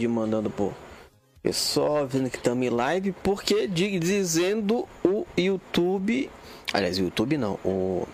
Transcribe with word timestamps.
de 0.00 0.08
mandando 0.08 0.48
por 0.48 0.72
pessoal 1.42 2.06
vendo 2.06 2.30
que 2.30 2.36
estamos 2.36 2.66
em 2.66 2.70
live, 2.70 3.12
porque 3.22 3.66
dizendo 3.66 4.88
o 5.04 5.26
YouTube, 5.36 6.30
aliás, 6.72 6.98
o 6.98 7.02
YouTube 7.02 7.36
não, 7.36 7.58
o 7.64 8.06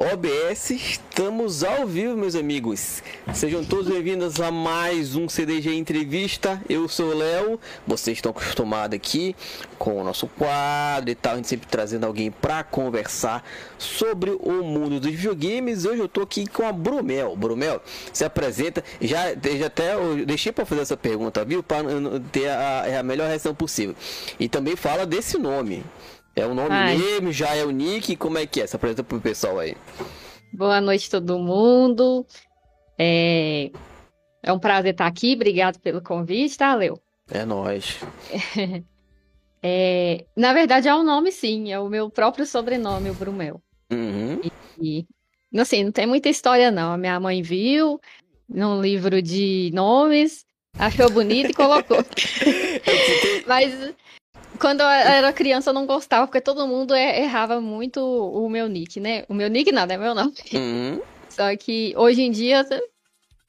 OBS, 0.00 0.70
estamos 0.70 1.64
ao 1.64 1.84
vivo, 1.84 2.16
meus 2.16 2.36
amigos. 2.36 3.02
Sejam 3.34 3.64
todos 3.64 3.88
bem-vindos 3.88 4.40
a 4.40 4.48
mais 4.48 5.16
um 5.16 5.28
CDG 5.28 5.74
Entrevista. 5.74 6.62
Eu 6.68 6.88
sou 6.88 7.10
o 7.10 7.18
Léo. 7.18 7.58
Vocês 7.84 8.18
estão 8.18 8.30
acostumados 8.30 8.94
aqui 8.94 9.34
com 9.76 10.00
o 10.00 10.04
nosso 10.04 10.28
quadro 10.28 11.10
e 11.10 11.16
tal, 11.16 11.32
a 11.32 11.36
gente 11.36 11.48
sempre 11.48 11.66
trazendo 11.66 12.06
alguém 12.06 12.30
para 12.30 12.62
conversar 12.62 13.44
sobre 13.76 14.30
o 14.38 14.62
mundo 14.62 15.00
dos 15.00 15.10
videogames. 15.10 15.84
Hoje 15.84 15.98
eu 15.98 16.06
estou 16.06 16.22
aqui 16.22 16.46
com 16.46 16.64
a 16.64 16.70
Brumel. 16.70 17.34
Brumel, 17.34 17.82
se 18.12 18.24
apresenta. 18.24 18.84
Já, 19.00 19.34
já 19.34 19.66
até 19.66 19.94
eu 19.94 20.24
deixei 20.24 20.52
para 20.52 20.64
fazer 20.64 20.82
essa 20.82 20.96
pergunta, 20.96 21.44
viu? 21.44 21.60
Para 21.60 21.82
ter 22.30 22.48
a, 22.50 23.00
a 23.00 23.02
melhor 23.02 23.26
reação 23.26 23.52
possível. 23.52 23.96
E 24.38 24.48
também 24.48 24.76
fala 24.76 25.04
desse 25.04 25.38
nome. 25.38 25.82
É 26.38 26.46
o 26.46 26.54
nome 26.54 26.70
Ai. 26.70 26.96
mesmo, 26.96 27.32
já 27.32 27.56
é 27.56 27.64
o 27.64 27.70
nick, 27.72 28.14
como 28.14 28.38
é 28.38 28.46
que 28.46 28.60
é? 28.60 28.66
Se 28.66 28.76
apresenta 28.76 29.02
pro 29.02 29.20
pessoal 29.20 29.58
aí. 29.58 29.76
Boa 30.52 30.80
noite 30.80 31.10
todo 31.10 31.36
mundo. 31.36 32.24
É, 32.96 33.72
é 34.40 34.52
um 34.52 34.58
prazer 34.60 34.92
estar 34.92 35.08
aqui, 35.08 35.34
obrigado 35.34 35.80
pelo 35.80 36.00
convite, 36.00 36.56
tá, 36.56 36.76
Leo? 36.76 37.00
É 37.30 37.44
nóis. 37.44 37.98
É, 39.60 40.24
na 40.36 40.52
verdade 40.52 40.86
é 40.86 40.94
o 40.94 41.00
um 41.00 41.02
nome 41.02 41.32
sim, 41.32 41.72
é 41.72 41.80
o 41.80 41.88
meu 41.88 42.08
próprio 42.08 42.46
sobrenome, 42.46 43.10
o 43.10 43.14
Brumel. 43.14 43.60
Uhum. 43.90 44.40
E, 44.80 45.04
e, 45.50 45.60
assim, 45.60 45.82
não 45.82 45.90
tem 45.90 46.06
muita 46.06 46.28
história 46.28 46.70
não. 46.70 46.92
A 46.92 46.96
minha 46.96 47.18
mãe 47.18 47.42
viu 47.42 48.00
num 48.48 48.80
livro 48.80 49.20
de 49.20 49.72
nomes, 49.74 50.46
achou 50.78 51.10
bonito 51.10 51.50
e 51.50 51.54
colocou. 51.54 51.98
Mas 53.48 53.92
quando 54.58 54.80
eu 54.80 54.88
era 54.88 55.32
criança 55.32 55.70
eu 55.70 55.74
não 55.74 55.86
gostava, 55.86 56.26
porque 56.26 56.40
todo 56.40 56.66
mundo 56.66 56.94
errava 56.94 57.60
muito 57.60 58.00
o 58.00 58.48
meu 58.48 58.68
nick, 58.68 59.00
né? 59.00 59.24
O 59.28 59.34
meu 59.34 59.48
nick 59.48 59.72
nada, 59.72 59.94
é 59.94 59.96
meu 59.96 60.14
nome. 60.14 60.34
Uhum. 60.52 61.00
Só 61.28 61.54
que 61.56 61.94
hoje 61.96 62.22
em 62.22 62.30
dia 62.30 62.66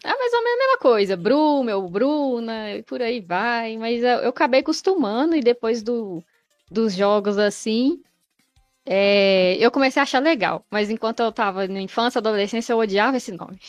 é 0.04 0.16
mais 0.16 0.34
ou 0.34 0.44
menos 0.44 0.56
a 0.56 0.64
mesma 0.64 0.78
coisa. 0.78 1.18
Bru, 1.18 1.64
meu 1.64 1.88
Bruna, 1.90 2.76
e 2.76 2.84
por 2.84 3.02
aí 3.02 3.20
vai. 3.20 3.78
Mas 3.78 4.02
eu, 4.02 4.20
eu 4.20 4.30
acabei 4.30 4.62
acostumando 4.62 5.36
e 5.36 5.42
depois 5.42 5.84
do, 5.84 6.24
dos 6.70 6.94
jogos 6.94 7.38
assim, 7.38 8.02
é, 8.86 9.58
eu 9.60 9.72
comecei 9.72 10.00
a 10.00 10.04
achar 10.04 10.22
legal. 10.22 10.64
Mas 10.70 10.90
enquanto 10.90 11.22
eu 11.22 11.32
tava 11.32 11.68
na 11.68 11.82
infância, 11.82 12.20
adolescência, 12.20 12.74
eu 12.74 12.78
odiava 12.78 13.18
esse 13.18 13.32
nome. 13.32 13.60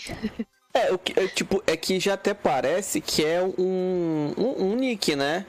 É, 0.73 0.93
o 0.93 0.99
que, 0.99 1.19
é, 1.19 1.27
tipo, 1.27 1.61
é 1.67 1.77
que 1.77 1.99
já 1.99 2.15
até 2.15 2.33
parece 2.33 3.01
que 3.01 3.25
é 3.25 3.43
um, 3.43 4.33
um, 4.39 4.65
um 4.67 4.77
nick, 4.77 5.17
né? 5.17 5.45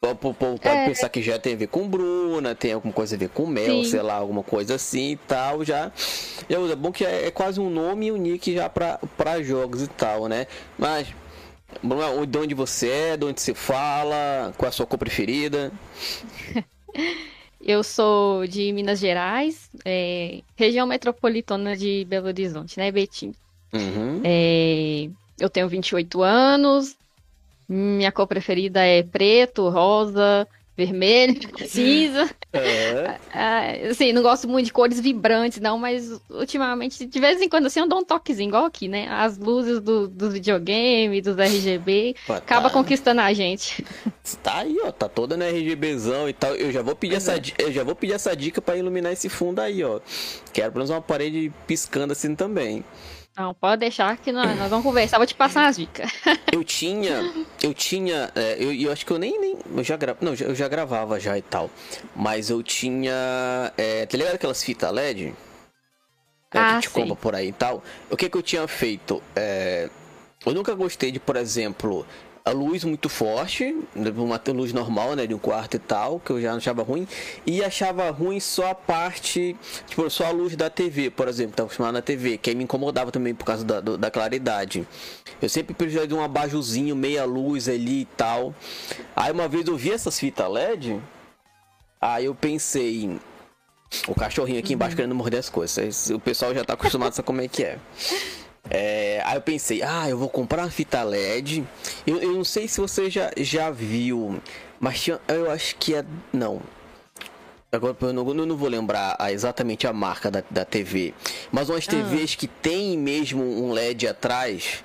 Pode 0.00 0.58
é. 0.62 0.86
pensar 0.86 1.10
que 1.10 1.20
já 1.20 1.38
tem 1.38 1.52
a 1.52 1.56
ver 1.56 1.66
com 1.66 1.86
Bruna, 1.86 2.54
tem 2.54 2.72
alguma 2.72 2.92
coisa 2.92 3.16
a 3.16 3.18
ver 3.18 3.28
com 3.28 3.46
Mel, 3.46 3.84
Sim. 3.84 3.84
sei 3.84 4.00
lá, 4.00 4.14
alguma 4.14 4.42
coisa 4.42 4.76
assim 4.76 5.10
e 5.10 5.16
tal, 5.16 5.62
já. 5.62 5.92
já 6.48 6.58
é 6.58 6.74
bom 6.74 6.90
que 6.90 7.04
é, 7.04 7.26
é 7.26 7.30
quase 7.30 7.60
um 7.60 7.68
nome 7.68 8.06
e 8.06 8.12
um 8.12 8.16
nick 8.16 8.54
já 8.54 8.66
pra, 8.70 8.98
pra 9.18 9.42
jogos 9.42 9.82
e 9.82 9.88
tal, 9.88 10.26
né? 10.26 10.46
Mas, 10.78 11.08
Bruna, 11.82 12.26
de 12.26 12.38
onde 12.38 12.54
você 12.54 12.88
é, 12.88 13.16
de 13.18 13.26
onde 13.26 13.42
você 13.42 13.52
fala, 13.52 14.54
qual 14.56 14.66
é 14.66 14.70
a 14.70 14.72
sua 14.72 14.86
cor 14.86 14.98
preferida? 14.98 15.70
Eu 17.60 17.82
sou 17.84 18.46
de 18.46 18.72
Minas 18.72 18.98
Gerais, 18.98 19.68
é, 19.84 20.40
região 20.56 20.86
metropolitana 20.86 21.76
de 21.76 22.06
Belo 22.08 22.28
Horizonte, 22.28 22.78
né, 22.78 22.90
Betinho? 22.90 23.34
Uhum. 23.70 24.22
É, 24.24 25.10
eu 25.38 25.50
tenho 25.50 25.68
28 25.68 26.22
anos, 26.22 26.96
minha 27.72 28.10
cor 28.10 28.26
preferida 28.26 28.84
é 28.84 29.02
preto, 29.02 29.68
rosa, 29.68 30.46
vermelho, 30.76 31.38
cinza. 31.68 32.28
É. 32.52 33.16
Ah, 33.32 33.90
assim, 33.90 34.12
não 34.12 34.22
gosto 34.22 34.48
muito 34.48 34.66
de 34.66 34.72
cores 34.72 34.98
vibrantes, 34.98 35.60
não, 35.60 35.78
mas 35.78 36.20
ultimamente, 36.28 37.06
de 37.06 37.20
vez 37.20 37.40
em 37.40 37.48
quando, 37.48 37.66
assim, 37.66 37.78
eu 37.78 37.88
dou 37.88 38.00
um 38.00 38.04
toquezinho, 38.04 38.48
igual 38.48 38.64
aqui, 38.64 38.88
né? 38.88 39.06
As 39.08 39.38
luzes 39.38 39.80
do, 39.80 40.08
dos 40.08 40.32
videogames, 40.32 41.22
dos 41.22 41.36
RGB, 41.36 42.16
Pô, 42.26 42.32
tá... 42.32 42.38
acaba 42.38 42.70
conquistando 42.70 43.20
a 43.20 43.32
gente. 43.32 43.84
Tá 44.42 44.58
aí, 44.58 44.76
ó, 44.84 44.90
tá 44.90 45.08
toda 45.08 45.36
no 45.36 45.44
RGBzão 45.44 46.28
e 46.28 46.32
tal. 46.32 46.54
Eu 46.54 46.72
já 46.72 46.82
vou 46.82 46.96
pedir, 46.96 47.16
essa, 47.16 47.34
é. 47.34 47.40
eu 47.58 47.72
já 47.72 47.84
vou 47.84 47.94
pedir 47.94 48.14
essa 48.14 48.34
dica 48.34 48.60
para 48.60 48.76
iluminar 48.76 49.12
esse 49.12 49.28
fundo 49.28 49.60
aí, 49.60 49.84
ó. 49.84 50.00
Quero 50.52 50.72
pelo 50.72 50.84
menos 50.84 50.90
uma 50.90 51.02
parede 51.02 51.52
piscando 51.66 52.12
assim 52.12 52.34
também. 52.34 52.84
Não, 53.36 53.54
pode 53.54 53.80
deixar 53.80 54.16
que 54.16 54.32
nós, 54.32 54.56
nós 54.58 54.68
vamos 54.68 54.84
conversar, 54.84 55.18
vou 55.18 55.26
te 55.26 55.34
passar 55.34 55.66
as 55.66 55.76
dicas. 55.76 56.10
eu 56.52 56.64
tinha, 56.64 57.32
eu 57.62 57.72
tinha, 57.72 58.30
é, 58.34 58.56
eu, 58.58 58.72
eu, 58.72 58.92
acho 58.92 59.06
que 59.06 59.12
eu 59.12 59.18
nem, 59.18 59.40
nem 59.40 59.56
eu 59.76 59.84
já 59.84 59.96
gra, 59.96 60.16
não, 60.20 60.34
eu 60.34 60.54
já 60.54 60.68
gravava 60.68 61.18
já 61.18 61.38
e 61.38 61.42
tal, 61.42 61.70
mas 62.14 62.50
eu 62.50 62.62
tinha, 62.62 63.72
é, 63.76 64.04
tá 64.04 64.18
ligado 64.18 64.34
aquelas 64.34 64.62
fitas 64.62 64.92
LED? 64.92 65.34
É, 66.52 66.58
ah, 66.58 66.74
que 66.74 66.88
te 66.88 66.90
compra 66.90 67.14
por 67.14 67.34
aí 67.34 67.48
e 67.48 67.52
tal. 67.52 67.82
O 68.10 68.16
que 68.16 68.28
que 68.28 68.36
eu 68.36 68.42
tinha 68.42 68.66
feito? 68.66 69.22
É, 69.36 69.88
eu 70.44 70.52
nunca 70.52 70.74
gostei 70.74 71.12
de, 71.12 71.20
por 71.20 71.36
exemplo, 71.36 72.04
a 72.50 72.52
luz 72.52 72.84
muito 72.84 73.08
forte, 73.08 73.74
uma 74.16 74.40
luz 74.48 74.72
normal, 74.72 75.14
né, 75.14 75.26
de 75.26 75.34
um 75.34 75.38
quarto 75.38 75.76
e 75.76 75.78
tal, 75.78 76.20
que 76.20 76.30
eu 76.30 76.40
já 76.40 76.54
achava 76.54 76.82
ruim, 76.82 77.06
e 77.46 77.62
achava 77.62 78.10
ruim 78.10 78.40
só 78.40 78.70
a 78.70 78.74
parte, 78.74 79.56
tipo, 79.86 80.08
só 80.10 80.26
a 80.26 80.30
luz 80.30 80.56
da 80.56 80.68
TV, 80.68 81.10
por 81.10 81.28
exemplo, 81.28 81.52
estava 81.52 81.66
acostumado 81.66 81.94
na 81.94 82.02
TV, 82.02 82.36
que 82.36 82.50
aí 82.50 82.56
me 82.56 82.64
incomodava 82.64 83.10
também 83.10 83.34
por 83.34 83.44
causa 83.44 83.64
da, 83.64 83.80
da 83.80 84.10
claridade. 84.10 84.86
Eu 85.40 85.48
sempre 85.48 85.74
precisava 85.74 86.06
de 86.06 86.14
um 86.14 86.22
abajuzinho, 86.22 86.94
meia 86.94 87.24
luz 87.24 87.68
ali 87.68 88.02
e 88.02 88.04
tal. 88.16 88.54
Aí 89.14 89.32
uma 89.32 89.48
vez 89.48 89.66
eu 89.66 89.76
vi 89.76 89.92
essas 89.92 90.18
fitas 90.18 90.50
LED, 90.50 91.00
aí 92.00 92.26
eu 92.26 92.34
pensei, 92.34 93.18
o 94.06 94.14
cachorrinho 94.14 94.58
aqui 94.58 94.74
embaixo 94.74 94.92
uhum. 94.92 94.96
querendo 94.96 95.14
morder 95.14 95.40
as 95.40 95.48
coisas. 95.48 96.10
O 96.10 96.20
pessoal 96.20 96.54
já 96.54 96.64
tá 96.64 96.74
acostumado 96.74 97.10
a 97.10 97.12
saber 97.12 97.26
como 97.26 97.40
é 97.40 97.48
que 97.48 97.62
é. 97.62 97.78
É, 98.68 99.22
aí 99.24 99.36
eu 99.36 99.40
pensei, 99.40 99.82
ah, 99.82 100.08
eu 100.08 100.18
vou 100.18 100.28
comprar 100.28 100.62
uma 100.62 100.70
fita 100.70 101.02
LED. 101.02 101.64
Eu, 102.06 102.18
eu 102.18 102.32
não 102.32 102.44
sei 102.44 102.68
se 102.68 102.80
você 102.80 103.08
já, 103.08 103.30
já 103.36 103.70
viu, 103.70 104.40
mas 104.78 105.00
tinha, 105.00 105.20
eu 105.28 105.50
acho 105.50 105.76
que 105.76 105.94
é. 105.94 106.04
Não. 106.32 106.60
Agora 107.72 107.96
eu 108.00 108.12
não, 108.12 108.28
eu 108.28 108.46
não 108.46 108.56
vou 108.56 108.68
lembrar 108.68 109.16
exatamente 109.30 109.86
a 109.86 109.92
marca 109.92 110.30
da, 110.30 110.42
da 110.50 110.64
TV. 110.64 111.14
Mas 111.52 111.68
umas 111.68 111.86
ah. 111.88 111.90
TVs 111.90 112.34
que 112.34 112.48
tem 112.48 112.98
mesmo 112.98 113.42
um 113.42 113.72
LED 113.72 114.08
atrás. 114.08 114.84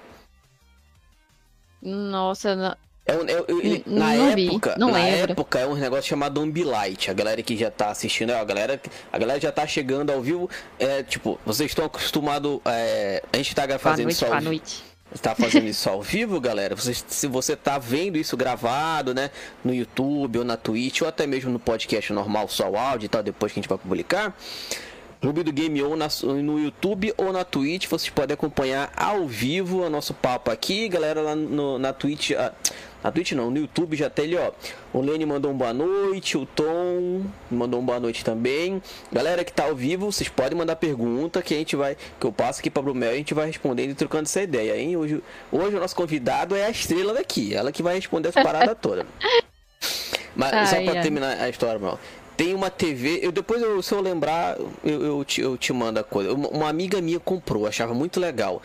Nossa, 1.82 2.78
é, 3.06 3.14
é, 3.14 3.46
ele, 3.48 3.84
na 3.86 4.14
época, 4.16 4.76
na 4.78 4.88
lembro. 4.88 5.32
época 5.32 5.60
é 5.60 5.68
um 5.68 5.76
negócio 5.76 6.06
chamado 6.06 6.42
Ambilight. 6.42 7.12
A 7.12 7.14
galera 7.14 7.42
que 7.44 7.56
já 7.56 7.70
tá 7.70 7.90
assistindo, 7.90 8.32
a 8.32 8.44
galera, 8.44 8.82
a 9.14 9.18
galera 9.18 9.40
já 9.40 9.52
tá 9.52 9.68
chegando 9.68 10.12
ao 10.12 10.22
vivo. 10.22 10.50
É 10.80 11.04
tipo, 11.04 11.40
vocês 11.46 11.70
estão 11.70 11.86
acostumados. 11.86 12.60
É, 12.66 13.22
a 13.32 13.38
gente 13.38 13.54
tá 13.54 13.78
fazendo 13.78 14.06
noite, 14.06 14.16
isso 14.16 14.26
ao 14.26 14.42
vivo. 14.42 14.62
Está 15.14 15.36
fazendo 15.36 15.68
isso 15.70 15.88
ao 15.88 16.02
vivo, 16.02 16.42
galera? 16.42 16.76
Você, 16.76 16.96
se 16.96 17.28
você 17.28 17.56
tá 17.56 17.78
vendo 17.78 18.18
isso 18.18 18.36
gravado, 18.36 19.14
né, 19.14 19.30
no 19.64 19.74
YouTube 19.74 20.40
ou 20.40 20.44
na 20.44 20.58
Twitch 20.58 21.02
ou 21.02 21.08
até 21.08 21.28
mesmo 21.28 21.52
no 21.52 21.60
podcast 21.60 22.12
normal, 22.12 22.48
só 22.48 22.68
o 22.72 22.76
áudio 22.76 23.06
e 23.06 23.10
tal, 23.10 23.22
depois 23.22 23.54
que 23.54 23.60
a 23.60 23.62
gente 23.62 23.70
vai 23.70 23.78
publicar, 23.78 24.36
Clube 25.22 25.44
do 25.44 25.52
Game 25.52 25.82
ou 25.82 25.96
na, 25.96 26.08
no 26.24 26.60
YouTube 26.60 27.14
ou 27.18 27.32
na 27.32 27.44
Twitch, 27.44 27.88
vocês 27.88 28.10
podem 28.10 28.34
acompanhar 28.34 28.92
ao 28.96 29.28
vivo 29.28 29.84
o 29.84 29.90
nosso 29.90 30.14
papo 30.14 30.52
aqui, 30.52 30.88
galera 30.88 31.22
lá 31.22 31.36
no, 31.36 31.80
na 31.80 31.94
Twitch. 31.94 32.32
Ah, 32.32 32.54
na 33.04 33.12
Twitch 33.12 33.34
não, 33.34 33.52
no 33.52 33.58
YouTube 33.58 33.96
já 33.96 34.10
tem 34.10 34.26
ali, 34.26 34.36
ó. 34.36 34.52
O 34.92 35.00
Lenny 35.00 35.26
mandou 35.26 35.52
um 35.52 35.56
boa 35.56 35.72
noite, 35.72 36.38
o 36.38 36.46
Tom 36.46 37.24
mandou 37.52 37.80
um 37.80 37.86
boa 37.86 38.00
noite 38.00 38.26
também. 38.26 38.82
Galera 39.12 39.44
que 39.44 39.54
tá 39.54 39.66
ao 39.66 39.76
vivo, 39.76 40.12
vocês 40.12 40.28
podem 40.28 40.58
mandar 40.58 40.76
pergunta 40.76 41.42
que 41.42 41.54
a 41.54 41.58
gente 41.58 41.76
vai, 41.76 41.96
que 42.20 42.26
eu 42.26 42.32
passo 42.32 42.62
aqui 42.62 42.70
para 42.70 42.82
Brumel 42.82 43.12
e 43.12 43.14
a 43.14 43.18
gente 43.18 43.34
vai 43.34 43.46
respondendo 43.46 43.92
e 43.92 43.94
trocando 43.94 44.24
essa 44.24 44.42
ideia, 44.42 44.76
hein? 44.76 44.98
Hoje, 44.98 45.22
hoje 45.52 45.76
o 45.76 45.80
nosso 45.80 45.96
convidado 45.96 46.56
é 46.56 46.66
a 46.66 46.70
estrela 46.72 47.14
daqui, 47.14 47.54
ela 47.54 47.72
que 47.72 47.84
vai 47.84 47.96
responder 47.96 48.30
essa 48.30 48.42
parada 48.42 48.74
toda. 48.74 49.06
Mas 50.36 50.52
ai, 50.52 50.66
só 50.66 50.92
para 50.92 51.02
terminar 51.02 51.40
a 51.40 51.48
história, 51.48 51.80
meu. 51.80 51.98
Tem 52.38 52.54
uma 52.54 52.70
TV, 52.70 53.20
eu 53.22 53.32
depois 53.32 53.62
eu, 53.62 53.82
se 53.82 53.94
eu 53.94 54.02
lembrar, 54.02 54.58
eu, 54.84 55.02
eu, 55.04 55.26
te, 55.26 55.42
eu 55.42 55.58
te 55.58 55.72
mando 55.72 56.00
a 56.00 56.04
coisa. 56.04 56.34
Uma, 56.34 56.50
uma 56.50 56.70
amiga 56.70 57.00
minha 57.02 57.20
comprou, 57.20 57.66
achava 57.68 57.94
muito 57.94 58.20
legal 58.20 58.62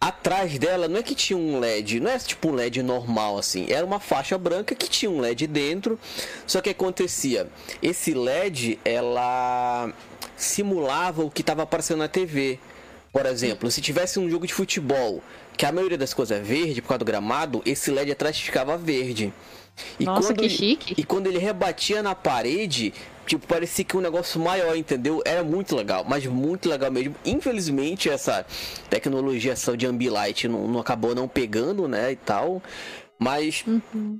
atrás 0.00 0.56
dela 0.58 0.86
não 0.86 1.00
é 1.00 1.02
que 1.02 1.14
tinha 1.14 1.36
um 1.36 1.58
LED, 1.58 1.98
não 2.00 2.10
é 2.10 2.18
tipo 2.18 2.48
um 2.48 2.54
LED 2.54 2.82
normal 2.82 3.36
assim, 3.36 3.66
era 3.68 3.84
uma 3.84 3.98
faixa 3.98 4.38
branca 4.38 4.74
que 4.74 4.88
tinha 4.88 5.10
um 5.10 5.20
LED 5.20 5.46
dentro. 5.46 5.98
Só 6.46 6.60
que 6.60 6.70
acontecia, 6.70 7.48
esse 7.82 8.14
LED 8.14 8.78
ela 8.84 9.92
simulava 10.36 11.24
o 11.24 11.30
que 11.30 11.40
estava 11.40 11.62
aparecendo 11.62 11.98
na 11.98 12.08
TV. 12.08 12.58
Por 13.12 13.26
exemplo, 13.26 13.70
se 13.70 13.80
tivesse 13.80 14.20
um 14.20 14.30
jogo 14.30 14.46
de 14.46 14.54
futebol 14.54 15.22
que 15.56 15.66
a 15.66 15.72
maioria 15.72 15.98
das 15.98 16.14
coisas 16.14 16.38
é 16.38 16.40
verde 16.40 16.80
por 16.80 16.88
causa 16.88 17.00
do 17.00 17.04
gramado, 17.04 17.60
esse 17.66 17.90
LED 17.90 18.12
atrás 18.12 18.38
ficava 18.38 18.76
verde. 18.76 19.32
E 19.98 20.04
Nossa, 20.04 20.34
que 20.34 20.48
chique. 20.48 20.94
E 20.96 21.04
quando 21.04 21.26
ele 21.26 21.38
rebatia 21.38 22.02
na 22.02 22.14
parede, 22.14 22.92
tipo, 23.26 23.46
parecia 23.46 23.84
que 23.84 23.96
um 23.96 24.00
negócio 24.00 24.40
maior, 24.40 24.76
entendeu? 24.76 25.22
Era 25.24 25.44
muito 25.44 25.76
legal, 25.76 26.04
mas 26.08 26.26
muito 26.26 26.68
legal 26.68 26.90
mesmo. 26.90 27.14
Infelizmente, 27.24 28.08
essa 28.08 28.44
tecnologia 28.88 29.52
essa 29.52 29.76
de 29.76 29.86
Ambilight 29.86 30.48
não, 30.48 30.66
não 30.66 30.80
acabou 30.80 31.14
não 31.14 31.28
pegando, 31.28 31.86
né, 31.86 32.12
e 32.12 32.16
tal. 32.16 32.62
Mas 33.18 33.64
uhum. 33.66 34.18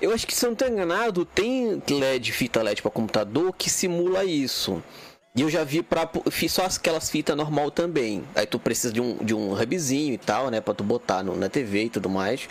eu 0.00 0.12
acho 0.12 0.26
que 0.26 0.34
se 0.34 0.44
eu 0.44 0.48
não 0.48 0.54
estou 0.54 0.68
enganado, 0.68 1.24
tem 1.24 1.82
LED, 1.88 2.32
fita 2.32 2.62
LED 2.62 2.82
para 2.82 2.90
computador 2.90 3.52
que 3.56 3.68
simula 3.68 4.24
isso. 4.24 4.82
E 5.34 5.42
eu 5.42 5.50
já 5.50 5.62
vi 5.62 5.82
para 5.82 6.08
fiz 6.30 6.52
só 6.52 6.64
aquelas 6.64 7.10
fitas 7.10 7.36
normal 7.36 7.70
também. 7.70 8.24
Aí 8.34 8.46
tu 8.46 8.58
precisa 8.58 8.92
de 8.92 9.00
um, 9.00 9.16
de 9.18 9.34
um 9.34 9.52
hubzinho 9.52 10.14
e 10.14 10.18
tal, 10.18 10.50
né? 10.50 10.60
Pra 10.60 10.74
tu 10.74 10.82
botar 10.82 11.22
no, 11.22 11.36
na 11.36 11.48
TV 11.48 11.84
e 11.84 11.90
tudo 11.90 12.08
mais. 12.08 12.48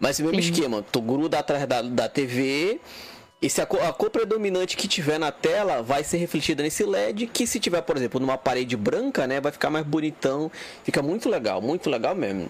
Mas 0.00 0.18
o 0.18 0.24
mesmo 0.24 0.42
Sim. 0.42 0.50
esquema, 0.50 0.84
tu 0.90 1.00
gruda 1.00 1.38
atrás 1.38 1.66
da, 1.66 1.82
da 1.82 2.08
TV. 2.08 2.80
E 3.40 3.50
se 3.50 3.60
a 3.60 3.64
a 3.64 3.92
cor 3.92 4.08
predominante 4.10 4.76
que 4.76 4.88
tiver 4.88 5.18
na 5.18 5.30
tela 5.30 5.82
vai 5.82 6.02
ser 6.02 6.16
refletida 6.16 6.62
nesse 6.62 6.82
LED, 6.82 7.26
que 7.26 7.46
se 7.46 7.60
tiver, 7.60 7.82
por 7.82 7.96
exemplo, 7.96 8.18
numa 8.18 8.38
parede 8.38 8.74
branca, 8.74 9.26
né, 9.26 9.38
vai 9.40 9.52
ficar 9.52 9.68
mais 9.68 9.84
bonitão. 9.84 10.50
Fica 10.82 11.02
muito 11.02 11.28
legal, 11.28 11.60
muito 11.60 11.90
legal 11.90 12.14
mesmo. 12.14 12.48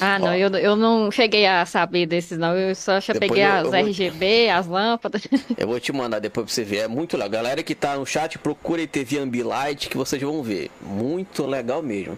Ah, 0.00 0.18
não, 0.18 0.34
eu, 0.34 0.48
eu 0.50 0.76
não 0.76 1.10
cheguei 1.10 1.46
a 1.46 1.64
saber 1.66 2.06
desses, 2.06 2.38
não. 2.38 2.56
Eu 2.56 2.74
só 2.74 2.98
peguei 3.18 3.44
eu, 3.44 3.52
as 3.52 3.66
eu 3.66 3.72
RGB, 3.72 4.50
as 4.50 4.66
lâmpadas. 4.66 5.22
Eu 5.56 5.66
vou 5.66 5.80
te 5.80 5.92
mandar 5.92 6.18
depois 6.18 6.46
pra 6.46 6.54
você 6.54 6.64
ver. 6.64 6.78
É 6.78 6.88
muito 6.88 7.16
legal. 7.16 7.36
Galera 7.36 7.62
que 7.62 7.74
tá 7.74 7.96
no 7.96 8.06
chat, 8.06 8.38
procure 8.38 8.86
TV 8.86 9.18
Ambilight 9.18 9.88
que 9.88 9.96
vocês 9.96 10.20
vão 10.22 10.42
ver. 10.42 10.70
Muito 10.80 11.44
legal 11.44 11.82
mesmo. 11.82 12.16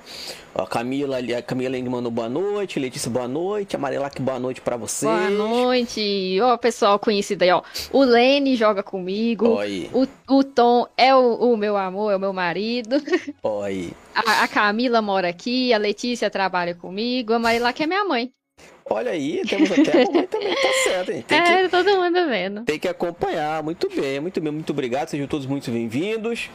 Ó, 0.54 0.66
Camila 0.66 1.16
ali, 1.16 1.34
a 1.34 1.40
Camila 1.40 1.76
ainda 1.76 1.88
mandou 1.88 2.10
boa 2.10 2.28
noite, 2.28 2.80
Letícia 2.80 3.08
boa 3.08 3.28
noite, 3.28 3.76
Amarelac 3.76 4.20
boa 4.20 4.40
noite 4.40 4.60
para 4.60 4.76
você. 4.76 5.06
Boa 5.06 5.30
noite. 5.30 6.38
Ó, 6.42 6.56
pessoal 6.56 6.98
conhecido 6.98 7.42
aí, 7.42 7.50
ó. 7.52 7.62
O 7.92 8.02
Lene 8.02 8.56
joga 8.56 8.82
comigo. 8.82 9.46
Oi. 9.50 9.88
O, 9.92 10.06
o 10.26 10.42
Tom 10.42 10.86
é 10.96 11.14
o, 11.14 11.52
o 11.52 11.56
meu 11.56 11.76
amor, 11.76 12.12
é 12.12 12.16
o 12.16 12.20
meu 12.20 12.32
marido. 12.32 13.00
Oi. 13.42 13.92
A, 14.26 14.42
a, 14.42 14.48
Camila 14.48 15.00
mora 15.00 15.28
aqui, 15.28 15.72
a 15.72 15.78
Letícia 15.78 16.28
trabalha 16.28 16.74
comigo, 16.74 17.32
a 17.32 17.38
Marilac 17.38 17.80
é 17.80 17.86
minha 17.86 18.04
mãe. 18.04 18.32
Olha 18.90 19.12
aí, 19.12 19.42
temos 19.46 19.70
até 19.70 20.02
a 20.02 20.06
mamãe 20.06 20.26
também, 20.26 20.54
tá 20.54 20.72
certo, 20.82 21.12
hein? 21.12 21.24
Tem 21.26 21.38
é, 21.38 21.62
que, 21.62 21.68
todo 21.68 21.88
mundo 21.90 22.28
vendo. 22.28 22.64
Tem 22.64 22.78
que 22.80 22.88
acompanhar, 22.88 23.62
muito 23.62 23.88
bem, 23.88 24.18
muito 24.18 24.40
bem, 24.40 24.50
muito 24.50 24.70
obrigado, 24.70 25.08
sejam 25.08 25.28
todos 25.28 25.46
muito 25.46 25.70
bem-vindos. 25.70 26.50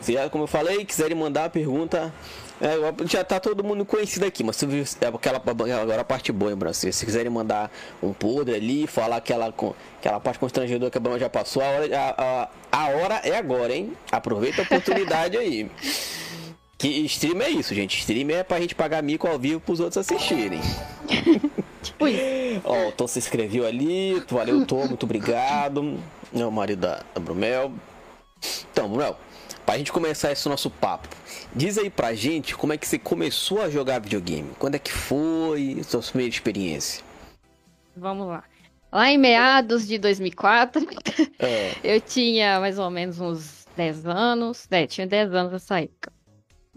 Se, 0.00 0.16
como 0.30 0.44
eu 0.44 0.48
falei, 0.48 0.84
quiserem 0.84 1.16
mandar 1.16 1.44
a 1.44 1.50
pergunta, 1.50 2.12
é, 2.60 3.06
já 3.06 3.22
tá 3.22 3.38
todo 3.38 3.62
mundo 3.62 3.84
conhecido 3.84 4.26
aqui, 4.26 4.42
mas 4.42 4.60
é 5.00 5.06
aquela, 5.06 5.40
agora 5.80 6.00
a 6.00 6.04
parte 6.04 6.32
boa, 6.32 6.50
hein, 6.50 6.56
Brasil? 6.56 6.92
Se 6.92 7.04
quiserem 7.04 7.30
mandar 7.30 7.70
um 8.02 8.12
podre 8.12 8.56
ali, 8.56 8.88
falar 8.88 9.18
aquela, 9.18 9.54
aquela 10.00 10.18
parte 10.18 10.40
constrangedora 10.40 10.90
que 10.90 10.98
a 10.98 11.00
Bruna 11.00 11.18
já 11.18 11.30
passou, 11.30 11.62
a 11.62 11.66
hora, 11.66 11.96
a, 11.96 12.48
a, 12.72 12.86
a 12.86 12.88
hora 12.88 13.20
é 13.22 13.36
agora, 13.36 13.72
hein? 13.72 13.92
Aproveita 14.10 14.62
a 14.62 14.64
oportunidade 14.64 15.36
aí. 15.36 15.70
Que 16.84 17.06
stream 17.06 17.40
é 17.40 17.48
isso, 17.48 17.74
gente. 17.74 17.98
Stream 17.98 18.28
é 18.28 18.42
pra 18.42 18.60
gente 18.60 18.74
pagar 18.74 19.02
mico 19.02 19.26
ao 19.26 19.38
vivo 19.38 19.58
pros 19.58 19.80
outros 19.80 19.96
assistirem. 19.96 20.60
tipo 21.82 22.06
isso. 22.06 22.60
Ó, 22.62 22.88
o 22.88 22.92
Tom 22.92 23.06
se 23.06 23.18
inscreveu 23.18 23.66
ali. 23.66 24.22
Valeu, 24.28 24.66
Tom. 24.66 24.88
Muito 24.88 25.04
obrigado. 25.04 25.98
É 26.34 26.44
o 26.44 26.52
marido 26.52 26.80
da, 26.80 27.02
da 27.14 27.20
Brumel. 27.22 27.72
Então, 28.70 28.86
Brumel, 28.86 29.18
pra 29.64 29.78
gente 29.78 29.90
começar 29.90 30.30
esse 30.30 30.46
nosso 30.46 30.68
papo, 30.68 31.08
diz 31.54 31.78
aí 31.78 31.88
pra 31.88 32.14
gente 32.14 32.54
como 32.54 32.74
é 32.74 32.76
que 32.76 32.86
você 32.86 32.98
começou 32.98 33.62
a 33.62 33.70
jogar 33.70 33.98
videogame. 33.98 34.50
Quando 34.58 34.74
é 34.74 34.78
que 34.78 34.92
foi? 34.92 35.80
Sua 35.84 36.02
primeira 36.02 36.34
experiência? 36.34 37.02
Vamos 37.96 38.28
lá. 38.28 38.44
Lá 38.92 39.10
em 39.10 39.16
meados 39.16 39.88
de 39.88 39.96
2004, 39.96 40.86
é. 41.40 41.72
eu 41.82 41.98
tinha 41.98 42.60
mais 42.60 42.78
ou 42.78 42.90
menos 42.90 43.18
uns 43.20 43.66
10 43.74 44.06
anos. 44.06 44.66
É, 44.70 44.86
tinha 44.86 45.06
10 45.06 45.32
anos 45.32 45.52
nessa 45.52 45.80
época. 45.80 46.12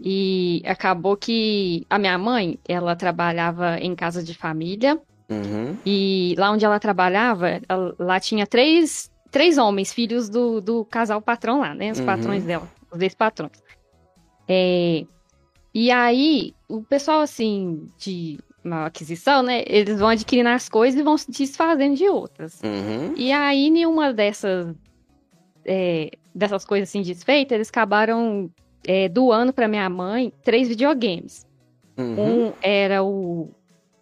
E 0.00 0.62
acabou 0.64 1.16
que 1.16 1.84
a 1.90 1.98
minha 1.98 2.16
mãe, 2.16 2.58
ela 2.68 2.94
trabalhava 2.94 3.78
em 3.78 3.94
casa 3.94 4.22
de 4.22 4.34
família. 4.34 5.00
Uhum. 5.28 5.76
E 5.84 6.34
lá 6.38 6.50
onde 6.52 6.64
ela 6.64 6.78
trabalhava, 6.78 7.60
ela, 7.68 7.94
lá 7.98 8.20
tinha 8.20 8.46
três, 8.46 9.10
três 9.30 9.58
homens, 9.58 9.92
filhos 9.92 10.28
do, 10.28 10.60
do 10.60 10.84
casal 10.84 11.20
patrão 11.20 11.60
lá, 11.60 11.74
né? 11.74 11.90
Os 11.90 11.98
uhum. 11.98 12.06
patrões 12.06 12.44
dela, 12.44 12.68
os 12.90 12.98
dois 12.98 13.14
patrões. 13.14 13.62
É, 14.46 15.04
e 15.74 15.90
aí, 15.90 16.54
o 16.66 16.82
pessoal, 16.82 17.20
assim, 17.20 17.86
de 17.98 18.38
uma 18.64 18.86
aquisição, 18.86 19.42
né? 19.42 19.64
Eles 19.66 19.98
vão 19.98 20.08
adquirindo 20.08 20.48
as 20.48 20.68
coisas 20.68 20.98
e 20.98 21.02
vão 21.02 21.18
se 21.18 21.30
desfazendo 21.30 21.96
de 21.96 22.08
outras. 22.08 22.60
Uhum. 22.62 23.14
E 23.16 23.32
aí, 23.32 23.70
nenhuma 23.70 24.12
dessas, 24.12 24.74
é, 25.64 26.10
dessas 26.34 26.64
coisas 26.64 26.88
assim 26.88 27.02
desfeitas, 27.02 27.54
eles 27.54 27.68
acabaram 27.68 28.50
é, 28.88 29.06
doando 29.06 29.52
para 29.52 29.68
minha 29.68 29.88
mãe 29.90 30.32
três 30.42 30.66
videogames. 30.66 31.46
Uhum. 31.98 32.46
Um 32.46 32.52
era 32.62 33.04
o. 33.04 33.50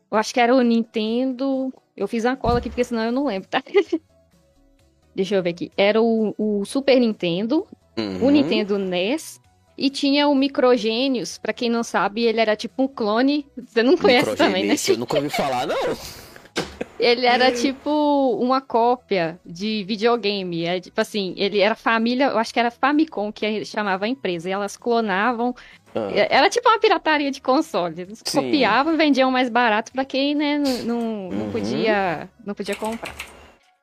Eu 0.08 0.16
acho 0.16 0.32
que 0.32 0.38
era 0.38 0.54
o 0.54 0.62
Nintendo. 0.62 1.74
Eu 1.96 2.06
fiz 2.06 2.24
uma 2.24 2.36
cola 2.36 2.58
aqui, 2.58 2.68
porque 2.68 2.84
senão 2.84 3.02
eu 3.02 3.10
não 3.10 3.26
lembro, 3.26 3.48
tá? 3.48 3.60
Deixa 5.12 5.34
eu 5.34 5.42
ver 5.42 5.50
aqui. 5.50 5.72
Era 5.76 6.00
o, 6.00 6.32
o 6.38 6.64
Super 6.64 7.00
Nintendo, 7.00 7.66
uhum. 7.98 8.26
o 8.26 8.30
Nintendo 8.30 8.78
NES 8.78 9.40
e 9.76 9.90
tinha 9.90 10.28
o 10.28 10.34
Microgênios. 10.36 11.36
Para 11.36 11.52
quem 11.52 11.68
não 11.68 11.82
sabe, 11.82 12.22
ele 12.22 12.40
era 12.40 12.54
tipo 12.54 12.84
um 12.84 12.88
clone. 12.88 13.44
Você 13.56 13.82
não 13.82 13.96
conhece 13.96 14.36
também, 14.36 14.66
né? 14.66 14.76
Eu 14.88 14.98
nunca 14.98 15.16
ouvi 15.16 15.30
falar, 15.30 15.66
não. 15.66 15.76
Ele 16.98 17.26
era 17.26 17.52
tipo 17.52 18.38
uma 18.40 18.60
cópia 18.60 19.38
de 19.44 19.84
videogame. 19.84 20.64
É, 20.64 20.80
tipo 20.80 20.98
assim, 21.00 21.34
ele 21.36 21.60
era 21.60 21.74
família, 21.74 22.26
eu 22.26 22.38
acho 22.38 22.52
que 22.52 22.60
era 22.60 22.70
Famicom 22.70 23.30
que 23.30 23.64
chamava 23.64 24.06
a 24.06 24.08
empresa. 24.08 24.48
E 24.48 24.52
elas 24.52 24.76
clonavam. 24.76 25.54
Ah. 25.94 26.08
Era 26.30 26.48
tipo 26.48 26.68
uma 26.68 26.78
pirataria 26.78 27.30
de 27.30 27.40
console. 27.40 28.00
Eles 28.00 28.22
Sim. 28.24 28.42
copiavam 28.42 28.94
e 28.94 28.96
vendiam 28.96 29.30
mais 29.30 29.48
barato 29.48 29.92
para 29.92 30.04
quem 30.04 30.34
né, 30.34 30.58
não, 30.58 30.78
não, 30.84 31.28
não 31.30 31.46
uhum. 31.46 31.52
podia, 31.52 32.30
não 32.44 32.54
podia 32.54 32.74
comprar. 32.74 33.14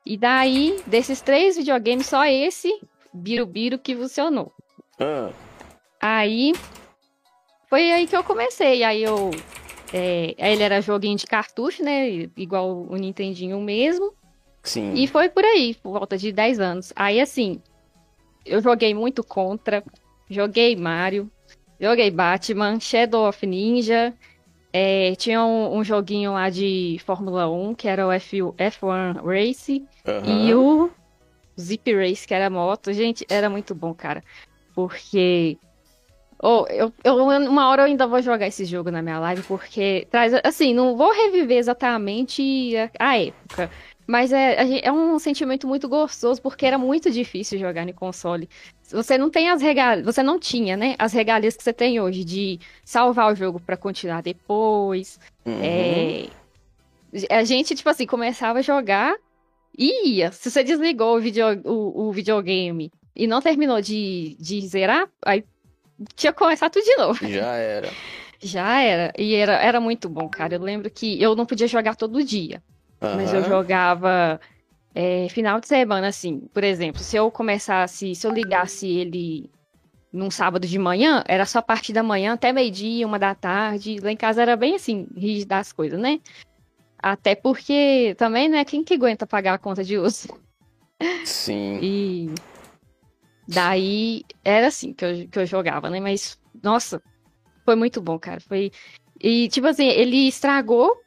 E 0.04 0.16
daí, 0.16 0.80
desses 0.86 1.20
três 1.20 1.56
videogames, 1.56 2.06
só 2.06 2.26
esse 2.26 2.72
Birubiru 3.12 3.78
que 3.78 3.96
funcionou. 3.96 4.52
Ah. 4.98 5.30
Aí 6.00 6.52
foi 7.70 7.92
aí 7.92 8.06
que 8.06 8.16
eu 8.16 8.24
comecei. 8.24 8.82
Aí 8.82 9.02
eu 9.02 9.30
é, 9.92 10.34
ele 10.38 10.62
era 10.62 10.80
joguinho 10.80 11.16
de 11.16 11.26
cartucho, 11.26 11.82
né? 11.82 12.28
Igual 12.36 12.86
o 12.88 12.96
Nintendinho 12.96 13.60
mesmo. 13.60 14.12
Sim. 14.62 14.94
E 14.94 15.06
foi 15.06 15.28
por 15.28 15.44
aí, 15.44 15.74
por 15.74 15.92
volta 15.92 16.16
de 16.16 16.32
10 16.32 16.60
anos. 16.60 16.92
Aí, 16.96 17.20
assim, 17.20 17.60
eu 18.44 18.60
joguei 18.62 18.94
muito 18.94 19.22
Contra, 19.22 19.84
joguei 20.28 20.74
Mario, 20.74 21.30
joguei 21.78 22.10
Batman, 22.10 22.80
Shadow 22.80 23.28
of 23.28 23.46
Ninja. 23.46 24.14
É, 24.72 25.14
tinha 25.14 25.44
um, 25.44 25.76
um, 25.76 25.84
joguinho 25.84 26.32
lá 26.32 26.50
de 26.50 27.00
Fórmula 27.04 27.48
1, 27.48 27.74
que 27.74 27.86
era 27.86 28.06
o 28.06 28.10
F, 28.10 28.38
F1 28.38 29.22
Race. 29.22 29.84
Uhum. 30.04 30.46
E 30.48 30.54
o 30.54 30.90
Zip 31.60 31.94
Race, 31.94 32.26
que 32.26 32.34
era 32.34 32.50
moto. 32.50 32.92
Gente, 32.92 33.24
era 33.28 33.48
muito 33.48 33.74
bom, 33.74 33.94
cara. 33.94 34.24
Porque 34.74 35.56
Oh, 36.42 36.66
eu, 36.68 36.92
eu, 37.02 37.16
uma 37.16 37.68
hora 37.68 37.82
eu 37.82 37.86
ainda 37.86 38.06
vou 38.06 38.20
jogar 38.20 38.46
esse 38.46 38.64
jogo 38.64 38.90
na 38.90 39.02
minha 39.02 39.18
live, 39.18 39.42
porque 39.42 40.06
traz. 40.10 40.32
Assim, 40.44 40.74
não 40.74 40.96
vou 40.96 41.12
reviver 41.12 41.58
exatamente 41.58 42.74
a, 42.76 43.10
a 43.10 43.18
época. 43.18 43.70
Mas 44.06 44.32
é, 44.32 44.80
é 44.84 44.92
um 44.92 45.18
sentimento 45.18 45.66
muito 45.66 45.88
gostoso, 45.88 46.40
porque 46.42 46.66
era 46.66 46.76
muito 46.76 47.10
difícil 47.10 47.58
jogar 47.58 47.86
no 47.86 47.94
console. 47.94 48.48
Você 48.90 49.16
não 49.16 49.30
tem 49.30 49.48
as 49.48 49.62
regalias. 49.62 50.04
Você 50.04 50.22
não 50.22 50.38
tinha, 50.38 50.76
né? 50.76 50.94
As 50.98 51.12
regalias 51.12 51.56
que 51.56 51.62
você 51.62 51.72
tem 51.72 51.98
hoje 52.00 52.22
de 52.22 52.60
salvar 52.84 53.32
o 53.32 53.34
jogo 53.34 53.58
para 53.58 53.76
continuar 53.76 54.22
depois. 54.22 55.18
Uhum. 55.46 55.60
É, 55.62 56.28
a 57.30 57.44
gente, 57.44 57.74
tipo 57.74 57.88
assim, 57.88 58.06
começava 58.06 58.58
a 58.58 58.62
jogar 58.62 59.16
e 59.76 60.16
ia. 60.16 60.30
Se 60.32 60.50
você 60.50 60.62
desligou 60.62 61.16
o, 61.16 61.20
video, 61.20 61.46
o, 61.64 62.08
o 62.08 62.12
videogame 62.12 62.92
e 63.16 63.26
não 63.26 63.40
terminou 63.40 63.80
de, 63.80 64.36
de 64.38 64.60
zerar, 64.66 65.08
aí 65.24 65.44
tinha 66.14 66.32
que 66.32 66.38
começar 66.38 66.70
tudo 66.70 66.84
de 66.84 66.96
novo. 66.96 67.28
Já 67.28 67.54
era. 67.54 67.90
Já 68.40 68.80
era. 68.82 69.12
E 69.16 69.34
era, 69.34 69.54
era 69.54 69.80
muito 69.80 70.08
bom, 70.08 70.28
cara. 70.28 70.56
Eu 70.56 70.60
lembro 70.60 70.90
que 70.90 71.20
eu 71.20 71.34
não 71.34 71.46
podia 71.46 71.66
jogar 71.66 71.96
todo 71.96 72.22
dia. 72.22 72.62
Uhum. 73.00 73.16
Mas 73.16 73.32
eu 73.32 73.42
jogava 73.44 74.38
é, 74.94 75.28
final 75.30 75.60
de 75.60 75.66
semana, 75.66 76.08
assim. 76.08 76.40
Por 76.52 76.62
exemplo, 76.62 77.00
se 77.00 77.16
eu 77.16 77.30
começasse, 77.30 78.14
se 78.14 78.26
eu 78.26 78.30
ligasse 78.30 78.86
ele 78.86 79.50
num 80.12 80.30
sábado 80.30 80.66
de 80.66 80.78
manhã, 80.78 81.24
era 81.26 81.46
só 81.46 81.58
a 81.58 81.62
partir 81.62 81.92
da 81.92 82.02
manhã 82.02 82.34
até 82.34 82.52
meio-dia, 82.52 83.06
uma 83.06 83.18
da 83.18 83.34
tarde. 83.34 83.98
Lá 84.00 84.12
em 84.12 84.16
casa 84.16 84.42
era 84.42 84.56
bem 84.56 84.74
assim, 84.74 85.08
rígido 85.16 85.48
das 85.48 85.72
coisas, 85.72 85.98
né? 85.98 86.20
Até 86.98 87.34
porque 87.34 88.14
também, 88.16 88.48
né, 88.48 88.64
quem 88.64 88.84
que 88.84 88.94
aguenta 88.94 89.26
pagar 89.26 89.54
a 89.54 89.58
conta 89.58 89.82
de 89.82 89.98
uso? 89.98 90.28
Sim. 91.24 91.78
E 91.82 92.34
Daí 93.46 94.22
era 94.44 94.68
assim 94.68 94.92
que 94.92 95.04
eu, 95.04 95.28
que 95.28 95.38
eu 95.38 95.46
jogava, 95.46 95.90
né? 95.90 96.00
Mas, 96.00 96.38
nossa, 96.62 97.02
Foi 97.64 97.74
muito 97.74 98.00
bom, 98.00 98.18
cara. 98.18 98.40
Foi. 98.40 98.70
E, 99.20 99.48
tipo 99.48 99.66
assim, 99.66 99.86
ele 99.86 100.28
estragou 100.28 101.02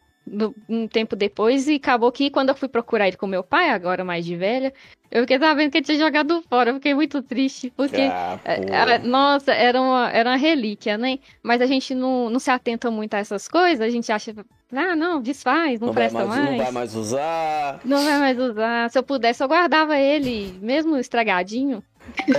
um 0.67 0.87
tempo 0.87 1.15
depois 1.15 1.67
e 1.67 1.75
acabou 1.75 2.11
que 2.11 2.29
quando 2.29 2.49
eu 2.49 2.55
fui 2.55 2.67
procurar 2.67 3.07
ele 3.07 3.15
com 3.15 3.27
meu 3.27 3.43
pai, 3.43 3.69
agora 3.69 4.03
mais 4.03 4.25
de 4.25 4.35
velha, 4.35 4.73
eu 5.09 5.21
fiquei 5.21 5.39
sabendo 5.39 5.71
que 5.71 5.77
ele 5.77 5.85
tinha 5.85 5.97
jogado 5.97 6.43
fora. 6.49 6.71
Eu 6.71 6.75
fiquei 6.75 6.93
muito 6.93 7.21
triste, 7.21 7.71
porque. 7.75 8.01
Ah, 8.01 8.39
pô. 8.43 8.51
é, 8.51 8.97
Nossa, 8.99 9.53
era 9.53 9.81
uma, 9.81 10.11
era 10.11 10.29
uma 10.29 10.35
relíquia, 10.35 10.97
né? 10.97 11.19
Mas 11.41 11.61
a 11.61 11.65
gente 11.65 11.95
não, 11.95 12.29
não 12.29 12.39
se 12.39 12.51
atenta 12.51 12.91
muito 12.91 13.13
a 13.13 13.19
essas 13.19 13.47
coisas, 13.47 13.79
a 13.79 13.89
gente 13.89 14.11
acha, 14.11 14.33
ah, 14.73 14.95
não, 14.95 15.21
desfaz, 15.21 15.79
não, 15.79 15.87
não, 15.87 15.93
presta 15.93 16.25
mais, 16.25 16.29
mais. 16.29 16.49
não 16.49 16.57
vai 16.57 16.71
mais 16.71 16.95
usar. 16.95 17.79
Não 17.85 18.03
vai 18.03 18.19
mais 18.19 18.39
usar. 18.39 18.89
Se 18.89 18.99
eu 18.99 19.03
pudesse, 19.03 19.41
eu 19.41 19.47
guardava 19.47 19.97
ele, 19.97 20.57
mesmo 20.61 20.97
estragadinho. 20.97 21.81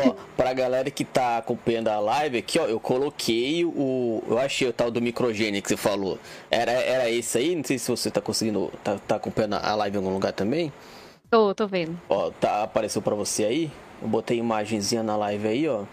Ó, 0.06 0.14
pra 0.36 0.52
galera 0.52 0.90
que 0.90 1.04
tá 1.04 1.38
acompanhando 1.38 1.88
a 1.88 1.98
live 2.00 2.38
aqui, 2.38 2.58
ó, 2.58 2.66
eu 2.66 2.78
coloquei 2.80 3.64
o. 3.64 4.22
Eu 4.28 4.38
achei 4.38 4.68
o 4.68 4.72
tal 4.72 4.90
do 4.90 5.00
microgênio 5.00 5.62
que 5.62 5.68
você 5.68 5.76
falou. 5.76 6.18
Era, 6.50 6.72
era 6.72 7.10
esse 7.10 7.38
aí? 7.38 7.54
Não 7.56 7.64
sei 7.64 7.78
se 7.78 7.90
você 7.90 8.10
tá 8.10 8.20
conseguindo. 8.20 8.70
Tá, 8.84 8.98
tá 9.06 9.16
acompanhando 9.16 9.54
a 9.56 9.74
live 9.74 9.96
em 9.96 9.98
algum 10.00 10.12
lugar 10.12 10.32
também. 10.32 10.72
Tô, 11.30 11.54
tô 11.54 11.66
vendo. 11.66 11.98
Ó, 12.08 12.30
tá, 12.30 12.62
apareceu 12.62 13.02
pra 13.02 13.14
você 13.14 13.44
aí? 13.44 13.70
Eu 14.00 14.08
botei 14.08 14.38
imagenzinha 14.38 15.02
na 15.02 15.16
live 15.16 15.48
aí, 15.48 15.68
ó. 15.68 15.84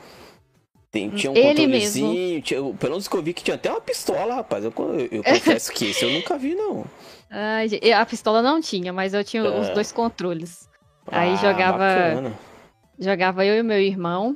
Tem, 0.92 1.10
tinha 1.10 1.30
um 1.30 1.36
Ele 1.36 1.48
controlezinho, 1.50 2.42
tinha, 2.42 2.60
pelo 2.62 2.92
menos 2.92 3.08
que 3.08 3.16
eu 3.18 3.22
vi 3.22 3.34
que 3.34 3.44
tinha 3.44 3.56
até 3.56 3.70
uma 3.70 3.82
pistola, 3.82 4.36
rapaz. 4.36 4.64
Eu, 4.64 4.74
eu, 4.78 5.08
eu 5.12 5.24
confesso 5.24 5.70
que 5.74 5.90
esse 5.90 6.06
eu 6.06 6.10
nunca 6.12 6.38
vi, 6.38 6.56
não. 6.56 6.86
Ai, 7.30 7.68
a 7.92 8.06
pistola 8.06 8.42
não 8.42 8.62
tinha, 8.62 8.94
mas 8.94 9.14
eu 9.14 9.22
tinha 9.24 9.44
os 9.44 9.68
É. 9.68 9.74
dois 9.74 9.92
controles. 9.92 10.70
Aí 11.08 11.34
Ah, 11.34 11.36
jogava- 11.36 11.78
bacana. 11.80 12.34
Jogava 13.00 13.46
eu 13.46 13.56
e 13.58 13.64
meu 13.64 13.80
irmão. 13.80 14.36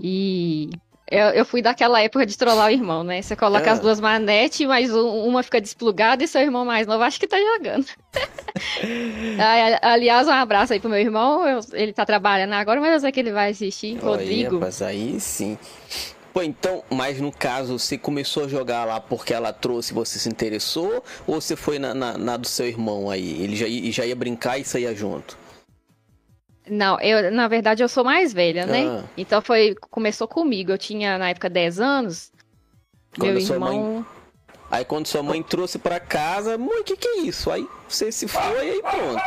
E 0.00 0.70
eu, 1.10 1.26
eu 1.28 1.44
fui 1.44 1.60
daquela 1.62 2.00
época 2.00 2.24
de 2.24 2.36
trollar 2.38 2.68
o 2.68 2.70
irmão, 2.72 3.04
né? 3.04 3.20
Você 3.20 3.36
coloca 3.36 3.68
Ah. 3.68 3.74
as 3.74 3.80
duas 3.80 4.00
manetes, 4.00 4.66
mas 4.66 4.90
um- 4.94 5.26
uma 5.26 5.42
fica 5.42 5.60
desplugada 5.60 6.24
e 6.24 6.28
seu 6.28 6.40
irmão 6.40 6.64
mais 6.64 6.86
novo 6.86 7.02
acho 7.04 7.20
que 7.20 7.26
tá 7.26 7.36
jogando. 7.38 7.86
Aliás, 9.82 10.26
um 10.28 10.32
abraço 10.32 10.72
aí 10.72 10.80
pro 10.80 10.88
meu 10.90 10.98
irmão. 10.98 11.46
eu- 11.46 11.60
ele 11.72 11.92
tá 11.92 12.04
trabalhando 12.06 12.52
agora, 12.54 12.80
mas 12.80 12.92
eu 12.94 13.00
sei 13.00 13.12
que 13.12 13.20
ele 13.20 13.32
vai 13.32 13.50
assistir. 13.50 13.96
Rodrigo. 13.98 14.56
rapaz, 14.56 14.82
aí 14.82 15.18
sim. 15.20 15.58
Pô, 16.32 16.42
então, 16.42 16.82
mas 16.90 17.20
no 17.20 17.30
caso, 17.30 17.78
você 17.78 17.98
começou 17.98 18.44
a 18.44 18.48
jogar 18.48 18.86
lá 18.86 18.98
porque 18.98 19.34
ela 19.34 19.52
trouxe, 19.52 19.92
você 19.92 20.18
se 20.18 20.30
interessou? 20.30 21.04
Ou 21.26 21.40
você 21.42 21.54
foi 21.54 21.78
na, 21.78 21.92
na, 21.92 22.16
na 22.16 22.36
do 22.38 22.48
seu 22.48 22.66
irmão 22.66 23.10
aí? 23.10 23.42
Ele 23.42 23.54
já, 23.54 23.66
ia- 23.66 23.92
já 23.92 24.06
ia 24.06 24.16
brincar 24.16 24.58
e 24.58 24.64
saía 24.64 24.94
junto? 24.94 25.36
Não, 26.74 26.98
eu, 27.00 27.30
na 27.30 27.48
verdade, 27.48 27.82
eu 27.82 27.88
sou 27.88 28.02
mais 28.02 28.32
velha, 28.32 28.64
né? 28.64 28.86
Ah. 28.88 29.04
Então 29.14 29.42
foi, 29.42 29.74
começou 29.90 30.26
comigo. 30.26 30.72
Eu 30.72 30.78
tinha, 30.78 31.18
na 31.18 31.28
época, 31.28 31.50
10 31.50 31.78
anos. 31.78 32.32
Quando 33.18 33.32
meu 33.32 33.40
sua 33.42 33.58
mãe- 33.58 33.76
irmão. 33.76 34.06
Aí 34.70 34.82
quando 34.86 35.06
sua 35.06 35.22
mãe 35.22 35.42
trouxe 35.42 35.78
pra 35.78 36.00
casa, 36.00 36.56
mãe, 36.56 36.80
o 36.80 36.84
que 36.84 36.96
que 36.96 37.06
é 37.06 37.18
isso? 37.18 37.50
Aí 37.50 37.68
você 37.86 38.10
se 38.10 38.26
foi 38.26 38.40
e 38.66 38.70
aí 38.70 38.82
pronto. 38.82 39.22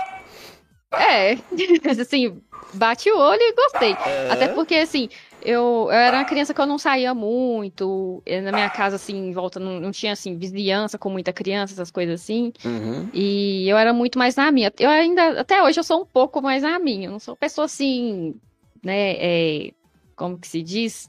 É, 0.91 1.37
assim, 2.01 2.41
bate 2.73 3.11
o 3.11 3.17
olho 3.17 3.39
e 3.41 3.53
gostei. 3.53 3.91
É. 4.07 4.29
Até 4.31 4.47
porque, 4.47 4.73
assim, 4.73 5.07
eu, 5.45 5.85
eu 5.87 5.91
era 5.91 6.17
uma 6.17 6.25
criança 6.25 6.53
que 6.53 6.59
eu 6.59 6.65
não 6.65 6.77
saía 6.77 7.13
muito. 7.13 8.21
eh, 8.25 8.41
Na 8.41 8.51
minha 8.51 8.69
casa, 8.69 8.95
assim, 8.97 9.15
em 9.15 9.31
volta, 9.31 9.59
não, 9.59 9.79
não 9.79 9.91
tinha, 9.91 10.11
assim, 10.13 10.37
vizinhança 10.37 10.97
com 10.97 11.09
muita 11.09 11.31
criança, 11.31 11.73
essas 11.73 11.91
coisas 11.91 12.21
assim. 12.21 12.51
Uhum. 12.65 13.09
E 13.13 13.67
eu 13.69 13.77
era 13.77 13.93
muito 13.93 14.17
mais 14.19 14.35
na 14.35 14.51
minha. 14.51 14.71
Eu 14.79 14.89
ainda, 14.89 15.39
até 15.39 15.61
hoje, 15.63 15.79
eu 15.79 15.83
sou 15.83 16.01
um 16.01 16.05
pouco 16.05 16.41
mais 16.41 16.63
na 16.63 16.77
minha. 16.79 17.07
Eu 17.07 17.11
não 17.11 17.19
sou 17.19 17.35
pessoa, 17.35 17.65
assim, 17.65 18.35
né, 18.83 19.13
é, 19.17 19.71
como 20.15 20.37
que 20.37 20.47
se 20.47 20.61
diz? 20.61 21.07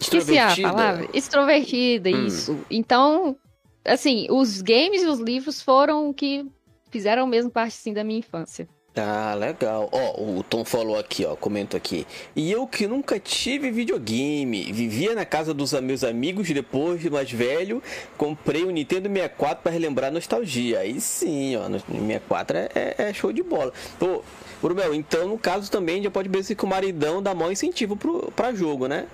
Esqueci 0.00 0.38
a 0.38 0.48
Extrovertida? 0.48 0.70
palavra. 0.72 1.08
Extrovertida, 1.14 2.10
Hum. 2.10 2.26
isso. 2.26 2.58
Então, 2.70 3.36
assim, 3.84 4.26
os 4.30 4.60
games 4.60 5.02
e 5.02 5.06
os 5.06 5.20
livros 5.20 5.62
foram 5.62 6.10
o 6.10 6.14
que 6.14 6.44
fizeram 6.90 7.26
mesmo 7.26 7.50
parte, 7.50 7.74
assim, 7.74 7.92
da 7.92 8.02
minha 8.04 8.18
infância. 8.18 8.68
Ah, 8.94 9.34
legal. 9.34 9.88
Ó, 9.90 10.22
o 10.22 10.42
Tom 10.42 10.66
falou 10.66 10.98
aqui, 10.98 11.24
ó, 11.24 11.34
comenta 11.34 11.78
aqui. 11.78 12.06
E 12.36 12.52
eu 12.52 12.66
que 12.66 12.86
nunca 12.86 13.18
tive 13.18 13.70
videogame, 13.70 14.70
vivia 14.70 15.14
na 15.14 15.24
casa 15.24 15.54
dos 15.54 15.72
meus 15.80 16.04
amigos, 16.04 16.46
depois 16.50 17.00
de 17.00 17.08
mais 17.08 17.30
velho, 17.30 17.82
comprei 18.18 18.64
o 18.64 18.70
Nintendo 18.70 19.08
64 19.08 19.62
para 19.62 19.72
relembrar 19.72 20.08
a 20.08 20.12
nostalgia. 20.12 20.80
Aí 20.80 21.00
sim, 21.00 21.56
ó, 21.56 21.70
no 21.70 21.80
64 21.80 22.58
é, 22.58 22.68
é- 22.74 22.94
é 22.98 23.14
show 23.14 23.32
de 23.32 23.42
bola. 23.42 23.72
Pô, 23.98 24.22
Brumel, 24.60 24.94
então 24.94 25.26
no 25.26 25.38
caso 25.38 25.70
também 25.70 26.02
já 26.02 26.10
pode 26.10 26.28
ver 26.28 26.44
que 26.54 26.64
o 26.64 26.68
maridão 26.68 27.22
dá 27.22 27.34
maior 27.34 27.50
incentivo 27.50 27.96
pro, 27.96 28.30
pra 28.36 28.52
jogo, 28.52 28.86
né? 28.88 29.06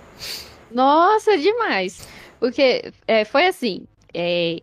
Nossa, 0.73 1.39
demais. 1.39 2.07
Porque 2.41 2.93
é, 3.07 3.25
foi 3.25 3.47
assim. 3.47 3.87
é, 4.13 4.61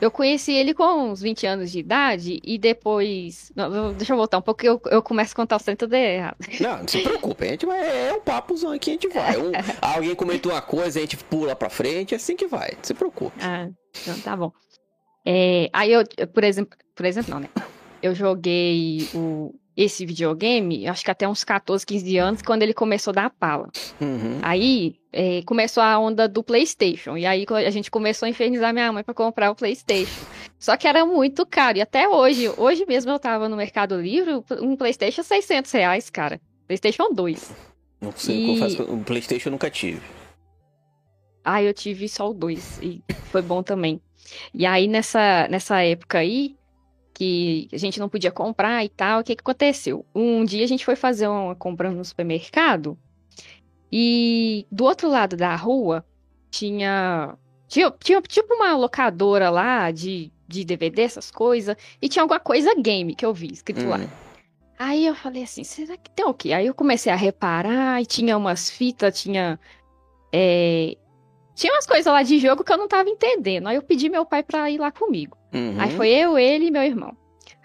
eu 0.00 0.10
conheci 0.10 0.52
ele 0.52 0.74
com 0.74 1.10
uns 1.10 1.20
20 1.20 1.46
anos 1.46 1.70
de 1.72 1.78
idade 1.78 2.40
e 2.44 2.58
depois. 2.58 3.50
Não, 3.54 3.92
deixa 3.92 4.12
eu 4.12 4.16
voltar 4.16 4.38
um 4.38 4.42
pouco, 4.42 4.60
que 4.60 4.68
eu, 4.68 4.80
eu 4.86 5.02
começo 5.02 5.32
a 5.32 5.36
contar 5.36 5.56
o 5.56 5.60
centro 5.60 5.86
de 5.88 5.96
errado. 5.96 6.36
Não, 6.60 6.78
não 6.78 6.88
se 6.88 7.00
preocupe, 7.02 7.44
a 7.44 7.48
gente 7.48 7.66
vai, 7.66 8.08
é 8.08 8.12
um 8.12 8.20
papozão 8.20 8.72
aqui, 8.72 8.90
a 8.90 8.92
gente 8.94 9.08
vai. 9.08 9.36
Um- 9.36 9.52
alguém 9.80 10.14
comentou 10.14 10.52
uma 10.52 10.62
coisa, 10.62 10.98
a 10.98 11.02
gente 11.02 11.16
pula 11.16 11.54
pra 11.56 11.68
frente, 11.70 12.14
é 12.14 12.16
assim 12.16 12.36
que 12.36 12.46
vai, 12.46 12.72
não 12.72 12.84
se 12.84 12.94
preocupe. 12.94 13.36
Ah, 13.40 13.68
então 14.02 14.18
tá 14.20 14.36
bom. 14.36 14.52
É, 15.24 15.68
aí 15.72 15.92
eu, 15.92 16.04
por 16.32 16.44
exemplo, 16.44 16.76
por 16.94 17.04
exemplo, 17.04 17.30
não, 17.34 17.40
né? 17.40 17.48
Eu 18.02 18.14
joguei 18.14 19.08
o, 19.14 19.52
esse 19.76 20.06
videogame, 20.06 20.86
acho 20.86 21.04
que 21.04 21.10
até 21.10 21.28
uns 21.28 21.42
14, 21.42 21.84
15 21.84 22.16
anos, 22.18 22.42
quando 22.42 22.62
ele 22.62 22.72
começou 22.72 23.10
a 23.10 23.14
dar 23.14 23.30
pala. 23.30 23.68
Uhum. 24.00 24.38
Aí 24.42 24.94
é, 25.18 25.40
começou 25.46 25.82
a 25.82 25.98
onda 25.98 26.28
do 26.28 26.42
PlayStation. 26.44 27.16
E 27.16 27.24
aí 27.24 27.46
a 27.48 27.70
gente 27.70 27.90
começou 27.90 28.26
a 28.26 28.28
infernizar 28.28 28.70
minha 28.74 28.92
mãe 28.92 29.02
para 29.02 29.14
comprar 29.14 29.50
o 29.50 29.54
PlayStation. 29.54 30.26
Só 30.58 30.76
que 30.76 30.86
era 30.86 31.06
muito 31.06 31.46
caro. 31.46 31.78
E 31.78 31.80
até 31.80 32.06
hoje, 32.06 32.50
hoje 32.58 32.84
mesmo 32.86 33.10
eu 33.10 33.18
tava 33.18 33.48
no 33.48 33.56
Mercado 33.56 33.98
Livre, 33.98 34.42
um 34.60 34.76
PlayStation 34.76 35.22
600 35.22 35.72
reais, 35.72 36.10
cara. 36.10 36.38
PlayStation 36.66 37.10
2. 37.14 37.50
Não 37.98 38.12
sei, 38.12 38.44
E- 38.44 38.46
confesso 38.46 38.82
o 38.82 39.02
Playstation 39.02 39.48
eu 39.48 39.52
nunca 39.52 39.70
tive. 39.70 40.02
Ah, 41.42 41.62
eu 41.62 41.72
tive 41.72 42.08
só 42.10 42.28
o 42.30 42.34
2 42.34 42.80
e 42.82 43.02
foi 43.30 43.40
bom 43.40 43.62
também. 43.62 43.98
E 44.52 44.66
aí 44.66 44.86
nessa, 44.86 45.48
nessa 45.48 45.80
época 45.82 46.18
aí, 46.18 46.56
que 47.14 47.68
a 47.72 47.78
gente 47.78 47.98
não 47.98 48.08
podia 48.10 48.30
comprar 48.30 48.84
e 48.84 48.90
tal, 48.90 49.20
o 49.20 49.24
que 49.24 49.34
que 49.34 49.40
aconteceu? 49.40 50.04
Um 50.14 50.44
dia 50.44 50.62
a 50.64 50.68
gente 50.68 50.84
foi 50.84 50.96
fazer 50.96 51.26
uma 51.26 51.54
compra 51.54 51.90
no 51.90 52.04
supermercado 52.04 52.98
e 53.92 54.66
do 54.70 54.84
outro 54.84 55.08
lado 55.08 55.36
da 55.36 55.54
rua 55.56 56.04
tinha, 56.50 57.36
tinha, 57.68 57.90
tinha 58.02 58.20
tipo 58.22 58.54
uma 58.54 58.76
locadora 58.76 59.50
lá 59.50 59.90
de, 59.90 60.32
de 60.48 60.64
DVD, 60.64 61.02
essas 61.02 61.30
coisas, 61.30 61.76
e 62.00 62.08
tinha 62.08 62.22
alguma 62.22 62.40
coisa 62.40 62.74
game 62.74 63.14
que 63.14 63.24
eu 63.24 63.32
vi 63.34 63.52
escrito 63.52 63.86
lá. 63.88 63.98
Hum. 63.98 64.08
Aí 64.78 65.06
eu 65.06 65.14
falei 65.14 65.42
assim, 65.42 65.64
será 65.64 65.96
que 65.96 66.10
tem 66.10 66.26
o 66.26 66.34
quê? 66.34 66.52
Aí 66.52 66.66
eu 66.66 66.74
comecei 66.74 67.10
a 67.10 67.16
reparar 67.16 68.02
e 68.02 68.06
tinha 68.06 68.36
umas 68.36 68.68
fitas, 68.70 69.18
tinha. 69.20 69.58
é, 70.32 70.96
Tinha 71.54 71.72
umas 71.72 71.86
coisas 71.86 72.12
lá 72.12 72.22
de 72.22 72.38
jogo 72.38 72.62
que 72.62 72.70
eu 72.72 72.76
não 72.76 72.86
tava 72.86 73.08
entendendo. 73.08 73.68
Aí 73.68 73.76
eu 73.76 73.82
pedi 73.82 74.10
meu 74.10 74.26
pai 74.26 74.42
pra 74.42 74.70
ir 74.70 74.78
lá 74.78 74.92
comigo. 74.92 75.36
Uhum. 75.54 75.76
Aí 75.80 75.90
foi 75.92 76.08
eu, 76.10 76.38
ele 76.38 76.66
e 76.66 76.70
meu 76.70 76.82
irmão. 76.82 77.16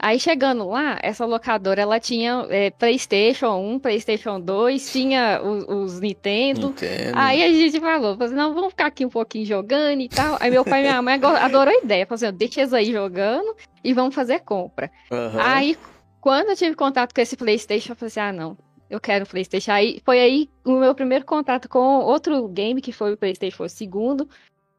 Aí 0.03 0.19
chegando 0.19 0.67
lá, 0.67 0.97
essa 1.03 1.25
locadora 1.25 1.79
ela 1.79 1.99
tinha 1.99 2.47
é, 2.49 2.71
PlayStation 2.71 3.51
1, 3.75 3.79
PlayStation 3.79 4.39
2, 4.39 4.91
tinha 4.91 5.39
os, 5.43 5.63
os 5.67 5.99
Nintendo. 5.99 6.73
Aí 7.13 7.43
a 7.43 7.49
gente 7.49 7.79
falou, 7.79 8.13
falou 8.13 8.25
assim, 8.25 8.33
não, 8.33 8.51
vamos 8.55 8.69
ficar 8.71 8.87
aqui 8.87 9.05
um 9.05 9.09
pouquinho 9.09 9.45
jogando 9.45 10.01
e 10.01 10.09
tal. 10.09 10.37
Aí 10.39 10.49
meu 10.49 10.65
pai 10.65 10.79
e 10.79 10.83
minha 10.83 10.99
mãe 11.03 11.19
adorou 11.21 11.71
a 11.71 11.83
ideia. 11.83 12.07
Falou 12.07 12.15
assim, 12.15 12.35
deixa 12.35 12.61
eles 12.61 12.73
aí 12.73 12.91
jogando 12.91 13.55
e 13.83 13.93
vamos 13.93 14.15
fazer 14.15 14.39
compra. 14.39 14.89
Aham. 15.11 15.39
Aí, 15.39 15.77
quando 16.19 16.49
eu 16.49 16.55
tive 16.55 16.75
contato 16.75 17.13
com 17.13 17.21
esse 17.21 17.37
PlayStation, 17.37 17.91
eu 17.91 17.95
falei 17.95 18.07
assim: 18.07 18.19
ah, 18.21 18.33
não, 18.33 18.57
eu 18.89 18.99
quero 18.99 19.23
um 19.23 19.27
PlayStation. 19.27 19.71
Aí 19.71 20.01
foi 20.03 20.19
aí 20.19 20.49
o 20.65 20.79
meu 20.79 20.95
primeiro 20.95 21.25
contato 21.25 21.69
com 21.69 21.99
outro 21.99 22.47
game, 22.47 22.81
que 22.81 22.91
foi 22.91 23.13
o 23.13 23.17
PlayStation, 23.17 23.57
foi 23.57 23.67
o 23.67 23.69
segundo. 23.69 24.27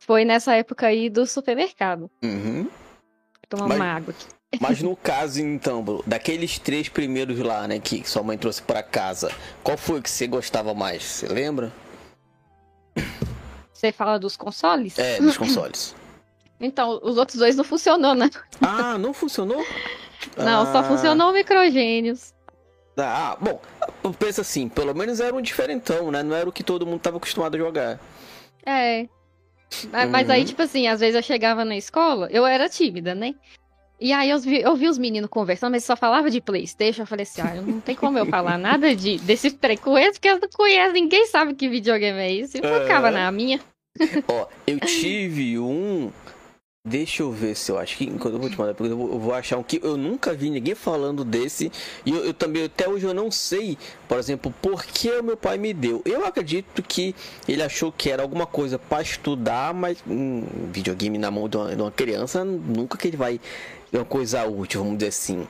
Foi 0.01 0.25
nessa 0.25 0.57
época 0.57 0.89
aí 0.89 1.09
do 1.09 1.25
supermercado. 1.27 2.11
Uhum. 2.25 2.67
Tomar 3.49 3.69
Mas- 3.69 3.77
uma 3.77 3.87
água 3.87 4.11
aqui. 4.19 4.42
Mas 4.61 4.83
no 4.83 4.95
caso, 4.95 5.41
então, 5.41 6.03
daqueles 6.07 6.59
três 6.59 6.89
primeiros 6.89 7.39
lá, 7.39 7.67
né, 7.67 7.79
que 7.81 8.09
sua 8.09 8.23
mãe 8.23 8.37
trouxe 8.37 8.63
pra 8.63 8.83
casa, 8.83 9.31
qual 9.63 9.77
foi 9.79 10.01
que 10.03 10.11
você 10.11 10.27
gostava 10.27 10.75
mais? 10.75 11.03
Você 11.03 11.27
lembra? 11.29 11.73
Você 13.73 13.91
fala 13.91 14.19
dos 14.19 14.37
consoles? 14.37 14.99
É, 14.99 15.21
dos 15.21 15.37
consoles. 15.37 15.95
Então, 16.65 17.01
os 17.03 17.19
outros 17.19 17.39
dois 17.39 17.57
não 17.57 17.65
funcionou, 17.65 18.15
né? 18.15 18.31
ah, 18.61 18.97
não 18.97 19.13
funcionou? 19.13 19.67
Não, 20.37 20.65
só 20.67 20.79
Ah, 20.79 20.85
funcionou 20.85 21.31
o 21.31 21.33
microgênios. 21.33 22.33
Ah, 22.97 23.37
bom, 23.41 23.61
pensa 24.17 24.43
assim, 24.43 24.69
pelo 24.69 24.95
menos 24.95 25.19
era 25.19 25.35
um 25.35 25.43
diferentão, 25.43 26.13
né? 26.13 26.23
Não 26.23 26.37
era 26.37 26.49
o 26.49 26.53
que 26.53 26.63
todo 26.63 26.87
mundo 26.87 27.01
tava 27.01 27.17
acostumado 27.17 27.57
a 27.57 27.59
jogar. 27.59 27.99
É. 28.65 29.09
Mas, 29.91 30.09
mas 30.09 30.31
aí, 30.31 30.43
Uhum. 30.43 30.47
tipo 30.47 30.63
assim, 30.63 30.87
às 30.87 31.01
vezes 31.01 31.17
eu 31.17 31.23
chegava 31.23 31.65
na 31.65 31.77
escola, 31.77 32.29
eu 32.31 32.47
era 32.47 32.69
tímida, 32.69 33.13
né? 33.13 33.35
E 34.03 34.13
aí 34.13 34.31
eu 34.31 34.39
vi, 34.41 34.61
eu 34.61 34.75
vi 34.75 34.89
os 34.89 34.99
meninos 34.99 35.31
conversando, 35.31 35.71
mas 35.71 35.85
só 35.85 35.97
falava 35.97 36.29
de 36.29 36.41
Playstation. 36.41 37.03
Eu 37.03 37.07
falei 37.07 37.23
assim, 37.23 37.41
ah, 37.41 37.55
não 37.63 37.81
tem 37.81 37.95
como 37.95 38.19
eu 38.19 38.27
falar 38.27 38.59
nada 38.59 38.97
de, 38.97 39.17
desse 39.19 39.51
preconceito, 39.51 40.15
porque 40.15 40.29
eu 40.29 40.41
não 40.41 40.49
conheço, 40.53 40.93
ninguém 40.93 41.27
sabe 41.29 41.55
que 41.55 41.69
videogame 41.69 42.19
é 42.19 42.33
isso. 42.33 42.57
E 42.57 42.61
eu 42.61 42.81
ficava 42.83 43.09
Aham. 43.09 43.17
na 43.17 43.31
minha. 43.31 43.61
Ó, 44.27 44.47
eu 44.67 44.81
tive 44.81 45.57
um. 45.59 46.11
Deixa 46.85 47.23
eu 47.23 47.31
ver 47.31 47.55
se 47.55 47.71
eu 47.71 47.79
acho 47.79 47.97
que 47.97 48.05
enquanto 48.05 48.35
eu 48.35 48.41
vou 48.41 48.51
te 48.51 48.59
mandar, 48.59 48.75
porque 48.75 48.93
eu 48.93 48.97
vou, 48.97 49.13
eu 49.13 49.19
vou 49.21 49.33
achar 49.33 49.57
um 49.57 49.63
que 49.63 49.79
eu 49.81 49.97
nunca 49.97 50.35
vi 50.35 50.51
ninguém 50.51 50.75
falando 50.75 51.25
desse. 51.25 51.71
E 52.05 52.11
eu, 52.11 52.25
eu, 52.25 52.35
também, 52.35 52.65
até 52.65 52.89
hoje, 52.89 53.07
eu 53.07 53.15
não 53.15 53.31
sei, 53.31 53.79
por 54.09 54.19
exemplo, 54.19 54.53
por 54.61 54.85
que 54.85 55.09
o 55.13 55.23
meu 55.23 55.37
pai 55.37 55.59
me 55.59 55.73
deu. 55.73 56.03
Eu 56.05 56.27
acredito 56.27 56.83
que 56.83 57.15
ele 57.47 57.63
achou 57.63 57.93
que 57.93 58.11
era 58.11 58.21
alguma 58.21 58.47
coisa 58.47 58.81
para 58.81 59.01
estudar, 59.01 59.73
mas 59.73 60.03
um 60.09 60.45
videogame 60.73 61.19
na 61.19 61.31
mão 61.31 61.49
de 61.49 61.57
uma, 61.57 61.77
de 61.77 61.81
uma, 61.81 61.93
criança, 61.93 62.45
nunca 62.45 62.99
que 62.99 63.07
ele 63.07 63.17
vai. 63.17 63.41
É 63.93 63.99
uma 63.99 64.05
coisa 64.05 64.45
útil, 64.47 64.83
vamos 64.83 64.99
dizer 64.99 65.09
assim. 65.09 65.47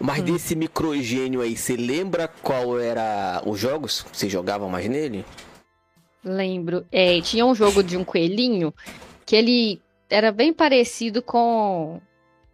Mas 0.00 0.20
hum. 0.20 0.24
desse 0.24 0.54
microgênio 0.54 1.40
aí, 1.40 1.56
você 1.56 1.74
lembra 1.76 2.28
qual 2.28 2.78
era 2.78 3.42
os 3.44 3.58
jogos? 3.58 4.06
Você 4.12 4.28
jogava 4.28 4.68
mais 4.68 4.88
nele? 4.88 5.24
Lembro. 6.24 6.86
É, 6.92 7.20
tinha 7.20 7.44
um 7.44 7.54
jogo 7.54 7.82
de 7.82 7.96
um 7.96 8.04
coelhinho 8.04 8.72
que 9.26 9.34
ele 9.34 9.82
era 10.08 10.30
bem 10.30 10.52
parecido 10.52 11.20
com 11.20 12.00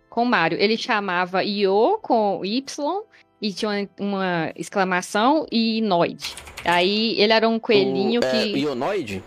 com 0.08 0.24
Mario. 0.24 0.58
Ele 0.58 0.76
chamava 0.76 1.44
Io 1.44 1.98
com 2.00 2.40
Y 2.44 3.02
e 3.40 3.52
tinha 3.52 3.88
uma, 4.00 4.50
exclamação 4.56 5.46
e 5.52 5.80
Noid. 5.82 6.34
Aí 6.64 7.14
ele 7.20 7.32
era 7.32 7.48
um 7.48 7.58
coelhinho 7.58 8.20
o, 8.20 8.24
é, 8.24 8.30
que. 8.30 8.58
Ionoid? 8.58 9.22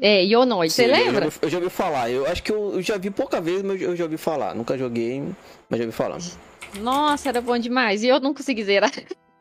É, 0.00 0.22
Ionoid, 0.24 0.72
você 0.72 0.86
lembra? 0.86 1.26
Eu 1.26 1.30
já, 1.30 1.38
eu 1.42 1.50
já, 1.50 1.58
ouvi 1.58 1.70
falar. 1.70 2.10
Eu 2.10 2.26
acho 2.26 2.42
que 2.42 2.52
eu, 2.52 2.74
eu, 2.74 2.82
já 2.82 2.98
vi 2.98 3.10
pouca 3.10 3.40
vez, 3.40 3.62
mas 3.62 3.80
eu 3.80 3.96
já 3.96 4.04
ouvi 4.04 4.16
falar. 4.16 4.54
Nunca 4.54 4.76
joguei, 4.76 5.22
mas 5.68 5.78
já 5.78 5.84
ouvi 5.84 5.96
falar. 5.96 6.18
Nossa, 6.78 7.28
era 7.28 7.40
bom 7.40 7.56
demais. 7.58 8.02
E 8.02 8.08
eu 8.08 8.20
não 8.20 8.34
consegui 8.34 8.62
zerar. 8.62 8.92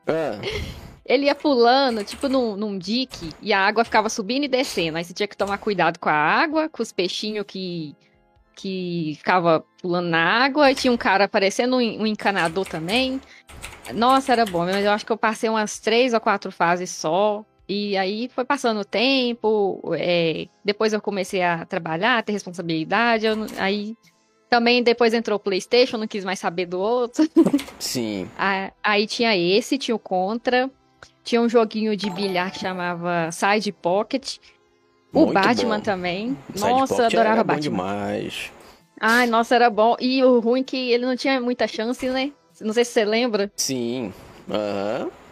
É. 0.07 0.39
Ele 1.05 1.25
ia 1.25 1.35
pulando, 1.35 2.03
tipo 2.03 2.27
num, 2.27 2.55
num 2.55 2.79
dique, 2.79 3.29
e 3.39 3.53
a 3.53 3.59
água 3.59 3.85
ficava 3.85 4.09
subindo 4.09 4.45
e 4.45 4.47
descendo. 4.47 4.97
Aí 4.97 5.03
você 5.03 5.13
tinha 5.13 5.27
que 5.27 5.37
tomar 5.37 5.59
cuidado 5.59 5.99
com 5.99 6.09
a 6.09 6.13
água, 6.13 6.67
com 6.67 6.81
os 6.81 6.91
peixinhos 6.91 7.45
que, 7.47 7.95
que 8.55 9.13
ficava 9.17 9.63
pulando 9.79 10.07
na 10.09 10.45
água. 10.45 10.71
E 10.71 10.75
tinha 10.75 10.91
um 10.91 10.97
cara 10.97 11.25
aparecendo, 11.25 11.75
um, 11.75 12.01
um 12.01 12.07
encanador 12.07 12.65
também. 12.65 13.21
Nossa, 13.93 14.31
era 14.31 14.45
bom, 14.45 14.65
mas 14.65 14.83
eu 14.83 14.91
acho 14.91 15.05
que 15.05 15.11
eu 15.11 15.17
passei 15.17 15.47
umas 15.47 15.77
três 15.79 16.13
ou 16.13 16.19
quatro 16.19 16.51
fases 16.51 16.89
só. 16.89 17.45
E 17.67 17.97
aí 17.97 18.29
foi 18.29 18.45
passando 18.45 18.81
o 18.81 18.85
tempo, 18.85 19.81
é, 19.97 20.47
depois 20.63 20.93
eu 20.93 21.01
comecei 21.01 21.41
a 21.41 21.65
trabalhar, 21.65 22.17
a 22.17 22.21
ter 22.21 22.31
responsabilidade, 22.31 23.25
eu, 23.25 23.35
aí 23.57 23.95
também 24.49 24.83
depois 24.83 25.13
entrou 25.13 25.37
o 25.37 25.39
Playstation, 25.39 25.97
não 25.97 26.07
quis 26.07 26.23
mais 26.23 26.39
saber 26.39 26.67
do 26.67 26.79
outro. 26.79 27.27
Sim. 27.79 28.29
aí 28.83 29.07
tinha 29.07 29.35
esse, 29.35 29.77
tinha 29.77 29.95
o 29.95 29.99
Contra, 29.99 30.69
tinha 31.23 31.41
um 31.41 31.49
joguinho 31.49 31.97
de 31.97 32.09
bilhar 32.11 32.51
que 32.51 32.59
chamava 32.59 33.31
Side 33.31 33.71
Pocket. 33.71 34.37
O 35.11 35.21
Muito 35.25 35.33
Batman 35.33 35.77
bom. 35.77 35.83
também. 35.83 36.37
Side 36.53 36.69
nossa, 36.69 37.01
eu 37.01 37.05
adorava 37.05 37.35
era 37.35 37.43
Batman. 37.43 37.55
Bom 37.55 37.61
demais. 37.61 38.51
Ai, 38.99 39.27
nossa, 39.27 39.55
era 39.55 39.69
bom. 39.69 39.95
E 39.99 40.23
o 40.23 40.39
ruim 40.39 40.61
é 40.61 40.63
que 40.63 40.91
ele 40.91 41.05
não 41.05 41.15
tinha 41.15 41.39
muita 41.41 41.67
chance, 41.67 42.07
né? 42.09 42.31
Não 42.61 42.73
sei 42.73 42.85
se 42.85 42.91
você 42.91 43.05
lembra. 43.05 43.51
Sim. 43.55 44.13
Aham. 44.49 45.05
Uhum. 45.05 45.24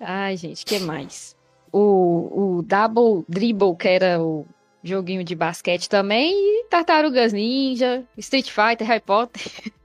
Ai, 0.00 0.36
gente, 0.36 0.64
que 0.64 0.78
mais? 0.78 1.36
O, 1.72 2.58
o 2.58 2.62
Double 2.62 3.24
Dribble, 3.28 3.76
que 3.76 3.88
era 3.88 4.20
o 4.22 4.46
joguinho 4.82 5.24
de 5.24 5.34
basquete 5.34 5.88
também. 5.88 6.32
E 6.32 6.64
Tartarugas 6.64 7.32
Ninja, 7.32 8.04
Street 8.16 8.50
Fighter, 8.50 8.86
Harry 8.86 9.00
Potter. 9.00 9.42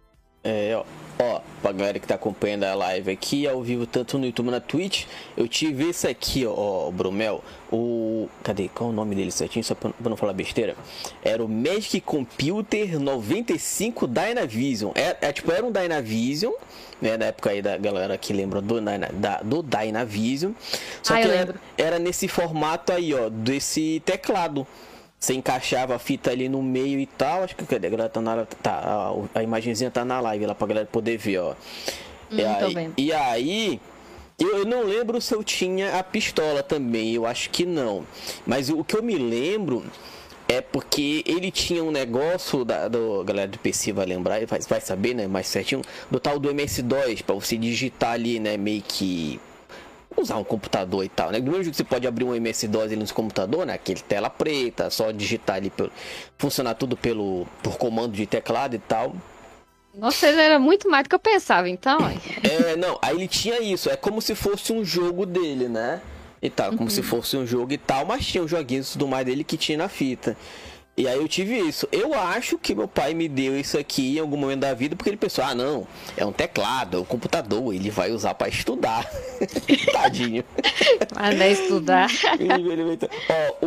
É, 0.46 0.75
ó. 0.75 0.84
Ó, 1.20 1.41
pra 1.62 1.72
galera 1.72 2.00
que 2.00 2.08
tá 2.08 2.15
acompanhando 2.15 2.63
a 2.63 2.74
live 2.74 3.12
aqui 3.12 3.48
ao 3.48 3.62
vivo, 3.62 3.86
tanto 3.86 4.17
no 4.17 4.25
YouTube 4.25 4.50
na 4.50 4.60
Twitch, 4.60 5.05
eu 5.38 5.48
tive 5.48 5.89
esse 5.89 6.08
aqui, 6.08 6.43
ó, 6.46 6.89
Brumel. 6.89 7.43
O. 7.72 8.27
Cadê? 8.43 8.67
Qual 8.67 8.89
é 8.89 8.93
o 8.93 8.96
nome 8.96 9.15
dele 9.15 9.32
certinho? 9.32 9.63
Só 9.63 9.75
pra, 9.75 9.91
pra 9.91 10.10
não 10.10 10.17
falar 10.17 10.34
besteira. 10.34 10.75
Era 11.24 11.43
o 11.43 11.48
Magic 11.48 12.01
Computer 12.01 13.00
95 13.00 14.08
Dynavision. 14.08 14.91
É, 14.96 15.15
é, 15.22 15.32
tipo, 15.32 15.51
era 15.51 15.63
um 15.63 15.72
Dynavision, 15.72 16.53
né? 17.03 17.17
Na 17.17 17.25
época 17.25 17.50
aí 17.51 17.62
da 17.62 17.77
galera 17.77 18.17
que 18.17 18.31
lembra 18.31 18.62
do, 18.62 18.79
da, 19.13 19.41
do 19.43 19.62
Dynavision. 19.62 20.53
Só 21.03 21.15
ah, 21.15 21.22
que 21.22 21.27
era, 21.27 21.55
era 21.77 22.00
nesse 22.00 22.27
formato 22.27 22.93
aí, 22.93 23.13
ó, 23.13 23.29
desse 23.29 24.01
teclado. 24.05 24.65
Você 25.19 25.33
encaixava 25.33 25.95
a 25.95 26.00
fita 26.00 26.31
ali 26.31 26.50
no 26.50 26.63
meio 26.63 27.00
e 27.00 27.05
tal. 27.05 27.43
Acho 27.43 27.55
que 27.55 27.65
cadê? 27.65 27.88
A 27.88 27.89
galera 27.89 28.10
tá 28.10 28.22
na 28.22 28.45
tá, 28.45 28.72
a, 28.72 29.39
a 29.39 29.43
imagenzinha 29.43 29.91
tá 29.91 30.03
na 30.03 30.19
live 30.19 30.45
lá 30.45 30.55
pra 30.55 30.67
galera 30.67 30.88
poder 30.89 31.17
ver, 31.17 31.39
ó. 31.39 31.51
Hum, 32.31 32.38
e, 32.38 32.43
aí, 32.43 32.91
e 32.98 33.13
aí, 33.13 33.81
eu 34.39 34.66
não 34.66 34.83
lembro 34.83 35.22
se 35.22 35.33
eu 35.33 35.44
tinha 35.44 36.00
a 36.00 36.03
pistola 36.03 36.63
também, 36.63 37.13
eu 37.13 37.25
acho 37.25 37.50
que 37.50 37.66
não. 37.66 38.05
Mas 38.46 38.70
o 38.70 38.83
que 38.83 38.96
eu 38.96 39.03
me 39.03 39.16
lembro 39.16 39.83
é 40.48 40.62
porque 40.62 41.24
ele 41.25 41.51
tinha 41.51 41.84
um 41.84 41.92
negócio 41.92 42.64
da 42.66 42.88
do, 42.88 43.24
galera 43.24 43.48
do 43.48 43.58
PC 43.58 43.94
vai 43.94 44.06
lembrar, 44.06 44.46
vai, 44.46 44.60
vai 44.60 44.82
saber, 44.82 45.14
né, 45.14 45.27
mais 45.27 45.48
certinho, 45.48 45.82
do 46.10 46.20
tal 46.20 46.40
do 46.40 46.50
MS2 46.50 47.24
para 47.24 47.36
você 47.36 47.58
digitar 47.58 48.12
ali, 48.12 48.40
né, 48.40 48.58
meio 48.58 48.82
que 48.82 49.40
usar 50.16 50.38
um 50.38 50.44
computador 50.44 51.03
e 51.03 51.10
tal, 51.10 51.32
né? 51.32 51.40
Do 51.40 51.50
mesmo 51.50 51.64
jeito 51.64 51.72
que 51.72 51.77
você 51.77 51.84
pode 51.84 52.08
abrir 52.08 52.24
um 52.24 52.36
MS-DOS 52.36 52.84
ali 52.84 52.96
no 52.96 53.08
seu 53.08 53.16
computador, 53.16 53.66
né? 53.66 53.74
Aquele 53.74 54.00
tela 54.00 54.29
preta, 54.29 54.90
só 54.90 55.12
digitar 55.12 55.56
ali, 55.58 55.70
pelo, 55.70 55.92
funcionar 56.38 56.75
tudo 56.75 56.96
pelo 56.96 57.48
por 57.62 57.77
comando 57.77 58.14
de 58.14 58.25
teclado 58.25 58.75
e 58.75 58.79
tal. 58.79 59.16
Nossa, 59.94 60.27
ele 60.27 60.42
era 60.42 60.58
muito 60.58 60.90
mais 60.90 61.03
do 61.03 61.10
que 61.10 61.16
eu 61.16 61.20
pensava, 61.20 61.70
então. 61.70 62.00
é, 62.44 62.75
não, 62.75 62.98
aí 63.01 63.16
ele 63.16 63.27
tinha 63.27 63.60
isso, 63.60 63.90
é 63.90 63.96
como 63.96 64.22
se 64.22 64.34
fosse 64.34 64.74
um 64.74 64.84
jogo 64.84 65.25
dele, 65.25 65.68
né? 65.68 66.01
E 66.44 66.50
tal, 66.50 66.72
como 66.72 66.84
uhum. 66.84 66.90
se 66.90 67.01
fosse 67.01 67.38
um 67.38 67.48
jogo 67.48 67.72
e 67.72 67.77
tal, 67.77 68.06
mas 68.06 68.27
tinha 68.27 68.44
um 68.44 68.48
joguinho 68.48 68.84
tudo 68.84 69.08
mais 69.08 69.25
dele 69.25 69.46
que 69.46 69.56
tinha 69.56 69.77
na 69.77 69.88
fita. 69.88 70.36
E 70.96 71.08
aí 71.08 71.18
eu 71.18 71.27
tive 71.27 71.58
isso. 71.58 71.88
Eu 71.90 72.14
acho 72.14 72.58
que 72.58 72.75
meu 72.75 72.88
pai 72.88 73.14
me 73.14 73.29
deu 73.29 73.58
isso 73.58 73.79
aqui 73.79 74.18
em 74.18 74.20
algum 74.20 74.36
momento 74.38 74.60
da 74.60 74.74
vida 74.74 74.94
porque 74.94 75.10
ele 75.10 75.18
pensou: 75.18 75.44
ah, 75.44 75.56
não, 75.56 75.88
é 76.18 76.25
um 76.25 76.34
teclado, 76.34 76.98
é 76.98 77.00
um 77.00 77.06
computador, 77.06 77.74
ele 77.74 77.90
vai 77.90 78.12
usar 78.12 78.34
para 78.36 78.50
estudar. 78.50 79.10
Tadinho. 79.92 80.44
Mas 81.16 81.38
vai 81.38 81.51
estudar. 81.53 82.10
ó, 83.29 83.66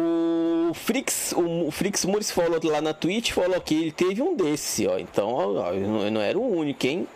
o 0.69 0.75
Frix, 0.75 1.35
o 1.35 1.71
Frix 1.71 2.05
Muris 2.05 2.31
falou 2.31 2.61
lá 2.63 2.83
na 2.83 2.93
Twitch, 2.93 3.33
falou 3.33 3.59
que 3.61 3.75
ele 3.75 3.93
teve 3.93 4.21
um 4.21 4.37
desse, 4.37 4.87
ó. 4.87 4.99
Então, 4.99 5.33
ó, 5.33 5.73
eu 5.73 5.89
não, 5.89 6.03
eu 6.03 6.11
não 6.11 6.21
era 6.21 6.39
o 6.39 6.57
único, 6.57 6.87
hein? 6.87 7.09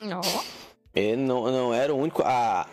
Não. 0.00 0.20
Ele 0.94 1.16
não, 1.16 1.50
não 1.50 1.74
era 1.74 1.92
o 1.92 1.98
único. 1.98 2.22
Ah, 2.24 2.68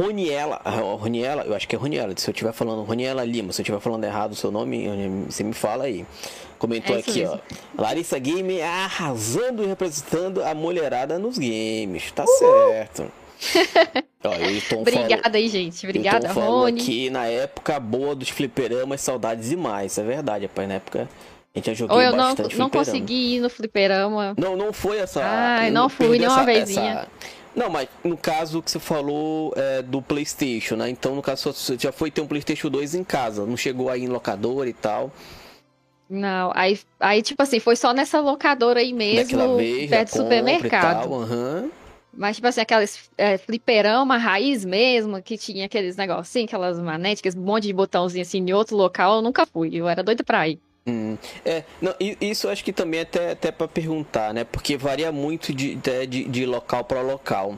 Roniela, 0.00 0.60
Roniela, 0.98 1.42
eu 1.42 1.54
acho 1.54 1.68
que 1.68 1.76
é 1.76 1.78
Roniela, 1.78 2.14
se 2.16 2.28
eu 2.28 2.32
estiver 2.32 2.52
falando 2.52 2.82
Roniela 2.82 3.22
Lima, 3.22 3.52
se 3.52 3.60
eu 3.60 3.62
estiver 3.62 3.80
falando 3.80 4.04
errado 4.04 4.32
o 4.32 4.34
seu 4.34 4.50
nome, 4.50 4.88
você 5.28 5.44
me 5.44 5.52
fala 5.52 5.84
aí. 5.84 6.06
Comentou 6.58 6.96
é 6.96 7.00
aqui, 7.00 7.20
mesmo. 7.20 7.40
ó. 7.78 7.82
Larissa 7.82 8.18
Game 8.18 8.60
arrasando 8.62 9.62
e 9.62 9.66
representando 9.66 10.42
a 10.42 10.54
mulherada 10.54 11.18
nos 11.18 11.38
games. 11.38 12.10
Tá 12.12 12.24
Uhul. 12.24 12.38
certo. 12.38 13.12
ó, 14.24 14.76
Obrigada 14.80 15.22
falou, 15.22 15.36
aí, 15.36 15.48
gente. 15.48 15.86
Obrigada, 15.86 16.32
Rony. 16.32 16.80
que 16.80 17.10
na 17.10 17.26
época 17.26 17.78
boa 17.80 18.14
dos 18.14 18.28
fliperamas, 18.28 19.00
saudades 19.00 19.48
demais. 19.48 19.92
Isso 19.92 20.00
é 20.00 20.04
verdade, 20.04 20.46
rapaz. 20.46 20.68
Na 20.68 20.74
época 20.74 21.08
a 21.54 21.58
gente 21.58 21.66
já 21.66 21.74
jogou 21.74 21.96
Ou 21.96 22.02
eu 22.02 22.12
não, 22.14 22.34
não 22.56 22.70
consegui 22.70 23.36
ir 23.36 23.40
no 23.40 23.50
fliperama. 23.50 24.34
Não, 24.36 24.56
não 24.56 24.72
foi 24.72 24.98
essa. 24.98 25.22
Ai, 25.24 25.70
não 25.70 25.88
fui 25.88 26.18
nenhuma 26.18 26.44
vezinha. 26.44 26.92
Essa 26.92 27.39
não, 27.54 27.68
mas 27.68 27.88
no 28.04 28.16
caso 28.16 28.62
que 28.62 28.70
você 28.70 28.78
falou 28.78 29.52
é, 29.56 29.82
do 29.82 30.00
PlayStation, 30.00 30.76
né? 30.76 30.88
Então, 30.88 31.14
no 31.14 31.22
caso, 31.22 31.52
você 31.52 31.76
já 31.78 31.92
foi 31.92 32.10
ter 32.10 32.20
um 32.20 32.26
PlayStation 32.26 32.68
2 32.68 32.94
em 32.94 33.04
casa, 33.04 33.44
não 33.44 33.56
chegou 33.56 33.88
aí 33.88 34.04
em 34.04 34.08
locador 34.08 34.66
e 34.66 34.72
tal. 34.72 35.12
Não, 36.08 36.50
aí, 36.54 36.78
aí 36.98 37.22
tipo 37.22 37.40
assim, 37.40 37.60
foi 37.60 37.76
só 37.76 37.92
nessa 37.92 38.20
locadora 38.20 38.80
aí 38.80 38.92
mesmo, 38.92 39.56
vez, 39.56 39.88
perto 39.88 40.10
do 40.10 40.22
supermercado. 40.22 41.08
Tal, 41.08 41.12
uhum. 41.12 41.70
Mas, 42.12 42.36
tipo 42.36 42.48
assim, 42.48 42.60
aquelas 42.60 43.08
é, 43.16 43.38
fliperama 43.38 44.16
raiz 44.16 44.64
mesmo, 44.64 45.22
que 45.22 45.38
tinha 45.38 45.66
aqueles 45.66 45.96
negocinhos, 45.96 46.48
aquelas 46.48 46.80
manetes, 46.80 47.36
um 47.36 47.40
monte 47.40 47.68
de 47.68 47.72
botãozinho 47.72 48.22
assim 48.22 48.38
em 48.38 48.52
outro 48.52 48.76
local, 48.76 49.16
eu 49.16 49.22
nunca 49.22 49.46
fui. 49.46 49.70
Eu 49.72 49.88
era 49.88 50.02
doida 50.02 50.24
pra 50.24 50.48
ir. 50.48 50.58
Hum, 50.86 51.16
é, 51.44 51.64
não, 51.80 51.94
isso 52.20 52.48
acho 52.48 52.64
que 52.64 52.72
também 52.72 53.00
é 53.00 53.02
até, 53.02 53.32
até 53.32 53.52
para 53.52 53.68
perguntar, 53.68 54.32
né? 54.32 54.44
Porque 54.44 54.76
varia 54.76 55.12
muito 55.12 55.52
de, 55.52 55.74
de, 55.76 56.24
de 56.24 56.46
local 56.46 56.84
para 56.84 57.02
local. 57.02 57.56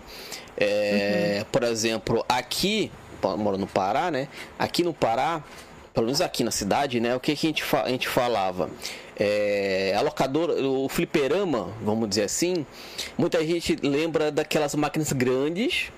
É, 0.57 1.39
uhum. 1.39 1.45
Por 1.51 1.63
exemplo, 1.63 2.25
aqui, 2.29 2.91
moro 3.39 3.57
no 3.57 3.67
Pará, 3.67 4.11
né? 4.11 4.29
Aqui 4.59 4.83
no 4.83 4.93
Pará, 4.93 5.43
pelo 5.95 6.07
menos 6.07 6.21
aqui 6.21 6.43
na 6.43 6.51
cidade, 6.51 7.01
né? 7.01 7.15
O 7.15 7.21
que, 7.21 7.35
que 7.37 7.47
a, 7.47 7.51
gente 7.51 7.65
a 7.77 7.89
gente 7.89 8.09
falava? 8.09 8.69
É, 9.17 9.95
a 9.97 10.01
locadora, 10.01 10.55
o 10.67 10.89
fliperama, 10.89 11.73
vamos 11.83 12.09
dizer 12.09 12.25
assim, 12.25 12.67
muita 13.17 13.45
gente 13.47 13.77
lembra 13.77 14.33
daquelas 14.33 14.75
máquinas 14.75 15.13
grandes 15.13 15.93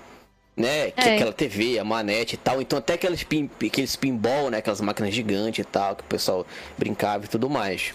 né? 0.57 0.91
Que 0.91 1.09
é. 1.09 1.15
aquela 1.15 1.33
TV, 1.33 1.79
a 1.79 1.85
manete 1.85 2.35
e 2.35 2.39
tal. 2.39 2.61
Então 2.61 2.79
até 2.79 2.95
aqueles, 2.95 3.23
pin, 3.23 3.51
aqueles 3.65 3.97
pinball, 3.97 4.51
né? 4.51 4.59
Aquelas 4.59 4.81
máquinas 4.81 5.15
gigantes 5.15 5.65
e 5.65 5.69
tal, 5.69 5.97
que 5.97 6.03
o 6.03 6.07
pessoal 6.07 6.47
brincava 6.79 7.25
e 7.25 7.29
tudo 7.29 7.51
mais. 7.51 7.93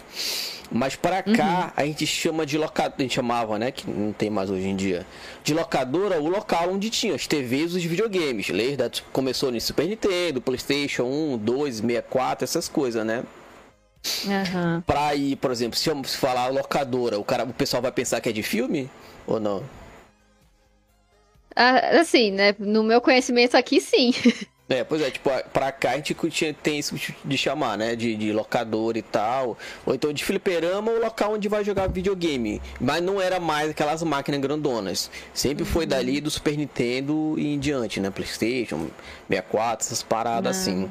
Mas 0.72 0.94
para 0.94 1.20
cá 1.22 1.64
uhum. 1.76 1.82
a 1.82 1.84
gente 1.84 2.06
chama 2.06 2.46
de 2.46 2.56
locadora, 2.56 2.94
a 2.98 3.02
gente 3.02 3.14
chamava, 3.14 3.58
né? 3.58 3.72
Que 3.72 3.90
não 3.90 4.12
tem 4.12 4.30
mais 4.30 4.50
hoje 4.50 4.68
em 4.68 4.76
dia. 4.76 5.04
De 5.42 5.52
locadora, 5.52 6.20
o 6.20 6.28
local 6.28 6.70
onde 6.70 6.90
tinha 6.90 7.14
as 7.14 7.26
TVs 7.26 7.72
e 7.72 7.78
os 7.78 7.84
videogames. 7.84 8.48
Desde 8.48 9.02
começou 9.12 9.50
no 9.50 9.60
Super 9.60 9.88
Nintendo, 9.88 10.40
Playstation 10.40 11.04
1, 11.04 11.38
2, 11.38 11.76
64, 11.76 12.44
essas 12.44 12.68
coisas, 12.68 13.04
né? 13.04 13.24
Aham. 14.26 14.82
Pra 14.86 15.14
ir, 15.14 15.36
por 15.36 15.50
exemplo, 15.50 15.78
se 15.78 15.90
eu 15.90 16.04
falar 16.04 16.46
locadora, 16.48 17.18
o, 17.18 17.24
cara, 17.24 17.44
o 17.44 17.52
pessoal 17.52 17.82
vai 17.82 17.90
pensar 17.90 18.20
que 18.20 18.28
é 18.28 18.32
de 18.32 18.42
filme? 18.42 18.88
Ou 19.26 19.40
não? 19.40 19.64
Ah, 21.62 22.00
assim, 22.00 22.30
né? 22.30 22.54
No 22.58 22.82
meu 22.82 23.00
conhecimento 23.02 23.54
aqui, 23.54 23.80
sim. 23.82 24.14
É, 24.66 24.84
pois 24.84 25.02
é, 25.02 25.10
tipo, 25.10 25.28
pra 25.52 25.72
cá 25.72 25.90
a 25.90 25.96
gente 25.96 26.14
tinha- 26.30 26.54
tem 26.54 26.78
isso 26.78 26.94
de 27.24 27.36
chamar, 27.36 27.76
né? 27.76 27.96
De, 27.96 28.14
de 28.14 28.32
locador 28.32 28.96
e 28.96 29.02
tal. 29.02 29.58
Ou 29.84 29.92
então 29.94 30.12
de 30.12 30.24
fliperama 30.24 30.92
ou 30.92 31.00
local 31.00 31.32
onde 31.34 31.48
vai 31.48 31.64
jogar 31.64 31.88
videogame. 31.88 32.62
Mas 32.80 33.02
não 33.02 33.20
era 33.20 33.40
mais 33.40 33.70
aquelas 33.70 34.00
máquinas 34.04 34.40
grandonas. 34.40 35.10
Sempre 35.34 35.64
foi 35.64 35.84
dali 35.86 36.20
do 36.20 36.30
Super 36.30 36.56
Nintendo 36.56 37.34
e 37.36 37.52
em 37.52 37.58
diante, 37.58 37.98
né? 37.98 38.10
Playstation, 38.10 38.86
64, 39.28 39.86
essas 39.86 40.02
paradas 40.04 40.56
Ah. 40.56 40.60
assim. 40.60 40.88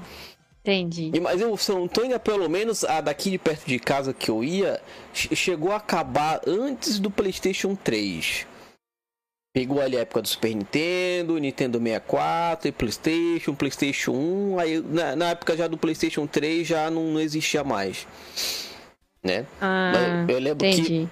Entendi. 0.62 1.10
E, 1.14 1.20
mas 1.22 1.40
eu, 1.42 1.56
se 1.56 1.72
eu 1.72 1.80
não 1.80 1.88
tô 1.88 2.04
indo, 2.04 2.20
pelo 2.20 2.50
menos 2.50 2.84
a 2.84 3.00
daqui 3.02 3.32
de 3.32 3.38
perto 3.38 3.66
de 3.66 3.80
casa 3.80 4.14
que 4.14 4.30
eu 4.30 4.44
ia, 4.44 4.80
che- 5.14 5.34
chegou 5.36 5.72
a 5.72 5.78
acabar 5.78 6.42
antes 6.46 7.00
do 7.00 7.10
PlayStation 7.10 7.76
3. 7.76 8.46
Pegou 9.52 9.82
ali 9.82 9.98
a 9.98 10.02
época 10.02 10.22
do 10.22 10.28
Super 10.28 10.56
Nintendo, 10.56 11.38
Nintendo 11.38 11.80
64 11.80 12.68
e 12.68 12.72
PlayStation, 12.72 13.56
PlayStation 13.56 14.12
1. 14.12 14.60
Aí 14.60 14.82
na, 14.82 15.16
na 15.16 15.30
época 15.30 15.58
já 15.58 15.68
do 15.68 15.78
PlayStation 15.78 16.28
3 16.28 16.68
já 16.68 16.92
não, 16.92 17.14
não 17.14 17.20
existia 17.20 17.64
mais. 17.64 18.06
Né? 19.24 19.46
Ah, 19.60 20.26
eu 20.28 20.40
lembro 20.40 20.66
que 20.70 20.80
entendi. 20.80 21.10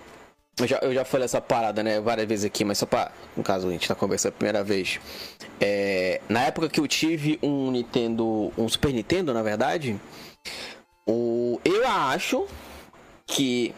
eu 0.60 0.67
já, 0.67 0.78
eu 0.78 0.93
já 0.93 1.04
falei 1.04 1.26
essa 1.26 1.41
parada, 1.41 1.84
né, 1.84 2.00
várias 2.00 2.26
vezes 2.26 2.45
aqui, 2.45 2.63
mas 2.63 2.78
só 2.78 2.86
pra. 2.86 3.12
No 3.36 3.43
caso, 3.43 3.67
a 3.67 3.71
gente 3.71 3.88
tá 3.88 3.95
conversando 3.95 4.34
a 4.34 4.38
primeira 4.38 4.63
vez. 4.63 5.00
É, 5.60 6.21
na 6.30 6.43
época 6.43 6.69
que 6.69 6.80
eu 6.80 6.88
tive 6.88 7.39
um 7.41 7.71
Nintendo. 7.71 8.54
Um 8.58 8.69
Super 8.69 8.93
Nintendo, 8.93 9.34
na 9.34 9.41
verdade. 9.41 10.00
O, 11.08 11.60
eu 11.65 11.88
acho 11.88 12.45
que. 13.26 13.73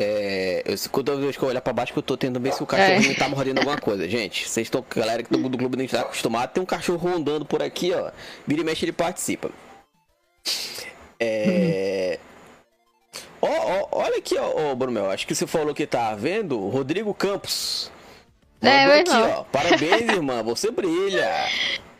É, 0.00 0.62
eu, 0.64 0.76
toda 0.90 1.16
vez 1.16 1.36
que 1.36 1.42
eu 1.42 1.48
olhar 1.48 1.60
pra 1.60 1.72
baixo, 1.72 1.92
que 1.92 1.98
eu 1.98 2.02
tô 2.04 2.16
tentando 2.16 2.40
ver 2.40 2.52
se 2.52 2.62
o 2.62 2.66
cachorrinho 2.66 3.10
É. 3.10 3.14
tá 3.16 3.28
mordendo 3.28 3.58
alguma 3.58 3.78
coisa. 3.78 4.08
Gente, 4.08 4.48
vocês 4.48 4.66
estão. 4.68 4.84
Galera 4.94 5.24
que 5.24 5.30
do, 5.30 5.48
do 5.48 5.58
Globo 5.58 5.76
não 5.76 5.84
tá 5.88 6.02
acostumado, 6.02 6.52
tem 6.52 6.62
um 6.62 6.66
cachorro 6.66 6.98
rondando 7.10 7.44
por 7.44 7.60
aqui, 7.60 7.92
ó. 7.92 8.12
Vira 8.46 8.60
e 8.60 8.64
mexe, 8.64 8.84
ele 8.84 8.92
participa. 8.92 9.50
É. 11.18 12.18
Ó, 13.42 13.48
ó, 13.48 13.88
olha 14.04 14.18
aqui, 14.18 14.36
ó, 14.38 14.70
ó, 14.70 14.74
Brumel. 14.74 15.10
Acho 15.10 15.26
que 15.26 15.34
você 15.34 15.46
falou 15.46 15.74
que 15.74 15.86
tá 15.86 16.14
vendo. 16.14 16.58
Rodrigo 16.68 17.12
Campos. 17.12 17.90
É, 18.60 18.86
meu 18.86 19.00
aqui, 19.00 19.10
irmão. 19.10 19.30
ó. 19.40 19.44
Parabéns, 19.44 20.08
irmã. 20.08 20.42
Você 20.44 20.70
brilha. 20.70 21.28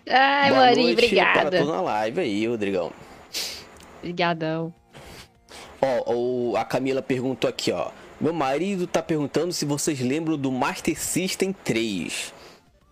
Ai, 0.09 0.51
Boa 0.51 0.61
Marinho, 0.67 0.87
noite 0.95 0.97
Para 0.97 1.31
obrigada. 1.33 1.59
toda 1.59 1.73
na 1.73 1.81
live 1.81 2.21
aí, 2.21 2.47
Rodrigão. 2.47 2.93
Obrigadão. 3.99 4.73
Ó, 5.81 6.12
o- 6.53 6.57
a 6.57 6.64
Camila 6.64 7.01
perguntou 7.03 7.49
aqui, 7.49 7.71
ó. 7.73 7.91
Meu 8.21 8.33
marido 8.33 8.87
tá 8.87 9.01
perguntando 9.03 9.53
se 9.53 9.64
vocês 9.64 10.01
lembram 10.01 10.37
do 10.37 10.51
Master 10.51 10.99
System 11.01 11.53
3. 11.53 12.33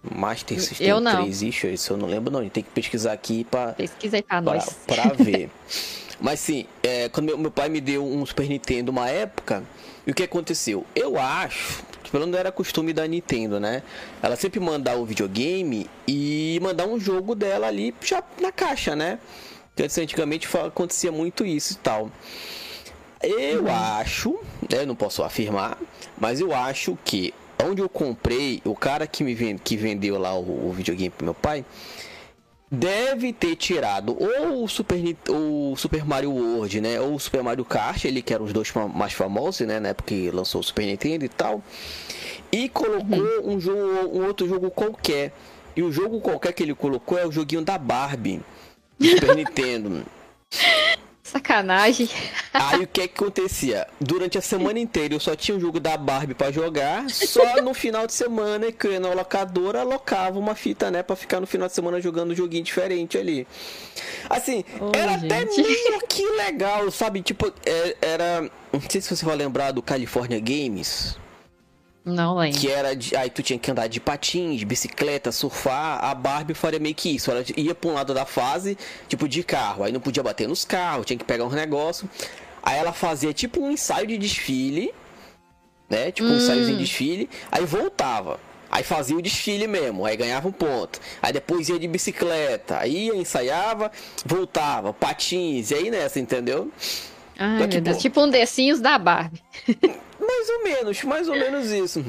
Master 0.08 0.60
System 0.62 0.86
Eu 0.86 1.00
não. 1.00 1.22
3, 1.22 1.42
ixi, 1.42 1.72
isso 1.72 1.92
eu 1.92 1.96
não 1.96 2.06
lembro 2.06 2.30
não. 2.32 2.38
A 2.40 2.42
gente 2.44 2.52
tem 2.52 2.62
que 2.62 2.70
pesquisar 2.70 3.12
aqui 3.12 3.42
pra, 3.44 3.72
Pesquisa 3.72 4.16
aí 4.16 4.22
pra 4.22 4.40
pra, 4.40 4.54
nós. 4.54 4.68
pra 4.86 5.12
ver. 5.14 5.50
Mas 6.20 6.40
sim, 6.40 6.64
é, 6.82 7.08
quando 7.08 7.26
meu, 7.26 7.36
meu 7.36 7.50
pai 7.50 7.68
me 7.68 7.80
deu 7.80 8.04
um 8.04 8.24
Super 8.24 8.48
Nintendo 8.48 8.90
uma 8.90 9.08
época, 9.10 9.62
e 10.06 10.10
o 10.12 10.14
que 10.14 10.22
aconteceu? 10.22 10.86
Eu 10.94 11.18
acho, 11.18 11.82
que 12.02 12.10
pelo 12.10 12.24
menos 12.24 12.38
era 12.40 12.50
costume 12.52 12.92
da 12.94 13.06
Nintendo, 13.06 13.58
né? 13.60 13.82
Ela 14.22 14.34
sempre 14.36 14.58
mandar 14.60 14.96
o 14.96 15.04
videogame 15.04 15.90
e 16.08 16.58
mandar 16.62 16.86
um 16.86 16.98
jogo 16.98 17.34
dela 17.34 17.66
ali 17.66 17.92
já 18.00 18.22
na 18.40 18.50
caixa, 18.52 18.94
né? 18.96 19.18
Antes, 19.78 19.98
antigamente 19.98 20.48
acontecia 20.56 21.12
muito 21.12 21.44
isso 21.44 21.74
e 21.74 21.76
tal. 21.76 22.10
Eu 23.22 23.68
acho, 23.68 24.38
né, 24.70 24.84
não 24.84 24.94
posso 24.94 25.22
afirmar, 25.22 25.78
mas 26.18 26.40
eu 26.40 26.54
acho 26.54 26.96
que 27.04 27.32
onde 27.64 27.80
eu 27.80 27.88
comprei, 27.88 28.60
o 28.64 28.74
cara 28.74 29.06
que 29.06 29.24
me 29.24 29.34
ven- 29.34 29.56
que 29.58 29.76
vendeu 29.76 30.18
lá 30.18 30.34
o, 30.34 30.68
o 30.68 30.72
videogame 30.72 31.10
pro 31.10 31.24
meu 31.24 31.34
pai, 31.34 31.64
deve 32.70 33.32
ter 33.32 33.56
tirado 33.56 34.16
ou 34.20 34.64
o 34.64 34.68
Super, 34.68 34.98
o 35.30 35.74
Super 35.76 36.04
Mario 36.04 36.30
World, 36.32 36.80
né? 36.80 37.00
Ou 37.00 37.14
o 37.14 37.20
Super 37.20 37.42
Mario 37.42 37.64
Kart, 37.64 38.04
ele 38.04 38.20
que 38.22 38.34
eram 38.34 38.44
os 38.44 38.52
dois 38.52 38.72
mais 38.94 39.12
famosos, 39.12 39.66
né? 39.66 39.80
Na 39.80 39.90
época 39.90 40.08
que 40.08 40.30
lançou 40.30 40.60
o 40.60 40.64
Super 40.64 40.84
Nintendo 40.84 41.24
e 41.24 41.28
tal. 41.28 41.62
E 42.52 42.68
colocou 42.68 43.24
um 43.44 43.58
jogo, 43.60 44.18
um 44.18 44.26
outro 44.26 44.48
jogo 44.48 44.70
qualquer. 44.70 45.32
E 45.74 45.82
o 45.82 45.92
jogo 45.92 46.20
qualquer 46.20 46.52
que 46.52 46.62
ele 46.62 46.74
colocou 46.74 47.18
é 47.18 47.26
o 47.26 47.32
joguinho 47.32 47.62
da 47.62 47.78
Barbie. 47.78 48.40
Do 48.98 49.06
Super 49.06 49.34
Nintendo. 49.36 50.04
Sacanagem. 51.36 52.08
Aí 52.52 52.80
o 52.82 52.86
que 52.86 53.06
que 53.08 53.22
acontecia? 53.22 53.86
Durante 54.00 54.38
a 54.38 54.40
semana 54.40 54.78
inteira 54.78 55.14
eu 55.14 55.20
só 55.20 55.36
tinha 55.36 55.56
o 55.56 55.60
jogo 55.60 55.78
da 55.78 55.96
Barbie 55.96 56.34
pra 56.34 56.50
jogar, 56.50 57.08
só 57.10 57.60
no 57.62 57.74
final 57.74 58.06
de 58.06 58.14
semana 58.14 58.72
que 58.72 58.86
eu 58.86 58.92
ia 58.92 59.00
na 59.00 59.12
locadora 59.12 59.80
alocava 59.82 60.38
uma 60.38 60.54
fita, 60.54 60.90
né, 60.90 61.02
Pra 61.02 61.14
ficar 61.14 61.38
no 61.40 61.46
final 61.46 61.68
de 61.68 61.74
semana 61.74 62.00
jogando 62.00 62.30
um 62.32 62.34
joguinho 62.34 62.64
diferente 62.64 63.18
ali. 63.18 63.46
Assim, 64.30 64.64
Ô, 64.80 64.90
era 64.96 65.14
até 65.16 65.40
gente. 65.40 65.62
meio 65.62 66.00
que 66.08 66.26
legal, 66.36 66.90
sabe? 66.90 67.20
Tipo, 67.20 67.52
é- 67.64 67.96
era, 68.00 68.50
não 68.72 68.80
sei 68.88 69.00
se 69.00 69.14
você 69.14 69.24
vai 69.24 69.36
lembrar 69.36 69.72
do 69.72 69.82
California 69.82 70.40
Games, 70.40 71.16
Não 72.06 72.36
lembro. 72.38 72.60
que 72.60 72.70
era 72.70 72.94
de, 72.94 73.16
aí 73.16 73.28
tu 73.28 73.42
tinha 73.42 73.58
que 73.58 73.68
andar 73.68 73.88
de 73.88 73.98
patins, 73.98 74.62
bicicleta, 74.62 75.32
surfar, 75.32 76.04
a 76.04 76.14
Barbie 76.14 76.54
faria 76.54 76.78
meio 76.78 76.94
que 76.94 77.16
isso, 77.16 77.30
ela 77.32 77.44
ia 77.56 77.74
pra 77.74 77.90
um 77.90 77.94
lado 77.94 78.14
da 78.14 78.24
fase, 78.24 78.78
tipo 79.08 79.28
de 79.28 79.42
carro, 79.42 79.82
aí 79.82 79.90
não 79.90 79.98
podia 80.00 80.22
bater 80.22 80.46
nos 80.46 80.64
carros, 80.64 81.04
tinha 81.04 81.18
que 81.18 81.24
pegar 81.24 81.44
uns 81.44 81.52
negócios. 81.54 82.08
Aí 82.62 82.78
ela 82.78 82.92
fazia 82.92 83.32
tipo 83.32 83.60
um 83.60 83.72
ensaio 83.72 84.06
de 84.06 84.16
desfile, 84.18 84.94
né? 85.90 86.12
Tipo 86.12 86.28
um 86.28 86.32
Hum. 86.32 86.36
ensaiozinho 86.36 86.76
de 86.78 86.84
desfile, 86.84 87.28
aí 87.50 87.64
voltava. 87.64 88.38
Aí 88.70 88.82
fazia 88.84 89.16
o 89.16 89.22
desfile 89.22 89.66
mesmo, 89.66 90.04
aí 90.04 90.16
ganhava 90.16 90.46
um 90.48 90.52
ponto. 90.52 91.00
Aí 91.22 91.32
depois 91.32 91.68
ia 91.68 91.78
de 91.78 91.88
bicicleta, 91.88 92.78
aí 92.78 93.06
ia, 93.06 93.14
ensaiava, 93.16 93.90
voltava, 94.24 94.92
patins, 94.92 95.70
e 95.70 95.74
aí 95.74 95.90
nessa, 95.90 96.18
entendeu? 96.20 96.70
Ai, 97.38 97.66
que, 97.68 97.74
meu 97.74 97.80
Deus. 97.82 97.96
pô- 97.96 98.02
Tipo 98.02 98.22
um 98.22 98.28
decinhos 98.30 98.80
da 98.80 98.96
Barbie. 98.98 99.42
Mais 100.26 100.48
ou 100.48 100.64
menos, 100.64 101.04
mais 101.04 101.28
ou 101.28 101.36
menos 101.36 101.70
isso. 101.70 102.04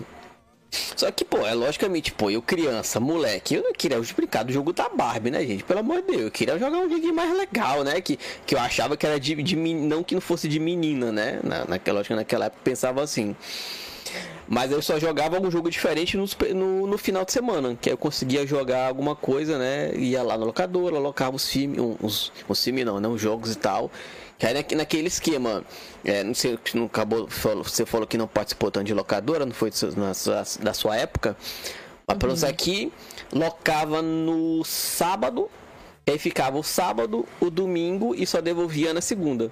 Só 0.70 1.12
que, 1.12 1.24
pô, 1.24 1.46
é 1.46 1.54
logicamente, 1.54 2.12
pô, 2.12 2.30
eu 2.30 2.42
criança, 2.42 3.00
moleque, 3.00 3.56
eu 3.56 3.64
não 3.64 3.74
queria 3.74 4.00
brincar 4.16 4.44
do 4.44 4.52
jogo 4.52 4.74
da 4.74 4.90
Barbie, 4.90 5.32
né, 5.32 5.46
gente? 5.46 5.64
Pelo 5.64 5.80
amor 5.80 6.02
de 6.02 6.08
Deus, 6.08 6.22
eu 6.24 6.32
queria 6.32 6.60
jogar 6.60 6.80
um 6.80 6.90
joguinho 6.90 7.16
mais 7.16 7.36
legal, 7.38 7.84
né? 7.84 8.02
Que, 8.02 8.20
que 8.46 8.56
eu 8.56 8.60
achava 8.60 8.98
que 8.98 9.06
era 9.06 9.20
de, 9.20 9.36
de 9.42 9.56
não 9.56 10.04
que 10.04 10.14
não 10.14 10.22
fosse 10.22 10.48
de 10.48 10.60
menina, 10.60 11.12
né? 11.12 11.40
Na, 11.44 11.66
naquela, 11.66 12.00
lógico, 12.00 12.16
naquela 12.16 12.46
época 12.46 12.62
pensava 12.64 13.02
assim. 13.02 13.36
Mas 14.48 14.72
eu 14.72 14.82
só 14.82 14.98
jogava 14.98 15.36
algum 15.36 15.52
jogo 15.52 15.70
diferente 15.70 16.16
no, 16.16 16.26
no, 16.56 16.88
no 16.88 16.98
final 16.98 17.26
de 17.26 17.32
semana, 17.34 17.78
que 17.80 17.92
eu 17.92 17.98
conseguia 17.98 18.48
jogar 18.48 18.88
alguma 18.88 19.16
coisa, 19.16 19.58
né? 19.58 19.94
Ia 19.96 20.24
lá 20.24 20.38
na 20.38 20.46
locadora, 20.46 20.96
alocava 20.96 21.36
os 21.36 21.50
filmes, 21.50 21.80
os, 22.02 22.32
os 22.48 22.64
filmes 22.64 22.86
não, 22.86 23.00
né? 23.00 23.08
Os 23.08 23.22
jogos 23.22 23.54
e 23.54 23.58
tal. 23.58 23.92
Naque- 24.41 24.76
naquele 24.76 25.08
esquema, 25.08 25.63
é, 26.06 26.23
não 26.23 26.34
sei, 26.34 26.60
não 26.73 26.86
acabou, 26.86 27.28
você 27.28 27.86
falou 27.86 28.06
que 28.06 28.17
não 28.17 28.28
participou 28.28 28.69
tanto 28.69 28.86
de 28.86 28.93
locadora, 28.93 29.45
não 29.45 29.54
foi 29.54 29.71
na 29.95 30.13
sua- 30.13 30.43
da 30.62 30.73
sua 30.73 30.95
época. 30.95 31.36
Mas 32.08 32.17
pelo 32.17 32.30
menos 32.32 32.43
aqui, 32.43 32.93
locava 33.34 34.02
no 34.02 34.63
sábado, 34.63 35.50
e 36.06 36.12
aí 36.12 36.19
ficava 36.19 36.58
o 36.58 36.63
sábado, 36.63 37.26
o 37.41 37.50
domingo 37.50 38.13
e 38.15 38.26
só 38.26 38.39
devolvia 38.39 38.93
na 38.93 39.02
segunda. 39.02 39.52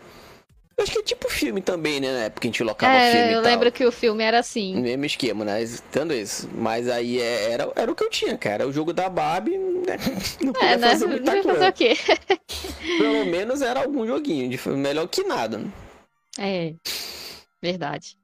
Eu 0.78 0.84
acho 0.84 0.92
que 0.92 1.00
é 1.00 1.04
tipo 1.04 1.30
filme 1.30 1.62
também, 1.62 2.02
né? 2.02 2.12
Na 2.12 2.20
época 2.26 2.42
que 2.42 2.48
a 2.48 2.52
gente 2.52 2.64
locava 2.64 3.00
filme 3.00 3.28
É, 3.28 3.32
e 3.32 3.34
eu 3.34 3.42
tal. 3.42 3.52
lembro 3.52 3.72
que 3.72 3.86
o 3.86 3.92
filme 3.92 4.24
era 4.24 4.40
assim. 4.40 4.76
Mesmo 4.82 5.06
esquema, 5.06 5.46
né? 5.46 5.60
Tendo 5.92 6.14
isso. 6.14 6.50
Mas 6.54 6.90
aí 6.90 7.22
é- 7.22 7.52
era, 7.52 7.72
era 7.76 7.92
o 7.92 7.96
que 7.96 8.04
eu 8.04 8.10
tinha, 8.10 8.38
cara. 8.38 8.56
Era 8.64 8.68
o 8.68 8.74
jogo 8.74 8.92
da 8.92 9.08
Barbie, 9.08 9.58
né? 9.58 9.96
Não 10.44 10.52
podia 10.52 10.70
É, 10.70 10.78
né? 10.78 10.90
fazer 10.90 11.08
Vai 11.24 11.42
coisa. 11.42 11.60
fazer 11.60 11.70
o 11.70 11.74
quê? 11.74 11.94
Pelo 12.98 13.26
menos 13.26 13.62
era 13.62 13.80
algum 13.82 14.06
joguinho, 14.06 14.50
de- 14.50 14.70
melhor 14.70 15.08
que 15.08 15.24
nada. 15.24 15.62
É, 16.38 16.74
verdade. 17.62 18.18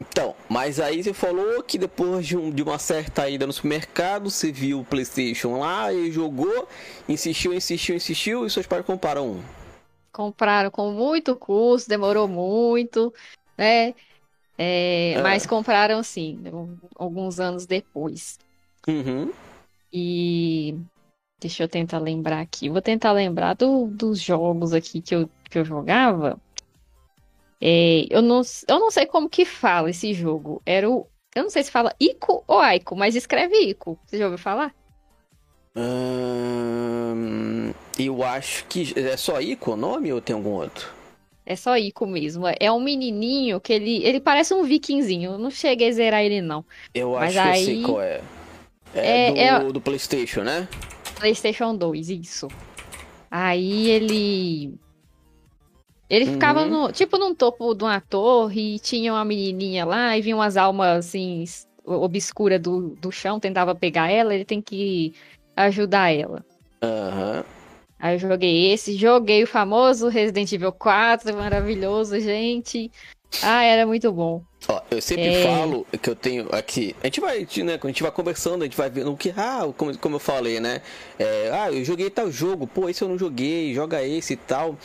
Então, 0.00 0.34
mas 0.48 0.80
aí 0.80 1.02
você 1.02 1.12
falou 1.12 1.62
que 1.62 1.76
depois 1.76 2.26
de, 2.26 2.34
um- 2.34 2.50
de 2.50 2.62
uma 2.62 2.78
certa 2.78 3.28
ida 3.28 3.46
no 3.46 3.52
supermercado, 3.52 4.30
você 4.30 4.50
viu 4.50 4.80
o 4.80 4.84
Playstation 4.84 5.58
lá 5.58 5.92
e 5.92 6.10
jogou, 6.10 6.66
insistiu, 7.06 7.52
insistiu, 7.52 7.94
insistiu 7.94 8.46
e 8.46 8.50
seus 8.50 8.66
pais 8.66 8.84
compraram 8.86 9.28
um. 9.32 9.59
Compraram 10.12 10.70
com 10.70 10.90
muito 10.92 11.36
custo, 11.36 11.88
demorou 11.88 12.26
muito, 12.26 13.12
né? 13.56 13.94
É, 14.58 15.14
Ah. 15.16 15.22
Mas 15.22 15.46
compraram 15.46 16.02
sim, 16.02 16.38
alguns 16.96 17.40
anos 17.40 17.64
depois. 17.66 18.38
Uhum. 18.86 19.32
E 19.92 20.76
deixa 21.40 21.62
eu 21.64 21.68
tentar 21.68 21.98
lembrar 21.98 22.40
aqui. 22.40 22.68
Vou 22.68 22.82
tentar 22.82 23.12
lembrar 23.12 23.54
do- 23.54 23.86
dos 23.86 24.20
jogos 24.20 24.72
aqui 24.72 25.00
que 25.00 25.14
eu, 25.14 25.28
que 25.50 25.58
eu 25.58 25.64
jogava. 25.64 26.38
É, 27.60 28.06
eu 28.10 28.22
não, 28.22 28.40
eu 28.68 28.80
não 28.80 28.90
sei 28.90 29.06
como 29.06 29.28
que 29.28 29.44
fala 29.44 29.90
esse 29.90 30.12
jogo. 30.14 30.62
Era 30.64 30.88
o. 30.88 31.06
Eu 31.34 31.44
não 31.44 31.50
sei 31.50 31.62
se 31.62 31.70
fala 31.70 31.94
Ico 32.00 32.42
ou 32.46 32.58
Aiko, 32.58 32.96
mas 32.96 33.14
escreve 33.14 33.54
Ico. 33.70 33.98
Você 34.04 34.18
já 34.18 34.24
ouviu 34.24 34.38
falar? 34.38 34.74
Ahn, 36.40 37.72
eu 37.98 38.22
acho 38.22 38.64
que 38.66 38.92
é 38.98 39.16
só 39.16 39.40
Ico 39.40 39.72
o 39.72 39.76
nome 39.76 40.12
ou 40.12 40.20
tem 40.20 40.34
algum 40.34 40.50
outro? 40.50 40.88
É 41.44 41.56
só 41.56 41.76
Ico 41.76 42.06
mesmo. 42.06 42.44
É 42.60 42.70
um 42.70 42.80
menininho 42.80 43.60
que 43.60 43.72
ele, 43.72 44.04
ele 44.04 44.20
parece 44.20 44.54
um 44.54 44.62
vikingzinho. 44.62 45.32
Eu 45.32 45.38
não 45.38 45.50
cheguei 45.50 45.88
a 45.88 45.92
zerar 45.92 46.22
ele, 46.22 46.40
não. 46.40 46.64
Eu 46.94 47.12
Mas 47.12 47.36
acho 47.36 47.48
que 47.50 47.54
aí- 47.54 47.60
eu 47.60 47.64
sei 47.64 47.82
qual 47.82 48.00
é. 48.02 48.20
É, 48.94 49.26
É- 49.28 49.30
do, 49.32 49.38
é- 49.68 49.72
do 49.72 49.80
PlayStation, 49.80 50.42
né? 50.42 50.68
PlayStation 51.16 51.74
2, 51.76 52.08
isso. 52.10 52.48
Aí 53.30 53.88
ele. 53.88 54.74
Ele 56.08 56.26
ficava 56.26 56.62
Uhum. 56.64 56.86
no, 56.86 56.92
tipo 56.92 57.16
num 57.18 57.32
topo 57.34 57.72
de 57.72 57.84
uma 57.84 58.00
torre 58.00 58.74
e 58.74 58.78
tinha 58.80 59.12
uma 59.12 59.24
menininha 59.24 59.84
lá 59.84 60.18
e 60.18 60.20
vinha 60.22 60.34
umas 60.34 60.56
almas 60.56 61.06
assim 61.06 61.44
obscuras 61.84 62.60
do, 62.60 62.90
do 63.00 63.12
chão, 63.12 63.38
tentava 63.38 63.74
pegar 63.76 64.10
ela, 64.10 64.34
ele 64.34 64.44
tem 64.44 64.60
que 64.60 65.14
ajudar 65.64 66.12
ela. 66.14 66.44
Aham. 66.82 67.44
Aí 67.98 68.14
eu 68.14 68.18
joguei 68.18 68.72
esse, 68.72 68.94
joguei 68.96 69.42
o 69.42 69.46
famoso 69.46 70.08
Resident 70.08 70.50
Evil 70.52 70.72
4, 70.72 71.36
maravilhoso, 71.36 72.18
gente. 72.18 72.90
Ah, 73.42 73.62
era 73.62 73.86
muito 73.86 74.10
bom. 74.10 74.42
Ó, 74.66 74.80
eu 74.90 75.00
sempre 75.00 75.26
É. 75.28 75.42
falo 75.44 75.86
que 76.02 76.10
eu 76.10 76.16
tenho 76.16 76.48
aqui. 76.50 76.96
A 77.02 77.06
gente 77.06 77.20
vai, 77.20 77.40
né? 77.40 77.78
Quando 77.78 77.84
a 77.84 77.88
gente 77.88 78.02
vai 78.02 78.10
conversando, 78.10 78.62
a 78.62 78.64
gente 78.64 78.76
vai 78.76 78.90
vendo 78.90 79.12
o 79.12 79.16
que. 79.16 79.32
Ah, 79.36 79.70
como, 79.76 79.96
como 79.98 80.16
eu 80.16 80.20
falei, 80.20 80.58
né? 80.60 80.82
É, 81.18 81.50
ah, 81.52 81.70
eu 81.70 81.84
joguei 81.84 82.10
tal 82.10 82.30
jogo, 82.32 82.66
pô, 82.66 82.88
esse 82.88 83.02
eu 83.02 83.08
não 83.08 83.16
joguei, 83.18 83.72
joga 83.72 84.02
esse 84.02 84.32
e 84.32 84.36
tal. 84.36 84.76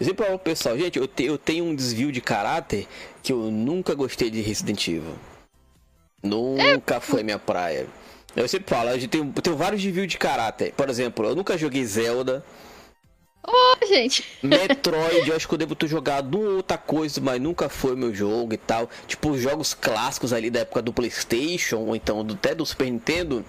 Eu 0.00 0.06
sempre 0.06 0.24
falo 0.24 0.38
pro 0.38 0.50
pessoal, 0.50 0.76
gente, 0.76 0.98
eu, 0.98 1.06
te- 1.06 1.24
eu 1.24 1.38
tenho 1.38 1.64
um 1.64 1.74
desvio 1.76 2.10
de 2.10 2.20
caráter 2.20 2.88
que 3.22 3.32
eu 3.32 3.38
nunca 3.50 3.94
gostei 3.94 4.30
de 4.30 4.40
Resident 4.40 4.88
Evil. 4.88 5.14
Nunca 6.22 7.00
foi 7.00 7.22
minha 7.22 7.38
praia. 7.38 7.86
Eu 8.34 8.48
sempre 8.48 8.74
falo, 8.74 8.90
eu 8.90 9.08
tenho, 9.08 9.32
eu 9.34 9.42
tenho 9.42 9.56
vários 9.56 9.82
desvios 9.82 10.08
de 10.08 10.18
caráter. 10.18 10.72
Por 10.72 10.88
exemplo, 10.88 11.26
eu 11.26 11.34
nunca 11.34 11.56
joguei 11.58 11.84
Zelda. 11.84 12.44
Ô, 13.46 13.86
gente. 13.86 14.24
Metroid, 14.42 15.28
eu 15.28 15.36
acho 15.36 15.48
que 15.48 15.54
eu 15.54 15.58
devo 15.58 15.74
ter 15.74 15.88
jogado 15.88 16.40
outra 16.40 16.78
coisa, 16.78 17.20
mas 17.20 17.40
nunca 17.40 17.68
foi 17.68 17.96
meu 17.96 18.14
jogo 18.14 18.54
e 18.54 18.56
tal. 18.56 18.88
Tipo, 19.06 19.30
os 19.30 19.40
jogos 19.40 19.74
clássicos 19.74 20.32
ali 20.32 20.48
da 20.48 20.60
época 20.60 20.80
do 20.80 20.92
PlayStation, 20.92 21.78
ou 21.78 21.96
então 21.96 22.24
do, 22.24 22.34
até 22.34 22.54
do 22.54 22.64
Super 22.64 22.90
Nintendo, 22.90 23.44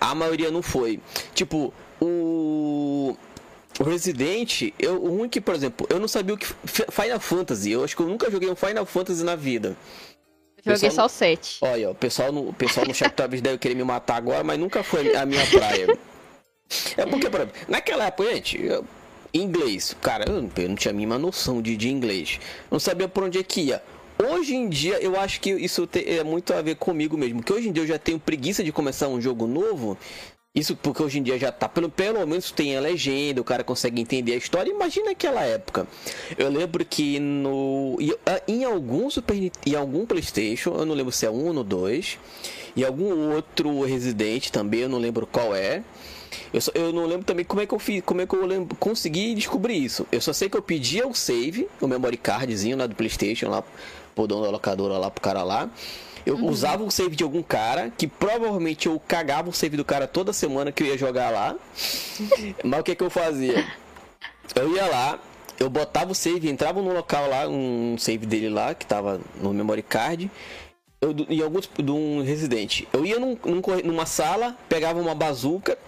a 0.00 0.14
maioria 0.14 0.50
não 0.50 0.62
foi. 0.62 1.00
Tipo, 1.34 1.72
o. 2.00 3.16
O 3.78 3.84
Resident, 3.84 4.72
eu, 4.78 5.02
o 5.02 5.16
ruim 5.16 5.28
que, 5.28 5.40
por 5.40 5.54
exemplo, 5.54 5.86
eu 5.88 5.98
não 5.98 6.08
sabia 6.08 6.34
o 6.34 6.38
que. 6.38 6.46
Final 6.66 7.18
Fantasy, 7.18 7.70
eu 7.70 7.82
acho 7.82 7.96
que 7.96 8.02
eu 8.02 8.06
nunca 8.06 8.30
joguei 8.30 8.50
um 8.50 8.56
Final 8.56 8.84
Fantasy 8.84 9.24
na 9.24 9.34
vida. 9.34 9.74
Joguei 10.64 10.80
Pessoal 10.80 10.90
só 10.92 11.04
o 11.06 11.08
7. 11.08 11.58
Olha, 11.62 11.90
o 11.90 11.94
pessoal 11.94 12.32
no, 12.32 12.48
o 12.48 12.52
pessoal 12.52 12.86
no 12.86 12.94
chat 12.94 13.12
talvez 13.12 13.40
deve 13.42 13.58
querer 13.58 13.74
me 13.74 13.84
matar 13.84 14.16
agora, 14.16 14.44
mas 14.44 14.58
nunca 14.58 14.82
foi 14.82 15.14
a 15.16 15.24
minha 15.26 15.44
praia. 15.46 15.98
É 16.96 17.04
porque, 17.06 17.28
por 17.28 17.40
exemplo, 17.40 17.60
naquela 17.68 18.06
época, 18.06 18.32
gente, 18.34 18.62
eu- 18.62 18.84
inglês, 19.34 19.96
cara, 20.00 20.24
eu 20.28 20.42
não, 20.42 20.50
eu 20.56 20.68
não 20.68 20.76
tinha 20.76 20.90
a 20.90 20.94
mínima 20.94 21.18
noção 21.18 21.60
de, 21.62 21.76
de 21.76 21.88
inglês. 21.88 22.38
Não 22.70 22.78
sabia 22.78 23.08
por 23.08 23.24
onde 23.24 23.38
é 23.38 23.42
que 23.42 23.60
ia. 23.62 23.82
Hoje 24.22 24.54
em 24.54 24.68
dia, 24.68 24.98
eu 25.00 25.18
acho 25.18 25.40
que 25.40 25.50
isso 25.50 25.86
te- 25.86 26.04
é 26.08 26.22
muito 26.22 26.52
a 26.52 26.60
ver 26.60 26.76
comigo 26.76 27.16
mesmo. 27.16 27.42
Que 27.42 27.52
hoje 27.52 27.68
em 27.68 27.72
dia 27.72 27.82
eu 27.82 27.86
já 27.86 27.98
tenho 27.98 28.18
preguiça 28.20 28.62
de 28.62 28.70
começar 28.70 29.08
um 29.08 29.20
jogo 29.20 29.46
novo. 29.46 29.96
Isso 30.52 30.74
porque 30.74 31.00
hoje 31.00 31.20
em 31.20 31.22
dia 31.22 31.38
já 31.38 31.52
tá, 31.52 31.68
pelo, 31.68 31.88
pelo 31.88 32.26
menos 32.26 32.50
tem 32.50 32.76
a 32.76 32.80
legenda, 32.80 33.40
o 33.40 33.44
cara 33.44 33.62
consegue 33.62 34.00
entender 34.02 34.32
a 34.32 34.36
história. 34.36 34.68
Imagina 34.68 35.12
aquela 35.12 35.42
época. 35.44 35.86
Eu 36.36 36.50
lembro 36.50 36.84
que 36.84 37.20
no. 37.20 37.96
ah, 38.26 38.42
Em 38.48 38.64
algum 38.64 39.08
Super 39.08 39.36
em 39.36 39.74
algum 39.76 40.04
Playstation, 40.04 40.74
eu 40.76 40.84
não 40.84 40.94
lembro 40.96 41.12
se 41.12 41.24
é 41.24 41.30
um 41.30 41.56
ou 41.56 41.62
dois, 41.62 42.18
e 42.74 42.84
algum 42.84 43.32
outro 43.32 43.82
Resident 43.82 44.50
também, 44.50 44.80
eu 44.80 44.88
não 44.88 44.98
lembro 44.98 45.24
qual 45.24 45.54
é. 45.54 45.84
Eu, 46.52 46.60
só- 46.60 46.72
eu 46.74 46.92
não 46.92 47.06
lembro 47.06 47.24
também 47.24 47.44
como 47.44 47.60
é 47.60 47.66
que 47.66 47.72
eu 47.74 47.78
fiz, 47.78 48.02
como 48.04 48.20
é 48.20 48.26
que 48.26 48.34
eu 48.34 48.44
lembro, 48.44 48.74
consegui 48.76 49.34
descobrir 49.36 49.76
isso. 49.84 50.04
Eu 50.10 50.20
só 50.20 50.32
sei 50.32 50.48
que 50.48 50.56
eu 50.56 50.62
pedia 50.62 51.06
o 51.06 51.14
save, 51.14 51.68
o 51.80 51.86
memory 51.86 52.16
cardzinho 52.16 52.76
lá 52.76 52.88
do 52.88 52.96
Playstation, 52.96 53.48
lá 53.50 53.62
pro 54.16 54.26
dono 54.26 54.42
da 54.42 54.50
locadora 54.50 54.98
lá 54.98 55.12
pro 55.12 55.22
cara 55.22 55.44
lá. 55.44 55.70
Eu 56.24 56.36
usava 56.44 56.82
o 56.84 56.90
save 56.90 57.16
de 57.16 57.24
algum 57.24 57.42
cara, 57.42 57.90
que 57.96 58.06
provavelmente 58.06 58.86
eu 58.86 59.00
cagava 59.00 59.48
o 59.48 59.52
save 59.52 59.76
do 59.76 59.84
cara 59.84 60.06
toda 60.06 60.32
semana 60.32 60.70
que 60.70 60.82
eu 60.82 60.86
ia 60.88 60.98
jogar 60.98 61.30
lá. 61.30 61.56
Mas 62.62 62.80
o 62.80 62.82
que 62.82 62.94
que 62.94 63.02
eu 63.02 63.10
fazia? 63.10 63.66
Eu 64.54 64.74
ia 64.74 64.86
lá, 64.86 65.18
eu 65.58 65.68
botava 65.68 66.12
o 66.12 66.14
save, 66.14 66.48
entrava 66.48 66.80
no 66.80 66.92
local 66.92 67.28
lá, 67.28 67.48
um 67.48 67.96
save 67.98 68.26
dele 68.26 68.48
lá, 68.48 68.74
que 68.74 68.86
tava 68.86 69.20
no 69.40 69.52
memory 69.52 69.82
card. 69.82 70.30
Eu, 71.00 71.14
em 71.28 71.40
alguns 71.42 71.68
de 71.78 71.90
um 71.90 72.22
residente. 72.22 72.86
Eu 72.92 73.06
ia 73.06 73.18
num, 73.18 73.36
num 73.44 73.62
numa 73.84 74.04
sala, 74.04 74.56
pegava 74.68 75.00
uma 75.00 75.14
bazuca, 75.14 75.78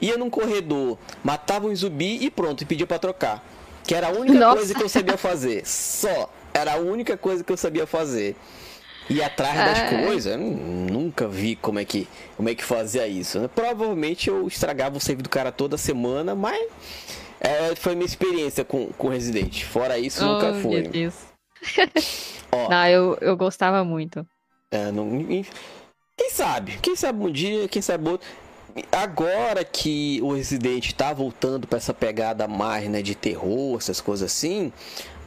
ia 0.00 0.16
num 0.16 0.30
corredor, 0.30 0.98
matava 1.22 1.66
um 1.66 1.74
zumbi 1.74 2.24
e 2.24 2.30
pronto, 2.30 2.62
e 2.62 2.64
pedia 2.64 2.86
pra 2.86 2.98
trocar. 2.98 3.44
Que 3.84 3.94
era 3.94 4.08
a 4.08 4.10
única 4.10 4.38
Nossa. 4.38 4.56
coisa 4.56 4.74
que 4.74 4.82
eu 4.82 4.88
sabia 4.88 5.16
fazer. 5.16 5.66
Só. 5.66 6.30
Era 6.54 6.74
a 6.74 6.76
única 6.76 7.16
coisa 7.16 7.42
que 7.42 7.52
eu 7.52 7.56
sabia 7.56 7.86
fazer. 7.86 8.36
E 9.10 9.22
atrás 9.22 9.54
das 9.54 9.78
Ai. 9.80 10.04
coisas, 10.06 10.32
eu 10.32 10.38
nunca 10.38 11.28
vi 11.28 11.56
como 11.56 11.78
é 11.78 11.84
que 11.84 12.08
como 12.36 12.48
é 12.48 12.54
que 12.54 12.64
fazia 12.64 13.06
isso. 13.06 13.38
né? 13.40 13.48
Provavelmente 13.52 14.28
eu 14.28 14.46
estragava 14.46 14.96
o 14.96 15.00
save 15.00 15.22
do 15.22 15.28
cara 15.28 15.50
toda 15.52 15.76
semana, 15.76 16.34
mas 16.34 16.66
é, 17.40 17.74
foi 17.74 17.94
minha 17.94 18.06
experiência 18.06 18.64
com, 18.64 18.86
com 18.86 19.08
Resident. 19.08 19.64
Fora 19.64 19.98
isso, 19.98 20.24
nunca 20.24 20.52
oh, 20.52 20.60
foi. 20.60 20.82
Meu 20.82 20.90
Deus. 20.90 21.14
Ó. 22.52 22.68
Não, 22.68 22.86
eu, 22.86 23.18
eu 23.20 23.36
gostava 23.36 23.84
muito. 23.84 24.26
É, 24.70 24.90
não- 24.92 25.26
quem 26.16 26.30
sabe? 26.30 26.78
Quem 26.80 26.94
sabe 26.94 27.24
um 27.24 27.30
dia, 27.30 27.66
quem 27.68 27.82
sabe 27.82 28.08
outro. 28.08 28.28
Agora 28.90 29.64
que 29.64 30.18
o 30.22 30.32
Resident 30.32 30.92
tá 30.92 31.12
voltando 31.12 31.66
pra 31.66 31.76
essa 31.76 31.92
pegada 31.92 32.48
mais, 32.48 32.88
né, 32.88 33.02
de 33.02 33.14
terror, 33.14 33.76
essas 33.76 34.00
coisas 34.00 34.32
assim, 34.32 34.72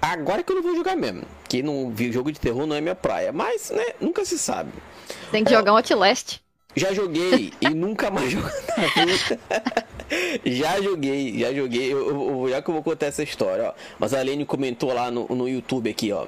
agora 0.02 0.44
que 0.44 0.52
eu 0.52 0.56
não 0.58 0.64
vou 0.64 0.76
jogar 0.76 0.96
mesmo. 0.96 1.24
Que 1.48 1.62
não 1.64 1.90
vi 1.90 2.12
jogo 2.12 2.32
de 2.32 2.40
terror 2.40 2.66
não 2.66 2.76
é 2.76 2.82
minha 2.82 2.96
praia, 2.96 3.32
mas, 3.32 3.70
né, 3.72 3.86
nunca 4.00 4.26
se 4.26 4.38
sabe. 4.38 4.72
Tem 5.32 5.44
que 5.44 5.54
Ó. 5.54 5.58
jogar 5.58 5.74
um 5.74 5.78
Outlast. 5.78 6.40
Já 6.76 6.94
joguei 6.94 7.54
e 7.62 7.70
nunca 7.70 8.12
mais 8.12 8.30
joguei 8.32 8.52
na 8.78 9.06
vida. 9.06 9.40
já 10.46 10.82
joguei, 10.82 11.38
já 11.40 11.54
joguei. 11.54 11.92
Eu, 11.92 12.44
eu- 12.44 12.50
já 12.50 12.62
que 12.62 12.70
eu 12.70 12.74
vou 12.74 12.84
contar 12.84 13.08
essa 13.08 13.24
história, 13.24 13.70
ó. 13.70 13.74
Mas 14.00 14.14
a 14.14 14.22
Lene 14.22 14.46
comentou 14.46 14.94
lá 14.94 15.10
no, 15.10 15.28
no 15.28 15.48
YouTube 15.50 15.90
aqui, 15.90 16.12
ó. 16.12 16.26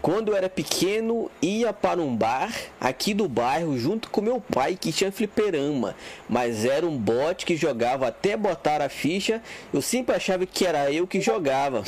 Quando 0.00 0.32
eu 0.32 0.36
era 0.36 0.48
pequeno, 0.48 1.30
ia 1.40 1.72
para 1.72 2.00
um 2.00 2.14
bar 2.16 2.52
aqui 2.80 3.14
do 3.14 3.28
bairro 3.28 3.78
junto 3.78 4.10
com 4.10 4.20
meu 4.20 4.40
pai 4.40 4.76
que 4.80 4.92
tinha 4.92 5.12
fliperama. 5.12 5.94
Mas 6.28 6.64
era 6.64 6.86
um 6.86 6.96
bot 6.96 7.44
que 7.46 7.56
jogava 7.56 8.08
até 8.08 8.36
botar 8.36 8.80
a 8.82 8.88
ficha. 8.88 9.40
Eu 9.72 9.80
sempre 9.82 10.14
achava 10.16 10.44
que 10.46 10.66
era 10.66 10.90
eu 10.90 11.06
que 11.06 11.20
jogava. 11.20 11.84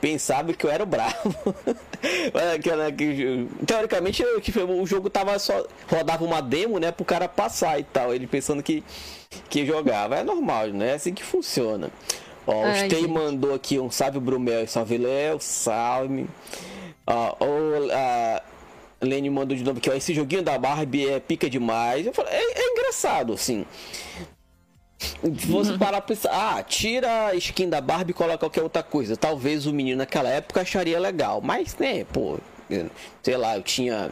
Pensava 0.00 0.52
que 0.52 0.64
eu 0.64 0.70
era 0.70 0.84
bravo. 0.86 1.34
Aquela 2.54 2.90
que, 2.92 3.48
teoricamente 3.66 4.24
que 4.42 4.58
o 4.58 4.86
jogo 4.86 5.10
tava 5.10 5.38
só. 5.38 5.66
rodava 5.88 6.24
uma 6.24 6.40
demo, 6.40 6.78
né? 6.78 6.92
Pro 6.92 7.04
cara 7.04 7.28
passar 7.28 7.78
e 7.78 7.84
tal. 7.84 8.14
Ele 8.14 8.26
pensando 8.26 8.62
que, 8.62 8.82
que 9.48 9.66
jogava. 9.66 10.16
É 10.16 10.24
normal, 10.24 10.68
né? 10.68 10.90
É 10.90 10.94
assim 10.94 11.14
que 11.14 11.24
funciona. 11.24 11.90
Ó, 12.46 12.62
o 12.62 12.64
Ai, 12.64 12.86
Stey 12.86 13.00
gente. 13.02 13.10
mandou 13.10 13.54
aqui 13.54 13.78
um 13.78 13.90
salve 13.90 14.20
Brumel 14.20 14.64
e 14.64 14.68
salve 14.68 14.98
Léo, 14.98 15.38
salve. 15.40 16.26
Ó, 17.06 17.36
o, 17.44 17.92
a 17.92 18.42
Lene 19.00 19.28
mandou 19.28 19.56
de 19.56 19.64
novo 19.64 19.78
aqui, 19.78 19.90
ó. 19.90 19.94
Esse 19.94 20.14
joguinho 20.14 20.42
da 20.42 20.58
Barbie 20.58 21.08
é 21.08 21.20
pica 21.20 21.50
demais. 21.50 22.06
Eu 22.06 22.14
falei, 22.14 22.32
é, 22.34 22.60
é 22.60 22.72
engraçado, 22.72 23.32
assim. 23.32 23.66
Se 24.98 25.46
você 25.46 25.72
parar 25.76 26.00
pra 26.00 26.14
pensar, 26.14 26.30
ah, 26.32 26.62
tira 26.62 27.26
a 27.28 27.34
skin 27.34 27.68
da 27.68 27.80
Barbie 27.80 28.12
e 28.12 28.14
coloca 28.14 28.38
qualquer 28.38 28.62
outra 28.62 28.82
coisa. 28.82 29.16
Talvez 29.16 29.66
o 29.66 29.72
menino 29.72 29.98
naquela 29.98 30.28
época 30.30 30.62
acharia 30.62 30.98
legal. 30.98 31.40
Mas, 31.42 31.76
né, 31.76 32.04
pô, 32.04 32.38
sei 33.22 33.36
lá, 33.36 33.56
eu 33.56 33.62
tinha 33.62 34.10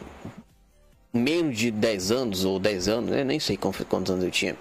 menos 1.11 1.57
de 1.57 1.71
10 1.71 2.11
anos 2.11 2.43
ou 2.45 2.59
10 2.59 2.87
anos, 2.89 3.09
né? 3.09 3.23
Nem 3.23 3.39
sei 3.39 3.55
quantos, 3.57 4.09
anos 4.11 4.23
eu 4.23 4.29
tinha. 4.29 4.55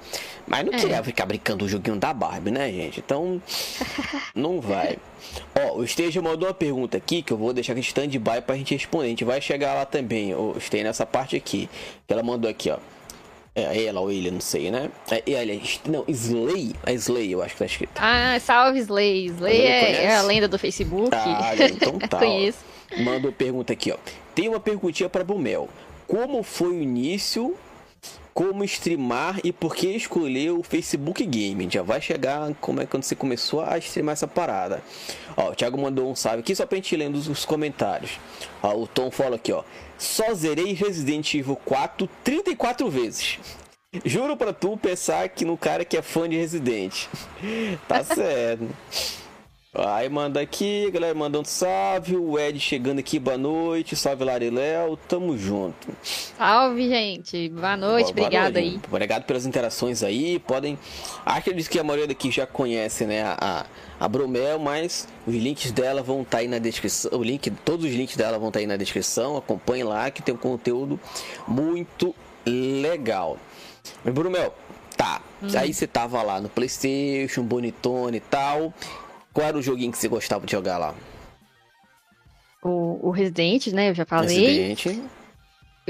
Mas 0.47 0.65
não 0.65 0.73
É. 0.73 0.77
queria 0.79 1.03
ficar 1.03 1.27
brincando 1.27 1.65
o 1.65 1.69
joguinho 1.69 1.97
da 1.97 2.15
Barbie, 2.15 2.53
né, 2.53 2.71
gente? 2.71 3.01
Então, 3.01 3.43
não 4.35 4.61
vai. 4.61 4.97
Ó, 5.59 5.79
o 5.79 5.85
Esteja 5.85 6.23
mandou 6.23 6.49
uma 6.49 6.55
pergunta 6.55 6.97
aqui 6.97 7.23
que 7.23 7.33
eu 7.33 7.37
vou 7.37 7.53
deixar 7.53 7.73
aqui 7.73 7.81
stand-by 7.81 8.41
pra 8.47 8.57
gente 8.57 8.73
responder. 8.75 9.07
A 9.07 9.11
gente 9.11 9.25
vai 9.25 9.41
chegar 9.41 9.75
lá 9.75 9.85
também, 9.85 10.33
o 10.35 10.55
Esteja, 10.57 10.85
nessa 10.85 11.05
parte 11.05 11.35
aqui. 11.37 11.69
Que 12.07 12.13
ela 12.15 12.23
mandou 12.23 12.49
aqui, 12.49 12.71
ó. 12.71 12.79
É 13.57 13.85
ela 13.85 14.01
ou 14.01 14.11
ele, 14.11 14.33
não 14.33 14.41
sei, 14.41 14.69
né? 14.71 14.91
É, 15.09 15.23
e 15.25 15.35
olha, 15.37 15.61
não, 15.89 16.05
Slay. 16.09 16.75
É 16.85 16.93
Slay, 16.95 17.33
eu 17.33 17.41
acho 17.41 17.53
que 17.53 17.59
tá 17.61 17.67
escrito. 17.67 17.93
Ah, 17.97 18.37
salve 18.41 18.81
Slay. 18.81 19.27
Slay 19.27 19.61
é, 19.61 20.05
é 20.07 20.17
a 20.17 20.23
lenda 20.23 20.49
do 20.49 20.59
Facebook. 20.59 21.11
Ah, 21.13 21.53
então 21.57 21.99
tá. 22.09 22.17
ó. 22.17 22.21
Conheço. 22.21 22.59
Mandou 22.99 23.31
pergunta 23.31 23.73
aqui, 23.73 23.93
ó. 23.93 23.97
Tem 24.35 24.49
uma 24.49 24.59
perguntinha 24.59 25.09
para 25.09 25.23
Bumel. 25.23 25.69
Como 26.09 26.43
foi 26.43 26.69
o 26.71 26.83
início? 26.83 27.57
Como 28.33 28.65
streamar 28.65 29.39
e 29.45 29.53
por 29.53 29.77
que 29.77 29.87
escolher 29.91 30.51
o 30.51 30.65
Facebook 30.65 31.25
Game? 31.25 31.69
Já 31.71 31.83
vai 31.83 32.01
chegar 32.01 32.53
como 32.61 32.81
é 32.81 32.87
quando 32.87 33.05
você 33.05 33.15
começou 33.15 33.61
a 33.61 33.79
streamar 33.79 34.15
essa 34.15 34.27
parada. 34.27 34.83
Ó, 35.37 35.51
o 35.51 35.55
Thiago 35.55 35.81
mandou 35.81 36.11
um 36.11 36.17
salve 36.17 36.41
aqui 36.41 36.53
só 36.57 36.67
pra 36.67 36.75
gente 36.75 36.97
lendo 36.97 37.15
os, 37.15 37.29
os 37.29 37.45
comentários. 37.45 38.19
Ó, 38.61 38.75
o 38.75 38.87
Tom 38.89 39.09
falou 39.13 39.37
aqui, 39.37 39.53
ó. 39.53 39.63
Só 39.99 40.35
zerei 40.35 40.73
Resident 40.73 41.35
Evil 41.35 41.57
4 41.65 42.09
34 42.23 42.91
vezes. 42.91 43.39
Juro 44.05 44.37
pra 44.37 44.53
tu 44.53 44.77
pensar 44.77 45.29
que 45.29 45.45
no 45.45 45.57
cara 45.57 45.85
que 45.85 45.97
é 45.97 46.03
fã 46.03 46.29
de 46.29 46.37
Resident. 46.37 47.07
tá 47.87 48.03
certo. 48.03 48.69
Aí 49.77 50.09
manda 50.09 50.41
aqui, 50.41 50.89
galera 50.93 51.13
mandando 51.17 51.49
salve, 51.49 52.17
o 52.17 52.39
Ed 52.39 52.61
chegando 52.61 53.01
aqui, 53.01 53.19
boa 53.19 53.37
noite, 53.37 53.97
salve 53.97 54.23
Lariléu, 54.23 54.97
tamo 55.09 55.37
junto. 55.37 55.89
Salve, 56.01 56.89
gente, 56.89 57.49
boa 57.49 57.77
noite, 57.77 58.13
boa, 58.13 58.29
obrigado 58.29 58.57
aí. 58.57 58.81
Obrigado 58.89 59.25
pelas 59.25 59.45
interações 59.45 60.05
aí, 60.05 60.39
podem, 60.39 60.79
acredito 61.27 61.69
que 61.69 61.81
a 61.81 61.83
maioria 61.83 62.07
daqui 62.07 62.31
já 62.31 62.47
conhece, 62.47 63.05
né, 63.05 63.25
a, 63.25 63.67
a 63.99 64.09
Bromel, 64.09 64.61
mas 64.61 65.09
os 65.27 65.35
links 65.35 65.73
dela 65.73 66.05
vão 66.05 66.23
estar 66.23 66.31
tá 66.31 66.39
aí 66.39 66.47
na 66.47 66.59
descrição, 66.61 67.11
o 67.13 67.25
link, 67.25 67.51
todos 67.51 67.85
os 67.85 67.93
links 67.93 68.17
dela 68.17 68.39
vão 68.39 68.51
estar 68.51 68.61
tá 68.61 68.63
aí 68.63 68.69
na 68.69 68.77
descrição, 68.77 69.37
acompanhe 69.37 69.83
lá 69.83 70.09
que 70.09 70.23
tem 70.23 70.37
um 70.37 70.39
conteúdo 70.39 71.01
muito 71.49 72.15
legal. 72.47 73.39
Brumel, 74.05 74.55
tá, 74.97 75.21
hum. 75.43 75.49
aí 75.59 75.75
você 75.75 75.89
tava 75.89 76.23
lá 76.23 76.41
no 76.41 76.49
Playstation, 76.49 77.43
bonitone 77.43 78.19
e 78.19 78.21
tal... 78.21 78.73
Qual 79.35 79.47
era 79.47 79.59
o 79.59 79.63
joguinho 79.63 79.91
que 79.91 79.99
você 79.99 80.07
gostava 80.07 80.47
de 80.47 80.53
jogar 80.53 80.79
lá? 80.79 80.95
O, 82.63 83.09
o 83.09 83.11
Resident, 83.11 83.67
né? 83.69 83.91
Eu 83.91 83.95
já 83.95 84.07
falei. 84.07 84.69
Resident. 84.69 85.03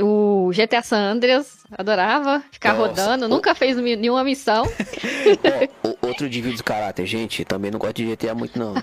O 0.01 0.51
GTA 0.53 0.83
San 0.83 1.13
Andreas, 1.13 1.59
adorava 1.71 2.43
ficar 2.51 2.75
Nossa, 2.75 2.89
rodando, 2.89 3.27
o... 3.27 3.29
nunca 3.29 3.55
fez 3.55 3.77
nenhuma 3.77 4.25
missão. 4.25 4.65
outro 6.03 6.29
vídeo 6.29 6.57
do 6.57 6.65
caráter, 6.65 7.07
gente, 7.07 7.45
também 7.45 7.71
não 7.71 7.79
gosto 7.79 7.95
de 7.97 8.07
GTA 8.07 8.35
muito 8.35 8.59
não. 8.59 8.75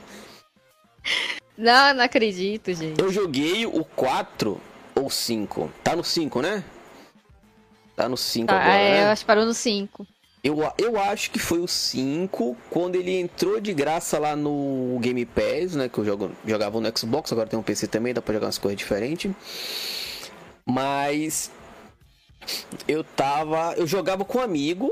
Não, 1.57 1.93
não 1.93 2.03
acredito, 2.03 2.73
gente. 2.73 2.99
Eu 2.99 3.11
joguei 3.11 3.67
o 3.67 3.83
4 3.83 4.59
ou 4.95 5.09
5. 5.11 5.71
Tá 5.83 5.95
no 5.95 6.03
5, 6.03 6.41
né? 6.41 6.63
Tá 7.95 8.09
no 8.09 8.17
5 8.17 8.47
tá, 8.47 8.55
agora, 8.55 8.73
é, 8.73 8.91
né? 8.91 9.05
eu 9.05 9.09
acho 9.09 9.21
que 9.21 9.27
parou 9.27 9.45
no 9.45 9.53
5. 9.53 10.07
Eu, 10.43 10.57
eu 10.77 10.99
acho 10.99 11.29
que 11.29 11.37
foi 11.37 11.59
o 11.59 11.67
5, 11.67 12.57
quando 12.69 12.95
ele 12.95 13.19
entrou 13.19 13.59
de 13.59 13.73
graça 13.73 14.17
lá 14.17 14.35
no 14.35 14.97
Game 14.99 15.23
Pass, 15.23 15.75
né? 15.75 15.87
Que 15.87 15.99
eu 15.99 16.05
jogo, 16.05 16.31
jogava 16.45 16.81
no 16.81 16.97
Xbox, 16.97 17.31
agora 17.31 17.47
tem 17.47 17.59
um 17.59 17.63
PC 17.63 17.87
também, 17.87 18.13
dá 18.13 18.21
pra 18.23 18.33
jogar 18.33 18.47
umas 18.47 18.57
coisas 18.57 18.77
diferentes. 18.77 19.31
Mas 20.65 21.51
eu 22.87 23.03
tava. 23.03 23.73
Eu 23.77 23.85
jogava 23.85 24.25
com 24.25 24.39
um 24.39 24.41
amigo. 24.41 24.91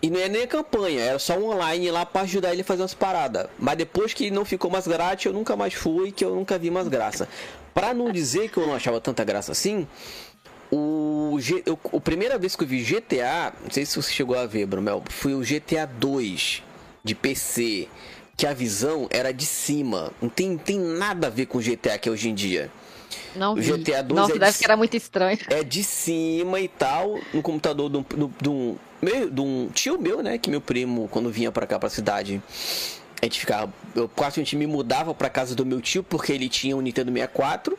E 0.00 0.10
não 0.10 0.18
é 0.18 0.28
nem 0.28 0.42
a 0.42 0.48
campanha, 0.48 1.00
era 1.00 1.18
só 1.20 1.38
online 1.38 1.88
lá 1.88 2.04
para 2.04 2.22
ajudar 2.22 2.52
ele 2.52 2.62
a 2.62 2.64
fazer 2.64 2.82
umas 2.82 2.92
paradas. 2.92 3.46
Mas 3.56 3.78
depois 3.78 4.12
que 4.12 4.32
não 4.32 4.44
ficou 4.44 4.68
mais 4.68 4.84
grátis, 4.84 5.26
eu 5.26 5.32
nunca 5.32 5.54
mais 5.54 5.74
fui, 5.74 6.10
que 6.10 6.24
eu 6.24 6.34
nunca 6.34 6.58
vi 6.58 6.72
mais 6.72 6.88
graça. 6.88 7.28
Pra 7.72 7.94
não 7.94 8.10
dizer 8.10 8.50
que 8.50 8.56
eu 8.56 8.66
não 8.66 8.74
achava 8.74 9.00
tanta 9.00 9.22
graça 9.22 9.52
assim, 9.52 9.86
o, 10.74 11.38
G, 11.38 11.62
eu, 11.66 11.78
a 11.92 12.00
primeira 12.00 12.38
vez 12.38 12.56
que 12.56 12.64
eu 12.64 12.66
vi 12.66 12.82
GTA, 12.82 13.52
não 13.62 13.70
sei 13.70 13.84
se 13.84 13.94
você 13.94 14.10
chegou 14.10 14.38
a 14.38 14.46
ver, 14.46 14.64
Brumel, 14.64 15.04
foi 15.10 15.34
o 15.34 15.40
GTA 15.40 15.86
2 15.86 16.62
de 17.04 17.14
PC, 17.14 17.88
que 18.34 18.46
a 18.46 18.54
visão 18.54 19.06
era 19.10 19.32
de 19.32 19.44
cima. 19.44 20.10
Não 20.20 20.30
tem, 20.30 20.56
tem 20.56 20.78
nada 20.78 21.26
a 21.26 21.30
ver 21.30 21.44
com 21.44 21.58
o 21.58 21.60
GTA 21.60 21.98
que 21.98 22.08
é 22.08 22.12
hoje 22.12 22.30
em 22.30 22.34
dia. 22.34 22.70
Não, 23.36 23.52
o 23.52 23.56
GTA 23.56 24.02
2 24.02 24.18
Nossa, 24.18 24.36
é 24.36 24.38
deve 24.38 24.52
de, 24.52 24.58
que 24.58 24.64
era 24.64 24.76
muito 24.76 24.96
estranho. 24.96 25.38
É 25.50 25.62
de 25.62 25.84
cima 25.84 26.58
e 26.58 26.68
tal, 26.68 27.18
no 27.34 27.42
computador 27.42 27.90
de 27.90 27.98
um, 27.98 28.04
de, 28.40 28.48
um, 28.48 28.76
de 29.30 29.40
um 29.42 29.68
tio 29.74 30.00
meu, 30.00 30.22
né? 30.22 30.38
Que 30.38 30.48
meu 30.48 30.60
primo, 30.60 31.06
quando 31.08 31.30
vinha 31.30 31.52
para 31.52 31.66
cá, 31.66 31.78
pra 31.78 31.90
cidade, 31.90 32.42
a 33.20 33.26
gente 33.26 33.38
ficava. 33.38 33.70
Eu 33.94 34.08
quase 34.08 34.40
a 34.40 34.42
gente 34.42 34.56
me 34.56 34.66
mudava 34.66 35.14
pra 35.14 35.28
casa 35.28 35.54
do 35.54 35.66
meu 35.66 35.82
tio, 35.82 36.02
porque 36.02 36.32
ele 36.32 36.48
tinha 36.48 36.74
um 36.74 36.80
Nintendo 36.80 37.12
64 37.12 37.78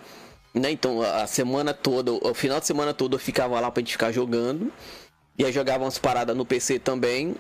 né? 0.54 0.72
Então 0.72 1.02
a 1.02 1.26
semana 1.28 1.74
toda, 1.74 2.12
o 2.12 2.34
final 2.34 2.60
de 2.60 2.68
semana 2.68 2.94
todo 2.94 3.16
eu 3.16 3.20
ficava 3.20 3.60
lá 3.60 3.72
pra 3.72 3.82
gente 3.82 3.94
ficar 3.94 4.12
jogando. 4.12 4.72
E 5.38 5.44
aí 5.44 5.52
jogava 5.52 5.84
umas 5.84 5.98
paradas 5.98 6.36
no 6.36 6.46
PC 6.46 6.80
também. 6.80 7.36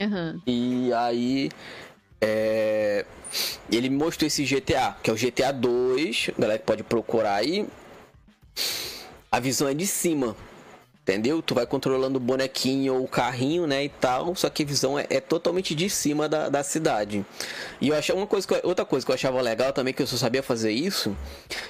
Uhum. 0.00 0.40
E 0.46 0.92
aí. 0.92 1.50
É... 2.20 3.04
Ele 3.70 3.88
me 3.88 3.96
mostrou 3.96 4.26
esse 4.26 4.44
GTA, 4.44 4.96
que 5.02 5.10
é 5.10 5.12
o 5.12 5.16
GTA 5.16 5.52
2. 5.52 6.30
A 6.36 6.40
galera 6.40 6.58
pode 6.58 6.82
procurar 6.82 7.36
aí. 7.36 7.66
A 9.30 9.40
visão 9.40 9.66
é 9.66 9.72
de 9.72 9.86
cima. 9.86 10.36
Entendeu? 11.02 11.42
Tu 11.42 11.52
vai 11.52 11.66
controlando 11.66 12.18
o 12.18 12.20
bonequinho 12.20 12.94
ou 12.94 13.04
o 13.04 13.08
carrinho, 13.08 13.66
né? 13.66 13.84
E 13.84 13.88
tal. 13.88 14.36
Só 14.36 14.48
que 14.48 14.62
a 14.62 14.66
visão 14.66 14.96
é, 14.96 15.04
é 15.10 15.20
totalmente 15.20 15.74
de 15.74 15.90
cima 15.90 16.28
da, 16.28 16.48
da 16.48 16.62
cidade. 16.62 17.26
E 17.80 17.88
eu 17.88 17.96
achei 17.96 18.14
uma 18.14 18.26
coisa 18.26 18.46
que, 18.46 18.60
outra 18.64 18.84
coisa 18.84 19.04
que 19.04 19.10
eu 19.10 19.14
achava 19.14 19.40
legal 19.40 19.72
também, 19.72 19.92
que 19.92 20.00
eu 20.00 20.06
só 20.06 20.16
sabia 20.16 20.44
fazer 20.44 20.70
isso. 20.70 21.16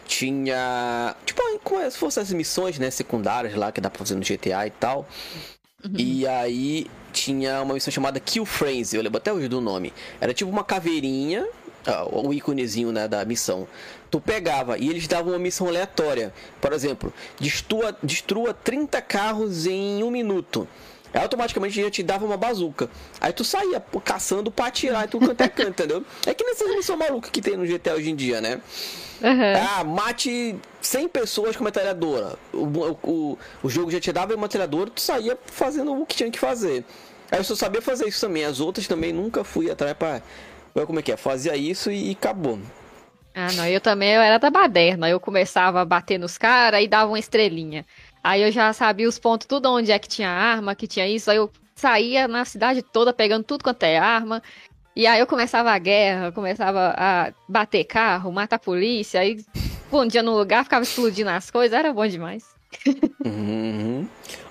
Tinha. 0.07 1.17
Tipo, 1.25 1.41
como 1.65 1.91
se 1.91 1.97
fossem 1.97 2.23
as 2.23 2.31
missões, 2.31 2.79
né? 2.79 2.91
Secundárias 2.91 3.55
lá 3.55 3.73
que 3.73 3.81
dá 3.81 3.89
pra 3.89 4.01
fazer 4.01 4.17
no 4.17 4.21
GTA 4.21 4.67
e 4.67 4.71
tal. 4.71 5.09
Uhum. 5.83 5.95
E 5.97 6.27
aí 6.27 6.87
tinha 7.13 7.63
uma 7.63 7.75
missão 7.75 7.93
chamada 7.93 8.21
Kill 8.21 8.47
Frenzy, 8.47 8.97
eu 8.97 9.03
lembro 9.03 9.19
até 9.19 9.33
hoje 9.33 9.49
do 9.49 9.61
nome. 9.61 9.93
Era 10.21 10.33
tipo 10.33 10.51
uma 10.51 10.63
caveirinha, 10.63 11.47
o 12.13 12.33
íconezinho 12.33 12.93
né, 12.93 13.09
da 13.09 13.25
missão 13.25 13.67
tu 14.13 14.21
pegava 14.21 14.77
e 14.79 14.91
eles 14.91 15.09
davam 15.09 15.33
uma 15.33 15.39
missão 15.39 15.67
aleatória. 15.67 16.35
Por 16.61 16.73
exemplo, 16.75 17.13
destrua, 17.41 17.97
destrua 18.03 18.53
30 18.53 19.01
carros 19.01 19.67
em 19.67 20.05
um 20.05 20.11
minuto. 20.11 20.69
Aí 21.15 21.23
automaticamente 21.23 21.81
já 21.81 21.91
te 21.91 22.03
dava 22.03 22.25
uma 22.25 22.37
bazuca. 22.37 22.91
Aí 23.21 23.33
tu 23.33 23.43
saía 23.43 23.83
caçando 24.05 24.51
pra 24.51 24.67
atirar 24.67 25.05
e 25.05 25.09
tu 25.09 25.19
canta 25.19 25.49
canto, 25.49 25.71
entendeu? 25.83 26.05
É 26.27 26.35
que 26.35 26.45
nessas 26.45 26.69
missões 26.69 26.99
malucas 26.99 27.31
que 27.31 27.41
tem 27.41 27.57
no 27.57 27.67
GTA 27.67 27.95
hoje 27.95 28.11
em 28.11 28.17
dia, 28.17 28.41
né? 28.41 28.61
Uhum. 29.23 29.79
Ah, 29.79 29.85
mate 29.85 30.57
100 30.81 31.09
pessoas 31.09 31.57
com 31.57 31.65
metralhadora. 31.65 32.37
O, 32.53 32.67
o, 33.03 33.39
o 33.63 33.69
jogo 33.71 33.91
já 33.91 34.01
te 34.01 34.13
dava 34.13 34.35
uma 34.35 34.43
metralhadora, 34.43 34.91
tu 34.91 35.01
saía 35.01 35.39
fazendo 35.47 35.99
o 35.99 36.05
que 36.05 36.17
tinha 36.17 36.31
que 36.31 36.39
fazer. 36.39 36.85
Aí 37.31 37.39
eu 37.39 37.45
só 37.45 37.55
sabia 37.55 37.81
fazer 37.81 38.07
isso 38.07 38.21
também. 38.21 38.45
As 38.45 38.61
outras 38.61 38.87
também 38.87 39.11
nunca 39.11 39.43
fui 39.43 39.71
atrás 39.71 39.95
pra. 39.95 40.21
Como 40.75 40.99
é 40.99 41.03
que 41.03 41.13
é? 41.13 41.17
Fazia 41.17 41.57
isso 41.57 41.91
e, 41.91 42.11
e 42.11 42.13
acabou. 42.13 42.59
Ah, 43.35 43.51
não, 43.53 43.67
eu 43.67 43.81
também 43.81 44.11
eu 44.11 44.21
era 44.21 44.39
da 44.39 44.51
baderna. 44.51 45.09
Eu 45.09 45.19
começava 45.19 45.81
a 45.81 45.85
bater 45.85 46.19
nos 46.19 46.37
caras 46.37 46.83
e 46.83 46.89
dava 46.89 47.11
uma 47.11 47.19
estrelinha. 47.19 47.85
Aí 48.23 48.43
eu 48.43 48.53
já 48.53 48.73
sabia 48.73 49.09
os 49.09 49.19
pontos, 49.19 49.47
tudo 49.47 49.71
onde 49.71 49.91
é 49.91 49.99
que 49.99 50.09
tinha 50.09 50.29
arma, 50.29 50.75
que 50.75 50.87
tinha 50.87 51.07
isso. 51.09 51.31
Aí 51.31 51.37
eu 51.37 51.51
saía 51.75 52.29
na 52.29 52.45
cidade 52.45 52.83
toda 52.83 53.13
pegando 53.13 53.45
tudo 53.45 53.65
quanto 53.65 53.83
é 53.83 53.99
arma. 53.99 54.43
E 54.95 55.07
aí 55.07 55.19
eu 55.19 55.27
começava 55.27 55.71
a 55.71 55.79
guerra, 55.79 56.31
começava 56.33 56.95
a 56.97 57.33
bater 57.49 57.85
carro, 57.85 58.31
matar 58.31 58.57
a 58.57 58.59
polícia. 58.59 59.21
Aí 59.21 59.43
um 59.91 60.07
dia 60.07 60.23
no 60.23 60.37
lugar, 60.37 60.65
ficava 60.65 60.83
explodindo 60.83 61.31
as 61.31 61.51
coisas, 61.51 61.79
era 61.79 61.93
bom 61.93 62.07
demais. 62.07 62.45
Uhum. 63.25 64.07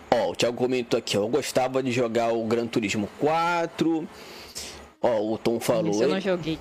Ó, 0.09 0.31
o 0.31 0.35
Thiago 0.35 0.57
comentou 0.57 0.97
aqui, 0.97 1.17
ó, 1.17 1.21
eu 1.21 1.27
gostava 1.27 1.81
de 1.81 1.91
jogar 1.91 2.33
o 2.33 2.45
Gran 2.45 2.67
Turismo 2.67 3.09
4. 3.19 4.07
Ó, 5.01 5.33
o 5.33 5.37
Tom 5.37 5.59
falou. 5.59 5.91
Isso 5.91 6.03
eu 6.03 6.09
não 6.09 6.21
joguei 6.21 6.59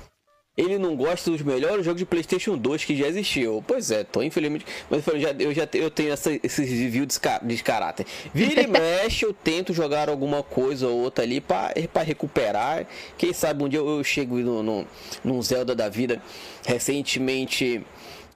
ele 0.60 0.78
não 0.78 0.94
gosta 0.94 1.30
dos 1.30 1.42
melhores 1.42 1.84
jogos 1.84 1.98
de 1.98 2.04
PlayStation 2.04 2.56
2 2.56 2.84
que 2.84 2.96
já 2.96 3.06
existiu. 3.06 3.64
Pois 3.66 3.90
é, 3.90 4.04
tô 4.04 4.22
infelizmente. 4.22 4.66
Mas 4.90 5.06
eu 5.06 5.18
já, 5.18 5.30
eu 5.30 5.54
já 5.54 5.68
eu 5.72 5.90
tenho 5.90 6.12
essa, 6.12 6.30
esses 6.42 6.68
reviews 6.68 7.06
de, 7.06 7.54
de 7.54 7.62
caráter. 7.62 8.06
Vira 8.34 8.62
e 8.62 8.66
mexe, 8.68 9.24
eu 9.24 9.32
tento 9.32 9.72
jogar 9.72 10.08
alguma 10.08 10.42
coisa 10.42 10.86
ou 10.86 11.00
outra 11.00 11.24
ali 11.24 11.40
para 11.40 12.02
recuperar. 12.04 12.86
Quem 13.16 13.32
sabe 13.32 13.64
um 13.64 13.68
dia 13.68 13.78
eu, 13.78 14.04
chego 14.04 14.36
no, 14.38 14.62
no, 14.62 14.86
num 15.24 15.42
Zelda 15.42 15.74
da 15.74 15.88
vida. 15.88 16.20
Recentemente, 16.66 17.84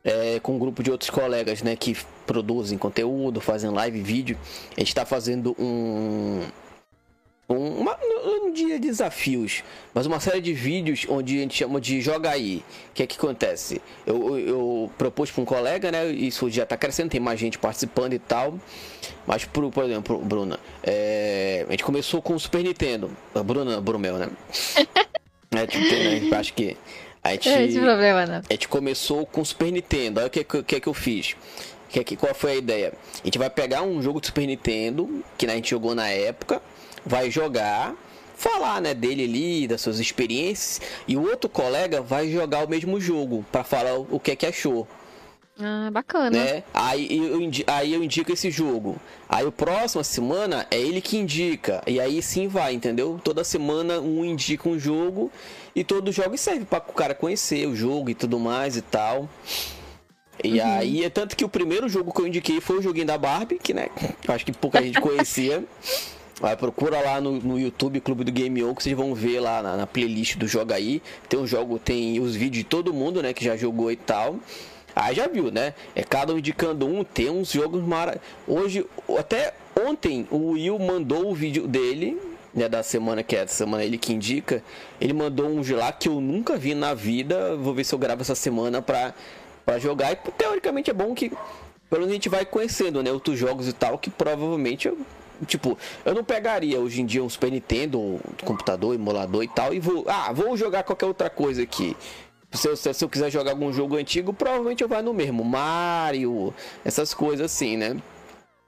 é, 0.02 0.40
com 0.40 0.54
um 0.54 0.58
grupo 0.58 0.82
de 0.82 0.90
outros 0.90 1.10
colegas 1.10 1.62
né, 1.62 1.76
que 1.76 1.96
produzem 2.26 2.78
conteúdo, 2.78 3.40
fazem 3.40 3.70
live, 3.70 4.00
vídeo. 4.00 4.38
A 4.76 4.80
gente 4.80 4.88
está 4.88 5.04
fazendo 5.04 5.54
um, 5.58 6.40
uma, 7.46 7.98
um 8.42 8.52
dia 8.52 8.78
de 8.78 8.88
desafios, 8.88 9.62
mas 9.92 10.06
uma 10.06 10.18
série 10.18 10.40
de 10.40 10.54
vídeos 10.54 11.06
onde 11.08 11.36
a 11.36 11.40
gente 11.40 11.54
chama 11.54 11.78
de 11.78 12.00
joga 12.00 12.30
aí. 12.30 12.64
O 12.90 12.94
que 12.94 13.02
é 13.02 13.06
que 13.06 13.18
acontece? 13.18 13.82
Eu, 14.06 14.38
eu, 14.38 14.48
eu 14.48 14.92
propus 14.96 15.30
para 15.30 15.42
um 15.42 15.44
colega, 15.44 15.92
né? 15.92 16.06
Isso 16.06 16.48
já 16.48 16.62
está 16.62 16.76
crescendo, 16.76 17.10
tem 17.10 17.20
mais 17.20 17.38
gente 17.38 17.58
participando 17.58 18.14
e 18.14 18.18
tal. 18.18 18.58
Mas, 19.26 19.44
por, 19.44 19.70
por 19.70 19.84
exemplo, 19.84 20.18
Bruna, 20.18 20.58
é, 20.82 21.66
a 21.68 21.70
gente 21.70 21.84
começou 21.84 22.22
com 22.22 22.34
o 22.34 22.40
Super 22.40 22.62
Nintendo. 22.62 23.10
A 23.34 23.42
Bruna, 23.42 23.78
Brumel, 23.78 24.16
né? 24.16 24.28
é, 25.52 25.66
tipo, 25.66 25.84
né, 25.84 26.38
acho 26.38 26.54
que. 26.54 26.76
A 27.22 27.32
gente, 27.32 27.48
é 27.48 27.64
esse 27.64 27.78
problema? 27.78 28.42
A 28.48 28.52
gente 28.52 28.68
começou 28.68 29.26
com 29.26 29.42
o 29.42 29.44
Super 29.44 29.70
Nintendo. 29.70 30.20
Aí 30.20 30.26
o 30.26 30.30
que, 30.30 30.44
que, 30.44 30.80
que 30.80 30.86
eu 30.86 30.94
fiz? 30.94 31.36
Que, 31.90 32.02
que, 32.02 32.16
qual 32.16 32.34
foi 32.34 32.52
a 32.52 32.56
ideia? 32.56 32.92
A 33.22 33.26
gente 33.26 33.38
vai 33.38 33.50
pegar 33.50 33.82
um 33.82 34.02
jogo 34.02 34.18
do 34.18 34.26
Super 34.26 34.46
Nintendo, 34.46 35.22
que 35.36 35.46
né, 35.46 35.52
a 35.52 35.56
gente 35.56 35.70
jogou 35.70 35.94
na 35.94 36.08
época 36.08 36.60
vai 37.04 37.30
jogar, 37.30 37.94
falar, 38.36 38.80
né, 38.80 38.94
dele 38.94 39.24
ali, 39.24 39.66
das 39.66 39.80
suas 39.80 39.98
experiências, 39.98 40.80
e 41.06 41.16
o 41.16 41.22
outro 41.22 41.48
colega 41.48 42.00
vai 42.00 42.30
jogar 42.30 42.64
o 42.64 42.68
mesmo 42.68 43.00
jogo 43.00 43.44
para 43.50 43.64
falar 43.64 43.94
o 43.98 44.18
que 44.20 44.32
é 44.32 44.36
que 44.36 44.46
achou. 44.46 44.86
Ah, 45.60 45.88
bacana. 45.92 46.30
Né? 46.30 46.64
Aí, 46.72 47.16
eu, 47.16 47.38
aí 47.68 47.94
eu 47.94 48.02
indico 48.02 48.32
esse 48.32 48.50
jogo. 48.50 48.96
Aí 49.28 49.46
o 49.46 49.52
próximo 49.52 50.02
semana 50.02 50.66
é 50.70 50.80
ele 50.80 51.00
que 51.00 51.16
indica. 51.16 51.80
E 51.86 52.00
aí 52.00 52.20
sim 52.20 52.48
vai, 52.48 52.74
entendeu? 52.74 53.20
Toda 53.22 53.44
semana 53.44 54.00
um 54.00 54.24
indica 54.24 54.68
um 54.68 54.78
jogo 54.78 55.30
e 55.74 55.84
todo 55.84 56.10
jogo 56.10 56.36
serve 56.36 56.64
para 56.64 56.78
o 56.78 56.92
cara 56.92 57.14
conhecer 57.14 57.68
o 57.68 57.76
jogo 57.76 58.10
e 58.10 58.14
tudo 58.14 58.38
mais 58.38 58.76
e 58.76 58.82
tal. 58.82 59.28
E 60.42 60.60
uhum. 60.60 60.66
aí, 60.66 61.04
é 61.04 61.10
tanto 61.10 61.36
que 61.36 61.44
o 61.44 61.48
primeiro 61.48 61.88
jogo 61.88 62.12
que 62.12 62.20
eu 62.20 62.26
indiquei 62.26 62.60
foi 62.60 62.78
o 62.78 62.82
joguinho 62.82 63.06
da 63.06 63.16
Barbie, 63.16 63.58
que 63.58 63.72
né, 63.72 63.86
acho 64.26 64.44
que 64.44 64.52
pouca 64.52 64.82
gente 64.82 64.98
conhecia. 65.00 65.64
Vai, 66.40 66.56
procura 66.56 67.00
lá 67.00 67.20
no, 67.20 67.32
no 67.32 67.58
YouTube 67.58 68.00
Clube 68.00 68.24
do 68.24 68.32
Game 68.32 68.62
On, 68.64 68.74
que 68.74 68.82
vocês 68.82 68.96
vão 68.96 69.14
ver 69.14 69.38
lá 69.38 69.62
na, 69.62 69.76
na 69.76 69.86
playlist 69.86 70.36
do 70.36 70.48
Joga 70.48 70.74
aí. 70.74 71.00
Tem 71.28 71.38
o 71.38 71.46
jogo, 71.46 71.78
tem 71.78 72.18
os 72.18 72.34
vídeos 72.34 72.64
de 72.64 72.64
todo 72.64 72.92
mundo, 72.92 73.22
né, 73.22 73.32
que 73.32 73.44
já 73.44 73.56
jogou 73.56 73.90
e 73.90 73.96
tal. 73.96 74.36
Aí 74.96 75.14
já 75.14 75.26
viu, 75.26 75.50
né? 75.50 75.74
É 75.94 76.02
cada 76.02 76.32
um 76.32 76.38
indicando 76.38 76.86
um, 76.86 77.04
tem 77.04 77.30
uns 77.30 77.52
jogos 77.52 77.82
mara. 77.82 78.20
Hoje, 78.46 78.84
até 79.18 79.54
ontem, 79.80 80.26
o 80.30 80.50
Will 80.52 80.78
mandou 80.78 81.30
o 81.30 81.34
vídeo 81.34 81.66
dele, 81.68 82.20
né, 82.52 82.68
da 82.68 82.82
semana 82.82 83.22
que 83.22 83.36
é 83.36 83.40
essa 83.40 83.54
semana 83.54 83.84
ele 83.84 83.98
que 83.98 84.12
indica. 84.12 84.62
Ele 85.00 85.12
mandou 85.12 85.48
um 85.48 85.60
de 85.60 85.74
lá 85.74 85.92
que 85.92 86.08
eu 86.08 86.20
nunca 86.20 86.56
vi 86.56 86.74
na 86.74 86.94
vida. 86.94 87.56
Vou 87.56 87.74
ver 87.74 87.84
se 87.84 87.94
eu 87.94 87.98
gravo 87.98 88.22
essa 88.22 88.34
semana 88.34 88.82
pra, 88.82 89.14
pra 89.64 89.78
jogar. 89.78 90.12
E 90.12 90.16
teoricamente 90.16 90.90
é 90.90 90.94
bom 90.94 91.14
que 91.14 91.30
pelo 91.90 92.02
menos 92.02 92.10
a 92.10 92.14
gente 92.14 92.28
vai 92.28 92.44
conhecendo, 92.44 93.02
né, 93.02 93.12
outros 93.12 93.38
jogos 93.38 93.68
e 93.68 93.72
tal 93.72 93.98
que 93.98 94.10
provavelmente 94.10 94.88
eu 94.88 94.98
Tipo, 95.44 95.78
eu 96.04 96.14
não 96.14 96.24
pegaria 96.24 96.78
hoje 96.78 97.00
em 97.00 97.06
dia 97.06 97.22
um 97.22 97.28
Super 97.28 97.50
Nintendo, 97.50 98.00
um 98.00 98.20
computador, 98.44 98.94
emulador 98.94 99.42
e 99.42 99.48
tal, 99.48 99.74
e 99.74 99.80
vou. 99.80 100.04
Ah, 100.08 100.32
vou 100.32 100.56
jogar 100.56 100.82
qualquer 100.82 101.06
outra 101.06 101.30
coisa 101.30 101.62
aqui. 101.62 101.96
Se 102.52 102.68
eu, 102.68 102.76
se 102.76 103.04
eu 103.04 103.08
quiser 103.08 103.30
jogar 103.30 103.50
algum 103.50 103.72
jogo 103.72 103.96
antigo, 103.96 104.32
provavelmente 104.32 104.82
eu 104.82 104.88
vou 104.88 105.02
no 105.02 105.12
mesmo. 105.12 105.44
Mario, 105.44 106.54
essas 106.84 107.12
coisas 107.12 107.52
assim, 107.52 107.76
né? 107.76 107.96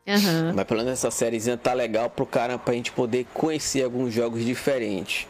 Uhum. 0.06 0.52
Mas 0.54 0.64
pelo 0.66 0.80
menos 0.80 0.92
essa 0.92 1.10
sériezinha 1.10 1.56
tá 1.56 1.72
legal 1.72 2.08
pro 2.10 2.26
cara 2.26 2.58
pra 2.58 2.74
gente 2.74 2.92
poder 2.92 3.26
conhecer 3.34 3.84
alguns 3.84 4.12
jogos 4.12 4.44
diferentes. 4.44 5.26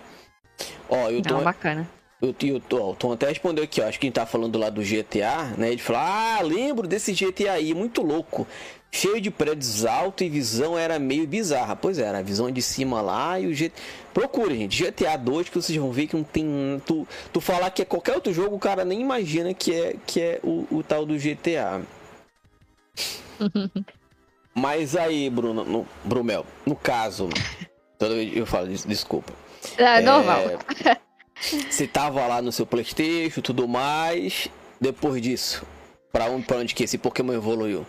Ó, 0.89 1.11
eu 1.11 1.23
tô. 1.23 1.35
Não, 1.35 1.45
bacana. 1.45 1.89
Eu, 2.21 2.35
eu, 2.43 2.57
o 2.57 2.95
Tom 2.95 3.13
até 3.13 3.29
respondeu 3.29 3.63
aqui, 3.63 3.81
ó, 3.81 3.89
acho 3.89 4.01
que 4.01 4.07
a 4.07 4.09
gente 4.09 4.15
tá 4.15 4.25
falando 4.25 4.59
lá 4.59 4.71
do 4.71 4.81
GTA, 4.81 5.55
né? 5.59 5.69
Ele 5.73 5.81
falou: 5.81 6.01
Ah, 6.03 6.39
lembro 6.43 6.87
desse 6.89 7.13
GTA 7.13 7.53
aí, 7.53 7.75
muito 7.75 8.03
louco 8.03 8.47
cheio 8.91 9.21
de 9.21 9.31
prédios 9.31 9.85
altos 9.85 10.27
e 10.27 10.31
visão 10.31 10.79
era 10.79 10.99
meio 10.99 11.27
bizarra. 11.27 11.77
Pois 11.77 11.99
era, 11.99 12.19
a 12.19 12.23
visão 12.23 12.51
de 12.51 12.63
cima 12.63 13.01
lá 13.01 13.39
e 13.39 13.47
o 13.47 13.55
GTA. 13.55 13.73
Procure, 14.15 14.57
gente. 14.57 14.83
GTA 14.83 15.17
2 15.17 15.51
que 15.51 15.57
vocês 15.57 15.77
vão 15.79 15.93
ver 15.93 16.07
que 16.07 16.17
não 16.17 16.25
tem. 16.25 16.83
Tu, 16.87 17.07
tu 17.33 17.41
falar 17.41 17.71
que 17.71 17.83
é 17.83 17.85
qualquer 17.85 18.15
outro 18.15 18.33
jogo, 18.33 18.57
o 18.57 18.59
cara 18.59 18.85
nem 18.85 19.01
imagina 19.01 19.53
que 19.53 19.75
é, 19.75 19.97
que 20.07 20.21
é 20.21 20.41
o, 20.43 20.67
o 20.71 20.83
tal 20.83 21.05
do 21.05 21.19
GTA. 21.19 21.83
Mas 24.55 24.97
aí, 24.97 25.29
Bruno, 25.29 25.65
no, 25.65 25.87
Brumel, 26.03 26.47
no 26.65 26.75
caso. 26.75 27.29
Toda 27.99 28.15
vez 28.15 28.35
eu 28.35 28.47
falo 28.47 28.71
isso, 28.71 28.89
desculpa. 28.89 29.35
É, 29.77 29.99
é 29.99 30.01
normal. 30.01 30.45
Você 31.69 31.87
tava 31.87 32.27
lá 32.27 32.41
no 32.41 32.51
seu 32.51 32.65
Playstation 32.65 33.43
tudo 33.43 33.69
mais. 33.69 34.49
Depois 34.81 35.21
disso, 35.21 35.67
pra 36.11 36.27
onde, 36.27 36.47
pra 36.47 36.57
onde 36.57 36.75
que 36.75 36.85
esse 36.85 36.97
Pokémon 36.97 37.35
evoluiu? 37.35 37.87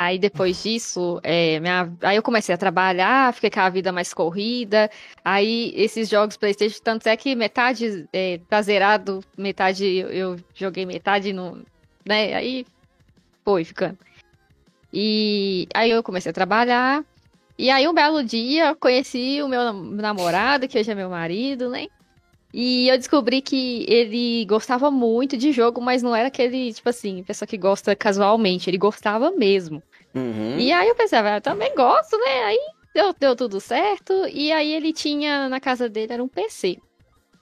Aí 0.00 0.16
depois 0.16 0.62
disso, 0.62 1.18
é, 1.24 1.58
minha... 1.58 1.92
aí 2.02 2.14
eu 2.14 2.22
comecei 2.22 2.54
a 2.54 2.58
trabalhar, 2.58 3.34
fiquei 3.34 3.50
com 3.50 3.58
a 3.58 3.68
vida 3.68 3.90
mais 3.90 4.14
corrida. 4.14 4.88
Aí 5.24 5.72
esses 5.74 6.08
jogos 6.08 6.36
PlayStation, 6.36 6.78
tanto 6.84 7.08
é 7.08 7.16
que 7.16 7.34
metade 7.34 8.08
é, 8.12 8.38
tá 8.48 8.62
zerado, 8.62 9.24
metade 9.36 9.84
eu 9.84 10.36
joguei 10.54 10.86
metade 10.86 11.32
no. 11.32 11.64
Né? 12.06 12.32
Aí 12.32 12.64
foi 13.44 13.64
ficando. 13.64 13.98
E 14.92 15.66
aí 15.74 15.90
eu 15.90 16.00
comecei 16.00 16.30
a 16.30 16.32
trabalhar. 16.32 17.04
E 17.58 17.68
aí 17.68 17.88
um 17.88 17.92
belo 17.92 18.22
dia 18.22 18.76
conheci 18.76 19.42
o 19.42 19.48
meu 19.48 19.72
namorado, 19.72 20.68
que 20.68 20.78
hoje 20.78 20.92
é 20.92 20.94
meu 20.94 21.10
marido, 21.10 21.68
né? 21.68 21.88
E 22.54 22.88
eu 22.88 22.96
descobri 22.96 23.42
que 23.42 23.84
ele 23.88 24.44
gostava 24.46 24.90
muito 24.90 25.36
de 25.36 25.50
jogo, 25.50 25.80
mas 25.80 26.02
não 26.02 26.14
era 26.14 26.28
aquele, 26.28 26.72
tipo 26.72 26.88
assim, 26.88 27.22
pessoa 27.22 27.46
que 27.48 27.58
gosta 27.58 27.96
casualmente, 27.96 28.70
ele 28.70 28.78
gostava 28.78 29.32
mesmo. 29.32 29.82
Uhum. 30.14 30.58
E 30.58 30.72
aí 30.72 30.88
eu 30.88 30.94
pensava, 30.94 31.30
ah, 31.30 31.36
eu 31.36 31.40
também 31.40 31.74
gosto, 31.74 32.16
né? 32.18 32.44
Aí 32.44 32.58
deu, 32.94 33.14
deu 33.18 33.36
tudo 33.36 33.60
certo. 33.60 34.12
E 34.32 34.50
aí 34.52 34.72
ele 34.72 34.92
tinha, 34.92 35.48
na 35.48 35.60
casa 35.60 35.88
dele, 35.88 36.12
era 36.12 36.22
um 36.22 36.28
PC. 36.28 36.78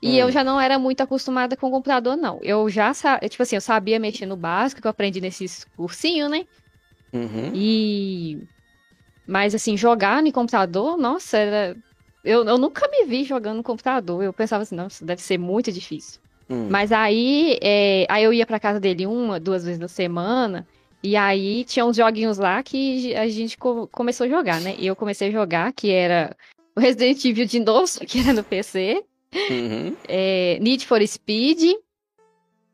E 0.02 0.18
eu 0.18 0.30
já 0.30 0.44
não 0.44 0.60
era 0.60 0.78
muito 0.78 1.00
acostumada 1.00 1.56
com 1.56 1.68
o 1.68 1.70
computador, 1.70 2.16
não. 2.16 2.38
Eu 2.42 2.68
já, 2.68 2.92
tipo 3.28 3.42
assim, 3.42 3.56
eu 3.56 3.60
sabia 3.60 3.98
mexer 3.98 4.26
no 4.26 4.36
básico, 4.36 4.80
que 4.80 4.86
eu 4.86 4.90
aprendi 4.90 5.20
nesses 5.20 5.64
cursinhos, 5.76 6.30
né? 6.30 6.44
Uhum. 7.12 7.50
E... 7.54 8.38
Mas, 9.26 9.54
assim, 9.54 9.76
jogar 9.76 10.22
no 10.22 10.30
computador, 10.30 10.96
nossa, 10.96 11.38
era 11.38 11.76
eu, 12.26 12.44
eu 12.44 12.58
nunca 12.58 12.88
me 12.88 13.06
vi 13.06 13.22
jogando 13.22 13.58
no 13.58 13.62
computador. 13.62 14.20
Eu 14.20 14.32
pensava 14.32 14.64
assim, 14.64 14.74
nossa, 14.74 15.04
deve 15.04 15.22
ser 15.22 15.38
muito 15.38 15.70
difícil. 15.70 16.20
Hum. 16.50 16.66
Mas 16.68 16.90
aí, 16.90 17.56
é, 17.62 18.04
aí 18.08 18.24
eu 18.24 18.32
ia 18.32 18.44
pra 18.44 18.58
casa 18.58 18.80
dele 18.80 19.06
uma, 19.06 19.38
duas 19.38 19.64
vezes 19.64 19.78
na 19.78 19.86
semana. 19.86 20.66
E 21.06 21.14
aí 21.14 21.64
tinha 21.64 21.86
uns 21.86 21.96
joguinhos 21.96 22.36
lá 22.36 22.60
que 22.64 23.14
a 23.14 23.28
gente 23.28 23.56
co 23.56 23.86
começou 23.92 24.26
a 24.26 24.28
jogar, 24.28 24.60
né? 24.60 24.74
E 24.76 24.88
eu 24.88 24.96
comecei 24.96 25.28
a 25.28 25.30
jogar, 25.30 25.72
que 25.72 25.88
era 25.88 26.36
o 26.74 26.80
Resident 26.80 27.24
Evil 27.24 27.46
de 27.46 27.60
novo, 27.60 27.86
que 28.04 28.18
era 28.18 28.32
no 28.32 28.42
PC. 28.42 29.04
Uhum. 29.32 29.94
É, 30.08 30.58
Need 30.60 30.84
for 30.84 31.00
Speed. 31.06 31.76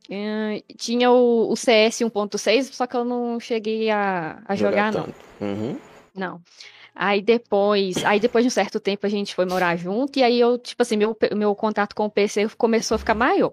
É, 0.09 0.63
tinha 0.79 1.11
o, 1.11 1.53
o 1.53 1.57
CS 1.57 2.01
1.6, 2.01 2.73
só 2.73 2.87
que 2.87 2.97
eu 2.97 3.05
não 3.05 3.39
cheguei 3.39 3.91
a, 3.91 4.43
a 4.47 4.57
jogar, 4.57 4.95
jogar 4.95 5.07
não. 5.39 5.47
Uhum. 5.47 5.77
Não. 6.15 6.41
Aí 6.95 7.21
depois, 7.21 8.03
aí 8.03 8.19
depois 8.19 8.45
de 8.45 8.49
um 8.49 8.51
certo 8.51 8.81
tempo 8.81 9.05
a 9.05 9.11
gente 9.11 9.35
foi 9.35 9.45
morar 9.45 9.77
junto 9.77 10.19
e 10.19 10.23
aí 10.23 10.41
eu, 10.41 10.57
tipo 10.57 10.81
assim, 10.81 10.97
meu, 10.97 11.15
meu 11.37 11.55
contato 11.55 11.95
com 11.95 12.07
o 12.07 12.11
PC 12.11 12.49
começou 12.57 12.95
a 12.95 12.99
ficar 12.99 13.15
maior. 13.15 13.53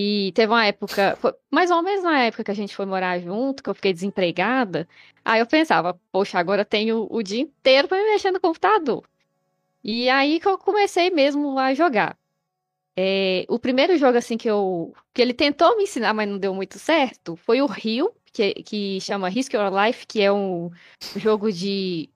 E 0.00 0.30
teve 0.30 0.52
uma 0.52 0.64
época, 0.64 1.18
mais 1.50 1.72
ou 1.72 1.82
menos 1.82 2.04
na 2.04 2.20
época 2.20 2.44
que 2.44 2.52
a 2.52 2.54
gente 2.54 2.76
foi 2.76 2.86
morar 2.86 3.18
junto, 3.18 3.64
que 3.64 3.68
eu 3.68 3.74
fiquei 3.74 3.92
desempregada, 3.92 4.88
aí 5.24 5.40
eu 5.40 5.46
pensava, 5.46 5.98
poxa, 6.12 6.38
agora 6.38 6.64
tenho 6.64 7.08
o 7.10 7.20
dia 7.20 7.40
inteiro 7.40 7.88
para 7.88 7.98
me 7.98 8.04
mexer 8.04 8.30
no 8.30 8.38
computador. 8.38 9.02
E 9.82 10.08
aí 10.08 10.38
que 10.38 10.46
eu 10.46 10.56
comecei 10.56 11.10
mesmo 11.10 11.58
a 11.58 11.74
jogar. 11.74 12.16
É, 12.96 13.44
o 13.48 13.58
primeiro 13.58 13.98
jogo 13.98 14.16
assim 14.16 14.36
que 14.36 14.48
eu 14.48 14.94
que 15.12 15.20
ele 15.20 15.34
tentou 15.34 15.76
me 15.76 15.82
ensinar, 15.82 16.14
mas 16.14 16.28
não 16.28 16.38
deu 16.38 16.54
muito 16.54 16.78
certo, 16.78 17.34
foi 17.34 17.60
o 17.60 17.66
Rio, 17.66 18.12
que, 18.32 18.54
que 18.54 19.00
chama 19.00 19.28
Risk 19.28 19.52
Your 19.52 19.72
Life, 19.72 20.06
que 20.06 20.22
é 20.22 20.32
um 20.32 20.70
jogo 21.16 21.50
de 21.50 22.08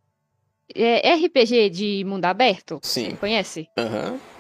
é 0.73 1.15
RPG 1.15 1.69
de 1.69 2.05
mundo 2.05 2.27
aberto? 2.27 2.79
Sim. 2.81 3.11
Você 3.11 3.17
conhece? 3.17 3.69
Aham. 3.77 4.13
Uhum. 4.13 4.32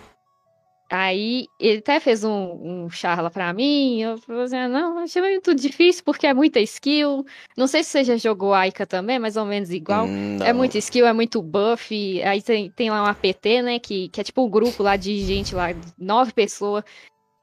Aí 0.94 1.46
ele 1.58 1.78
até 1.78 1.98
fez 1.98 2.22
um, 2.22 2.84
um 2.84 2.90
charla 2.90 3.30
pra 3.30 3.50
mim. 3.54 4.02
Eu 4.02 4.18
falei 4.18 4.42
assim: 4.42 4.56
ah, 4.56 4.68
não, 4.68 4.98
achei 4.98 5.22
muito 5.22 5.54
difícil 5.54 6.04
porque 6.04 6.26
é 6.26 6.34
muita 6.34 6.60
skill. 6.60 7.24
Não 7.56 7.66
sei 7.66 7.82
se 7.82 7.88
você 7.88 8.04
já 8.04 8.16
jogou 8.18 8.52
Aika 8.52 8.86
também, 8.86 9.18
mais 9.18 9.38
ou 9.38 9.46
menos 9.46 9.70
igual. 9.70 10.04
Hum, 10.04 10.36
é 10.42 10.52
muito 10.52 10.76
skill, 10.76 11.06
é 11.06 11.12
muito 11.14 11.40
buff. 11.40 12.22
Aí 12.22 12.42
tem, 12.42 12.70
tem 12.70 12.90
lá 12.90 13.04
um 13.04 13.06
APT, 13.06 13.62
né? 13.62 13.78
Que, 13.78 14.10
que 14.10 14.20
é 14.20 14.24
tipo 14.24 14.44
um 14.44 14.50
grupo 14.50 14.82
lá 14.82 14.94
de 14.96 15.18
gente 15.24 15.54
lá, 15.54 15.68
nove 15.96 16.30
pessoas 16.34 16.84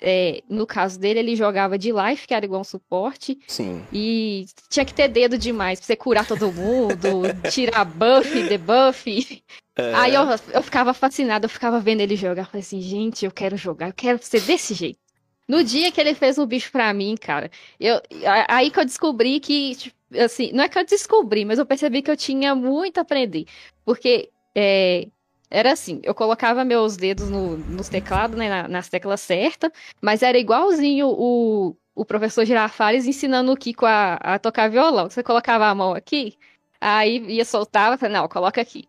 é, 0.02 0.42
no 0.50 0.66
caso 0.66 1.00
dele, 1.00 1.20
ele 1.20 1.36
jogava 1.36 1.78
de 1.78 1.92
life, 1.92 2.28
que 2.28 2.34
era 2.34 2.46
igual 2.46 2.62
um 2.62 2.66
suporte. 2.66 3.38
Sim. 3.48 3.84
E 3.92 4.46
tinha 4.70 4.86
que 4.86 4.94
ter 4.94 5.08
dedo 5.08 5.38
demais 5.38 5.80
pra 5.80 5.88
você 5.88 5.96
curar 5.96 6.26
todo 6.26 6.52
mundo, 6.52 7.24
tirar 7.52 7.86
buff, 7.86 8.44
debuff. 8.48 9.44
É. 9.76 9.94
Aí 9.94 10.14
eu, 10.14 10.24
eu 10.54 10.64
ficava 10.64 10.94
fascinada, 10.94 11.46
eu 11.46 11.50
ficava 11.50 11.80
vendo 11.80 12.02
ele 12.02 12.16
jogar. 12.16 12.44
Eu 12.44 12.46
falei 12.46 12.62
assim, 12.62 12.82
gente, 12.82 13.26
eu 13.26 13.32
quero 13.32 13.58
jogar, 13.58 13.88
eu 13.88 13.94
quero 13.94 14.20
ser 14.22 14.42
desse 14.42 14.74
jeito. 14.74 15.00
No 15.48 15.64
dia 15.64 15.92
que 15.92 16.00
ele 16.00 16.14
fez 16.14 16.38
um 16.38 16.46
bicho 16.46 16.72
pra 16.72 16.94
mim, 16.94 17.16
cara, 17.20 17.50
eu, 17.80 18.00
aí 18.48 18.70
que 18.70 18.80
eu 18.80 18.86
descobri 18.86 19.40
que, 19.40 19.76
tipo, 19.76 19.96
assim, 20.24 20.52
não 20.54 20.64
é 20.64 20.70
que 20.70 20.78
eu 20.78 20.86
descobri, 20.86 21.44
mas 21.44 21.58
eu 21.58 21.66
percebi 21.66 22.04
que 22.04 22.12
eu 22.12 22.16
tinha 22.16 22.54
muito 22.54 23.00
a 23.00 23.02
aprender. 23.02 23.46
Porque 23.84 24.30
é, 24.56 25.08
era 25.50 25.72
assim, 25.72 26.00
eu 26.04 26.14
colocava 26.14 26.64
meus 26.64 26.96
dedos 26.96 27.30
no, 27.30 27.58
nos 27.58 27.90
teclados, 27.90 28.38
né, 28.38 28.50
na, 28.50 28.68
nas 28.68 28.88
teclas 28.88 29.22
certas, 29.22 29.72
mas 30.00 30.22
era 30.22 30.38
igualzinho 30.38 31.08
o, 31.08 31.76
o 31.96 32.06
professor 32.06 32.46
Girafales 32.46 33.08
ensinando 33.08 33.52
o 33.52 33.58
Kiko 33.58 33.86
a, 33.86 34.14
a 34.16 34.40
tocar 34.40 34.70
violão. 34.70 35.10
Você 35.10 35.24
colocava 35.24 35.66
a 35.68 35.76
mão 35.76 35.94
aqui, 35.94 36.36
aí 36.80 37.18
ia 37.28 37.46
soltava, 37.46 37.98
falei, 37.98 38.16
não, 38.16 38.28
coloca 38.28 38.62
aqui. 38.62 38.88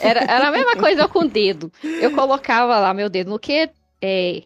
Era, 0.00 0.20
era 0.20 0.48
a 0.48 0.50
mesma 0.50 0.76
coisa 0.76 1.06
com 1.06 1.20
o 1.20 1.28
dedo. 1.28 1.70
Eu 1.82 2.10
colocava 2.12 2.78
lá 2.78 2.94
meu 2.94 3.08
dedo 3.08 3.30
no 3.30 3.38
que? 3.38 3.70
É, 4.00 4.42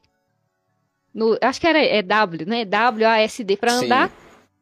no, 1.15 1.39
acho 1.41 1.61
que 1.61 1.67
era 1.67 1.83
é 1.83 2.03
W, 2.03 2.47
né? 2.47 2.65
W, 2.65 3.07
A, 3.07 3.21
S, 3.21 3.45
D 3.45 3.57
pra 3.57 3.73
andar. 3.73 4.09
Sim. 4.09 4.15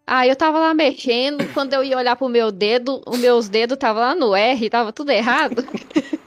Aí 0.06 0.28
eu 0.28 0.36
tava 0.36 0.58
lá 0.58 0.74
mexendo, 0.74 1.46
quando 1.54 1.72
eu 1.72 1.84
ia 1.84 1.96
olhar 1.96 2.16
pro 2.16 2.28
meu 2.28 2.50
dedo, 2.50 3.00
os 3.06 3.18
meus 3.18 3.48
dedos 3.48 3.78
tava 3.78 4.00
lá 4.00 4.14
no 4.14 4.34
R, 4.34 4.68
tava 4.68 4.92
tudo 4.92 5.10
errado. 5.10 5.64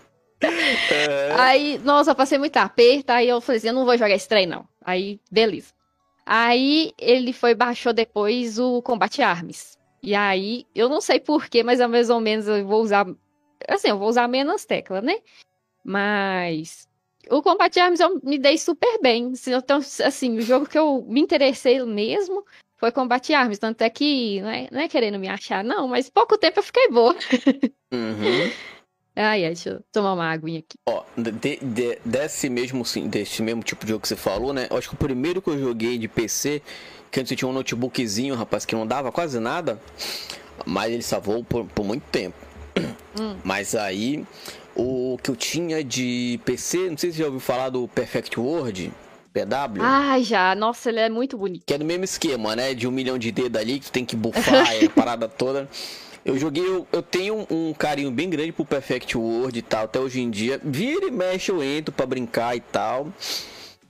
É. 0.48 1.32
Aí, 1.34 1.80
nossa, 1.80 2.14
passei 2.16 2.38
muito 2.38 2.58
aperto, 2.58 3.12
aí 3.12 3.28
eu 3.28 3.41
falei 3.41 3.58
assim, 3.58 3.68
eu 3.68 3.74
não 3.74 3.86
vou 3.86 3.98
jogar 3.98 4.16
esse 4.16 4.28
trem, 4.28 4.46
não. 4.46 4.68
Aí, 4.84 5.20
beleza. 5.32 5.74
Aí 6.26 6.94
ele 6.98 7.34
foi, 7.34 7.54
baixou 7.54 7.94
depois 7.94 8.58
o 8.60 8.82
Combate 8.82 9.22
Arms. 9.22 9.78
E 10.02 10.16
aí, 10.16 10.66
eu 10.76 10.89
não 10.89 11.02
sei 11.02 11.20
porquê, 11.20 11.64
mas 11.64 11.80
é 11.80 11.88
mais 11.88 12.10
ou 12.10 12.20
menos 12.20 12.48
eu 12.48 12.66
vou 12.66 12.82
usar. 12.82 13.06
Assim, 13.68 13.89
eu 13.89 13.98
vou 13.98 14.10
usar 14.10 14.28
menos 14.28 14.66
tecla, 14.66 15.02
né? 15.02 15.18
Mas. 15.84 16.88
O 17.30 17.41
Combate 17.41 17.80
Arms 17.80 18.02
eu 18.02 18.20
me 18.22 18.38
dei 18.38 18.58
super 18.58 19.00
bem. 19.02 19.32
Então, 19.48 19.78
assim, 19.78 20.38
o 20.38 20.41
jogo 20.41 20.68
que 20.68 20.78
eu 20.78 21.06
me 21.08 21.22
interessei 21.22 21.82
mesmo 21.86 22.46
foi 22.78 22.91
Combate 22.91 23.34
Arms. 23.34 23.60
Tanto 23.60 23.82
é 23.82 23.89
que, 23.89 24.41
não 24.41 24.50
é, 24.50 24.68
não 24.70 24.82
é 24.82 24.89
querendo 24.89 25.18
me 25.18 25.30
achar, 25.30 25.64
não, 25.64 25.88
mas 25.88 26.10
pouco 26.10 26.38
tempo 26.38 26.60
eu 26.60 26.64
fiquei 26.64 26.89
boa. 26.89 27.16
Uhum. 27.94 28.52
Ai, 29.16 29.45
ai, 29.45 29.53
deixa 29.53 29.70
eu 29.70 29.84
tomar 29.91 30.14
uma 30.14 30.32
aguinha 30.32 30.59
aqui. 30.59 30.78
Ó, 30.88 31.03
de, 31.16 31.57
de, 31.61 31.99
desse 32.03 32.49
mesmo, 32.49 32.84
desse 33.05 33.41
mesmo 33.43 33.61
tipo 33.61 33.86
de 33.86 33.91
jogo 33.91 34.01
que 34.01 34.07
você 34.07 34.16
falou, 34.16 34.53
né? 34.53 34.68
Eu 34.70 34.78
acho 34.78 34.89
que 34.89 34.95
o 34.95 34.97
primeiro 34.97 35.41
que 35.41 35.49
eu 35.49 35.59
joguei 35.59 35.97
de 35.99 36.07
PC, 36.07 36.61
que 37.11 37.20
antes 37.20 37.32
eu 37.32 37.38
tinha 37.38 37.47
um 37.47 37.53
notebookzinho, 37.53 38.34
rapaz, 38.34 38.66
que 38.66 38.74
não 38.76 38.88
dava 38.88 39.11
quase 39.11 39.39
nada, 39.39 39.80
mas 40.66 40.91
ele 40.91 41.03
salvou 41.03 41.43
por, 41.43 41.66
por 41.66 41.86
muito 41.86 42.03
tempo. 42.11 42.36
Hum. 43.20 43.36
Mas 43.43 43.76
aí, 43.76 44.26
o 44.76 45.20
que 45.22 45.30
eu 45.30 45.36
tinha 45.36 45.84
de 45.84 46.39
PC, 46.43 46.89
não 46.89 46.97
sei 46.97 47.11
se 47.11 47.18
você 47.18 47.24
já 47.24 47.26
ouviu 47.26 47.39
falar 47.39 47.70
do 47.70 47.88
Perfect 47.88 48.39
World. 48.39 48.91
PW. 49.34 49.82
Ah, 49.82 50.20
já. 50.22 50.53
Nossa, 50.53 50.89
ele 50.89 50.99
é 50.99 51.09
muito 51.09 51.36
bonito. 51.38 51.64
Que 51.66 51.74
é 51.74 51.78
do 51.80 51.86
mesmo 51.86 52.03
esquema, 52.03 52.55
né? 52.55 52.76
De 52.76 52.88
um 52.88 52.91
milhão 52.91 53.18
de 53.18 53.32
dedos 53.32 53.59
ali, 53.59 53.80
que 53.80 53.88
tu 53.88 53.91
tem 53.91 54.05
que 54.05 54.16
bufar 54.16 54.64
a 54.86 54.89
parada 54.91 55.28
toda. 55.28 55.68
Eu 56.26 56.38
joguei, 56.38 56.66
eu, 56.66 56.88
eu 56.92 57.02
tenho 57.02 57.46
um, 57.50 57.74
carinho 57.74 58.10
bem 58.10 58.30
grande 58.30 58.54
pro 58.54 58.64
Perfect 58.64 59.18
World 59.18 59.60
e 59.60 59.62
tal, 59.62 59.86
até 59.86 60.00
hoje 60.00 60.22
em 60.22 60.30
dia. 60.30 60.60
Vira 60.64 61.06
e 61.06 61.12
mexe, 61.12 61.52
eu 61.52 61.62
entro 61.62 61.94
pra 61.94 62.06
brincar 62.06 62.56
e 62.56 62.62
tal. 62.62 63.12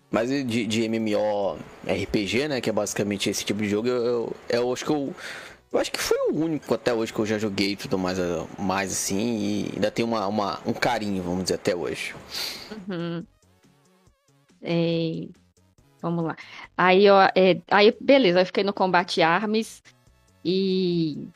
Mas 0.09 0.29
de, 0.29 0.65
de 0.65 0.89
MMO 0.89 1.57
RPG, 1.85 2.47
né? 2.47 2.61
Que 2.61 2.69
é 2.69 2.73
basicamente 2.73 3.29
esse 3.29 3.45
tipo 3.45 3.61
de 3.61 3.69
jogo, 3.69 3.87
eu, 3.87 4.03
eu, 4.03 4.35
eu 4.49 4.73
acho 4.73 4.85
que 4.85 4.91
eu. 4.91 5.13
Eu 5.71 5.79
acho 5.79 5.91
que 5.91 5.99
foi 5.99 6.17
o 6.29 6.35
único 6.35 6.71
até 6.71 6.93
hoje 6.93 7.11
que 7.11 7.17
eu 7.17 7.25
já 7.25 7.39
joguei 7.39 7.71
e 7.71 7.75
tudo 7.75 7.97
mais, 7.97 8.19
mais 8.59 8.91
assim, 8.91 9.39
e 9.39 9.71
ainda 9.73 9.89
tem 9.89 10.05
uma, 10.05 10.27
uma, 10.27 10.59
um 10.67 10.73
carinho, 10.73 11.23
vamos 11.23 11.43
dizer, 11.43 11.55
até 11.55 11.75
hoje. 11.75 12.13
Uhum. 12.87 13.25
É... 14.61 15.27
Vamos 15.99 16.25
lá. 16.25 16.35
Aí, 16.77 17.09
ó, 17.09 17.23
é... 17.35 17.59
aí, 17.71 17.95
beleza, 17.99 18.41
eu 18.41 18.45
fiquei 18.45 18.63
no 18.63 18.71
combate 18.71 19.23
armas 19.23 19.81
e 20.45 21.27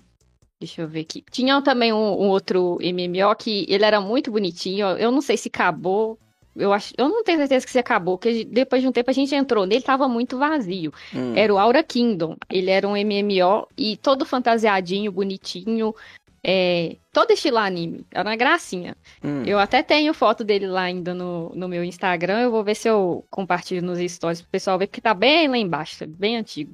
Deixa 0.59 0.81
eu 0.81 0.87
ver 0.87 1.01
aqui. 1.01 1.23
Tinha 1.29 1.61
também 1.61 1.93
um, 1.93 1.97
um, 1.97 2.29
outro 2.29 2.79
MMO 2.81 3.35
que 3.37 3.65
ele 3.69 3.85
era 3.85 4.01
muito 4.01 4.31
bonitinho. 4.31 4.87
Eu 4.97 5.11
não 5.11 5.21
sei 5.21 5.37
se 5.37 5.49
acabou. 5.49 6.17
Eu, 6.55 6.73
acho, 6.73 6.93
eu 6.97 7.07
não 7.07 7.23
tenho 7.23 7.37
certeza 7.37 7.63
que 7.63 7.71
se 7.71 7.77
acabou, 7.77 8.17
porque 8.17 8.43
depois 8.43 8.81
de 8.81 8.87
um 8.87 8.91
tempo 8.91 9.11
a 9.11 9.13
gente 9.13 9.35
entrou 9.35 9.67
nele, 9.67 9.83
tava 9.83 10.07
muito 10.07 10.39
vazio. 10.39 10.91
Hum. 11.15 11.33
Era 11.35 11.53
o 11.53 11.59
Aura 11.59 11.83
Kingdom. 11.83 12.35
Ele 12.49 12.71
era 12.71 12.87
um 12.87 12.93
MMO 12.93 13.67
e 13.77 13.95
todo 13.97 14.25
fantasiadinho, 14.25 15.11
bonitinho. 15.11 15.93
É, 16.43 16.95
todo 17.13 17.31
estilo 17.31 17.57
anime. 17.57 18.03
Era 18.11 18.27
uma 18.27 18.35
gracinha. 18.35 18.97
Hum. 19.23 19.43
Eu 19.45 19.59
até 19.59 19.83
tenho 19.83 20.11
foto 20.13 20.43
dele 20.43 20.65
lá 20.65 20.83
ainda 20.83 21.13
no, 21.13 21.51
no 21.53 21.67
meu 21.67 21.83
Instagram. 21.83 22.39
Eu 22.39 22.51
vou 22.51 22.63
ver 22.63 22.75
se 22.75 22.89
eu 22.89 23.23
compartilho 23.29 23.85
nos 23.85 23.99
stories 24.11 24.41
pro 24.41 24.49
pessoal 24.49 24.79
ver, 24.79 24.87
porque 24.87 25.01
tá 25.01 25.13
bem 25.13 25.47
lá 25.47 25.57
embaixo, 25.57 26.07
bem 26.07 26.37
antigo. 26.37 26.73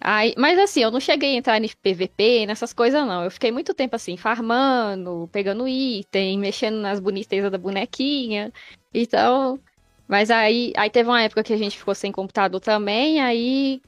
Aí, 0.00 0.32
mas 0.36 0.58
assim, 0.58 0.80
eu 0.82 0.90
não 0.90 1.00
cheguei 1.00 1.34
a 1.34 1.38
entrar 1.38 1.62
em 1.62 1.68
PVP, 1.68 2.46
nessas 2.46 2.72
coisas 2.72 3.04
não. 3.04 3.24
Eu 3.24 3.30
fiquei 3.30 3.50
muito 3.50 3.74
tempo 3.74 3.96
assim, 3.96 4.16
farmando, 4.16 5.28
pegando 5.32 5.66
item, 5.66 6.38
mexendo 6.38 6.76
nas 6.76 7.00
bonitezas 7.00 7.50
da 7.50 7.58
bonequinha. 7.58 8.52
Então. 8.94 9.58
Mas 10.06 10.30
aí, 10.30 10.72
aí 10.76 10.88
teve 10.88 11.08
uma 11.08 11.20
época 11.20 11.42
que 11.42 11.52
a 11.52 11.56
gente 11.56 11.76
ficou 11.76 11.94
sem 11.94 12.10
computador 12.10 12.60
também, 12.60 13.20
aí 13.20 13.82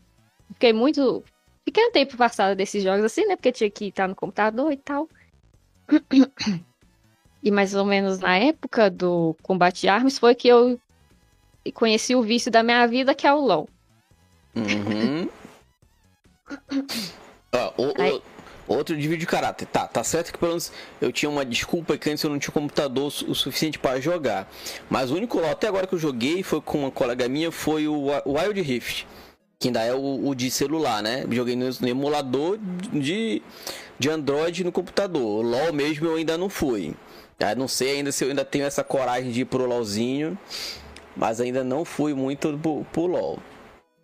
fiquei 0.53 0.73
muito. 0.73 1.25
Fiquei 1.65 1.87
um 1.87 1.93
tempo 1.93 2.17
passado 2.17 2.55
desses 2.57 2.83
jogos 2.83 3.05
assim, 3.05 3.25
né? 3.27 3.37
Porque 3.37 3.53
tinha 3.53 3.71
que 3.71 3.87
estar 3.87 4.07
no 4.09 4.15
computador 4.15 4.71
e 4.73 4.77
tal. 4.77 5.09
E 7.43 7.51
mais 7.51 7.75
ou 7.75 7.87
menos 7.87 8.19
na 8.19 8.37
época 8.37 8.91
do 8.91 9.35
combate 9.43 9.81
de 9.83 9.89
armas 9.89 10.19
foi 10.19 10.35
que 10.35 10.49
eu 10.49 10.79
conheci 11.73 12.15
o 12.15 12.23
vício 12.23 12.51
da 12.51 12.63
minha 12.63 12.87
vida, 12.87 13.15
que 13.15 13.27
é 13.27 13.33
o 13.33 13.41
LoL. 13.41 13.69
Uhum. 14.55 15.29
Ah, 17.53 17.73
o, 17.77 17.85
o, 17.89 18.23
outro 18.75 18.97
de 18.97 19.03
vídeo 19.03 19.19
de 19.19 19.27
caráter. 19.27 19.67
Tá, 19.67 19.87
tá 19.87 20.05
certo 20.05 20.33
que 20.33 20.39
pelo 20.39 20.53
menos 20.53 20.73
eu 21.01 21.13
tinha 21.13 21.29
uma 21.29 21.45
desculpa 21.45 21.99
que 21.99 22.11
antes 22.11 22.23
eu 22.23 22.31
não 22.31 22.39
tinha 22.39 22.53
computador 22.53 23.07
o 23.07 23.35
suficiente 23.35 23.79
para 23.79 24.01
jogar. 24.01 24.51
Mas 24.89 25.11
o 25.11 25.17
único 25.17 25.39
LOL 25.39 25.51
até 25.51 25.69
agora 25.69 25.87
que 25.87 25.95
eu 25.95 25.99
joguei 25.99 26.43
foi 26.43 26.61
com 26.61 26.81
uma 26.81 26.91
colega 26.91 27.29
minha 27.29 27.51
foi 27.51 27.89
o 27.89 28.07
Wild 28.27 28.61
Rift. 28.63 29.07
Que 29.59 29.69
ainda 29.69 29.83
é 29.83 29.93
o, 29.93 30.29
o 30.29 30.35
de 30.35 30.51
celular, 30.51 31.03
né? 31.03 31.27
Joguei 31.31 31.55
no, 31.55 31.69
no, 31.69 31.89
emulador 31.89 32.59
de, 32.93 33.43
de 33.99 34.09
Android 34.09 34.65
no 34.65 34.73
computador. 34.73 35.23
O 35.23 35.43
LOL 35.43 35.73
mesmo 35.73 36.07
eu 36.07 36.15
ainda 36.15 36.39
não 36.39 36.49
fui. 36.49 36.95
Já 37.39 37.55
não 37.55 37.69
sei 37.69 37.97
ainda 37.97 38.13
se 38.13 38.25
eu 38.25 38.29
ainda 38.29 38.45
tenho 38.45 38.65
essa 38.65 38.85
coragem 38.85 39.31
de 39.31 39.43
ir 39.43 39.45
pro 39.45 39.67
LOLzinho. 39.67 40.39
Mas 41.17 41.41
ainda 41.41 41.63
não 41.63 41.85
fui 41.85 42.15
muito 42.15 42.57
pro, 42.59 42.87
pro 42.93 43.07
LOL. 43.07 43.39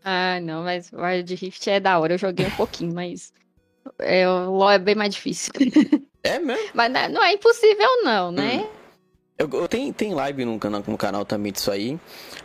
Ah, 0.08 0.38
não, 0.40 0.62
mas 0.62 0.92
Wild 0.92 1.34
Rift 1.34 1.68
é 1.68 1.80
da 1.80 1.98
hora. 1.98 2.14
Eu 2.14 2.18
joguei 2.18 2.46
um 2.46 2.50
pouquinho, 2.52 2.94
mas 2.94 3.32
é, 3.98 4.28
o 4.28 4.52
LoL 4.52 4.70
é 4.70 4.78
bem 4.78 4.94
mais 4.94 5.12
difícil. 5.12 5.52
É 6.22 6.38
mesmo? 6.38 6.70
Mas 6.74 6.92
não, 6.92 7.08
não 7.08 7.24
é 7.24 7.32
impossível, 7.32 8.04
não, 8.04 8.30
né? 8.30 8.58
Hum. 8.58 8.68
Eu, 9.38 9.50
eu 9.52 9.68
tenho, 9.68 9.92
tem 9.92 10.14
live 10.14 10.44
no 10.44 10.58
canal, 10.58 10.82
no 10.86 10.96
canal 10.96 11.24
também 11.24 11.52
disso 11.52 11.70
aí. 11.70 11.98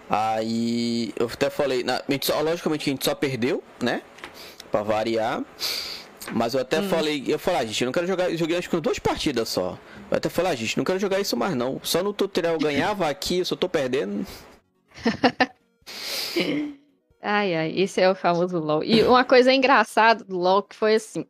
Aí 0.09 1.13
eu 1.15 1.27
até 1.27 1.49
falei, 1.49 1.83
na, 1.83 1.97
a 1.97 2.11
gente 2.11 2.25
só, 2.25 2.41
logicamente 2.41 2.89
a 2.89 2.93
gente 2.93 3.05
só 3.05 3.13
perdeu, 3.15 3.63
né? 3.81 4.01
Pra 4.71 4.81
variar. 4.81 5.43
Mas 6.31 6.55
eu 6.55 6.61
até 6.61 6.79
hum. 6.79 6.89
falei, 6.89 7.23
eu 7.27 7.37
falei, 7.37 7.59
ah, 7.61 7.65
gente, 7.65 7.81
eu 7.81 7.85
não 7.85 7.93
quero 7.93 8.07
jogar, 8.07 8.31
eu 8.31 8.37
joguei 8.37 8.57
acho 8.57 8.69
que 8.69 8.79
duas 8.79 8.97
partidas 8.97 9.49
só. 9.49 9.77
Eu 10.09 10.17
até 10.17 10.29
falei, 10.29 10.51
ah, 10.51 10.55
gente, 10.55 10.77
não 10.77 10.83
quero 10.83 10.97
jogar 10.97 11.19
isso 11.19 11.37
mais 11.37 11.55
não. 11.55 11.79
Só 11.83 12.01
no 12.01 12.11
tutorial 12.11 12.53
eu 12.53 12.59
ganhava 12.59 13.07
aqui, 13.07 13.39
eu 13.39 13.45
só 13.45 13.55
tô 13.55 13.69
perdendo. 13.69 14.25
Ai, 17.21 17.55
ai, 17.55 17.73
esse 17.75 18.01
é 18.01 18.09
o 18.09 18.15
famoso 18.15 18.57
LOL. 18.57 18.83
E 18.83 19.03
uma 19.03 19.23
coisa 19.23 19.53
engraçada 19.53 20.23
do 20.23 20.37
LOL 20.37 20.63
que 20.63 20.75
foi 20.75 20.95
assim. 20.95 21.25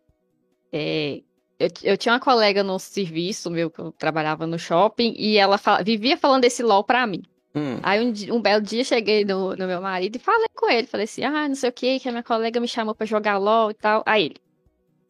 É, 0.71 1.21
eu, 1.59 1.67
eu, 1.83 1.97
tinha 1.97 2.13
uma 2.13 2.19
colega 2.19 2.63
no 2.63 2.79
serviço 2.79 3.51
meu, 3.51 3.69
que 3.69 3.79
eu 3.79 3.91
trabalhava 3.91 4.47
no 4.47 4.57
shopping, 4.57 5.13
e 5.17 5.37
ela 5.37 5.57
fala, 5.57 5.83
vivia 5.83 6.17
falando 6.17 6.43
desse 6.43 6.63
LOL 6.63 6.83
pra 6.83 7.05
mim. 7.05 7.23
Hum. 7.53 7.79
Aí 7.83 7.99
um, 7.99 8.35
um, 8.35 8.41
belo 8.41 8.61
dia 8.63 8.83
cheguei 8.85 9.25
no, 9.25 9.55
no, 9.55 9.67
meu 9.67 9.81
marido 9.81 10.15
e 10.15 10.19
falei 10.19 10.47
com 10.55 10.69
ele. 10.69 10.87
Falei 10.87 11.03
assim: 11.03 11.23
ah, 11.23 11.47
não 11.47 11.55
sei 11.55 11.69
o 11.69 11.73
que, 11.73 11.99
que 11.99 12.07
a 12.07 12.11
minha 12.11 12.23
colega 12.23 12.59
me 12.59 12.67
chamou 12.67 12.95
pra 12.95 13.05
jogar 13.05 13.37
LOL 13.37 13.71
e 13.71 13.73
tal. 13.73 14.03
Aí 14.05 14.25
ele: 14.27 14.37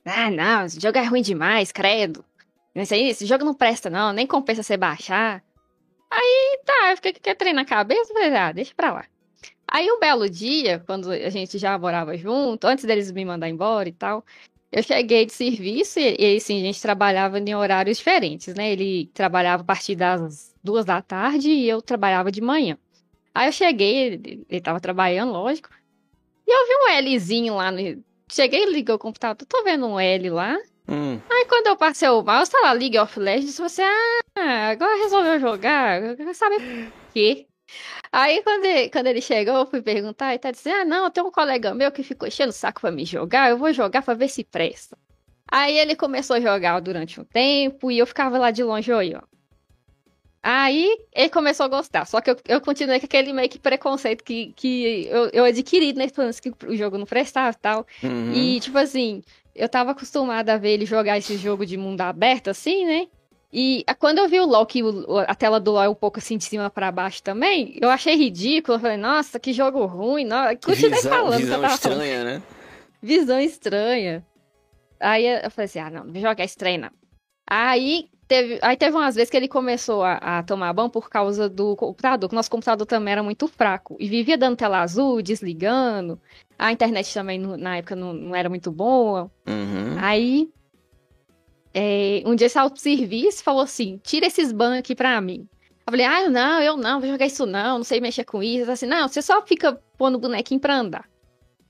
ah, 0.06 0.32
não, 0.32 0.66
esse 0.66 0.80
jogo 0.80 0.98
é 0.98 1.04
ruim 1.04 1.22
demais, 1.22 1.72
credo. 1.72 2.26
Isso 2.74 2.94
aí, 2.94 3.10
esse 3.10 3.26
jogo 3.26 3.46
não 3.46 3.54
presta, 3.54 3.90
não, 3.90 4.14
nem 4.14 4.26
compensa 4.26 4.64
você 4.64 4.78
baixar. 4.78 5.44
Aí 6.10 6.60
tá, 6.66 6.92
eu 6.92 6.96
fiquei 6.96 7.14
com 7.14 7.20
aquele 7.20 7.36
trem 7.36 7.54
na 7.54 7.66
cabeça, 7.66 8.14
falei, 8.14 8.36
ah, 8.36 8.52
deixa 8.52 8.74
pra 8.76 8.92
lá. 8.92 9.06
Aí 9.72 9.90
um 9.90 10.00
belo 10.00 10.30
dia, 10.30 10.84
quando 10.86 11.10
a 11.10 11.30
gente 11.30 11.58
já 11.58 11.80
morava 11.80 12.18
junto, 12.18 12.68
antes 12.68 12.84
deles 12.84 13.10
me 13.10 13.24
mandar 13.24 13.48
embora 13.48 13.88
e 13.88 13.94
tal, 13.94 14.26
eu 14.70 14.84
cheguei 14.84 15.26
de 15.26 15.32
serviço 15.32 15.98
e, 15.98 16.16
e 16.20 16.36
assim, 16.36 16.60
a 16.60 16.66
gente 16.66 16.82
trabalhava 16.82 17.40
em 17.40 17.56
horários 17.56 17.98
diferentes, 17.98 18.54
né? 18.54 18.74
Ele 18.74 19.10
trabalhava 19.14 19.64
a 19.64 19.66
partir 19.66 19.96
das 19.96 20.54
duas 20.62 20.84
da 20.84 21.02
tarde 21.02 21.50
e 21.50 21.70
eu 21.70 21.82
trabalhava 21.82 22.30
de 22.30 22.42
manhã. 22.42 22.78
Aí 23.34 23.48
eu 23.48 23.54
cheguei, 23.54 23.96
ele, 23.96 24.46
ele 24.50 24.62
tava 24.62 24.82
trabalhando, 24.82 25.32
lógico, 25.32 25.70
e 26.46 26.52
eu 26.52 26.68
vi 26.68 26.74
um 26.76 27.10
Lzinho 27.10 27.56
lá 27.56 27.72
no. 27.72 28.04
Cheguei 28.30 28.64
e 28.64 28.74
liguei 28.74 28.94
o 28.94 29.00
computador, 29.00 29.46
tô 29.46 29.64
vendo 29.64 29.86
um 29.88 29.98
L 29.98 30.30
lá. 30.32 30.58
Hum. 30.88 31.18
Aí 31.30 31.46
quando 31.46 31.68
eu 31.68 31.78
passei 31.78 32.10
o 32.10 32.22
mouse, 32.22 32.52
tá 32.52 32.60
lá, 32.60 32.74
League 32.74 33.00
of 33.00 33.18
Legends, 33.18 33.58
você, 33.58 33.84
ah, 34.36 34.70
agora 34.70 34.98
resolveu 34.98 35.40
jogar, 35.40 36.02
sabe 36.34 36.58
por 36.60 37.14
quê? 37.14 37.48
Aí, 38.12 38.44
quando 38.44 38.66
ele, 38.66 38.90
quando 38.90 39.08
ele 39.08 39.22
chegou, 39.22 39.56
eu 39.56 39.66
fui 39.66 39.82
perguntar, 39.82 40.36
e 40.36 40.40
tá 40.40 40.52
dizendo: 40.52 40.82
Ah, 40.82 40.86
não, 40.86 41.10
tem 41.10 41.24
um 41.24 41.32
colega 41.32 41.74
meu 41.74 41.92
que 41.92 42.04
ficou 42.04 42.28
enchendo 42.28 42.50
o 42.50 42.54
saco 42.54 42.82
pra 42.82 42.92
me 42.92 43.06
jogar, 43.06 43.50
eu 43.50 43.58
vou 43.58 43.72
jogar 43.72 44.02
pra 44.02 44.14
ver 44.14 44.28
se 44.28 44.44
presta. 44.44 44.98
Aí 45.48 45.78
ele 45.78 45.96
começou 45.96 46.36
a 46.36 46.40
jogar 46.40 46.80
durante 46.80 47.20
um 47.20 47.24
tempo 47.24 47.92
e 47.92 47.98
eu 48.00 48.08
ficava 48.08 48.38
lá 48.38 48.52
de 48.52 48.64
longe, 48.64 48.92
ó. 48.92 49.22
Aí 50.44 50.98
ele 51.14 51.30
começou 51.30 51.66
a 51.66 51.70
gostar, 51.70 52.06
só 52.06 52.20
que 52.20 52.32
eu, 52.32 52.36
eu 52.48 52.60
continuei 52.60 53.00
com 53.00 53.06
aquele 53.06 53.32
meio 53.32 53.48
que 53.48 53.60
preconceito 53.60 54.24
que, 54.24 54.54
que 54.56 55.06
eu, 55.08 55.30
eu 55.32 55.44
adquiri, 55.44 55.94
né? 55.94 56.10
Falando 56.10 56.34
que 56.42 56.52
o 56.66 56.76
jogo 56.76 56.98
não 56.98 57.06
prestava 57.06 57.56
e 57.56 57.62
tal. 57.62 57.86
Uhum. 58.02 58.34
E, 58.34 58.60
tipo 58.60 58.78
assim, 58.78 59.22
eu 59.54 59.70
tava 59.70 59.92
acostumada 59.92 60.54
a 60.54 60.58
ver 60.58 60.72
ele 60.72 60.86
jogar 60.86 61.18
esse 61.18 61.38
jogo 61.38 61.66
de 61.66 61.78
mundo 61.78 62.02
aberto, 62.02 62.50
assim, 62.50 62.86
né? 62.86 63.08
E 63.54 63.84
quando 64.00 64.20
eu 64.20 64.30
vi 64.30 64.40
o 64.40 64.46
LoL, 64.46 64.66
que 64.66 64.82
o, 64.82 65.18
a 65.20 65.36
tela 65.36 65.60
do 65.60 65.72
LoL 65.72 65.84
é 65.84 65.90
um 65.90 65.96
pouco 65.96 66.20
assim 66.20 66.38
de 66.38 66.46
cima 66.46 66.70
para 66.70 66.92
baixo 66.92 67.22
também, 67.22 67.78
eu 67.82 67.90
achei 67.90 68.16
ridículo. 68.16 68.78
Eu 68.78 68.82
falei, 68.82 68.98
nossa, 68.98 69.40
que 69.40 69.52
jogo 69.52 69.86
ruim. 69.86 70.24
Não... 70.24 70.56
Continuei 70.56 70.96
visão, 70.96 71.12
falando. 71.12 71.38
Visão 71.38 71.66
estranha, 71.66 72.20
falando. 72.20 72.26
né? 72.26 72.44
Visão 73.02 73.40
estranha. 73.40 74.26
Aí 75.00 75.26
eu 75.26 75.52
falei 75.52 75.66
assim, 75.66 75.80
ah, 75.80 75.90
não, 75.90 76.06
não 76.06 76.22
jogar 76.22 76.46
estranho, 76.46 76.82
não. 76.82 76.92
Aí 77.50 78.08
teve, 78.28 78.60
aí 78.62 78.78
teve 78.78 78.96
umas 78.96 79.16
vezes 79.16 79.30
que 79.30 79.36
ele 79.36 79.48
começou 79.50 80.04
a, 80.04 80.14
a 80.14 80.44
tomar 80.44 80.72
banho 80.72 80.90
por 80.90 81.10
causa 81.10 81.50
do 81.50 81.76
computador, 81.76 82.30
que 82.30 82.36
nosso 82.36 82.50
computador 82.50 82.86
também 82.86 83.12
era 83.12 83.24
muito 83.24 83.48
fraco. 83.48 83.98
E 84.00 84.08
vivia 84.08 84.38
dando 84.38 84.56
tela 84.56 84.82
azul, 84.82 85.22
desligando. 85.22 86.18
A 86.58 86.72
internet 86.72 87.14
também, 87.14 87.40
na 87.40 87.78
época, 87.78 87.96
não, 87.96 88.14
não 88.14 88.36
era 88.36 88.48
muito 88.48 88.72
boa. 88.72 89.30
Uhum. 89.46 89.98
Aí 90.00 90.50
é, 91.74 92.22
um 92.26 92.36
dia 92.36 92.48
esse 92.48 92.58
autosserviço 92.58 93.44
falou 93.44 93.62
assim: 93.62 94.00
tira 94.04 94.26
esses 94.26 94.52
bans 94.52 94.80
aqui 94.80 94.96
pra 94.96 95.20
mim. 95.22 95.48
Eu 95.86 95.92
falei, 95.92 96.06
ah, 96.06 96.30
não, 96.30 96.62
eu 96.62 96.78
não, 96.78 97.00
vou 97.00 97.10
jogar 97.10 97.26
isso 97.26 97.46
não, 97.46 97.80
não 97.80 97.84
sei 97.84 98.00
mexer 98.00 98.24
com 98.24 98.42
isso. 98.42 98.70
Assim, 98.70 98.86
não, 98.86 99.08
você 99.08 99.22
só 99.22 99.42
fica 99.42 99.74
pondo 99.98 100.20
bonequinho 100.20 100.60
pra 100.60 100.76
andar. 100.76 101.10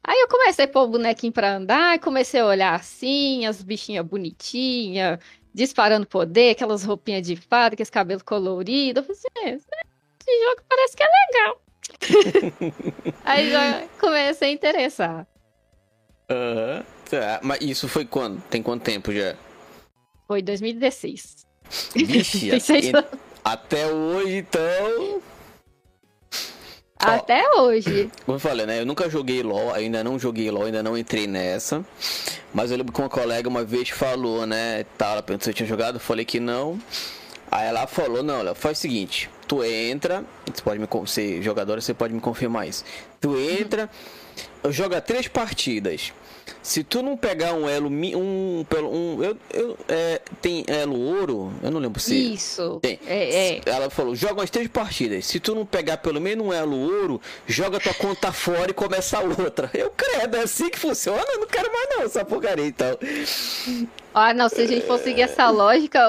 Aí 0.04 0.20
eu 0.20 0.28
comecei 0.28 0.66
a 0.66 0.68
pôr 0.68 0.82
o 0.82 0.88
bonequinho 0.88 1.32
pra 1.32 1.56
andar, 1.56 1.95
e 1.95 1.99
comecei 1.99 2.39
a 2.39 2.45
olhar 2.45 2.74
assim, 2.74 3.45
as 3.45 3.62
bichinhas 3.62 4.06
bonitinhas, 4.06 5.20
disparando 5.54 6.08
poder, 6.08 6.52
aquelas 6.52 6.84
roupinhas 6.84 7.26
de 7.26 7.36
fada, 7.36 7.74
aqueles 7.74 7.89
cabelos 7.89 8.24
coloridos. 8.24 9.08
Eu 9.08 9.16
falei 9.16 9.22
assim, 9.22 9.49
é, 9.49 9.56
esse 9.56 10.43
jogo 10.43 10.62
parece 10.68 10.97
que 10.97 11.04
é 11.04 11.08
legal. 11.32 11.62
Aí 13.24 13.49
já 13.52 13.88
comecei 13.99 14.49
a 14.49 14.52
interessar. 14.52 15.28
Aham. 16.30 16.84
Tá, 17.10 17.41
mas 17.43 17.60
isso 17.60 17.89
foi 17.89 18.06
quando? 18.06 18.41
Tem 18.43 18.64
quanto 18.64 18.84
tempo 18.84 19.12
já? 19.12 19.36
Foi 20.32 20.42
2016. 20.42 21.46
Vixe, 21.94 22.48
Tem 22.52 22.60
seis 22.62 22.86
e- 22.86 22.96
anos. 22.96 23.10
até 23.44 23.88
hoje, 23.88 24.38
então. 24.38 25.22
Até 26.98 27.44
hoje. 27.58 28.10
Como 28.26 28.38
eu 28.38 28.40
falei, 28.40 28.66
né? 28.66 28.80
Eu 28.80 28.86
nunca 28.86 29.10
joguei 29.10 29.44
LOL, 29.44 29.74
ainda 29.74 30.02
não 30.06 30.18
joguei 30.18 30.50
LOL, 30.50 30.68
ainda 30.68 30.82
não 30.82 30.98
entrei 30.98 31.28
nessa. 31.28 31.84
Mas 32.54 32.72
eu 32.72 32.78
lembro 32.78 32.94
que 32.94 33.02
uma 33.02 33.10
colega 33.10 33.50
uma 33.50 33.66
vez 33.66 33.90
falou, 33.90 34.46
né? 34.48 34.86
Tá, 34.98 35.08
ela 35.12 35.22
perguntou 35.22 35.44
se 35.44 35.50
eu 35.50 35.54
tinha 35.54 35.68
jogado, 35.68 35.96
eu 35.96 36.00
falei 36.00 36.24
que 36.24 36.40
não. 36.40 36.80
Aí 37.52 37.68
ela 37.68 37.86
falou, 37.86 38.24
não, 38.24 38.42
Léo, 38.42 38.56
faz 38.56 38.78
o 38.78 38.82
seguinte, 38.82 39.30
tu 39.46 39.62
entra, 39.66 40.24
você 40.46 40.62
pode 40.62 40.80
me 40.80 40.88
ser 41.08 41.42
jogadora, 41.42 41.82
você 41.82 41.94
pode 41.94 42.14
me 42.14 42.22
confirmar 42.22 42.70
isso. 42.70 42.86
Tu 43.20 43.38
entra, 43.38 43.90
joga 44.70 45.02
três 45.02 45.28
partidas. 45.28 46.14
Se 46.62 46.84
tu 46.84 47.02
não 47.02 47.18
pegar 47.18 47.54
um 47.54 47.68
elo, 47.68 47.89
um, 47.89 48.66
pelo 48.70 48.93
um, 48.93 49.24
eu, 49.24 49.38
eu, 49.54 49.78
é, 49.88 50.22
tem 50.41 50.64
elo 50.68 50.99
ouro, 50.99 51.54
eu 51.62 51.72
não 51.72 51.80
lembro 51.80 51.99
se 51.99 52.34
Isso. 52.34 52.80
tem. 52.82 52.99
É, 53.06 53.56
é. 53.58 53.62
Ela 53.66 53.89
falou, 53.89 54.16
joga 54.16 54.36
umas 54.36 54.49
três 54.49 54.68
partidas. 54.68 55.26
Se 55.26 55.39
tu 55.39 55.56
não 55.56 55.66
pegar 55.66 55.97
pelo 55.97 56.20
menos 56.22 56.45
um 56.45 56.54
elo 56.54 56.78
ouro, 56.78 57.22
joga 57.47 57.80
tua 57.80 57.93
conta 57.93 58.32
fora 58.32 58.72
e 58.72 58.74
começa 58.74 59.18
a 59.18 59.22
outra. 59.22 59.70
Eu 59.74 59.91
credo, 59.91 60.38
é 60.38 60.41
assim 60.43 60.70
que 60.70 60.80
funciona? 60.80 61.24
Eu 61.34 61.39
não 61.39 61.47
quero 61.47 61.72
mais 61.72 61.89
não, 61.89 62.04
essa 62.06 62.26
porcaria 62.26 62.66
então. 62.66 62.97
Ah, 64.14 64.34
não, 64.34 64.49
se 64.49 64.62
a 64.62 64.68
gente 64.68 64.86
for 64.86 64.99
seguir 64.99 65.22
essa 65.22 65.49
lógica, 65.49 65.99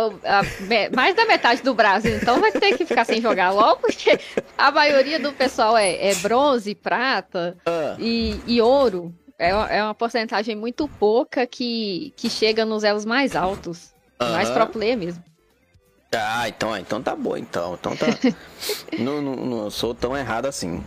mais 0.95 1.15
da 1.15 1.25
metade 1.25 1.63
do 1.63 1.73
Brasil, 1.73 2.17
então 2.17 2.41
vai 2.41 2.51
ter 2.51 2.77
que 2.77 2.85
ficar 2.85 3.05
sem 3.05 3.21
jogar 3.21 3.51
LOL, 3.51 3.77
porque 3.77 4.19
a 4.59 4.71
maioria 4.73 5.21
do 5.21 5.33
pessoal 5.33 5.77
é, 5.77 6.11
é 6.11 6.15
bronze, 6.17 6.75
prata 6.75 7.57
Ah, 7.65 7.97
e, 7.99 8.41
e 8.47 8.61
ouro. 8.61 9.15
É, 9.43 9.53
uma- 9.53 9.69
é 9.73 9.83
uma 9.83 9.95
porcentagem 9.95 10.55
muito 10.55 10.87
pouca 10.87 11.45
que, 11.49 12.13
que 12.17 12.31
chega 12.31 12.65
nos 12.65 12.85
elos 12.85 13.05
mais 13.05 13.35
altos. 13.35 13.93
Mais 14.21 14.49
Aham. 14.49 14.55
pro 14.61 14.67
player 14.75 14.97
mesmo. 14.97 15.21
ah, 16.15 16.49
então, 16.49 16.73
ah, 16.73 16.79
então 16.79 17.03
tá 17.03 17.17
bom, 17.17 17.37
então. 17.37 17.75
Então 17.75 17.97
tá. 17.97 18.07
não, 19.01 19.21
não, 19.21 19.35
não 19.35 19.71
sou 19.71 19.95
tão 19.97 20.17
errado 20.17 20.47
assim. 20.47 20.81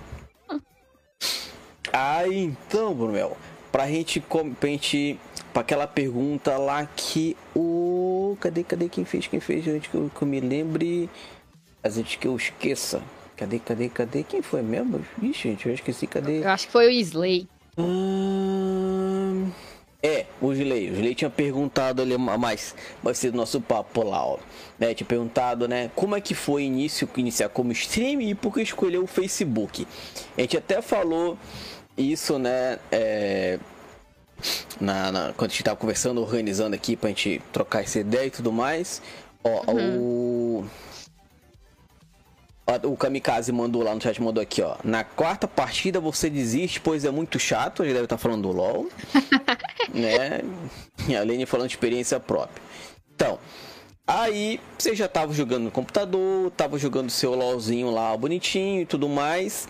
Ah, 1.92 2.28
então, 2.28 2.94
Brunel, 2.94 3.36
pra 3.72 3.88
gente, 3.88 4.22
pra 4.22 4.70
gente. 4.70 5.20
Pra 5.52 5.62
aquela 5.62 5.88
pergunta 5.88 6.58
lá 6.58 6.86
que 6.96 7.36
o. 7.56 8.38
Cadê, 8.40 8.64
cadê 8.64 8.88
quem 8.90 9.04
fez? 9.06 9.28
Quem 9.28 9.40
fez? 9.42 9.64
Gente, 9.66 9.90
que 9.90 9.96
eu, 9.96 10.10
que 10.14 10.22
eu 10.22 10.28
me 10.28 10.40
lembre. 10.40 11.10
A 11.84 11.90
gente 11.90 12.18
que 12.18 12.28
eu 12.28 12.36
esqueça. 12.38 13.02
Cadê, 13.38 13.60
cadê, 13.60 13.90
cadê? 13.90 14.24
Quem 14.24 14.42
foi 14.42 14.62
mesmo? 14.62 15.06
Ixi, 15.22 15.50
gente, 15.50 15.68
eu 15.68 15.74
esqueci, 15.74 16.08
cadê? 16.08 16.40
Eu 16.44 16.50
acho 16.50 16.68
que 16.68 16.72
foi 16.72 16.88
o 16.88 16.92
Slay. 16.92 17.48
Hum, 17.78 19.52
É, 20.04 20.26
o 20.40 20.54
Gilei. 20.54 20.92
O 20.92 20.96
Gilei 20.96 21.16
tinha 21.16 21.30
perguntado 21.32 22.02
ali 22.02 22.16
mais, 22.18 22.76
mais 23.02 23.18
cedo 23.18 23.34
no 23.34 23.40
nosso 23.40 23.60
papo 23.60 24.04
lá, 24.04 24.24
ó. 24.24 24.38
Né, 24.80 24.94
tinha 24.94 25.08
perguntado, 25.08 25.68
né, 25.68 25.90
como 25.96 26.16
é 26.16 26.22
que 26.22 26.36
foi 26.36 26.62
o 26.64 26.66
início, 26.66 27.10
iniciar 27.18 27.50
como 27.50 27.72
stream 27.72 28.22
e 28.22 28.36
por 28.36 28.54
que 28.54 28.62
escolheu 28.62 29.04
o 29.04 29.08
Facebook. 29.08 29.88
A 30.38 30.42
gente 30.42 30.58
até 30.58 30.82
falou 30.82 31.38
isso, 31.98 32.38
né, 32.38 32.78
é, 32.92 33.58
na, 34.80 35.12
na- 35.12 35.34
quando 35.36 35.50
a 35.50 35.54
gente 35.54 35.64
tava 35.64 35.78
conversando, 35.78 36.22
organizando 36.22 36.76
aqui 36.76 36.96
pra 36.96 37.10
gente 37.10 37.42
trocar 37.52 37.84
essa 37.84 38.00
ideia 38.00 38.28
e 38.28 38.32
tudo 38.32 38.52
mais. 38.52 39.02
Ó, 39.44 39.64
o... 39.72 40.45
O 42.84 42.98
Kamikaze 42.98 43.52
mandou 43.52 43.84
lá 43.84 43.94
no 43.94 44.02
chat, 44.02 44.20
mandou 44.20 44.42
aqui, 44.42 44.62
ó. 44.62 44.76
Na 44.84 45.04
quarta 45.04 45.48
partida 45.48 46.00
você 46.00 46.32
desiste, 46.32 46.82
pois 46.82 47.06
é 47.06 47.12
muito 47.12 47.38
chato. 47.38 47.84
Ele 47.84 47.94
deve 47.94 48.06
estar 48.06 48.18
falando 48.18 48.42
do 48.42 48.52
LOL. 48.52 48.90
né? 49.94 50.42
E 51.08 51.16
a 51.16 51.24
Lene 51.24 51.46
falando 51.46 51.68
de 51.68 51.76
experiência 51.76 52.20
própria. 52.20 52.64
Então, 53.14 53.38
aí 54.08 54.60
você 54.78 54.96
já 54.96 55.08
tava 55.08 55.32
jogando 55.32 55.66
no 55.66 55.72
computador, 55.72 56.50
tava 56.52 56.80
jogando 56.80 57.12
seu 57.12 57.36
LOLzinho 57.36 57.92
lá 57.92 58.18
bonitinho 58.18 58.82
e 58.82 58.86
tudo 58.86 59.08
mais. 59.08 59.68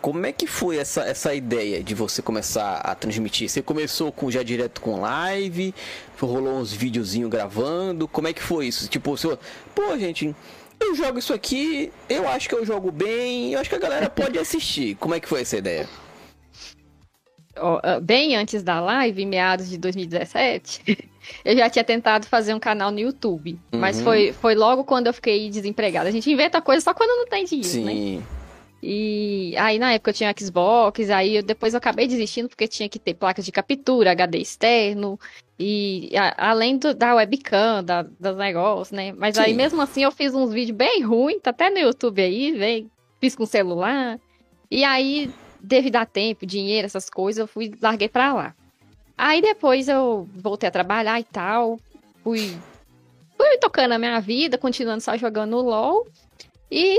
Como 0.00 0.26
é 0.26 0.32
que 0.32 0.48
foi 0.48 0.78
essa, 0.78 1.02
essa 1.02 1.32
ideia 1.32 1.82
de 1.82 1.94
você 1.94 2.20
começar 2.20 2.78
a 2.78 2.92
transmitir? 2.92 3.48
Você 3.48 3.62
começou 3.62 4.10
com 4.10 4.32
já 4.32 4.42
direto 4.42 4.80
com 4.80 5.00
live? 5.00 5.72
Rolou 6.20 6.58
uns 6.58 6.72
videozinhos 6.72 7.30
gravando? 7.30 8.08
Como 8.08 8.26
é 8.26 8.32
que 8.32 8.42
foi 8.42 8.66
isso? 8.66 8.88
Tipo, 8.88 9.16
você, 9.16 9.38
pô, 9.74 9.96
gente, 9.96 10.34
eu 10.82 10.94
jogo 10.94 11.18
isso 11.18 11.32
aqui, 11.32 11.92
eu 12.08 12.28
acho 12.28 12.48
que 12.48 12.54
eu 12.54 12.64
jogo 12.64 12.90
bem, 12.90 13.52
eu 13.52 13.60
acho 13.60 13.70
que 13.70 13.76
a 13.76 13.80
galera 13.80 14.08
pode 14.10 14.38
assistir. 14.38 14.94
Como 14.96 15.14
é 15.14 15.20
que 15.20 15.28
foi 15.28 15.42
essa 15.42 15.56
ideia? 15.56 15.88
Bem 18.02 18.34
antes 18.34 18.62
da 18.62 18.80
live, 18.80 19.26
meados 19.26 19.68
de 19.68 19.76
2017, 19.76 21.08
eu 21.44 21.56
já 21.56 21.68
tinha 21.68 21.84
tentado 21.84 22.26
fazer 22.26 22.54
um 22.54 22.58
canal 22.58 22.90
no 22.90 22.98
YouTube. 22.98 23.58
Mas 23.70 23.98
Uhum. 23.98 24.04
foi, 24.04 24.32
foi 24.32 24.54
logo 24.54 24.84
quando 24.84 25.06
eu 25.06 25.12
fiquei 25.12 25.50
desempregada. 25.50 26.08
A 26.08 26.12
gente 26.12 26.30
inventa 26.30 26.62
coisa 26.62 26.82
só 26.82 26.94
quando 26.94 27.10
não 27.10 27.26
tem 27.26 27.44
dinheiro, 27.44 27.84
né? 27.84 28.22
E 28.82 29.54
aí 29.58 29.78
na 29.78 29.92
época 29.92 30.10
eu 30.10 30.14
tinha 30.14 30.34
Xbox, 30.36 31.08
aí 31.10 31.36
eu- 31.36 31.42
depois 31.42 31.72
eu 31.72 31.78
acabei 31.78 32.08
desistindo 32.08 32.48
porque 32.48 32.66
tinha 32.66 32.88
que 32.88 32.98
ter 32.98 33.14
placa 33.14 33.40
de 33.40 33.52
captura, 33.52 34.10
HD 34.10 34.38
externo, 34.38 35.20
e 35.56 36.10
a- 36.16 36.50
além 36.50 36.76
do- 36.76 36.92
da 36.92 37.14
webcam, 37.14 37.84
da, 37.84 38.02
dos 38.02 38.36
negócios, 38.36 38.90
né? 38.90 39.12
Mas 39.12 39.38
aí 39.38 39.50
Sim. 39.52 39.56
mesmo 39.56 39.80
assim 39.80 40.02
eu 40.02 40.10
fiz 40.10 40.34
uns 40.34 40.52
vídeos 40.52 40.76
bem 40.76 41.02
ruins, 41.02 41.40
tá 41.40 41.50
até 41.50 41.70
no 41.70 41.78
YouTube 41.78 42.20
aí, 42.20 42.50
vem, 42.50 42.90
fiz 43.20 43.36
com 43.36 43.46
celular. 43.46 44.18
E 44.68 44.82
aí, 44.82 45.30
devido 45.60 45.96
a 45.96 46.04
tempo, 46.04 46.44
dinheiro, 46.44 46.86
essas 46.86 47.08
coisas, 47.08 47.38
eu 47.40 47.46
fui, 47.46 47.72
larguei 47.80 48.08
pra 48.08 48.32
lá. 48.34 48.54
Aí 49.16 49.40
depois 49.40 49.86
eu 49.86 50.26
voltei 50.34 50.68
a 50.68 50.72
trabalhar 50.72 51.20
e 51.20 51.24
tal, 51.24 51.78
fui, 52.24 52.56
fui 53.36 53.58
tocando 53.58 53.92
a 53.92 53.98
minha 53.98 54.18
vida, 54.18 54.58
continuando 54.58 55.02
só 55.02 55.16
jogando 55.16 55.56
LOL. 55.58 56.04
E 56.68 56.98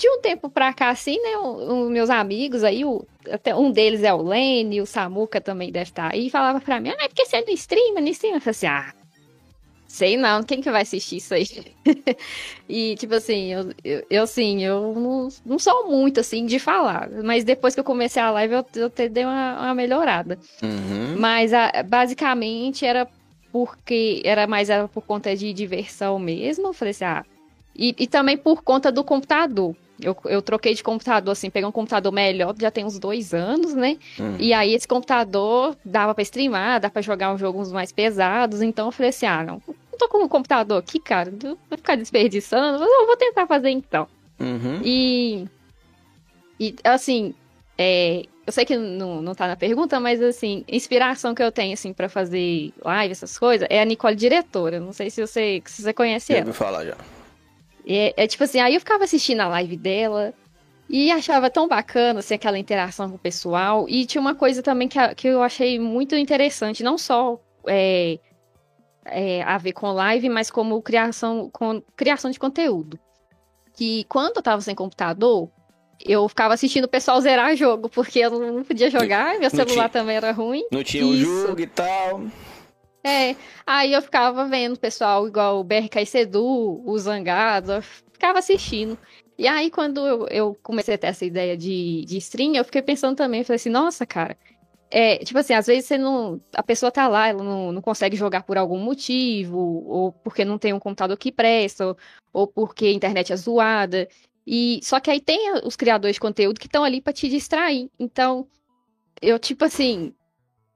de 0.00 0.08
um 0.08 0.20
tempo 0.20 0.48
pra 0.48 0.72
cá, 0.72 0.88
assim, 0.88 1.20
né, 1.22 1.36
os 1.36 1.90
meus 1.90 2.08
amigos 2.08 2.64
aí, 2.64 2.84
o- 2.84 3.04
até 3.30 3.54
um 3.54 3.70
deles 3.70 4.02
é 4.02 4.12
o 4.14 4.22
Lene, 4.22 4.80
o 4.80 4.86
Samuca 4.86 5.40
também 5.40 5.70
deve 5.70 5.90
estar 5.90 6.10
aí, 6.12 6.30
falava 6.30 6.58
pra 6.60 6.80
mim, 6.80 6.88
ah, 6.88 7.04
é 7.04 7.08
porque 7.08 7.26
você 7.26 7.42
não 7.42 7.52
streama, 7.52 8.00
não 8.00 8.08
streama. 8.08 8.38
Eu 8.38 8.40
falei 8.40 8.50
assim, 8.52 8.66
ah, 8.66 8.94
sei 9.86 10.16
não, 10.16 10.42
quem 10.42 10.62
que 10.62 10.70
vai 10.70 10.82
assistir 10.82 11.16
isso 11.16 11.34
aí? 11.34 11.46
e, 12.68 12.94
tipo 12.96 13.14
assim, 13.14 13.52
eu, 13.52 13.70
eu, 13.84 14.06
eu, 14.08 14.22
assim, 14.22 14.64
eu 14.64 14.94
não, 14.94 15.28
não 15.44 15.58
sou 15.58 15.86
muito, 15.90 16.20
assim, 16.20 16.46
de 16.46 16.58
falar, 16.58 17.10
mas 17.22 17.44
depois 17.44 17.74
que 17.74 17.80
eu 17.80 17.84
comecei 17.84 18.22
a 18.22 18.30
live, 18.30 18.54
eu, 18.54 18.66
eu 18.76 18.86
até 18.86 19.06
dei 19.08 19.24
uma, 19.24 19.60
uma 19.60 19.74
melhorada. 19.74 20.38
Uhum. 20.62 21.16
Mas 21.18 21.52
a- 21.52 21.82
basicamente 21.86 22.86
era 22.86 23.06
porque 23.52 24.22
era 24.24 24.46
mais 24.46 24.70
era 24.70 24.86
por 24.88 25.02
conta 25.02 25.36
de 25.36 25.52
diversão 25.52 26.18
mesmo. 26.18 26.68
Eu 26.68 26.72
falei 26.72 26.92
assim, 26.92 27.04
ah. 27.04 27.24
E, 27.76 27.94
e 27.98 28.06
também 28.06 28.36
por 28.36 28.62
conta 28.62 28.90
do 28.92 29.02
computador. 29.02 29.74
Eu, 30.02 30.16
eu 30.24 30.42
troquei 30.42 30.74
de 30.74 30.82
computador, 30.82 31.32
assim, 31.32 31.50
peguei 31.50 31.68
um 31.68 31.72
computador 31.72 32.12
melhor, 32.12 32.54
já 32.58 32.70
tem 32.70 32.84
uns 32.84 32.98
dois 32.98 33.34
anos, 33.34 33.74
né? 33.74 33.98
Hum. 34.18 34.36
E 34.38 34.52
aí 34.52 34.74
esse 34.74 34.86
computador 34.86 35.76
dava 35.84 36.14
pra 36.14 36.22
streamar, 36.22 36.80
dá 36.80 36.90
pra 36.90 37.02
jogar 37.02 37.32
uns 37.32 37.40
jogos 37.40 37.72
mais 37.72 37.92
pesados. 37.92 38.62
Então 38.62 38.86
eu 38.86 38.92
falei 38.92 39.10
assim, 39.10 39.26
ah, 39.26 39.42
não, 39.42 39.62
não 39.66 39.98
tô 39.98 40.08
com 40.08 40.24
um 40.24 40.28
computador 40.28 40.78
aqui, 40.78 40.98
cara, 40.98 41.32
eu 41.42 41.58
vou 41.68 41.78
ficar 41.78 41.96
desperdiçando, 41.96 42.78
mas 42.78 42.88
eu 42.90 43.06
vou 43.06 43.16
tentar 43.16 43.46
fazer 43.46 43.70
então. 43.70 44.06
Uhum. 44.38 44.80
E, 44.82 45.46
e 46.58 46.74
assim, 46.84 47.34
é, 47.76 48.24
eu 48.46 48.52
sei 48.52 48.64
que 48.64 48.76
não, 48.76 49.22
não 49.22 49.34
tá 49.34 49.46
na 49.46 49.56
pergunta, 49.56 50.00
mas 50.00 50.20
assim, 50.20 50.64
inspiração 50.66 51.34
que 51.34 51.42
eu 51.42 51.52
tenho, 51.52 51.72
assim, 51.72 51.92
pra 51.92 52.08
fazer 52.08 52.72
live, 52.84 53.12
essas 53.12 53.38
coisas, 53.38 53.66
é 53.70 53.80
a 53.80 53.84
Nicole 53.84 54.16
Diretora. 54.16 54.80
Não 54.80 54.92
sei 54.92 55.08
se 55.08 55.24
você, 55.24 55.62
se 55.64 55.82
você 55.82 55.92
conhece 55.92 56.32
Já 56.32 56.40
ela. 56.40 56.52
falar 56.52 56.84
já. 56.84 56.96
É, 57.96 58.14
é 58.16 58.26
tipo 58.26 58.44
assim, 58.44 58.60
aí 58.60 58.74
eu 58.74 58.80
ficava 58.80 59.04
assistindo 59.04 59.40
a 59.40 59.48
live 59.48 59.76
dela 59.76 60.32
e 60.88 61.10
achava 61.10 61.48
tão 61.50 61.66
bacana, 61.68 62.20
assim, 62.20 62.34
aquela 62.34 62.58
interação 62.58 63.08
com 63.08 63.16
o 63.16 63.18
pessoal. 63.18 63.86
E 63.88 64.04
tinha 64.06 64.20
uma 64.20 64.34
coisa 64.34 64.62
também 64.62 64.86
que, 64.88 64.98
a- 64.98 65.14
que 65.14 65.26
eu 65.28 65.42
achei 65.42 65.78
muito 65.78 66.14
interessante, 66.16 66.82
não 66.82 66.96
só 66.98 67.40
é, 67.66 68.18
é, 69.06 69.42
a 69.42 69.56
ver 69.58 69.72
com 69.72 69.90
live, 69.92 70.28
mas 70.28 70.50
como 70.50 70.80
criação, 70.82 71.48
com, 71.52 71.82
criação 71.96 72.30
de 72.30 72.38
conteúdo. 72.38 72.98
Que 73.76 74.04
quando 74.04 74.36
eu 74.36 74.42
tava 74.42 74.60
sem 74.62 74.74
computador, 74.74 75.48
eu 76.04 76.28
ficava 76.28 76.54
assistindo 76.54 76.84
o 76.84 76.88
pessoal 76.88 77.20
zerar 77.20 77.54
jogo, 77.56 77.88
porque 77.88 78.18
eu 78.20 78.30
não 78.38 78.64
podia 78.64 78.90
jogar, 78.90 79.32
meu 79.32 79.42
não 79.42 79.50
celular 79.50 79.66
tinha- 79.74 79.88
também 79.88 80.16
era 80.16 80.32
ruim. 80.32 80.64
Não 80.72 80.82
tinha 80.82 81.06
o 81.06 81.14
Isso. 81.14 81.24
jogo 81.46 81.60
e 81.60 81.66
tal. 81.66 82.22
É, 83.02 83.34
aí 83.66 83.92
eu 83.92 84.02
ficava 84.02 84.46
vendo 84.46 84.78
pessoal 84.78 85.26
igual 85.26 85.60
o 85.60 85.64
BRK 85.64 86.04
Sedu, 86.04 86.82
o 86.84 86.98
Zangado, 86.98 87.72
eu 87.72 87.82
ficava 87.82 88.38
assistindo. 88.38 88.98
E 89.38 89.48
aí, 89.48 89.70
quando 89.70 90.06
eu, 90.06 90.26
eu 90.28 90.58
comecei 90.62 90.94
a 90.94 90.98
ter 90.98 91.06
essa 91.06 91.24
ideia 91.24 91.56
de, 91.56 92.04
de 92.04 92.18
stream, 92.18 92.54
eu 92.54 92.64
fiquei 92.64 92.82
pensando 92.82 93.16
também, 93.16 93.42
falei 93.42 93.56
assim, 93.56 93.70
nossa, 93.70 94.04
cara, 94.04 94.36
é, 94.90 95.18
tipo 95.18 95.38
assim, 95.38 95.54
às 95.54 95.66
vezes 95.66 95.86
você 95.86 95.96
não. 95.96 96.40
A 96.54 96.62
pessoa 96.62 96.90
tá 96.90 97.06
lá, 97.06 97.28
ela 97.28 97.42
não, 97.42 97.72
não 97.72 97.80
consegue 97.80 98.16
jogar 98.16 98.42
por 98.42 98.58
algum 98.58 98.78
motivo, 98.78 99.58
ou 99.86 100.12
porque 100.12 100.44
não 100.44 100.58
tem 100.58 100.72
um 100.72 100.80
computador 100.80 101.16
que 101.16 101.30
presta, 101.30 101.86
ou, 101.86 101.96
ou 102.32 102.46
porque 102.48 102.86
a 102.86 102.92
internet 102.92 103.32
é 103.32 103.36
zoada. 103.36 104.08
E 104.46 104.80
só 104.82 104.98
que 104.98 105.10
aí 105.10 105.20
tem 105.20 105.52
os 105.64 105.76
criadores 105.76 106.16
de 106.16 106.20
conteúdo 106.20 106.58
que 106.58 106.66
estão 106.66 106.82
ali 106.82 107.00
para 107.00 107.12
te 107.12 107.28
distrair. 107.28 107.88
Então, 107.98 108.48
eu 109.22 109.38
tipo 109.38 109.64
assim, 109.64 110.12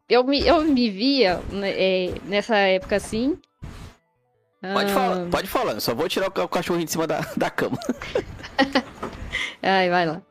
eu 0.08 0.24
me, 0.24 0.46
eu 0.46 0.62
me 0.62 0.90
via 0.90 1.40
né, 1.50 1.70
é, 1.70 2.14
nessa 2.24 2.56
época 2.56 2.96
assim. 2.96 3.38
Pode 4.60 4.90
ah... 4.90 4.94
falar, 4.94 5.26
pode 5.30 5.48
falar, 5.48 5.80
só 5.80 5.94
vou 5.94 6.08
tirar 6.08 6.28
o 6.28 6.48
cachorrinho 6.48 6.86
de 6.86 6.92
cima 6.92 7.06
da, 7.06 7.20
da 7.36 7.50
cama. 7.50 7.78
Ai, 9.62 9.90
vai 9.90 10.06
lá. 10.06 10.22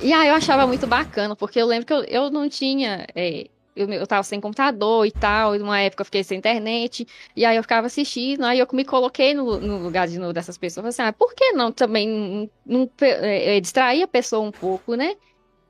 E 0.00 0.12
aí 0.12 0.28
eu 0.28 0.34
achava 0.34 0.66
muito 0.66 0.86
bacana, 0.86 1.36
porque 1.36 1.60
eu 1.60 1.66
lembro 1.66 1.86
que 1.86 1.92
eu, 1.92 2.04
eu 2.04 2.30
não 2.30 2.48
tinha. 2.48 3.06
É, 3.14 3.48
eu, 3.76 3.88
eu 3.90 4.06
tava 4.06 4.22
sem 4.22 4.40
computador 4.40 5.06
e 5.06 5.10
tal, 5.10 5.54
e 5.54 5.58
numa 5.58 5.78
época 5.78 6.02
eu 6.02 6.04
fiquei 6.06 6.24
sem 6.24 6.38
internet, 6.38 7.06
e 7.36 7.44
aí 7.44 7.56
eu 7.56 7.62
ficava 7.62 7.86
assistindo, 7.86 8.44
aí 8.44 8.58
eu 8.58 8.66
me 8.72 8.84
coloquei 8.84 9.34
no, 9.34 9.58
no 9.60 9.78
lugar 9.78 10.08
de 10.08 10.18
novo 10.18 10.32
dessas 10.32 10.58
pessoas, 10.58 10.86
assim, 10.86 11.02
ah, 11.02 11.12
por 11.12 11.34
que 11.34 11.52
não 11.52 11.70
também 11.70 12.08
não, 12.08 12.50
não 12.66 12.90
é, 13.00 13.56
é, 13.56 13.60
distrair 13.60 14.02
a 14.02 14.08
pessoa 14.08 14.46
um 14.46 14.50
pouco, 14.50 14.94
né? 14.94 15.16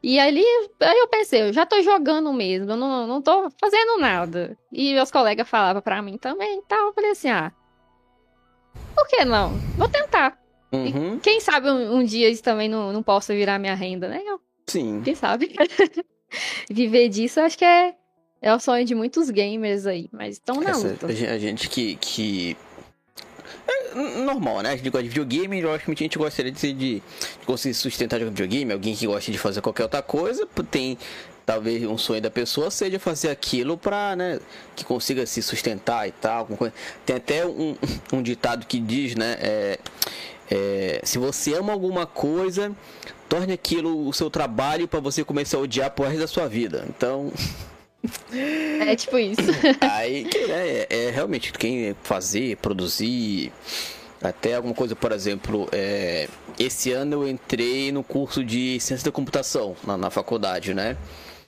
E 0.03 0.19
ali, 0.19 0.45
aí 0.81 0.99
eu 0.99 1.09
pensei, 1.09 1.43
eu 1.43 1.53
já 1.53 1.67
tô 1.67 1.81
jogando 1.83 2.33
mesmo, 2.33 2.71
eu 2.71 2.77
não, 2.77 3.07
não 3.07 3.21
tô 3.21 3.51
fazendo 3.61 3.99
nada. 3.99 4.57
E 4.73 4.95
meus 4.95 5.11
colegas 5.11 5.49
falavam 5.49 5.83
pra 5.83 6.01
mim 6.01 6.17
também 6.17 6.59
e 6.59 6.63
tal, 6.63 6.87
eu 6.87 6.93
falei 6.95 7.11
assim, 7.11 7.29
ah, 7.29 7.53
por 8.95 9.07
que 9.09 9.25
não? 9.25 9.53
Vou 9.77 9.89
tentar. 9.89 10.39
Uhum. 10.73 11.19
Quem 11.19 11.41
sabe 11.41 11.71
um, 11.71 11.97
um, 11.97 12.05
dia 12.05 12.29
isso 12.29 12.43
também 12.43 12.69
não, 12.69 12.93
não 12.93 13.03
possa 13.03 13.35
virar 13.35 13.59
minha 13.59 13.75
renda, 13.75 14.09
né? 14.09 14.23
Eu, 14.25 14.41
Sim. 14.69 15.03
Quem 15.05 15.15
sabe? 15.15 15.55
Viver 16.71 17.09
disso, 17.09 17.41
acho 17.41 17.59
que 17.59 17.65
é, 17.65 17.95
é 18.41 18.55
o 18.55 18.61
sonho 18.61 18.85
de 18.85 18.95
muitos 18.95 19.29
gamers 19.29 19.85
aí, 19.85 20.09
mas 20.13 20.35
estão 20.35 20.61
na 20.61 20.71
Essa, 20.71 20.89
luta. 20.89 21.07
A 21.07 21.39
gente 21.39 21.69
que, 21.69 21.97
que 21.97 22.57
é 23.71 23.95
normal, 24.23 24.62
né? 24.62 24.73
A 24.73 24.77
gente 24.77 24.91
gosta 24.91 25.03
de 25.03 25.09
videogame, 25.09 25.62
logicamente 25.62 26.03
a 26.03 26.07
gente 26.07 26.18
gostaria 26.18 26.53
de, 26.53 26.73
de 26.73 27.03
conseguir 27.45 27.75
sustentar 27.75 28.18
jogando 28.18 28.37
videogame, 28.37 28.73
alguém 28.73 28.95
que 28.95 29.07
gosta 29.07 29.31
de 29.31 29.39
fazer 29.39 29.61
qualquer 29.61 29.85
outra 29.85 30.03
coisa, 30.03 30.47
tem 30.71 30.99
talvez 31.45 31.83
um 31.85 31.99
sonho 31.99 32.21
da 32.21 32.31
pessoa 32.31 32.71
seja 32.71 32.99
fazer 33.01 33.29
aquilo 33.29 33.77
para, 33.77 34.14
né, 34.14 34.39
que 34.77 34.85
consiga 34.85 35.27
se 35.27 35.43
sustentar 35.43 36.07
e 36.07 36.12
tal. 36.12 36.49
Tem 37.05 37.16
até 37.16 37.45
um, 37.45 37.77
um 38.12 38.23
ditado 38.23 38.66
que 38.66 38.79
diz, 38.79 39.16
né, 39.16 39.37
é, 39.41 39.79
é, 40.51 41.01
se 41.03 41.18
você 41.18 41.55
ama 41.55 41.73
alguma 41.73 42.07
coisa, 42.07 42.73
torne 43.29 43.53
aquilo 43.53 44.09
o 44.09 44.12
seu 44.12 44.31
trabalho 44.31 44.87
para 44.87 45.01
você 45.01 45.25
começar 45.25 45.57
a 45.57 45.61
odiar 45.61 45.91
por 45.91 46.07
resto 46.07 46.21
da 46.21 46.27
sua 46.29 46.49
vida. 46.49 46.85
Então. 46.89 47.33
É 48.81 48.97
tipo 48.97 49.19
isso. 49.19 49.43
Aí, 49.81 50.27
é, 50.49 50.87
é 50.89 51.11
realmente 51.11 51.53
quem 51.53 51.95
fazer, 52.03 52.57
produzir, 52.57 53.53
até 54.23 54.55
alguma 54.55 54.75
coisa, 54.75 54.97
por 54.97 55.13
exemplo, 55.13 55.69
é, 55.71 56.29
esse 56.59 56.93
ano 56.93 57.23
eu 57.25 57.29
entrei 57.29 57.93
no 57.93 58.03
curso 58.03 58.45
de 58.45 58.81
ciência 58.81 59.05
da 59.05 59.13
computação 59.13 59.77
na, 59.87 59.97
na 59.97 60.11
faculdade, 60.11 60.75
né? 60.75 60.97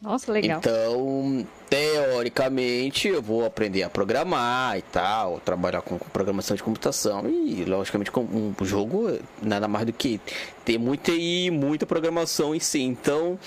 Nossa, 0.01 0.33
legal. 0.33 0.59
Então, 0.59 1.47
teoricamente, 1.73 3.09
eu 3.09 3.23
vou 3.23 3.47
aprender 3.47 3.83
a 3.83 3.89
programar 3.89 4.77
e 4.77 4.83
tal, 4.83 5.41
trabalhar 5.41 5.81
com 5.81 5.97
programação 5.97 6.55
de 6.55 6.63
computação 6.63 7.27
e, 7.27 7.65
logicamente, 7.65 8.11
com 8.11 8.21
um 8.21 8.55
jogo 8.63 9.19
nada 9.41 9.67
mais 9.67 9.87
do 9.87 9.93
que 9.93 10.21
ter 10.67 10.77
muita 10.77 11.13
e 11.13 11.51
muita 11.51 11.87
programação 11.87 12.55
em 12.55 12.61
si. 12.61 12.83
Então, 12.83 13.39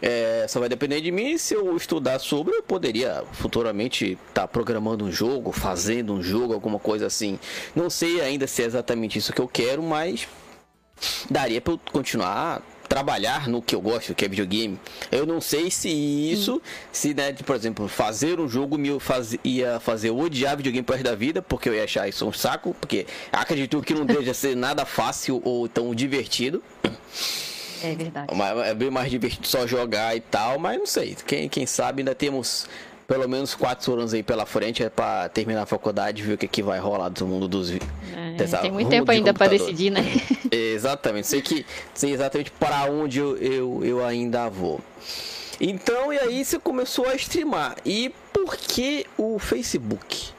é, 0.00 0.46
só 0.48 0.60
vai 0.60 0.68
depender 0.68 1.00
de 1.00 1.10
mim. 1.10 1.36
Se 1.38 1.54
eu 1.54 1.76
estudar 1.76 2.20
sobre, 2.20 2.54
eu 2.54 2.62
poderia 2.62 3.24
futuramente 3.32 4.12
estar 4.28 4.42
tá 4.42 4.46
programando 4.46 5.04
um 5.04 5.10
jogo, 5.10 5.50
fazendo 5.50 6.12
um 6.12 6.22
jogo, 6.22 6.54
alguma 6.54 6.78
coisa 6.78 7.06
assim. 7.06 7.36
Não 7.74 7.90
sei 7.90 8.20
ainda 8.20 8.46
se 8.46 8.62
é 8.62 8.66
exatamente 8.66 9.18
isso 9.18 9.32
que 9.32 9.40
eu 9.40 9.48
quero, 9.48 9.82
mas 9.82 10.28
daria 11.28 11.60
para 11.60 11.72
eu 11.72 11.80
continuar 11.90 12.62
trabalhar 12.96 13.46
no 13.46 13.60
que 13.60 13.74
eu 13.74 13.80
gosto, 13.82 14.14
que 14.14 14.24
é 14.24 14.28
videogame. 14.28 14.80
Eu 15.12 15.26
não 15.26 15.38
sei 15.38 15.70
se 15.70 15.86
isso, 15.90 16.62
se, 16.90 17.12
né, 17.12 17.30
por 17.34 17.54
exemplo, 17.54 17.86
fazer 17.88 18.40
um 18.40 18.48
jogo 18.48 18.78
me 18.78 18.98
faz, 18.98 19.36
ia 19.44 19.78
fazer 19.80 20.10
odiar 20.10 20.56
videogame 20.56 20.82
por 20.82 20.94
resto 20.94 21.04
da 21.04 21.14
vida, 21.14 21.42
porque 21.42 21.68
eu 21.68 21.74
ia 21.74 21.84
achar 21.84 22.08
isso 22.08 22.26
um 22.26 22.32
saco, 22.32 22.74
porque 22.80 23.06
acredito 23.30 23.82
que 23.82 23.92
não 23.92 24.06
deixa 24.06 24.32
ser 24.32 24.56
nada 24.56 24.86
fácil 24.86 25.42
ou 25.44 25.68
tão 25.68 25.94
divertido. 25.94 26.62
É 27.82 27.94
verdade. 27.94 28.28
É 28.64 28.74
bem 28.74 28.90
mais 28.90 29.10
divertido 29.10 29.46
só 29.46 29.66
jogar 29.66 30.16
e 30.16 30.20
tal, 30.20 30.58
mas 30.58 30.78
não 30.78 30.86
sei. 30.86 31.14
Quem, 31.26 31.50
quem 31.50 31.66
sabe 31.66 32.00
ainda 32.00 32.14
temos 32.14 32.66
pelo 33.06 33.28
menos 33.28 33.54
quatro 33.54 33.92
anos 33.92 34.12
aí 34.12 34.22
pela 34.22 34.44
frente 34.44 34.82
é 34.82 34.90
para 34.90 35.28
terminar 35.28 35.62
a 35.62 35.66
faculdade 35.66 36.22
e 36.22 36.24
ver 36.26 36.34
o 36.34 36.38
que, 36.38 36.48
que 36.48 36.62
vai 36.62 36.78
rolar 36.78 37.08
do 37.08 37.26
mundo 37.26 37.46
dos 37.46 37.70
é, 37.70 37.78
dessa, 38.36 38.58
tem 38.58 38.72
muito 38.72 38.88
tempo 38.88 39.10
ainda 39.10 39.32
para 39.32 39.48
decidir, 39.48 39.90
né? 39.90 40.02
exatamente. 40.50 41.26
Sei 41.26 41.40
que 41.40 41.64
sei 41.94 42.12
exatamente 42.12 42.50
para 42.50 42.84
onde 42.90 43.18
eu, 43.18 43.36
eu, 43.36 43.84
eu 43.84 44.04
ainda 44.04 44.48
vou. 44.48 44.80
Então, 45.60 46.12
e 46.12 46.18
aí 46.18 46.44
você 46.44 46.58
começou 46.58 47.06
a 47.06 47.14
streamar. 47.14 47.76
E 47.84 48.12
por 48.32 48.56
que 48.56 49.06
o 49.16 49.38
Facebook? 49.38 50.30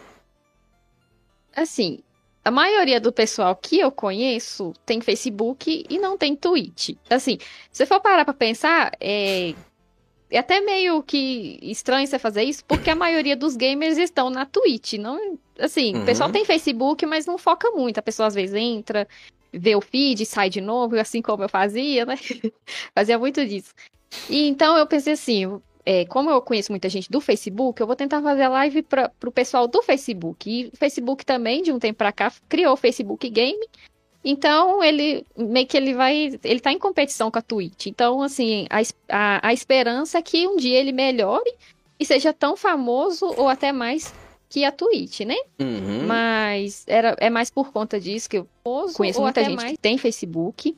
Assim, 1.56 2.00
a 2.46 2.52
maioria 2.52 3.02
do 3.02 3.12
pessoal 3.12 3.56
que 3.56 3.80
eu 3.80 3.92
conheço 3.92 4.74
tem 4.86 5.02
Facebook 5.02 5.86
e 5.90 5.98
não 5.98 6.18
tem 6.18 6.36
Twitch. 6.36 6.92
Assim, 7.10 7.38
se 7.72 7.80
você 7.80 7.86
for 7.86 8.00
parar 8.00 8.26
pra 8.26 8.34
pensar, 8.34 8.92
é, 9.02 9.56
é 10.30 10.40
até 10.40 10.60
meio 10.60 11.02
que 11.02 11.60
estranho 11.62 12.06
você 12.06 12.20
fazer 12.20 12.44
isso, 12.44 12.64
porque 12.66 12.90
a 12.90 12.96
maioria 12.96 13.36
dos 13.36 13.56
gamers 13.56 13.98
estão 13.98 14.30
na 14.30 14.46
Twitch. 14.46 14.94
Não, 14.94 15.38
assim, 15.60 15.96
uhum. 15.96 16.04
o 16.04 16.06
pessoal 16.06 16.32
tem 16.32 16.44
Facebook, 16.44 17.06
mas 17.06 17.26
não 17.26 17.38
foca 17.38 17.72
muito. 17.72 17.98
A 17.98 18.02
pessoa 18.02 18.28
às 18.28 18.36
vezes 18.36 18.56
entra, 18.56 19.08
vê 19.54 19.76
o 19.76 19.82
feed, 19.82 20.26
sai 20.26 20.50
de 20.50 20.60
novo, 20.60 21.00
assim 21.00 21.22
como 21.22 21.44
eu 21.44 21.50
fazia, 21.50 22.06
né? 22.06 22.16
fazia 22.94 23.18
muito 23.18 23.46
disso. 23.46 23.74
E 24.30 24.48
então 24.48 24.78
eu 24.78 24.86
pensei 24.86 25.14
assim, 25.14 25.60
é, 25.86 26.06
como 26.06 26.30
eu 26.30 26.42
conheço 26.42 26.72
muita 26.72 26.90
gente 26.90 27.10
do 27.10 27.22
Facebook, 27.22 27.80
eu 27.80 27.88
vou 27.88 27.96
tentar 27.96 28.22
fazer 28.22 28.48
live 28.50 28.82
para 28.84 29.10
o 29.26 29.32
pessoal 29.32 29.68
do 29.68 29.82
Facebook. 29.82 30.50
E 30.50 30.68
o 30.68 30.78
Facebook 30.78 31.26
também, 31.26 31.62
de 31.62 31.72
um 31.72 31.80
tempo 31.80 31.98
para 31.98 32.12
cá, 32.12 32.30
criou 32.50 32.74
o 32.74 32.78
Facebook 32.78 33.30
Game. 33.30 33.66
Então, 34.30 34.84
ele 34.84 35.26
meio 35.38 35.66
que 35.66 35.78
ele 35.78 35.94
vai. 35.94 36.38
Ele 36.44 36.60
tá 36.60 36.70
em 36.70 36.78
competição 36.78 37.32
com 37.32 37.40
a 37.40 37.42
Twitch. 37.42 37.86
Então, 37.86 38.22
assim, 38.22 38.68
a, 38.70 38.82
a, 39.08 39.48
a 39.48 39.54
esperança 39.54 40.18
é 40.18 40.22
que 40.22 40.46
um 40.46 40.58
dia 40.58 40.78
ele 40.78 40.92
melhore 40.92 41.50
e 41.98 42.06
seja 42.06 42.34
tão 42.34 42.58
famoso 42.58 43.26
ou 43.38 43.48
até 43.48 43.72
mais 43.72 44.14
que 44.50 44.66
a 44.66 44.72
Twitch, 44.74 45.22
né? 45.22 45.38
Uhum. 45.58 46.06
Mas 46.06 46.84
era, 46.88 47.16
é 47.22 47.30
mais 47.30 47.50
por 47.50 47.72
conta 47.72 48.02
disso 48.02 48.30
que 48.30 48.40
eu 48.40 48.50
conheço 48.94 49.22
muita 49.22 49.42
gente 49.42 49.56
mais. 49.56 49.72
que 49.72 49.78
tem 49.78 49.98
Facebook. 49.98 50.76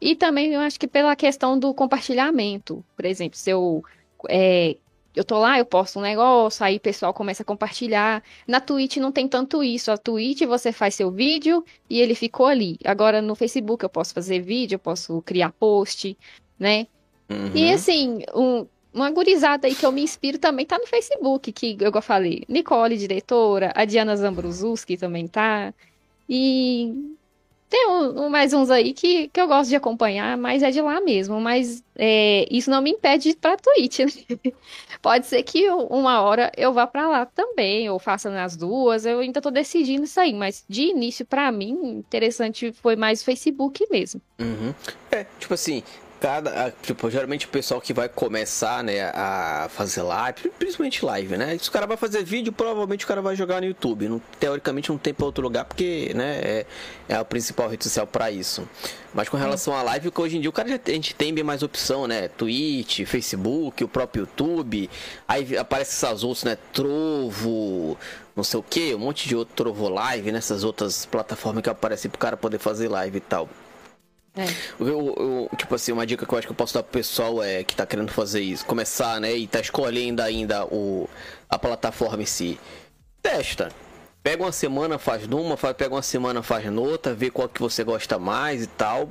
E 0.00 0.14
também 0.14 0.52
eu 0.52 0.60
acho 0.60 0.78
que 0.78 0.86
pela 0.86 1.16
questão 1.16 1.58
do 1.58 1.74
compartilhamento. 1.74 2.84
Por 2.94 3.06
exemplo, 3.06 3.36
se 3.36 3.50
eu 3.50 3.82
é, 4.28 4.76
eu 5.14 5.24
tô 5.24 5.38
lá, 5.38 5.58
eu 5.58 5.64
posto 5.64 5.98
um 5.98 6.02
negócio, 6.02 6.64
aí 6.64 6.76
o 6.76 6.80
pessoal 6.80 7.14
começa 7.14 7.42
a 7.42 7.46
compartilhar. 7.46 8.22
Na 8.46 8.60
Twitch 8.60 8.96
não 8.96 9.12
tem 9.12 9.28
tanto 9.28 9.62
isso. 9.62 9.90
A 9.92 9.96
Twitch 9.96 10.42
você 10.42 10.72
faz 10.72 10.94
seu 10.94 11.10
vídeo 11.10 11.64
e 11.88 12.00
ele 12.00 12.14
ficou 12.14 12.46
ali. 12.46 12.78
Agora 12.84 13.22
no 13.22 13.34
Facebook 13.34 13.84
eu 13.84 13.88
posso 13.88 14.12
fazer 14.12 14.40
vídeo, 14.40 14.74
eu 14.74 14.80
posso 14.80 15.22
criar 15.22 15.52
post, 15.52 16.16
né? 16.58 16.86
Uhum. 17.30 17.52
E 17.54 17.72
assim, 17.72 18.22
um, 18.34 18.66
uma 18.92 19.10
gurizada 19.10 19.66
aí 19.66 19.74
que 19.74 19.86
eu 19.86 19.92
me 19.92 20.02
inspiro 20.02 20.38
também 20.38 20.66
tá 20.66 20.78
no 20.78 20.86
Facebook, 20.86 21.52
que 21.52 21.76
eu 21.80 22.02
falei. 22.02 22.44
Nicole, 22.48 22.96
diretora, 22.96 23.72
a 23.74 23.84
Diana 23.84 24.16
Zambruzuski 24.16 24.96
também 24.96 25.28
tá. 25.28 25.72
E 26.28 27.16
tem 27.74 27.88
um, 27.88 28.26
um, 28.26 28.28
mais 28.28 28.52
uns 28.52 28.70
aí 28.70 28.92
que, 28.92 29.26
que 29.26 29.40
eu 29.40 29.48
gosto 29.48 29.68
de 29.68 29.74
acompanhar, 29.74 30.36
mas 30.36 30.62
é 30.62 30.70
de 30.70 30.80
lá 30.80 31.00
mesmo. 31.00 31.40
Mas 31.40 31.82
é, 31.96 32.46
isso 32.48 32.70
não 32.70 32.80
me 32.80 32.92
impede 32.92 33.24
de 33.24 33.28
ir 33.30 33.34
pra 33.34 33.56
Twitch. 33.56 33.98
Né? 33.98 34.52
Pode 35.02 35.26
ser 35.26 35.42
que 35.42 35.68
uma 35.68 36.22
hora 36.22 36.52
eu 36.56 36.72
vá 36.72 36.86
para 36.86 37.08
lá 37.08 37.26
também, 37.26 37.90
ou 37.90 37.98
faça 37.98 38.30
nas 38.30 38.56
duas. 38.56 39.04
Eu 39.04 39.18
ainda 39.18 39.40
tô 39.40 39.50
decidindo 39.50 40.04
isso 40.04 40.20
aí. 40.20 40.32
Mas 40.32 40.64
de 40.68 40.82
início, 40.82 41.26
para 41.26 41.50
mim, 41.50 41.72
interessante 41.98 42.72
foi 42.72 42.94
mais 42.94 43.22
o 43.22 43.24
Facebook 43.24 43.84
mesmo. 43.90 44.20
Uhum. 44.38 44.72
É, 45.10 45.26
tipo 45.40 45.54
assim, 45.54 45.82
cada. 46.24 46.72
Tipo, 46.82 47.10
geralmente 47.10 47.44
o 47.44 47.50
pessoal 47.50 47.82
que 47.82 47.92
vai 47.92 48.08
começar, 48.08 48.82
né, 48.82 49.10
a 49.14 49.68
fazer 49.68 50.00
live, 50.00 50.50
principalmente 50.58 51.04
live, 51.04 51.36
né? 51.36 51.58
Se 51.58 51.68
o 51.68 51.72
cara 51.72 51.86
vai 51.86 51.98
fazer 51.98 52.24
vídeo, 52.24 52.50
provavelmente 52.50 53.04
o 53.04 53.08
cara 53.08 53.20
vai 53.20 53.36
jogar 53.36 53.60
no 53.60 53.66
YouTube. 53.66 54.08
Não, 54.08 54.22
teoricamente 54.40 54.88
não 54.88 54.96
tem 54.96 55.12
pra 55.12 55.26
outro 55.26 55.42
lugar, 55.42 55.66
porque, 55.66 56.12
né, 56.14 56.40
é, 56.42 56.66
é 57.10 57.14
a 57.14 57.24
principal 57.26 57.68
rede 57.68 57.84
social 57.84 58.06
para 58.06 58.30
isso. 58.30 58.66
Mas 59.12 59.28
com 59.28 59.36
relação 59.36 59.74
à 59.76 59.82
live, 59.82 60.10
que 60.10 60.20
hoje 60.20 60.38
em 60.38 60.40
dia 60.40 60.48
o 60.48 60.52
cara 60.52 60.66
já, 60.66 60.80
a 60.82 60.90
gente 60.90 61.14
tem 61.14 61.32
bem 61.34 61.44
mais 61.44 61.62
opção, 61.62 62.06
né? 62.06 62.28
Twitch, 62.28 63.04
Facebook, 63.04 63.84
o 63.84 63.88
próprio 63.88 64.22
YouTube. 64.22 64.88
Aí 65.28 65.58
aparece 65.58 65.92
essas 65.92 66.24
outras, 66.24 66.44
né? 66.44 66.56
Trovo, 66.72 67.98
não 68.34 68.42
sei 68.42 68.58
o 68.58 68.62
que, 68.62 68.94
um 68.94 68.98
monte 68.98 69.28
de 69.28 69.36
outro 69.36 69.54
Trovo 69.54 69.90
Live, 69.90 70.32
nessas 70.32 70.64
outras 70.64 71.04
plataformas 71.04 71.62
que 71.62 71.68
aparecem 71.68 72.10
pro 72.10 72.18
cara 72.18 72.34
poder 72.34 72.58
fazer 72.58 72.88
live 72.88 73.18
e 73.18 73.20
tal. 73.20 73.46
É. 74.36 74.46
Tipo 75.56 75.74
assim, 75.76 75.92
uma 75.92 76.04
dica 76.04 76.26
que 76.26 76.32
eu 76.32 76.38
acho 76.38 76.46
que 76.46 76.52
eu 76.52 76.56
posso 76.56 76.74
dar 76.74 76.82
pro 76.82 76.92
pessoal 76.92 77.42
é 77.42 77.62
que 77.62 77.76
tá 77.76 77.86
querendo 77.86 78.10
fazer 78.10 78.40
isso, 78.40 78.66
começar, 78.66 79.20
né, 79.20 79.32
e 79.34 79.46
tá 79.46 79.60
escolhendo 79.60 80.20
ainda 80.20 80.64
o, 80.66 81.08
a 81.48 81.58
plataforma 81.58 82.22
em 82.22 82.26
si. 82.26 82.58
Testa. 83.22 83.70
Pega 84.22 84.42
uma 84.42 84.52
semana, 84.52 84.98
faz 84.98 85.28
numa, 85.28 85.56
faz, 85.56 85.76
pega 85.76 85.94
uma 85.94 86.02
semana, 86.02 86.42
faz 86.42 86.64
noutra, 86.70 87.14
vê 87.14 87.30
qual 87.30 87.48
que 87.48 87.60
você 87.60 87.84
gosta 87.84 88.18
mais 88.18 88.64
e 88.64 88.66
tal. 88.66 89.08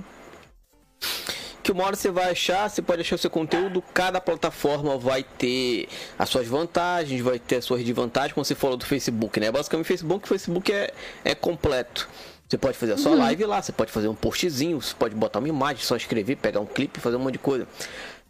Que 1.61 1.71
uma 1.71 1.85
hora 1.85 1.95
você 1.95 2.11
vai 2.11 2.31
achar, 2.31 2.69
você 2.69 2.81
pode 2.81 3.01
achar 3.01 3.15
o 3.15 3.19
seu 3.19 3.29
conteúdo, 3.29 3.81
cada 3.93 4.19
plataforma 4.19 4.97
vai 4.97 5.23
ter 5.23 5.87
as 6.19 6.27
suas 6.27 6.47
vantagens, 6.47 7.21
vai 7.21 7.39
ter 7.39 7.57
as 7.57 7.65
suas 7.65 7.83
desvantagens, 7.83 8.33
como 8.33 8.43
você 8.43 8.55
falou 8.55 8.75
do 8.75 8.85
Facebook, 8.85 9.39
né? 9.39 9.51
Basicamente 9.51 9.85
o 9.85 9.87
Facebook, 9.87 10.27
Facebook 10.27 10.73
é, 10.73 10.91
é 11.23 11.33
completo. 11.33 12.09
Você 12.53 12.57
pode 12.59 12.77
fazer 12.77 12.93
a 12.93 12.97
sua 12.97 13.15
live 13.15 13.45
lá, 13.45 13.59
você 13.59 13.71
pode 13.71 13.91
fazer 13.91 14.07
um 14.07 14.13
postzinho, 14.13 14.79
você 14.79 14.93
pode 14.93 15.15
botar 15.15 15.39
uma 15.39 15.47
imagem, 15.47 15.83
só 15.83 15.95
escrever, 15.95 16.35
pegar 16.35 16.59
um 16.59 16.67
clipe, 16.67 16.99
fazer 16.99 17.15
um 17.15 17.19
monte 17.19 17.33
de 17.33 17.39
coisa. 17.39 17.67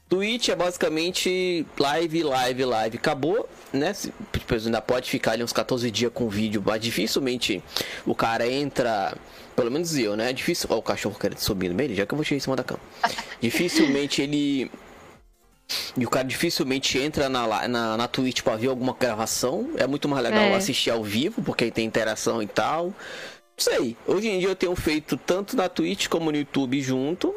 Twitch 0.08 0.48
é 0.48 0.56
basicamente 0.56 1.66
live, 1.78 2.24
live, 2.24 2.64
live. 2.64 2.98
Acabou, 2.98 3.50
né? 3.74 3.92
Tipo, 4.32 4.54
ainda 4.56 4.82
pode 4.82 5.10
ficar 5.10 5.34
ali 5.34 5.44
uns 5.44 5.52
14 5.52 5.92
dias 5.92 6.10
com 6.14 6.30
vídeo, 6.30 6.64
mas 6.66 6.80
dificilmente 6.80 7.62
o 8.06 8.16
cara 8.16 8.48
entra. 8.48 9.14
Pelo 9.58 9.70
menos 9.70 9.94
eu, 9.98 10.16
né? 10.16 10.32
Difícil. 10.32 10.70
Ó, 10.72 10.78
o 10.78 10.82
cachorro 10.82 11.18
querendo 11.20 11.40
subir 11.40 11.68
no 11.68 11.76
meio, 11.76 11.94
já 11.94 12.06
que 12.06 12.14
eu 12.14 12.16
vou 12.16 12.24
chegar 12.24 12.38
em 12.38 12.40
cima 12.40 12.56
da 12.56 12.64
cama. 12.64 12.80
Dificilmente 13.42 14.22
ele. 14.22 14.72
E 15.98 16.06
o 16.06 16.10
cara 16.10 16.26
dificilmente 16.26 16.98
entra 16.98 17.28
na, 17.28 17.68
na, 17.68 17.98
na 17.98 18.08
Twitch 18.08 18.42
pra 18.42 18.56
ver 18.56 18.68
alguma 18.68 18.96
gravação. 18.98 19.72
É 19.78 19.86
muito 19.86 20.08
mais 20.08 20.24
legal 20.24 20.44
É. 20.46 20.56
assistir 20.56 20.92
ao 20.92 21.04
vivo, 21.04 21.42
porque 21.42 21.66
aí 21.66 21.72
tem 21.72 21.86
interação 21.86 22.42
e 22.42 22.48
tal. 22.48 22.94
Sei. 23.58 23.96
Hoje 24.08 24.28
em 24.30 24.40
dia 24.40 24.50
eu 24.50 24.56
tenho 24.56 24.76
feito 24.76 25.16
tanto 25.18 25.56
na 25.56 25.70
Twitch 25.70 26.08
como 26.08 26.32
no 26.32 26.38
YouTube 26.38 26.82
junto. 26.82 27.34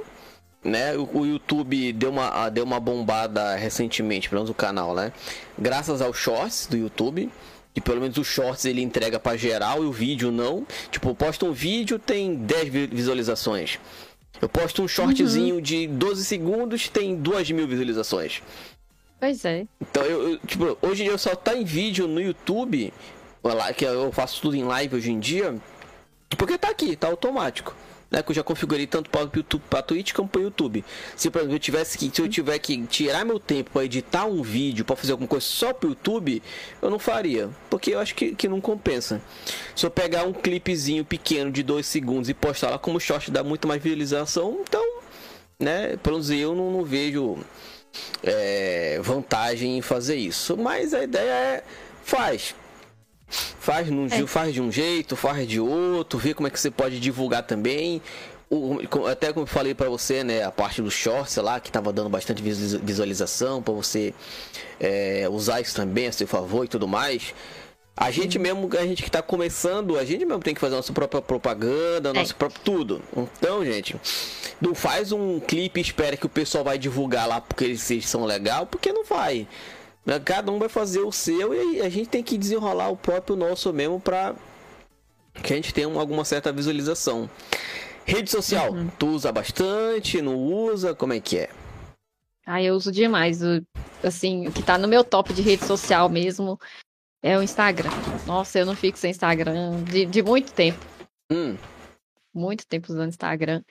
Né? 0.64 0.96
O, 0.96 1.20
o 1.20 1.26
YouTube 1.26 1.92
deu 1.92 2.10
uma, 2.10 2.48
deu 2.48 2.64
uma 2.64 2.80
bombada 2.80 3.54
recentemente, 3.54 4.28
pelo 4.28 4.40
menos 4.40 4.50
o 4.50 4.54
canal, 4.54 4.94
né? 4.94 5.12
Graças 5.58 6.00
aos 6.02 6.16
shorts 6.16 6.66
do 6.66 6.76
YouTube. 6.76 7.30
Que 7.72 7.80
pelo 7.80 8.00
menos 8.00 8.16
os 8.16 8.26
shorts 8.26 8.64
ele 8.64 8.80
entrega 8.80 9.20
pra 9.20 9.36
geral 9.36 9.82
e 9.84 9.86
o 9.86 9.92
vídeo 9.92 10.32
não. 10.32 10.66
Tipo, 10.90 11.10
eu 11.10 11.14
posto 11.14 11.44
um 11.44 11.52
vídeo, 11.52 11.98
tem 11.98 12.34
10 12.34 12.68
vi- 12.70 12.86
visualizações. 12.86 13.78
Eu 14.40 14.48
posto 14.48 14.82
um 14.82 14.88
shortzinho 14.88 15.60
de 15.60 15.86
12 15.86 16.24
segundos, 16.24 16.88
tem 16.88 17.14
2 17.16 17.50
mil 17.50 17.68
visualizações. 17.68 18.42
Pois 19.20 19.44
é. 19.44 19.66
Então, 19.78 20.02
eu, 20.04 20.30
eu, 20.30 20.38
tipo, 20.38 20.76
hoje 20.80 21.02
em 21.02 21.04
dia 21.04 21.12
eu 21.12 21.18
só 21.18 21.34
tá 21.36 21.54
em 21.54 21.64
vídeo 21.64 22.08
no 22.08 22.20
YouTube, 22.20 22.92
que 23.76 23.84
eu 23.84 24.10
faço 24.10 24.40
tudo 24.40 24.56
em 24.56 24.64
live 24.64 24.96
hoje 24.96 25.12
em 25.12 25.20
dia, 25.20 25.54
porque 26.30 26.58
tá 26.58 26.68
aqui, 26.68 26.96
tá 26.96 27.08
automático. 27.08 27.74
Né, 28.08 28.22
que 28.22 28.30
eu 28.30 28.36
já 28.36 28.42
configurei 28.44 28.86
tanto 28.86 29.10
para 29.10 29.22
o 29.22 29.30
YouTube, 29.34 29.64
para 29.68 29.82
Twitch 29.82 30.12
como 30.12 30.28
para 30.28 30.40
o 30.40 30.44
YouTube. 30.44 30.84
Se 31.16 31.28
por 31.28 31.40
exemplo 31.40 31.56
eu 31.56 31.58
tivesse 31.58 31.98
que, 31.98 32.08
se 32.14 32.22
eu 32.22 32.28
tiver 32.28 32.56
que 32.60 32.86
tirar 32.86 33.24
meu 33.24 33.40
tempo 33.40 33.72
para 33.72 33.84
editar 33.84 34.26
um 34.26 34.42
vídeo, 34.44 34.84
para 34.84 34.94
fazer 34.94 35.10
alguma 35.10 35.26
coisa 35.26 35.44
só 35.44 35.72
para 35.72 35.88
o 35.88 35.90
YouTube, 35.90 36.40
eu 36.80 36.88
não 36.88 37.00
faria, 37.00 37.50
porque 37.68 37.92
eu 37.92 37.98
acho 37.98 38.14
que, 38.14 38.32
que 38.32 38.46
não 38.46 38.60
compensa. 38.60 39.20
Se 39.74 39.84
eu 39.84 39.90
pegar 39.90 40.22
um 40.22 40.32
clipezinho 40.32 41.04
pequeno 41.04 41.50
de 41.50 41.64
2 41.64 41.84
segundos 41.84 42.28
e 42.28 42.34
postar 42.34 42.70
lá 42.70 42.78
como 42.78 43.00
short 43.00 43.28
dá 43.28 43.42
muito 43.42 43.66
mais 43.66 43.82
visualização, 43.82 44.60
então, 44.62 45.00
né, 45.58 45.96
pelo 45.96 46.14
menos 46.14 46.30
eu 46.30 46.54
não, 46.54 46.70
não 46.70 46.84
vejo 46.84 47.38
é, 48.22 49.00
vantagem 49.02 49.78
em 49.78 49.82
fazer 49.82 50.16
isso. 50.16 50.56
Mas 50.56 50.94
a 50.94 51.02
ideia 51.02 51.32
é 51.32 51.64
faz. 52.04 52.54
Faz, 53.28 53.90
num, 53.90 54.06
É. 54.06 54.26
faz 54.26 54.54
de 54.54 54.60
um 54.60 54.70
jeito, 54.70 55.16
faz 55.16 55.46
de 55.48 55.58
outro, 55.60 56.18
vê 56.18 56.32
como 56.32 56.46
é 56.46 56.50
que 56.50 56.58
você 56.60 56.70
pode 56.70 57.00
divulgar 57.00 57.42
também. 57.42 58.00
O- 58.48 58.78
até 59.10 59.32
como 59.32 59.42
eu 59.42 59.46
falei 59.48 59.74
pra 59.74 59.88
você, 59.88 60.22
né, 60.22 60.44
a 60.44 60.52
parte 60.52 60.80
do 60.80 60.88
shorts 60.90 61.34
lá, 61.38 61.58
que 61.58 61.72
tava 61.72 61.92
dando 61.92 62.08
bastante 62.08 62.40
visualiza- 62.40 62.78
visualização 62.78 63.60
pra 63.60 63.74
você 63.74 64.14
é, 64.78 65.26
usar 65.28 65.60
isso 65.60 65.74
também 65.74 66.06
a 66.06 66.12
seu 66.12 66.28
favor 66.28 66.64
e 66.64 66.68
tudo 66.68 66.86
mais. 66.86 67.34
A 67.96 68.10
gente 68.10 68.38
mesmo, 68.38 68.68
a 68.78 68.86
gente 68.86 69.02
que 69.02 69.10
tá 69.10 69.22
começando, 69.22 69.98
a 69.98 70.04
gente 70.04 70.24
mesmo 70.24 70.42
tem 70.42 70.54
que 70.54 70.60
fazer 70.60 70.74
a 70.74 70.76
nossa 70.76 70.92
própria 70.92 71.22
propaganda, 71.22 72.12
nosso 72.12 72.36
próprio 72.36 72.60
tudo. 72.62 73.02
Então, 73.16 73.64
gente, 73.64 73.96
não 74.60 74.74
faz 74.74 75.12
um 75.12 75.40
clipe 75.40 75.80
e 75.80 75.82
espera 75.82 76.14
que 76.16 76.26
o 76.26 76.28
pessoal 76.28 76.62
vai 76.62 76.76
divulgar 76.78 77.26
lá 77.26 77.40
porque 77.40 77.64
eles 77.64 77.88
são 78.04 78.24
legal, 78.26 78.66
porque 78.66 78.92
não 78.92 79.02
vai. 79.04 79.48
Cada 80.24 80.52
um 80.52 80.58
vai 80.58 80.68
fazer 80.68 81.00
o 81.00 81.10
seu 81.12 81.52
e 81.54 81.80
a 81.80 81.88
gente 81.88 82.08
tem 82.08 82.22
que 82.22 82.38
desenrolar 82.38 82.88
o 82.90 82.96
próprio 82.96 83.34
nosso 83.36 83.72
mesmo 83.72 84.00
pra 84.00 84.34
que 85.42 85.52
a 85.52 85.56
gente 85.56 85.74
tenha 85.74 85.88
uma- 85.88 86.00
alguma 86.00 86.24
certa 86.24 86.52
visualização. 86.52 87.28
Rede 88.04 88.30
social, 88.30 88.70
tu 88.98 89.08
usa 89.08 89.32
bastante, 89.32 90.22
não 90.22 90.36
usa, 90.36 90.94
como 90.94 91.12
é 91.12 91.20
que 91.20 91.38
é? 91.38 91.50
Ah, 92.46 92.62
eu 92.62 92.74
uso 92.76 92.92
demais. 92.92 93.42
O, 93.42 93.60
assim, 94.04 94.46
o 94.46 94.52
que 94.52 94.62
tá 94.62 94.78
no 94.78 94.86
meu 94.86 95.02
top 95.02 95.34
de 95.34 95.42
rede 95.42 95.64
social 95.64 96.08
mesmo 96.08 96.56
é 97.20 97.36
o 97.36 97.42
Instagram. 97.42 97.90
Nossa, 98.24 98.60
eu 98.60 98.64
não 98.66 98.76
fico 98.76 98.96
sem 98.96 99.10
Instagram 99.10 99.82
de, 99.82 100.06
de 100.06 100.22
muito 100.22 100.52
tempo. 100.52 100.78
Hum, 101.32 101.56
Muito 102.32 102.64
tempo 102.66 102.92
usando 102.92 103.08
Instagram. 103.08 103.62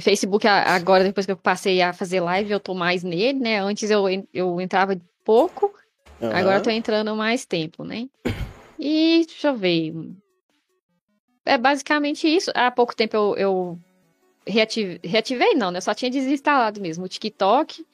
Facebook, 0.00 0.46
agora, 0.48 1.04
depois 1.04 1.24
que 1.24 1.32
eu 1.32 1.36
passei 1.36 1.80
a 1.80 1.92
fazer 1.92 2.18
live, 2.20 2.50
eu 2.50 2.58
tô 2.58 2.74
mais 2.74 3.04
nele, 3.04 3.38
né? 3.38 3.60
Antes 3.60 3.88
eu, 3.90 4.04
eu 4.34 4.60
entrava 4.60 4.98
pouco, 5.26 5.74
agora 6.22 6.46
aham. 6.46 6.56
eu 6.58 6.62
tô 6.62 6.70
entrando 6.70 7.14
mais 7.16 7.44
tempo, 7.44 7.84
né? 7.84 8.08
E 8.78 9.24
deixa 9.26 9.48
eu 9.48 9.56
ver. 9.56 9.92
É 11.44 11.58
basicamente 11.58 12.26
isso. 12.28 12.50
Há 12.54 12.70
pouco 12.70 12.94
tempo 12.94 13.16
eu, 13.16 13.34
eu 13.36 13.78
reative- 14.46 15.00
reativei, 15.04 15.54
não, 15.54 15.70
né? 15.70 15.78
Eu 15.78 15.82
só 15.82 15.92
tinha 15.94 16.10
desinstalado 16.10 16.80
mesmo 16.80 17.04
o 17.04 17.08
TikTok. 17.08 17.84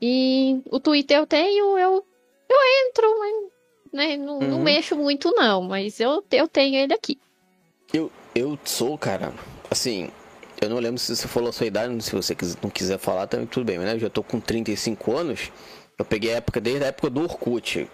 E 0.00 0.60
o 0.70 0.80
Twitter 0.80 1.18
eu 1.18 1.26
tenho, 1.26 1.76
eu, 1.78 2.04
eu 2.48 2.58
entro, 2.88 3.18
mas 3.18 3.34
né, 3.92 4.16
não, 4.16 4.40
não 4.40 4.58
Uhum. 4.58 4.64
mexo 4.64 4.96
muito, 4.96 5.30
não. 5.32 5.62
Mas 5.62 6.00
eu, 6.00 6.24
eu 6.30 6.48
tenho 6.48 6.76
ele 6.76 6.94
aqui. 6.94 7.18
Eu, 7.92 8.10
eu 8.34 8.58
sou, 8.64 8.96
cara, 8.96 9.32
assim, 9.70 10.10
eu 10.60 10.70
não 10.70 10.78
lembro 10.78 10.98
se 10.98 11.14
você 11.14 11.26
falou 11.28 11.50
a 11.50 11.52
sua 11.52 11.66
idade, 11.66 12.02
se 12.02 12.12
você 12.14 12.34
não 12.62 12.70
quiser 12.70 12.98
falar 12.98 13.26
também, 13.26 13.46
tudo 13.46 13.64
bem, 13.66 13.76
mas 13.78 13.86
né, 13.88 13.94
eu 13.94 13.98
já 13.98 14.08
tô 14.10 14.22
com 14.22 14.40
35 14.40 15.16
anos, 15.16 15.50
eu 16.00 16.04
peguei 16.04 16.32
a 16.32 16.36
época 16.36 16.60
desde 16.60 16.84
a 16.84 16.88
época 16.88 17.10
do 17.10 17.22
Orkut. 17.22 17.88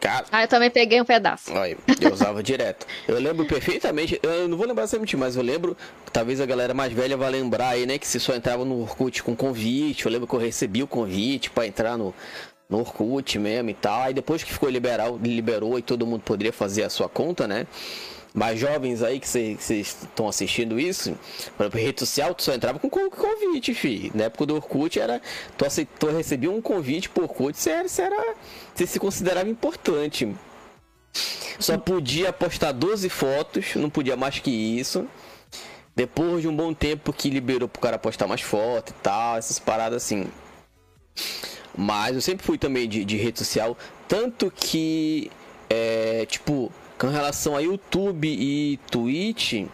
Cara, 0.00 0.26
Ah, 0.30 0.42
eu 0.44 0.48
também 0.48 0.70
peguei 0.70 1.00
um 1.00 1.04
pedaço. 1.04 1.52
olha, 1.52 1.76
eu 2.00 2.12
usava 2.12 2.40
direto. 2.40 2.86
Eu 3.08 3.18
lembro 3.18 3.44
perfeitamente, 3.46 4.16
eu 4.22 4.46
não 4.46 4.56
vou 4.56 4.64
lembrar 4.64 4.84
exatamente, 4.84 5.16
mas 5.16 5.34
eu 5.34 5.42
lembro, 5.42 5.76
talvez 6.12 6.40
a 6.40 6.46
galera 6.46 6.72
mais 6.72 6.92
velha 6.92 7.16
vá 7.16 7.26
lembrar 7.28 7.70
aí, 7.70 7.84
né, 7.84 7.98
que 7.98 8.06
você 8.06 8.20
só 8.20 8.32
entrava 8.36 8.64
no 8.64 8.80
Orkut 8.80 9.24
com 9.24 9.34
convite, 9.34 10.06
eu 10.06 10.12
lembro 10.12 10.28
que 10.28 10.34
eu 10.34 10.38
recebi 10.38 10.84
o 10.84 10.86
convite 10.86 11.50
pra 11.50 11.66
entrar 11.66 11.98
no, 11.98 12.14
no 12.70 12.78
Orkut 12.78 13.40
mesmo 13.40 13.70
e 13.70 13.74
tal, 13.74 14.02
aí 14.02 14.14
depois 14.14 14.44
que 14.44 14.52
ficou 14.52 14.68
liberal, 14.70 15.18
liberou 15.20 15.76
e 15.80 15.82
todo 15.82 16.06
mundo 16.06 16.20
poderia 16.20 16.52
fazer 16.52 16.84
a 16.84 16.90
sua 16.90 17.08
conta, 17.08 17.48
né, 17.48 17.66
mais 18.34 18.58
jovens 18.60 19.02
aí 19.02 19.18
que 19.18 19.26
vocês 19.28 19.70
estão 19.70 20.28
assistindo 20.28 20.78
isso, 20.78 21.16
exemplo, 21.58 21.80
rede 21.80 22.00
social, 22.00 22.34
tu 22.34 22.42
só 22.42 22.52
entrava 22.54 22.78
com 22.78 22.88
con- 22.88 23.10
convite, 23.10 23.74
fi. 23.74 24.12
Na 24.14 24.24
época 24.24 24.46
do 24.46 24.54
Orkut 24.54 24.98
era. 25.00 25.20
Tu, 25.56 25.64
aceit- 25.64 25.88
tu 25.98 26.06
recebia 26.08 26.50
um 26.50 26.60
convite 26.60 27.08
por 27.08 27.24
Orkut, 27.24 27.56
você 27.58 27.70
era, 27.70 27.88
você 27.88 28.02
era. 28.02 28.34
Você 28.74 28.86
se 28.86 28.98
considerava 29.00 29.48
importante. 29.48 30.32
Só 31.58 31.76
podia 31.76 32.32
postar 32.32 32.72
12 32.72 33.08
fotos, 33.08 33.74
não 33.74 33.90
podia 33.90 34.16
mais 34.16 34.38
que 34.38 34.50
isso. 34.50 35.06
Depois 35.96 36.42
de 36.42 36.46
um 36.48 36.54
bom 36.54 36.72
tempo 36.72 37.12
que 37.12 37.28
liberou 37.28 37.68
pro 37.68 37.80
cara 37.82 37.98
postar 37.98 38.28
mais 38.28 38.40
foto 38.40 38.90
e 38.90 39.02
tal, 39.02 39.36
essas 39.36 39.58
paradas 39.58 40.04
assim. 40.04 40.28
Mas 41.76 42.14
eu 42.14 42.20
sempre 42.20 42.46
fui 42.46 42.56
também 42.58 42.88
de, 42.88 43.04
de 43.04 43.16
rede 43.16 43.38
social. 43.38 43.76
Tanto 44.06 44.52
que, 44.54 45.30
é, 45.68 46.24
tipo, 46.26 46.72
com 46.98 47.08
relação 47.08 47.56
a 47.56 47.60
YouTube 47.60 48.28
e 48.28 48.78
Twitch, 48.90 49.66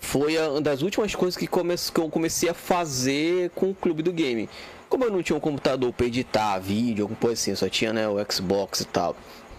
foi 0.00 0.38
uma 0.38 0.60
das 0.60 0.82
últimas 0.82 1.14
coisas 1.14 1.36
que, 1.36 1.46
come- 1.46 1.76
que 1.76 2.00
eu 2.00 2.08
comecei 2.08 2.48
a 2.48 2.54
fazer 2.54 3.50
com 3.50 3.70
o 3.70 3.74
Clube 3.74 4.02
do 4.02 4.12
Game. 4.12 4.48
Como 4.88 5.04
eu 5.04 5.10
não 5.10 5.22
tinha 5.22 5.36
um 5.36 5.40
computador 5.40 5.92
para 5.92 6.06
editar 6.06 6.58
vídeo, 6.58 7.04
alguma 7.04 7.20
coisa 7.20 7.34
assim, 7.34 7.50
eu 7.52 7.56
só 7.56 7.68
tinha 7.68 7.92
né, 7.92 8.08
o 8.08 8.16
Xbox 8.32 8.80
e 8.80 8.84
tal. 8.86 9.14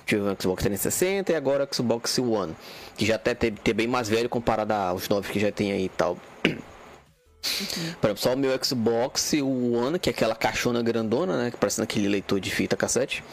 Tive 0.06 0.22
o 0.22 0.36
Xbox 0.42 0.64
360 0.64 1.32
e 1.32 1.36
agora 1.36 1.64
o 1.70 1.74
Xbox 1.76 2.18
One. 2.18 2.54
Que 2.98 3.06
já 3.06 3.16
até 3.16 3.34
tem, 3.34 3.52
tem 3.54 3.74
bem 3.74 3.88
mais 3.88 4.10
velho 4.10 4.28
comparado 4.28 4.74
aos 4.74 5.08
novos 5.08 5.30
que 5.30 5.40
já 5.40 5.52
tem 5.52 5.72
aí 5.72 5.86
e 5.86 5.90
tal. 5.90 6.18
Por 6.42 8.08
exemplo, 8.08 8.18
só 8.18 8.34
o 8.34 8.38
meu 8.38 8.52
Xbox 8.64 9.34
o 9.34 9.74
One, 9.74 9.98
que 10.00 10.10
é 10.10 10.12
aquela 10.14 10.36
caixona 10.36 10.82
grandona, 10.84 11.38
né? 11.38 11.52
Que 11.52 11.58
parece 11.58 11.82
aquele 11.82 12.08
leitor 12.08 12.40
de 12.40 12.52
fita 12.52 12.76
cassete. 12.76 13.24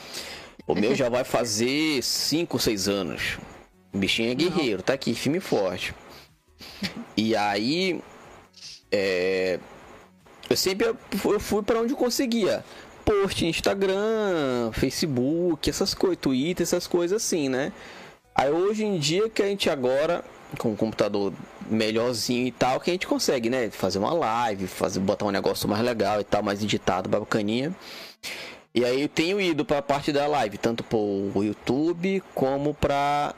O 0.68 0.74
meu 0.74 0.94
já 0.94 1.08
vai 1.08 1.24
fazer 1.24 2.02
5, 2.02 2.58
6 2.58 2.88
anos. 2.88 3.38
O 3.90 3.96
bichinho 3.96 4.30
é 4.30 4.34
guerreiro, 4.34 4.82
tá 4.82 4.92
aqui, 4.92 5.14
firme 5.14 5.38
e 5.38 5.40
forte. 5.40 5.94
E 7.16 7.34
aí. 7.34 8.00
é, 8.92 9.58
eu 10.48 10.56
sempre 10.56 10.86
eu 10.86 11.40
fui 11.40 11.62
para 11.62 11.80
onde 11.80 11.94
eu 11.94 11.96
conseguia. 11.96 12.62
Post, 13.02 13.46
Instagram, 13.46 14.70
Facebook, 14.72 15.70
essas 15.70 15.94
coisas, 15.94 16.18
Twitter, 16.18 16.62
essas 16.62 16.86
coisas 16.86 17.22
assim, 17.22 17.48
né? 17.48 17.72
Aí 18.34 18.50
hoje 18.50 18.84
em 18.84 18.98
dia 18.98 19.28
que 19.30 19.42
a 19.42 19.46
gente 19.46 19.70
agora 19.70 20.22
com 20.58 20.70
um 20.70 20.76
computador 20.76 21.32
melhorzinho 21.70 22.46
e 22.46 22.52
tal, 22.52 22.78
que 22.80 22.90
a 22.90 22.92
gente 22.92 23.06
consegue, 23.06 23.48
né? 23.48 23.70
Fazer 23.70 23.98
uma 23.98 24.12
live, 24.12 24.66
fazer, 24.66 25.00
botar 25.00 25.24
um 25.24 25.30
negócio 25.30 25.66
mais 25.68 25.82
legal 25.82 26.20
e 26.20 26.24
tal, 26.24 26.42
mais 26.42 26.62
editado, 26.62 27.08
bacaninha. 27.08 27.74
E 28.78 28.84
aí 28.84 29.02
eu 29.02 29.08
tenho 29.08 29.40
ido 29.40 29.64
para 29.64 29.78
a 29.78 29.82
parte 29.82 30.12
da 30.12 30.24
live, 30.28 30.56
tanto 30.56 30.84
pro 30.84 31.32
YouTube 31.34 32.22
como 32.32 32.72
para 32.72 33.34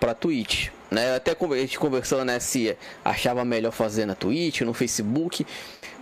para 0.00 0.12
Twitch, 0.12 0.70
né? 0.90 1.14
Até 1.14 1.36
a 1.40 1.56
gente 1.58 1.78
conversou, 1.78 2.24
né, 2.24 2.40
se 2.40 2.76
achava 3.04 3.44
melhor 3.44 3.70
fazer 3.70 4.06
na 4.06 4.16
Twitch, 4.16 4.62
no 4.62 4.74
Facebook. 4.74 5.46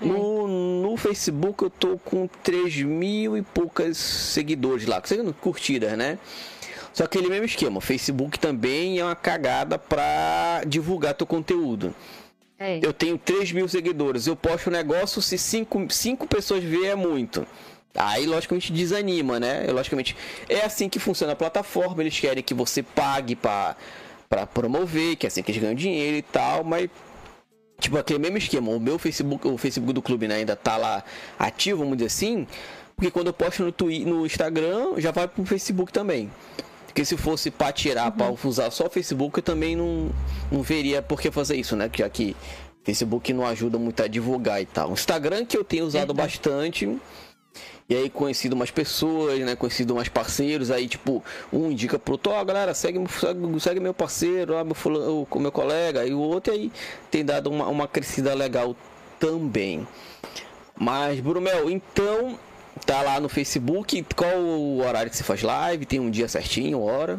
É. 0.00 0.06
No, 0.06 0.48
no 0.80 0.96
Facebook 0.96 1.62
eu 1.62 1.68
tô 1.68 1.98
com 1.98 2.26
3 2.42 2.76
mil 2.84 3.36
e 3.36 3.42
poucas 3.42 3.98
seguidores 3.98 4.86
lá, 4.86 5.02
curtidas, 5.42 5.98
né? 5.98 6.18
Só 6.94 7.06
que 7.06 7.18
aquele 7.18 7.28
mesmo 7.28 7.44
esquema, 7.44 7.76
o 7.76 7.82
Facebook 7.82 8.38
também 8.38 8.98
é 8.98 9.04
uma 9.04 9.14
cagada 9.14 9.78
para 9.78 10.62
divulgar 10.66 11.12
teu 11.12 11.26
conteúdo. 11.26 11.94
É. 12.58 12.80
Eu 12.82 12.94
tenho 12.94 13.18
3 13.18 13.52
mil 13.52 13.68
seguidores, 13.68 14.26
eu 14.26 14.34
posto 14.34 14.70
um 14.70 14.72
negócio, 14.72 15.20
se 15.20 15.36
5 15.36 15.86
cinco, 15.90 16.26
pessoas 16.26 16.64
verem 16.64 16.88
é 16.88 16.94
muito. 16.94 17.46
Aí, 17.96 18.26
logicamente, 18.26 18.72
desanima, 18.72 19.38
né? 19.38 19.66
Logicamente, 19.70 20.16
é 20.48 20.64
assim 20.64 20.88
que 20.88 20.98
funciona 20.98 21.32
a 21.32 21.36
plataforma. 21.36 22.02
Eles 22.02 22.18
querem 22.18 22.42
que 22.42 22.54
você 22.54 22.82
pague 22.82 23.36
para 23.36 23.76
promover, 24.52 25.16
que 25.16 25.26
é 25.26 25.28
assim 25.28 25.42
que 25.42 25.52
eles 25.52 25.62
ganham 25.62 25.74
dinheiro 25.74 26.16
e 26.16 26.22
tal, 26.22 26.64
mas 26.64 26.90
tipo 27.78 27.96
aquele 27.96 28.18
mesmo 28.18 28.38
esquema. 28.38 28.70
O 28.70 28.80
meu 28.80 28.98
Facebook, 28.98 29.46
o 29.46 29.56
Facebook 29.56 29.92
do 29.92 30.02
clube 30.02 30.26
né, 30.26 30.36
ainda 30.36 30.56
tá 30.56 30.76
lá 30.76 31.04
ativo, 31.38 31.80
vamos 31.80 31.96
dizer 31.96 32.06
assim, 32.06 32.46
porque 32.96 33.10
quando 33.10 33.28
eu 33.28 33.32
posto 33.32 33.62
no, 33.62 33.72
Twitter, 33.72 34.06
no 34.06 34.24
Instagram, 34.24 34.94
já 34.98 35.10
vai 35.10 35.28
pro 35.28 35.44
Facebook 35.44 35.92
também. 35.92 36.30
Porque 36.86 37.04
se 37.04 37.16
fosse 37.16 37.50
para 37.50 37.72
tirar, 37.72 38.06
uhum. 38.06 38.36
para 38.36 38.48
usar 38.48 38.70
só 38.70 38.86
o 38.86 38.90
Facebook, 38.90 39.38
eu 39.38 39.42
também 39.42 39.74
não, 39.74 40.10
não 40.50 40.62
veria 40.62 41.02
por 41.02 41.20
que 41.20 41.30
fazer 41.30 41.56
isso, 41.56 41.74
né? 41.74 41.90
Já 41.92 42.08
que 42.08 42.36
Facebook 42.84 43.32
não 43.32 43.44
ajuda 43.44 43.78
muito 43.78 44.00
a 44.00 44.06
divulgar 44.06 44.62
e 44.62 44.66
tal. 44.66 44.90
O 44.90 44.92
Instagram 44.92 45.44
que 45.44 45.56
eu 45.56 45.64
tenho 45.64 45.84
usado 45.84 46.12
é, 46.12 46.14
bastante. 46.14 46.86
E 47.88 47.94
aí 47.94 48.08
conhecido 48.08 48.56
mais 48.56 48.70
pessoas, 48.70 49.38
né? 49.40 49.54
Conhecido 49.54 49.94
mais 49.94 50.08
parceiros. 50.08 50.70
Aí, 50.70 50.88
tipo, 50.88 51.22
um 51.52 51.70
indica 51.70 51.98
pro 51.98 52.12
outro, 52.12 52.32
ó, 52.32 52.40
oh, 52.40 52.44
galera, 52.44 52.72
segue, 52.72 52.98
segue, 53.10 53.60
segue, 53.60 53.80
meu 53.80 53.92
parceiro, 53.92 54.54
ó, 54.54 54.64
meu, 54.64 54.74
fulano, 54.74 55.26
meu 55.36 55.52
colega. 55.52 56.06
E 56.06 56.14
o 56.14 56.20
outro 56.20 56.52
aí 56.52 56.72
tem 57.10 57.24
dado 57.24 57.50
uma, 57.50 57.68
uma 57.68 57.86
crescida 57.86 58.32
legal 58.34 58.74
também. 59.18 59.86
Mas, 60.76 61.20
Brumel, 61.20 61.70
então 61.70 62.38
Tá 62.84 63.02
lá 63.02 63.20
no 63.20 63.28
Facebook. 63.28 64.04
Qual 64.16 64.36
o 64.36 64.84
horário 64.84 65.10
que 65.10 65.16
você 65.16 65.22
faz 65.22 65.42
live? 65.42 65.86
Tem 65.86 66.00
um 66.00 66.10
dia 66.10 66.28
certinho, 66.28 66.80
hora? 66.80 67.18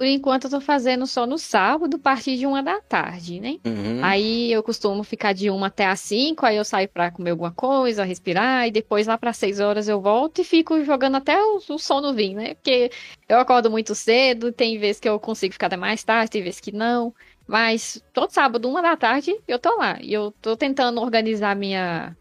Por 0.00 0.06
enquanto 0.06 0.44
eu 0.44 0.50
tô 0.52 0.62
fazendo 0.62 1.06
só 1.06 1.26
no 1.26 1.36
sábado, 1.36 1.96
a 1.96 1.98
partir 1.98 2.38
de 2.38 2.46
uma 2.46 2.62
da 2.62 2.80
tarde, 2.80 3.38
né? 3.38 3.58
Uhum. 3.66 4.00
Aí 4.02 4.50
eu 4.50 4.62
costumo 4.62 5.04
ficar 5.04 5.34
de 5.34 5.50
uma 5.50 5.66
até 5.66 5.84
às 5.84 6.00
cinco, 6.00 6.46
aí 6.46 6.56
eu 6.56 6.64
saio 6.64 6.88
pra 6.88 7.10
comer 7.10 7.32
alguma 7.32 7.52
coisa, 7.52 8.02
respirar, 8.02 8.66
e 8.66 8.70
depois 8.70 9.06
lá 9.06 9.18
para 9.18 9.34
seis 9.34 9.60
horas 9.60 9.88
eu 9.88 10.00
volto 10.00 10.40
e 10.40 10.44
fico 10.44 10.82
jogando 10.84 11.16
até 11.16 11.38
o, 11.38 11.60
o 11.68 11.78
sono 11.78 12.14
vir, 12.14 12.32
né? 12.32 12.54
Porque 12.54 12.90
eu 13.28 13.38
acordo 13.38 13.70
muito 13.70 13.94
cedo, 13.94 14.50
tem 14.50 14.78
vezes 14.78 14.98
que 14.98 15.06
eu 15.06 15.20
consigo 15.20 15.52
ficar 15.52 15.66
até 15.66 15.76
mais 15.76 16.02
tarde, 16.02 16.30
tem 16.30 16.42
vezes 16.42 16.60
que 16.60 16.72
não. 16.72 17.14
Mas 17.46 18.02
todo 18.14 18.30
sábado, 18.30 18.70
uma 18.70 18.80
da 18.80 18.96
tarde, 18.96 19.38
eu 19.46 19.58
tô 19.58 19.76
lá. 19.76 19.98
E 20.00 20.14
eu 20.14 20.32
tô 20.40 20.56
tentando 20.56 20.98
organizar 20.98 21.54
minha, 21.54 22.16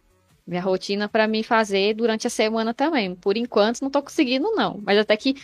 minha 0.45 0.61
rotina 0.61 1.07
para 1.07 1.29
me 1.29 1.43
fazer 1.43 1.93
durante 1.93 2.27
a 2.27 2.29
semana 2.29 2.73
também. 2.73 3.15
Por 3.15 3.37
enquanto, 3.37 3.79
não 3.79 3.89
tô 3.89 4.03
conseguindo, 4.03 4.51
não. 4.51 4.81
Mas 4.83 4.97
até 4.97 5.15
que 5.15 5.35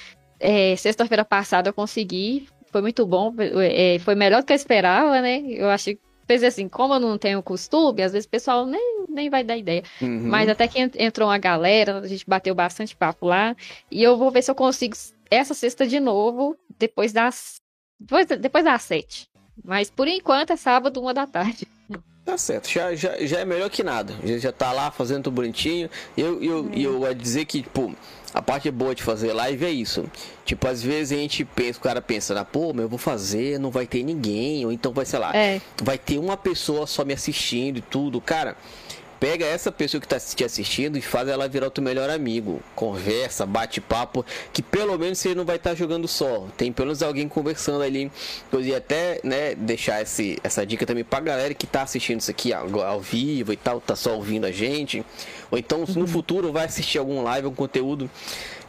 é, 0.46 0.76
sexta-feira 0.76 1.26
passada 1.26 1.70
eu 1.70 1.74
consegui. 1.74 2.48
Foi 2.72 2.82
muito 2.82 3.06
bom. 3.06 3.34
É, 3.62 3.98
foi 4.00 4.16
melhor 4.16 4.42
do 4.42 4.46
que 4.46 4.54
eu 4.54 4.58
esperava, 4.58 5.22
né? 5.22 5.44
Eu 5.48 5.70
achei 5.70 5.98
pensei 6.26 6.48
assim, 6.48 6.68
como 6.68 6.94
eu 6.94 7.00
não 7.00 7.18
tenho 7.18 7.42
costume, 7.42 8.02
às 8.02 8.12
vezes 8.12 8.26
o 8.26 8.30
pessoal 8.30 8.66
nem, 8.66 9.06
nem 9.08 9.30
vai 9.30 9.44
dar 9.44 9.58
ideia. 9.58 9.84
Uhum. 10.02 10.28
Mas 10.28 10.50
até 10.50 10.68
que 10.68 10.80
entrou 10.98 11.30
uma 11.30 11.38
galera, 11.38 12.00
a 12.00 12.08
gente 12.08 12.26
bateu 12.28 12.54
bastante 12.56 12.96
papo 12.96 13.28
lá. 13.28 13.56
E 13.92 14.02
eu 14.02 14.18
vou 14.18 14.32
ver 14.32 14.42
se 14.42 14.52
eu 14.52 14.56
consigo 14.56 14.96
essa 15.30 15.54
sexta 15.54 15.86
de 15.88 16.00
novo, 16.00 16.58
depois 16.78 17.14
das. 17.14 17.62
Depois, 18.00 18.28
depois 18.28 18.64
das 18.64 18.82
sete. 18.82 19.30
Mas 19.64 19.90
por 19.90 20.08
enquanto 20.08 20.52
é 20.52 20.56
sábado, 20.56 21.00
uma 21.00 21.14
da 21.14 21.26
tarde. 21.26 21.68
Tá 22.26 22.40
certo, 22.40 22.68
já, 22.68 22.96
já, 22.96 23.16
já 23.24 23.40
é 23.40 23.46
melhor 23.46 23.70
que 23.70 23.84
nada. 23.84 24.16
Já, 24.24 24.38
já 24.40 24.52
tá 24.52 24.72
lá 24.72 24.90
fazendo 24.90 25.26
tudo 25.26 25.36
bonitinho. 25.36 25.90
E 26.18 26.22
eu, 26.22 26.44
eu, 26.44 26.74
eu, 26.74 26.82
eu 26.82 27.00
vou 27.00 27.14
dizer 27.14 27.46
que, 27.46 27.62
tipo, 27.62 27.96
a 28.36 28.42
parte 28.42 28.70
boa 28.70 28.94
de 28.94 29.02
fazer 29.02 29.32
live 29.32 29.64
é 29.64 29.72
isso. 29.72 30.04
Tipo, 30.44 30.68
às 30.68 30.84
vezes 30.84 31.18
a 31.18 31.22
gente 31.22 31.46
pensa, 31.46 31.80
o 31.80 31.82
cara 31.82 32.02
pensa, 32.02 32.38
ah, 32.38 32.44
pô, 32.44 32.74
mas 32.74 32.84
eu 32.84 32.90
vou 32.90 33.00
fazer, 33.00 33.58
não 33.58 33.72
vai 33.72 33.88
ter 33.88 34.04
ninguém. 34.04 34.66
Ou 34.66 34.74
então 34.74 34.92
vai, 34.92 35.06
sei 35.06 35.20
lá, 35.20 35.34
é. 35.34 35.62
vai 35.82 35.98
ter 35.98 36.18
uma 36.18 36.36
pessoa 36.36 36.86
só 36.86 37.06
me 37.06 37.14
assistindo 37.14 37.78
e 37.78 37.82
tudo. 37.82 38.20
Cara, 38.20 38.58
Pega 39.20 39.46
essa 39.46 39.72
pessoa 39.72 40.02
que 40.02 40.06
está 40.06 40.20
te 40.20 40.44
assistindo 40.44 40.98
e 40.98 41.02
faz 41.02 41.28
ela 41.28 41.48
virar 41.48 41.68
o 41.68 41.72
teu 41.72 41.84
melhor 41.84 42.10
amigo. 42.10 42.62
Conversa, 42.76 43.46
bate 43.46 43.80
papo, 43.80 44.26
que 44.52 44.62
pelo 44.62 44.98
menos 44.98 45.20
você 45.20 45.34
não 45.34 45.46
vai 45.46 45.56
estar 45.56 45.72
tá 45.72 45.76
jogando 45.76 46.08
só. 46.08 46.48
Tem 46.58 46.72
pelo 46.72 46.88
menos 46.88 47.02
alguém 47.02 47.28
conversando 47.28 47.82
ali. 47.82 48.12
Eu 48.52 48.62
ia 48.62 48.78
até 48.78 49.20
né, 49.24 49.56
deixar 49.56 50.02
esse, 50.02 50.38
essa 50.44 50.66
dica 50.66 50.86
também 50.86 51.04
pra 51.04 51.20
galera 51.20 51.54
que 51.54 51.66
está 51.66 51.82
assistindo 51.84 52.20
isso 52.20 52.32
aqui 52.32 52.54
ao, 52.54 52.82
ao, 52.82 53.00
vivo 53.00 53.54
e 53.54 53.58
tal, 53.58 53.80
tá 53.80 53.96
só 53.96 54.16
ouvindo 54.16 54.46
a 54.46 54.52
gente. 54.52 55.04
Ou 55.50 55.58
então, 55.58 55.86
no 55.88 56.02
uhum. 56.02 56.08
futuro, 56.08 56.52
vai 56.52 56.66
assistir 56.66 56.98
algum 56.98 57.24
live, 57.24 57.46
algum 57.46 57.56
conteúdo 57.56 58.10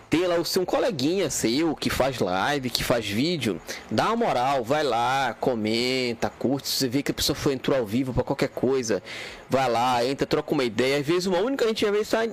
ter 0.09 0.27
lá 0.27 0.37
o 0.37 0.45
seu 0.45 0.63
um 0.63 0.65
coleguinha 0.65 1.29
seu 1.31 1.75
que 1.75 1.91
faz 1.91 2.19
live, 2.19 2.71
que 2.71 2.85
faz 2.85 3.07
vídeo, 3.07 3.61
dá 3.91 4.07
uma 4.07 4.27
moral, 4.27 4.65
vai 4.65 4.83
lá, 4.83 5.37
comenta, 5.41 6.31
curte, 6.31 6.69
você 6.69 6.89
vê 6.89 7.03
que 7.03 7.11
a 7.11 7.15
pessoa 7.15 7.35
foi 7.37 7.55
entrou 7.55 7.77
ao 7.77 7.85
vivo 7.85 8.13
para 8.13 8.23
qualquer 8.23 8.49
coisa, 8.49 9.03
vai 9.49 9.69
lá, 9.71 10.05
entra, 10.05 10.27
troca 10.27 10.53
uma 10.53 10.65
ideia, 10.65 10.99
às 10.99 11.07
vezes 11.07 11.27
uma 11.27 11.39
única 11.39 11.67
gente 11.67 11.85
às 11.85 11.93
vezes 11.93 12.09
sai 12.09 12.33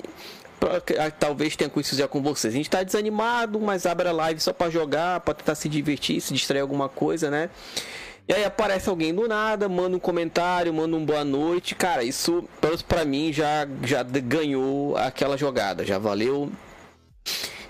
pra, 0.59 1.11
talvez 1.11 1.55
tenha 1.55 1.71
já 1.93 2.07
com 2.07 2.21
vocês. 2.21 2.53
A 2.53 2.57
gente 2.57 2.69
tá 2.69 2.83
desanimado, 2.83 3.59
mas 3.59 3.85
abre 3.85 4.07
a 4.07 4.11
live 4.11 4.39
só 4.39 4.53
para 4.53 4.71
jogar, 4.71 5.19
para 5.19 5.33
tentar 5.33 5.55
se 5.55 5.67
divertir, 5.67 6.21
se 6.21 6.33
distrair 6.33 6.61
alguma 6.61 6.87
coisa, 6.87 7.29
né? 7.29 7.49
E 8.25 8.33
aí 8.33 8.45
aparece 8.45 8.87
alguém 8.87 9.13
do 9.13 9.27
nada, 9.27 9.67
manda 9.67 9.97
um 9.97 9.99
comentário, 9.99 10.73
manda 10.73 10.95
um 10.95 11.03
boa 11.05 11.25
noite. 11.25 11.75
Cara, 11.75 12.05
isso, 12.05 12.47
pra 12.87 13.03
mim, 13.03 13.33
já, 13.33 13.67
já 13.83 14.01
ganhou 14.01 14.95
aquela 14.95 15.35
jogada. 15.35 15.85
Já 15.85 15.97
valeu 15.97 16.49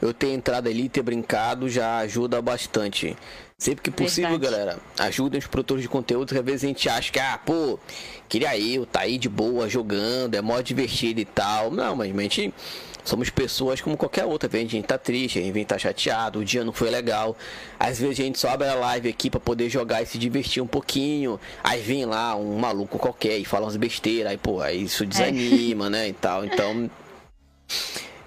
eu 0.01 0.13
ter 0.13 0.31
entrado 0.31 0.67
ali, 0.67 0.89
ter 0.89 1.01
brincado, 1.01 1.69
já 1.69 1.97
ajuda 1.97 2.41
bastante. 2.41 3.15
Sempre 3.57 3.83
que 3.83 3.91
possível, 3.91 4.31
Verdade. 4.31 4.51
galera, 4.51 4.79
ajudem 4.99 5.39
os 5.39 5.47
produtores 5.47 5.83
de 5.83 5.87
conteúdo, 5.87 6.33
que 6.33 6.37
às 6.37 6.43
vezes 6.43 6.63
a 6.65 6.67
gente 6.67 6.89
acha 6.89 7.11
que, 7.11 7.19
ah, 7.19 7.39
pô, 7.45 7.79
queria 8.27 8.57
eu, 8.57 8.85
tá 8.85 9.01
aí 9.01 9.17
de 9.17 9.29
boa, 9.29 9.69
jogando, 9.69 10.35
é 10.35 10.41
mó 10.41 10.59
divertido 10.59 11.21
e 11.21 11.25
tal. 11.25 11.71
Não, 11.71 11.95
mas 11.95 12.13
a 12.13 12.21
gente 12.21 12.53
somos 13.03 13.29
pessoas 13.29 13.79
como 13.79 13.95
qualquer 13.95 14.25
outra. 14.25 14.47
Às 14.47 14.51
vezes 14.51 14.67
a 14.67 14.71
gente 14.71 14.85
tá 14.85 14.97
triste, 14.97 15.39
a 15.39 15.41
gente 15.41 15.65
tá 15.65 15.77
chateado, 15.77 16.39
o 16.39 16.45
dia 16.45 16.63
não 16.63 16.73
foi 16.73 16.89
legal. 16.89 17.37
Às 17.79 17.99
vezes 17.99 18.19
a 18.19 18.23
gente 18.23 18.39
só 18.39 18.49
abre 18.49 18.67
a 18.67 18.75
live 18.75 19.09
aqui 19.09 19.29
para 19.29 19.39
poder 19.39 19.69
jogar 19.69 20.01
e 20.01 20.05
se 20.05 20.17
divertir 20.17 20.61
um 20.61 20.67
pouquinho. 20.67 21.39
Aí 21.63 21.81
vem 21.81 22.05
lá 22.05 22.35
um 22.35 22.57
maluco 22.57 22.97
qualquer 22.97 23.37
e 23.37 23.45
fala 23.45 23.65
umas 23.65 23.77
besteiras, 23.77 24.31
aí, 24.31 24.37
pô, 24.37 24.61
aí 24.61 24.83
isso 24.83 25.05
desanima, 25.05 25.87
é. 25.87 25.89
né, 25.89 26.07
e 26.09 26.13
tal. 26.13 26.43
Então 26.43 26.89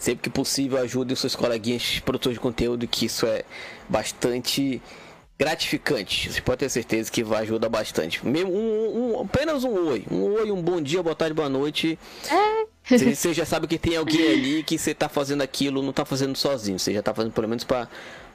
sempre 0.07 0.23
que 0.23 0.31
possível 0.31 0.79
ajude 0.79 1.13
os 1.13 1.19
seus 1.21 1.35
coleguinhas 1.35 1.99
produtores 1.99 2.37
de 2.37 2.41
conteúdo, 2.41 2.87
que 2.87 3.07
isso 3.07 3.27
é 3.27 3.43
bastante 3.89 4.81
gratificante. 5.37 6.33
Você 6.33 6.41
pode 6.41 6.59
ter 6.59 6.69
certeza 6.69 7.11
que 7.11 7.25
vai 7.25 7.43
ajudar 7.43 7.69
bastante. 7.69 8.25
Mesmo 8.25 8.53
um, 8.53 9.17
um, 9.17 9.21
apenas 9.23 9.65
um 9.65 9.89
oi, 9.89 10.05
um 10.09 10.23
oi, 10.35 10.53
um 10.53 10.63
bom 10.63 10.81
dia, 10.81 11.03
boa 11.03 11.17
tarde, 11.17 11.35
boa 11.35 11.49
noite. 11.49 11.99
É. 12.31 12.67
Você 12.97 13.35
já 13.35 13.45
sabe 13.45 13.67
que 13.67 13.77
tem 13.77 13.97
alguém 13.97 14.29
ali 14.29 14.63
que 14.63 14.79
você 14.79 14.95
tá 14.95 15.09
fazendo 15.09 15.43
aquilo, 15.43 15.83
não 15.83 15.93
tá 15.93 16.05
fazendo 16.05 16.37
sozinho. 16.37 16.79
Você 16.79 16.95
já 16.95 17.03
tá 17.03 17.13
fazendo 17.13 17.33
pelo 17.33 17.49
menos 17.49 17.65
para 17.65 17.89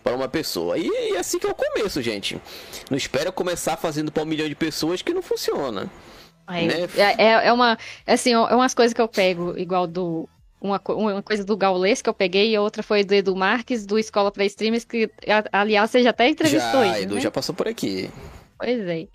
para 0.03 0.15
uma 0.15 0.27
pessoa. 0.27 0.77
E, 0.77 0.89
e 1.11 1.15
assim 1.15 1.39
que 1.39 1.45
é 1.45 1.49
o 1.49 1.55
começo, 1.55 2.01
gente. 2.01 2.41
Não 2.89 2.97
espera 2.97 3.31
começar 3.31 3.77
fazendo 3.77 4.11
para 4.11 4.23
um 4.23 4.25
milhão 4.25 4.49
de 4.49 4.55
pessoas 4.55 5.01
que 5.01 5.13
não 5.13 5.21
funciona. 5.21 5.89
É, 6.49 6.65
né? 6.65 6.89
é, 7.17 7.47
é 7.47 7.53
uma 7.53 7.77
assim, 8.05 8.33
é 8.33 8.55
umas 8.55 8.73
coisas 8.73 8.93
que 8.93 8.99
eu 8.99 9.07
pego 9.07 9.57
igual 9.57 9.87
do 9.87 10.27
uma, 10.61 10.79
uma 10.89 11.23
coisa 11.23 11.43
do 11.43 11.57
Gaules 11.57 12.01
que 12.01 12.09
eu 12.09 12.13
peguei 12.13 12.53
e 12.53 12.57
outra 12.57 12.83
foi 12.83 13.03
do 13.03 13.13
Edu 13.13 13.35
Marques, 13.35 13.85
do 13.85 13.97
Escola 13.97 14.31
para 14.31 14.45
Streamers, 14.45 14.85
que, 14.85 15.09
aliás, 15.51 15.89
você 15.89 16.03
já 16.03 16.11
até 16.11 16.29
entrevistou 16.29 16.85
já, 16.85 16.95
ele, 16.95 17.05
Edu 17.05 17.15
né? 17.15 17.21
já 17.21 17.31
passou 17.31 17.55
por 17.55 17.67
aqui. 17.67 18.11
Pois 18.59 18.79
é. 18.87 19.07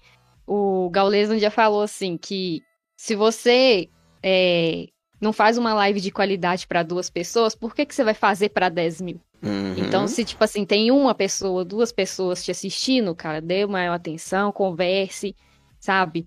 O 0.45 0.91
Gaules 0.91 1.31
um 1.31 1.37
dia 1.37 1.51
falou 1.51 1.83
assim, 1.83 2.17
que 2.17 2.63
se 2.97 3.15
você 3.15 3.89
é, 4.23 4.89
não 5.21 5.33
faz 5.33 5.57
uma 5.57 5.73
live 5.73 6.01
de 6.01 6.11
qualidade 6.11 6.67
para 6.67 6.83
duas 6.83 7.09
pessoas, 7.09 7.55
por 7.55 7.75
que, 7.75 7.87
que 7.87 7.95
você 7.95 8.03
vai 8.03 8.15
fazer 8.15 8.49
para 8.49 8.69
10 8.69 9.01
mil? 9.01 9.21
Uhum. 9.41 9.75
Então, 9.77 10.09
se, 10.09 10.25
tipo 10.25 10.43
assim, 10.43 10.65
tem 10.65 10.91
uma 10.91 11.15
pessoa, 11.15 11.65
duas 11.65 11.93
pessoas 11.93 12.45
te 12.45 12.51
assistindo, 12.51 13.15
cara, 13.15 13.41
dê 13.41 13.65
maior 13.67 13.95
atenção, 13.95 14.51
converse, 14.51 15.37
sabe? 15.79 16.27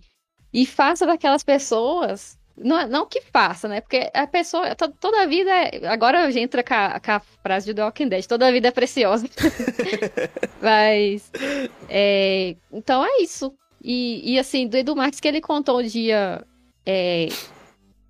E 0.54 0.66
faça 0.66 1.06
daquelas 1.06 1.44
pessoas 1.44 2.39
não, 2.64 2.88
não 2.88 3.06
que 3.06 3.22
faça, 3.22 3.68
né? 3.68 3.82
Porque 3.82 4.10
a 4.14 4.28
pessoa, 4.28 4.76
to, 4.76 4.90
toda 5.00 5.24
a 5.24 5.26
vida, 5.26 5.50
é, 5.50 5.88
agora 5.88 6.30
entra 6.38 6.64
com 6.64 6.74
a, 6.74 7.00
com 7.00 7.12
a 7.12 7.20
frase 7.20 7.66
de 7.68 7.74
The 7.74 7.84
Walking 7.84 8.10
Dead, 8.10 8.26
toda 8.26 8.48
a 8.48 8.52
vida 8.52 8.68
é 8.68 8.72
preciosa. 8.72 9.28
Mas, 10.62 11.32
é, 11.90 12.56
então 12.72 13.06
é 13.06 13.22
isso. 13.22 13.54
E, 13.82 14.34
e 14.34 14.40
assim, 14.40 14.68
do 14.68 14.78
Edu 14.78 14.96
Marques 14.96 15.20
que 15.20 15.28
ele 15.28 15.42
contou 15.42 15.80
um 15.80 15.84
dia, 15.84 16.46
é, 16.86 17.30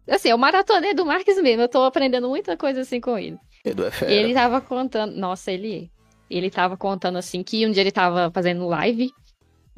assim, 0.09 0.29
eu 0.29 0.37
maratonei 0.37 0.93
do 0.93 1.05
Marques 1.05 1.41
mesmo, 1.41 1.61
eu 1.63 1.69
tô 1.69 1.83
aprendendo 1.83 2.27
muita 2.27 2.57
coisa 2.57 2.81
assim 2.81 2.99
com 2.99 3.17
ele. 3.17 3.37
Edu 3.63 3.85
é 3.85 3.91
fera. 3.91 4.11
Ele 4.11 4.33
tava 4.33 4.61
contando, 4.61 5.15
nossa, 5.15 5.51
ele. 5.51 5.91
Ele 6.29 6.51
tava 6.51 6.77
contando 6.77 7.17
assim 7.17 7.41
que 7.41 7.65
um 7.65 7.71
dia 7.71 7.81
ele 7.81 7.91
tava 7.91 8.29
fazendo 8.31 8.67
live 8.67 9.11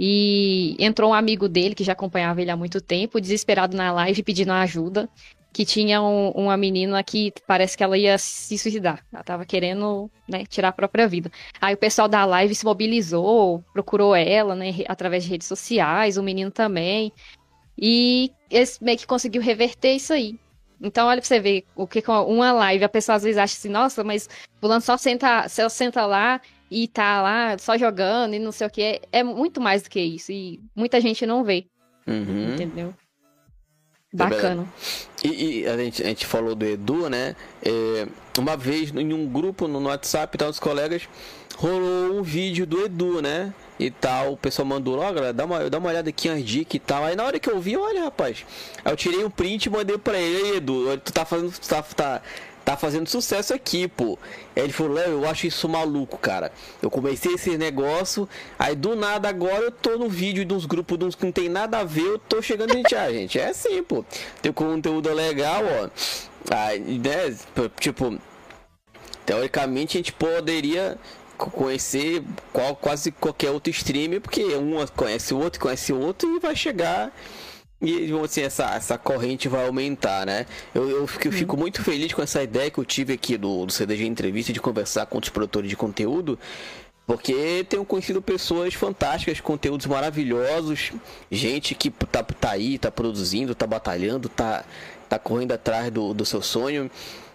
e 0.03 0.75
entrou 0.79 1.11
um 1.11 1.13
amigo 1.13 1.47
dele 1.47 1.75
que 1.75 1.83
já 1.83 1.91
acompanhava 1.91 2.41
ele 2.41 2.49
há 2.49 2.57
muito 2.57 2.81
tempo, 2.81 3.21
desesperado 3.21 3.77
na 3.77 3.91
live, 3.93 4.23
pedindo 4.23 4.51
ajuda. 4.51 5.07
Que 5.53 5.63
tinha 5.63 6.01
um, 6.01 6.29
uma 6.31 6.57
menina 6.57 7.03
que 7.03 7.31
parece 7.45 7.77
que 7.77 7.83
ela 7.83 7.95
ia 7.95 8.17
se 8.17 8.57
suicidar. 8.57 9.05
Ela 9.13 9.21
tava 9.21 9.45
querendo 9.45 10.09
né, 10.27 10.43
tirar 10.45 10.69
a 10.69 10.71
própria 10.71 11.07
vida. 11.07 11.31
Aí 11.61 11.75
o 11.75 11.77
pessoal 11.77 12.07
da 12.07 12.25
live 12.25 12.55
se 12.55 12.65
mobilizou, 12.65 13.63
procurou 13.73 14.15
ela, 14.15 14.55
né, 14.55 14.73
através 14.87 15.23
de 15.23 15.29
redes 15.29 15.47
sociais, 15.47 16.17
o 16.17 16.23
menino 16.23 16.49
também. 16.49 17.13
E 17.77 18.31
eles 18.49 18.79
meio 18.79 18.97
que 18.97 19.05
conseguiu 19.05 19.41
reverter 19.41 19.93
isso 19.93 20.13
aí. 20.13 20.35
Então, 20.81 21.09
olha 21.09 21.21
pra 21.21 21.27
você 21.27 21.39
ver 21.39 21.63
o 21.75 21.85
que 21.85 22.01
com 22.01 22.23
uma 22.23 22.51
live, 22.51 22.85
a 22.85 22.89
pessoa 22.89 23.17
às 23.17 23.23
vezes 23.23 23.37
acha 23.37 23.53
assim, 23.55 23.69
nossa, 23.69 24.03
mas 24.03 24.27
fulano 24.59 24.81
só 24.81 24.97
senta, 24.97 25.47
só 25.47 25.69
senta 25.69 26.07
lá 26.07 26.41
e 26.71 26.87
tá 26.87 27.21
lá 27.21 27.57
só 27.57 27.77
jogando 27.77 28.33
e 28.33 28.39
não 28.39 28.53
sei 28.53 28.65
o 28.65 28.69
que. 28.69 28.81
É, 28.81 29.01
é 29.11 29.23
muito 29.23 29.59
mais 29.59 29.83
do 29.83 29.89
que 29.89 29.99
isso. 29.99 30.31
E 30.31 30.61
muita 30.73 31.01
gente 31.01 31.25
não 31.25 31.43
vê. 31.43 31.65
Uhum. 32.07 32.53
Entendeu? 32.53 32.93
Bacana. 34.13 34.65
E, 35.23 35.61
e 35.61 35.67
a, 35.67 35.77
gente, 35.77 36.01
a, 36.01 36.05
gente, 36.07 36.25
falou 36.25 36.55
do 36.55 36.65
Edu, 36.65 37.09
né? 37.09 37.35
É, 37.63 38.07
uma 38.37 38.55
vez 38.55 38.91
em 38.95 39.13
um 39.13 39.27
grupo 39.27 39.67
no 39.67 39.81
WhatsApp, 39.87 40.37
tá, 40.37 40.49
os 40.49 40.59
colegas, 40.59 41.07
rolou 41.55 42.17
um 42.17 42.23
vídeo 42.23 42.65
do 42.65 42.83
Edu, 42.83 43.21
né? 43.21 43.53
E 43.79 43.89
tal, 43.89 44.33
o 44.33 44.37
pessoal 44.37 44.65
mandou, 44.65 44.99
ó, 44.99 45.11
galera, 45.11 45.33
dá 45.33 45.45
uma, 45.45 45.69
dá 45.69 45.77
uma 45.77 45.89
olhada 45.89 46.09
aqui 46.09 46.27
as 46.27 46.43
dicas 46.43 46.75
e 46.75 46.79
tal. 46.79 47.05
Aí 47.05 47.15
na 47.15 47.23
hora 47.23 47.39
que 47.39 47.49
eu 47.49 47.59
vi, 47.59 47.77
olha, 47.77 48.03
rapaz, 48.03 48.45
eu 48.83 48.95
tirei 48.95 49.23
um 49.23 49.29
print 49.29 49.65
e 49.65 49.69
mandei 49.69 49.97
pra 49.97 50.19
ele, 50.19 50.57
Edu, 50.57 50.97
tu 50.97 51.13
tá 51.13 51.23
fazendo, 51.25 51.51
tu 51.51 51.67
tá, 51.67 51.81
tá, 51.81 52.21
tá 52.63 52.77
fazendo 52.77 53.09
sucesso 53.09 53.53
aqui, 53.53 53.87
pô. 53.87 54.17
Aí 54.55 54.63
ele 54.63 54.73
falou, 54.73 54.93
Léo, 54.93 55.11
eu 55.11 55.29
acho 55.29 55.47
isso 55.47 55.67
maluco, 55.67 56.17
cara. 56.17 56.51
Eu 56.81 56.89
comecei 56.89 57.33
esse 57.33 57.57
negócio, 57.57 58.27
aí 58.57 58.75
do 58.75 58.95
nada 58.95 59.29
agora 59.29 59.63
eu 59.63 59.71
tô 59.71 59.97
no 59.97 60.09
vídeo 60.09 60.45
de 60.45 60.53
uns 60.53 60.65
grupos 60.65 60.97
de 60.97 61.05
uns 61.05 61.15
que 61.15 61.25
não 61.25 61.31
tem 61.31 61.49
nada 61.49 61.79
a 61.79 61.83
ver, 61.83 62.05
eu 62.05 62.19
tô 62.19 62.41
chegando 62.41 62.75
em 62.75 62.83
ah, 62.95 63.11
gente. 63.11 63.39
É 63.39 63.49
assim, 63.49 63.81
pô. 63.83 64.05
Tem 64.41 64.51
conteúdo 64.51 65.11
legal, 65.13 65.63
ó. 65.63 65.89
Aí, 66.49 66.79
né, 66.79 67.35
tipo, 67.79 68.17
teoricamente 69.25 69.97
a 69.97 69.99
gente 69.99 70.13
poderia 70.13 70.97
conhecer 71.37 72.23
qual, 72.53 72.75
quase 72.75 73.11
qualquer 73.11 73.49
outro 73.51 73.71
streamer, 73.71 74.21
porque 74.21 74.43
um 74.55 74.85
conhece 74.95 75.33
o 75.33 75.39
outro, 75.39 75.59
conhece 75.59 75.91
o 75.91 75.99
outro 75.99 76.35
e 76.35 76.39
vai 76.39 76.55
chegar 76.55 77.11
e 77.81 78.11
assim, 78.23 78.41
essa, 78.41 78.75
essa 78.75 78.97
corrente 78.97 79.47
vai 79.47 79.65
aumentar, 79.65 80.25
né? 80.25 80.45
Eu, 80.73 80.87
eu, 80.87 81.07
fico, 81.07 81.27
eu 81.27 81.31
fico 81.31 81.57
muito 81.57 81.81
feliz 81.83 82.13
com 82.13 82.21
essa 82.21 82.43
ideia 82.43 82.69
que 82.69 82.77
eu 82.77 82.85
tive 82.85 83.13
aqui 83.13 83.37
do, 83.37 83.65
do 83.65 83.71
CDG 83.71 84.05
Entrevista 84.05 84.53
de 84.53 84.61
conversar 84.61 85.07
com 85.07 85.17
os 85.17 85.29
produtores 85.29 85.67
de 85.67 85.75
conteúdo, 85.75 86.37
porque 87.07 87.65
tenho 87.67 87.83
conhecido 87.83 88.21
pessoas 88.21 88.75
fantásticas, 88.75 89.41
conteúdos 89.41 89.87
maravilhosos, 89.87 90.91
gente 91.31 91.73
que 91.73 91.89
tá, 91.89 92.23
tá 92.23 92.51
aí, 92.51 92.77
tá 92.77 92.91
produzindo, 92.91 93.55
tá 93.55 93.65
batalhando, 93.65 94.29
tá, 94.29 94.63
tá 95.09 95.17
correndo 95.17 95.53
atrás 95.53 95.91
do, 95.91 96.13
do 96.13 96.23
seu 96.23 96.41
sonho. 96.41 96.89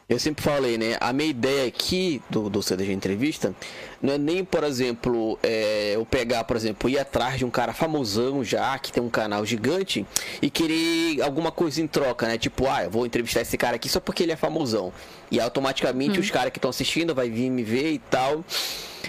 Eu 0.08 0.20
sempre 0.20 0.44
falei, 0.44 0.78
né? 0.78 0.96
A 1.00 1.12
minha 1.12 1.28
ideia 1.28 1.66
aqui 1.66 2.22
do, 2.30 2.48
do 2.48 2.62
CDG 2.62 2.92
Entrevista 2.92 3.52
não 4.00 4.12
é 4.12 4.18
nem, 4.18 4.44
por 4.44 4.62
exemplo, 4.62 5.36
é, 5.42 5.96
eu 5.96 6.06
pegar, 6.06 6.44
por 6.44 6.56
exemplo, 6.56 6.88
ir 6.88 6.96
atrás 6.96 7.38
de 7.38 7.44
um 7.44 7.50
cara 7.50 7.72
famosão 7.72 8.44
já, 8.44 8.78
que 8.78 8.92
tem 8.92 9.02
um 9.02 9.10
canal 9.10 9.44
gigante, 9.44 10.06
e 10.40 10.48
querer 10.48 11.20
alguma 11.22 11.50
coisa 11.50 11.82
em 11.82 11.88
troca, 11.88 12.28
né? 12.28 12.38
Tipo, 12.38 12.68
ah, 12.68 12.84
eu 12.84 12.90
vou 12.90 13.04
entrevistar 13.04 13.40
esse 13.40 13.58
cara 13.58 13.74
aqui 13.74 13.88
só 13.88 13.98
porque 13.98 14.22
ele 14.22 14.30
é 14.30 14.36
famosão. 14.36 14.92
E 15.28 15.40
automaticamente 15.40 16.20
hum. 16.20 16.22
os 16.22 16.30
caras 16.30 16.52
que 16.52 16.58
estão 16.58 16.70
assistindo 16.70 17.12
vai 17.12 17.28
vir 17.28 17.50
me 17.50 17.64
ver 17.64 17.90
e 17.90 17.98
tal. 17.98 18.44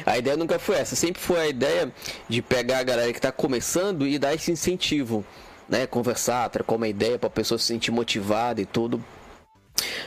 A 0.04 0.18
ideia 0.18 0.36
nunca 0.36 0.58
foi 0.58 0.78
essa. 0.78 0.96
Sempre 0.96 1.22
foi 1.22 1.40
a 1.40 1.48
ideia 1.48 1.94
de 2.28 2.42
pegar 2.42 2.80
a 2.80 2.84
galera 2.84 3.12
que 3.12 3.20
está 3.20 3.32
começando 3.32 4.08
e 4.08 4.18
dar 4.18 4.34
esse 4.34 4.52
incentivo. 4.52 5.24
Né, 5.70 5.86
conversar, 5.86 6.50
trocar 6.50 6.76
uma 6.76 6.88
ideia 6.88 7.20
para 7.20 7.28
a 7.28 7.30
pessoa 7.30 7.58
se 7.58 7.66
sentir 7.66 7.92
motivada 7.92 8.62
e 8.62 8.66
tudo. 8.66 9.04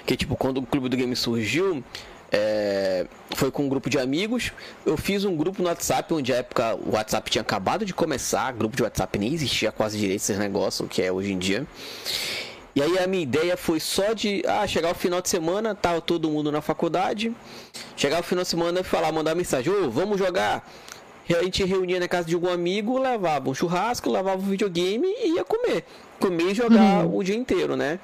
Que 0.06 0.16
tipo, 0.16 0.36
quando 0.36 0.58
o 0.58 0.62
Clube 0.62 0.88
do 0.88 0.96
Game 0.96 1.14
surgiu, 1.14 1.82
é, 2.32 3.06
foi 3.34 3.50
com 3.50 3.64
um 3.64 3.68
grupo 3.68 3.90
de 3.90 3.98
amigos. 3.98 4.52
Eu 4.86 4.96
fiz 4.96 5.24
um 5.24 5.36
grupo 5.36 5.62
no 5.62 5.68
WhatsApp, 5.68 6.12
onde 6.14 6.32
a 6.32 6.36
época 6.36 6.76
o 6.76 6.92
WhatsApp 6.92 7.30
tinha 7.30 7.42
acabado 7.42 7.84
de 7.84 7.92
começar, 7.92 8.52
grupo 8.52 8.76
de 8.76 8.82
WhatsApp 8.82 9.18
nem 9.18 9.34
existia 9.34 9.72
quase 9.72 9.98
direito 9.98 10.20
esse 10.20 10.34
negócio, 10.34 10.86
que 10.86 11.02
é 11.02 11.10
hoje 11.10 11.32
em 11.32 11.38
dia. 11.38 11.66
E 12.74 12.80
aí 12.80 12.98
a 12.98 13.06
minha 13.06 13.22
ideia 13.22 13.56
foi 13.56 13.80
só 13.80 14.12
de 14.12 14.44
ah, 14.46 14.64
chegar 14.66 14.92
o 14.92 14.94
final 14.94 15.20
de 15.20 15.28
semana, 15.28 15.74
tava 15.74 16.00
todo 16.00 16.30
mundo 16.30 16.52
na 16.52 16.60
faculdade. 16.60 17.34
Chegar 17.96 18.20
o 18.20 18.22
final 18.22 18.44
de 18.44 18.48
semana 18.48 18.80
e 18.80 18.84
falar, 18.84 19.10
mandar 19.10 19.34
mensagem, 19.34 19.72
ô, 19.72 19.86
oh, 19.86 19.90
vamos 19.90 20.18
jogar. 20.18 20.64
A 21.28 21.42
gente 21.44 21.64
reunia 21.64 22.00
na 22.00 22.08
casa 22.08 22.26
de 22.26 22.34
algum 22.34 22.48
amigo, 22.48 22.98
levava 22.98 23.50
um 23.50 23.54
churrasco, 23.54 24.10
levava 24.10 24.40
um 24.40 24.46
videogame 24.46 25.06
e 25.06 25.36
ia 25.36 25.44
comer. 25.44 25.84
Comer 26.18 26.50
e 26.50 26.54
jogar 26.54 27.04
uhum. 27.04 27.16
o 27.16 27.22
dia 27.22 27.36
inteiro, 27.36 27.76
né? 27.76 28.00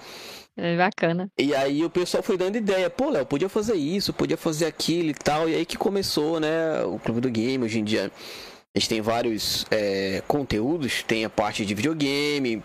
É 0.57 0.77
bacana. 0.77 1.31
E 1.39 1.55
aí 1.55 1.85
o 1.85 1.91
pessoal 1.91 2.23
foi 2.23 2.39
dando 2.39 2.57
ideia, 2.57 2.89
pô, 2.89 3.11
Léo, 3.11 3.27
podia 3.27 3.49
fazer 3.49 3.75
isso, 3.75 4.13
podia 4.13 4.37
fazer 4.37 4.65
aquilo 4.67 5.11
e 5.11 5.15
tal. 5.15 5.49
E 5.49 5.55
aí 5.55 5.67
que 5.67 5.77
começou, 5.77 6.41
né, 6.41 6.83
o 6.83 6.99
Clube 6.99 7.21
do 7.21 7.31
Game. 7.31 7.65
Hoje 7.65 7.79
em 7.79 7.85
dia 7.85 8.11
a 8.75 8.79
gente 8.79 8.89
tem 8.89 9.01
vários 9.01 9.67
é, 9.71 10.23
conteúdos, 10.27 11.03
tem 11.03 11.25
a 11.25 11.31
parte 11.31 11.65
de 11.65 11.75
videogame, 11.75 12.63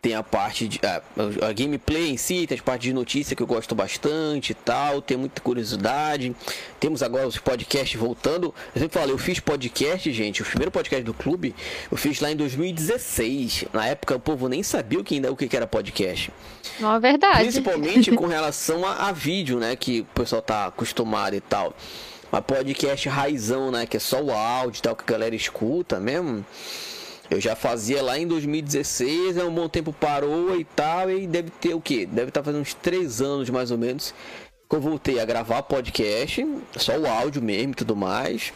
tem 0.00 0.14
a 0.14 0.22
parte 0.22 0.68
de 0.68 0.80
a, 0.84 1.02
a, 1.46 1.52
gameplay 1.52 2.10
em 2.10 2.16
si, 2.16 2.46
tem 2.46 2.58
a 2.58 2.62
parte 2.62 2.82
de 2.82 2.92
notícia 2.92 3.34
que 3.34 3.42
eu 3.42 3.46
gosto 3.46 3.74
bastante 3.74 4.50
e 4.50 4.54
tal, 4.54 5.02
tem 5.02 5.16
muita 5.16 5.40
curiosidade. 5.40 6.34
Temos 6.78 7.02
agora 7.02 7.26
os 7.26 7.38
podcasts 7.38 7.98
voltando. 7.98 8.54
Eu 8.74 8.82
sempre 8.82 8.98
falo, 8.98 9.10
eu 9.10 9.18
fiz 9.18 9.40
podcast, 9.40 10.10
gente, 10.12 10.42
o 10.42 10.44
primeiro 10.44 10.70
podcast 10.70 11.04
do 11.04 11.14
clube, 11.14 11.54
eu 11.90 11.96
fiz 11.96 12.20
lá 12.20 12.30
em 12.30 12.36
2016. 12.36 13.66
Na 13.72 13.86
época 13.86 14.16
o 14.16 14.20
povo 14.20 14.48
nem 14.48 14.62
sabia 14.62 15.00
o 15.00 15.04
que 15.04 15.14
ainda 15.14 15.32
o 15.32 15.36
que 15.36 15.56
era 15.56 15.66
podcast. 15.66 16.30
Não 16.78 16.94
é 16.94 17.00
verdade. 17.00 17.40
Principalmente 17.40 18.12
com 18.16 18.26
relação 18.26 18.86
a, 18.86 19.08
a 19.08 19.12
vídeo, 19.12 19.58
né, 19.58 19.74
que 19.74 20.00
o 20.00 20.04
pessoal 20.06 20.42
tá 20.42 20.66
acostumado 20.66 21.34
e 21.34 21.40
tal. 21.40 21.74
Mas 22.30 22.44
podcast 22.44 23.08
raizão, 23.08 23.70
né, 23.70 23.86
que 23.86 23.96
é 23.96 24.00
só 24.00 24.22
o 24.22 24.30
áudio 24.30 24.78
e 24.78 24.82
tal 24.82 24.94
que 24.94 25.02
a 25.02 25.06
galera 25.06 25.34
escuta 25.34 25.98
mesmo. 25.98 26.44
Eu 27.30 27.40
já 27.40 27.54
fazia 27.54 28.02
lá 28.02 28.18
em 28.18 28.26
2016, 28.26 29.36
há 29.36 29.44
um 29.44 29.54
bom 29.54 29.68
tempo 29.68 29.92
parou 29.92 30.58
e 30.58 30.64
tal, 30.64 31.10
e 31.10 31.26
deve 31.26 31.50
ter 31.50 31.74
o 31.74 31.80
que? 31.80 32.06
Deve 32.06 32.28
estar 32.28 32.40
tá 32.40 32.44
fazendo 32.44 32.62
uns 32.62 32.72
três 32.74 33.20
anos 33.20 33.50
mais 33.50 33.70
ou 33.70 33.76
menos 33.76 34.14
que 34.68 34.76
eu 34.76 34.80
voltei 34.80 35.18
a 35.18 35.24
gravar 35.24 35.62
podcast, 35.62 36.46
só 36.76 36.98
o 36.98 37.06
áudio 37.06 37.40
mesmo 37.40 37.72
e 37.72 37.74
tudo 37.74 37.96
mais. 37.96 38.52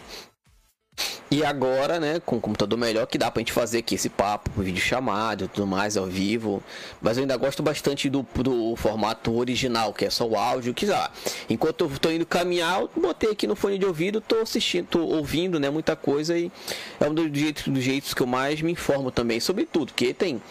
E 1.33 1.43
agora, 1.43 1.99
né, 1.99 2.21
com 2.21 2.37
o 2.37 2.41
computador 2.43 2.79
melhor, 2.79 3.07
que 3.07 3.17
dá 3.17 3.31
pra 3.31 3.41
gente 3.41 3.53
fazer 3.53 3.79
aqui 3.79 3.95
esse 3.95 4.11
papo, 4.11 4.51
vídeo 4.61 4.83
chamado 4.83 5.47
e 5.47 5.49
tudo 5.49 5.67
mais, 5.67 5.97
ao 5.97 6.05
vivo. 6.05 6.63
Mas 7.01 7.17
eu 7.17 7.23
ainda 7.23 7.39
gosto 7.39 7.63
bastante 7.63 8.11
do, 8.11 8.27
do 8.35 8.77
formato 8.77 9.35
original, 9.35 9.95
que 9.95 10.05
é 10.05 10.11
só 10.11 10.29
o 10.29 10.37
áudio, 10.37 10.75
que 10.75 10.85
já. 10.87 11.11
Enquanto 11.49 11.85
eu 11.85 11.99
tô 11.99 12.11
indo 12.11 12.27
caminhar, 12.27 12.83
eu 12.83 12.91
botei 12.95 13.31
aqui 13.31 13.47
no 13.47 13.57
fone 13.57 13.79
de 13.79 13.87
ouvido, 13.87 14.21
tô 14.21 14.41
assistindo, 14.41 14.89
tô 14.89 15.01
ouvindo, 15.01 15.59
né, 15.59 15.71
muita 15.71 15.97
coisa 15.97 16.37
e 16.37 16.53
é 17.01 17.09
um 17.09 17.15
dos 17.15 17.31
jeitos, 17.33 17.67
dos 17.67 17.83
jeitos 17.83 18.13
que 18.13 18.21
eu 18.21 18.27
mais 18.27 18.61
me 18.61 18.73
informo 18.73 19.11
também 19.11 19.41
sobre 19.41 19.65
tudo, 19.65 19.87
porque 19.87 20.13
tem 20.13 20.43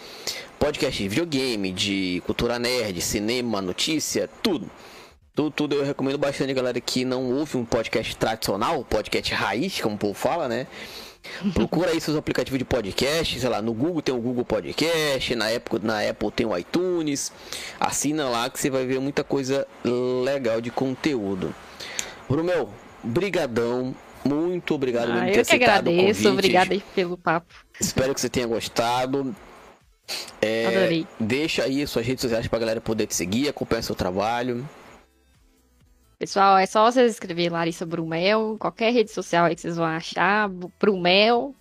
podcast 0.58 1.00
de 1.00 1.08
videogame, 1.08 1.70
de 1.70 2.20
cultura 2.26 2.58
nerd, 2.58 3.00
cinema, 3.00 3.62
notícia, 3.62 4.28
tudo. 4.42 4.68
Tudo, 5.34 5.50
tudo 5.50 5.76
eu 5.76 5.84
recomendo 5.84 6.18
bastante, 6.18 6.52
galera, 6.52 6.78
que 6.78 7.06
não 7.06 7.32
ouve 7.32 7.56
um 7.56 7.64
podcast 7.64 8.14
tradicional, 8.16 8.84
podcast 8.84 9.32
raiz, 9.32 9.80
como 9.80 9.94
o 9.94 9.98
povo 9.98 10.12
fala, 10.12 10.46
né? 10.46 10.66
Procura 11.54 11.90
aí 11.90 12.00
seus 12.00 12.16
aplicativos 12.18 12.58
de 12.58 12.66
podcast, 12.66 13.40
sei 13.40 13.48
lá, 13.48 13.62
no 13.62 13.72
Google 13.72 14.02
tem 14.02 14.14
o 14.14 14.20
Google 14.20 14.44
Podcast, 14.44 15.34
na 15.34 15.48
Apple, 15.48 15.78
na 15.82 16.06
Apple 16.06 16.30
tem 16.32 16.44
o 16.44 16.56
iTunes. 16.58 17.32
Assina 17.80 18.28
lá 18.28 18.50
que 18.50 18.58
você 18.58 18.68
vai 18.68 18.84
ver 18.84 19.00
muita 19.00 19.24
coisa 19.24 19.66
legal 20.22 20.60
de 20.60 20.70
conteúdo. 20.70 21.54
Brumel, 22.28 22.68
brigadão, 23.02 23.94
muito 24.24 24.74
obrigado 24.74 25.12
ah, 25.12 25.30
Eu 25.30 25.44
que 25.44 25.54
agradeço, 25.54 26.28
obrigado 26.28 26.72
aí 26.72 26.82
pelo 26.94 27.16
papo. 27.16 27.54
Espero 27.80 28.14
que 28.14 28.20
você 28.20 28.28
tenha 28.28 28.46
gostado. 28.46 29.34
É, 30.42 30.66
Adorei. 30.66 31.06
Deixa 31.18 31.62
aí 31.64 31.86
suas 31.86 32.04
redes 32.04 32.20
sociais 32.20 32.46
pra 32.48 32.58
galera 32.58 32.82
poder 32.82 33.06
te 33.06 33.14
seguir, 33.14 33.48
acompanhar 33.48 33.82
seu 33.82 33.94
trabalho. 33.94 34.68
Pessoal, 36.22 36.56
é 36.56 36.66
só 36.66 36.88
vocês 36.88 37.10
escrever 37.10 37.50
Larissa 37.50 37.84
Brumel, 37.84 38.56
qualquer 38.56 38.92
rede 38.92 39.10
social 39.10 39.46
aí 39.46 39.56
que 39.56 39.60
vocês 39.60 39.76
vão 39.76 39.86
achar, 39.86 40.48
Brumel, 40.80 41.52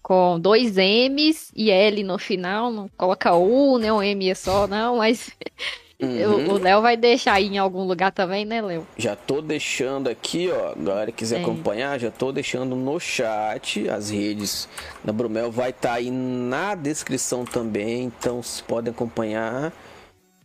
com 0.00 0.38
dois 0.38 0.76
M's 0.76 1.50
e 1.56 1.72
L 1.72 2.04
no 2.04 2.16
final. 2.16 2.70
Não 2.70 2.88
coloca 2.96 3.34
U, 3.34 3.78
nem 3.78 3.90
um 3.90 4.00
M 4.00 4.32
só, 4.36 4.68
não, 4.68 4.98
mas 4.98 5.32
uhum. 6.00 6.52
o 6.52 6.56
Léo 6.56 6.82
vai 6.82 6.96
deixar 6.96 7.32
aí 7.32 7.48
em 7.48 7.58
algum 7.58 7.82
lugar 7.82 8.12
também, 8.12 8.44
né, 8.44 8.62
Léo? 8.62 8.86
Já 8.96 9.16
tô 9.16 9.42
deixando 9.42 10.08
aqui, 10.08 10.52
ó. 10.52 10.72
Galera 10.76 11.10
quiser 11.10 11.40
é. 11.40 11.42
acompanhar, 11.42 11.98
já 11.98 12.12
tô 12.12 12.30
deixando 12.30 12.76
no 12.76 13.00
chat 13.00 13.88
as 13.90 14.08
redes 14.08 14.68
da 15.02 15.12
Brumel. 15.12 15.50
Vai 15.50 15.70
estar 15.70 15.88
tá 15.88 15.94
aí 15.96 16.12
na 16.12 16.76
descrição 16.76 17.44
também, 17.44 18.04
então 18.04 18.40
vocês 18.40 18.60
podem 18.60 18.92
acompanhar. 18.92 19.72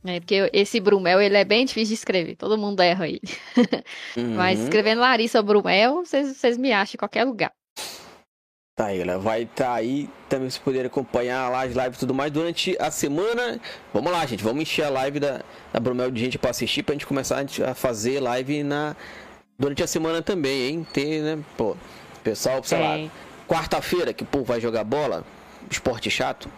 É, 0.03 0.19
porque 0.19 0.49
esse 0.52 0.80
Brumel, 0.80 1.22
ele 1.22 1.38
é 1.38 1.44
bem 1.44 1.65
difícil 1.65 1.90
de 1.90 1.94
escrever. 1.94 2.36
Todo 2.36 2.57
mundo 2.57 2.82
erra 2.82 3.07
ele. 3.07 3.22
Uhum. 4.18 4.36
Mas 4.36 4.60
escrevendo 4.60 4.99
Larissa 4.99 5.41
Brumel, 5.41 6.03
vocês 6.03 6.57
me 6.57 6.72
acham 6.72 6.95
em 6.95 6.98
qualquer 6.98 7.23
lugar. 7.23 7.52
Tá 8.76 8.88
aí, 8.88 8.98
galera. 8.98 9.19
Vai 9.19 9.44
estar 9.44 9.65
tá 9.65 9.73
aí. 9.73 10.10
Também 10.28 10.49
vocês 10.49 10.61
poderem 10.61 10.88
acompanhar 10.88 11.49
lá 11.49 11.64
as 11.64 11.73
lives 11.73 11.98
e 11.98 11.99
tudo 11.99 12.14
mais 12.14 12.32
durante 12.32 12.76
a 12.80 12.90
semana. 12.90 13.60
Vamos 13.94 14.11
lá, 14.11 14.26
gente. 14.26 14.44
Vamos 14.44 14.64
encher 14.64 14.86
a 14.86 14.90
live 14.90 15.19
da, 15.19 15.41
da 15.72 15.80
Brumel 15.80 16.10
de 16.10 16.19
gente 16.19 16.38
para 16.38 16.49
assistir 16.49 16.84
pra 16.84 16.94
gente 16.94 17.06
começar 17.06 17.44
a 17.65 17.73
fazer 17.73 18.19
live 18.19 18.64
na, 18.64 18.95
durante 19.57 19.84
a 19.84 19.88
semana 19.88 20.22
também, 20.22 20.69
hein? 20.69 20.88
Ter, 20.91 21.22
né? 21.22 21.44
Pô, 21.56 21.76
pessoal, 22.23 22.64
sei 22.64 22.78
é. 22.78 22.82
lá, 22.82 23.11
quarta-feira 23.48 24.14
que 24.14 24.26
pô, 24.26 24.44
vai 24.44 24.60
jogar 24.60 24.84
bola, 24.84 25.23
esporte 25.69 26.10
chato. 26.10 26.49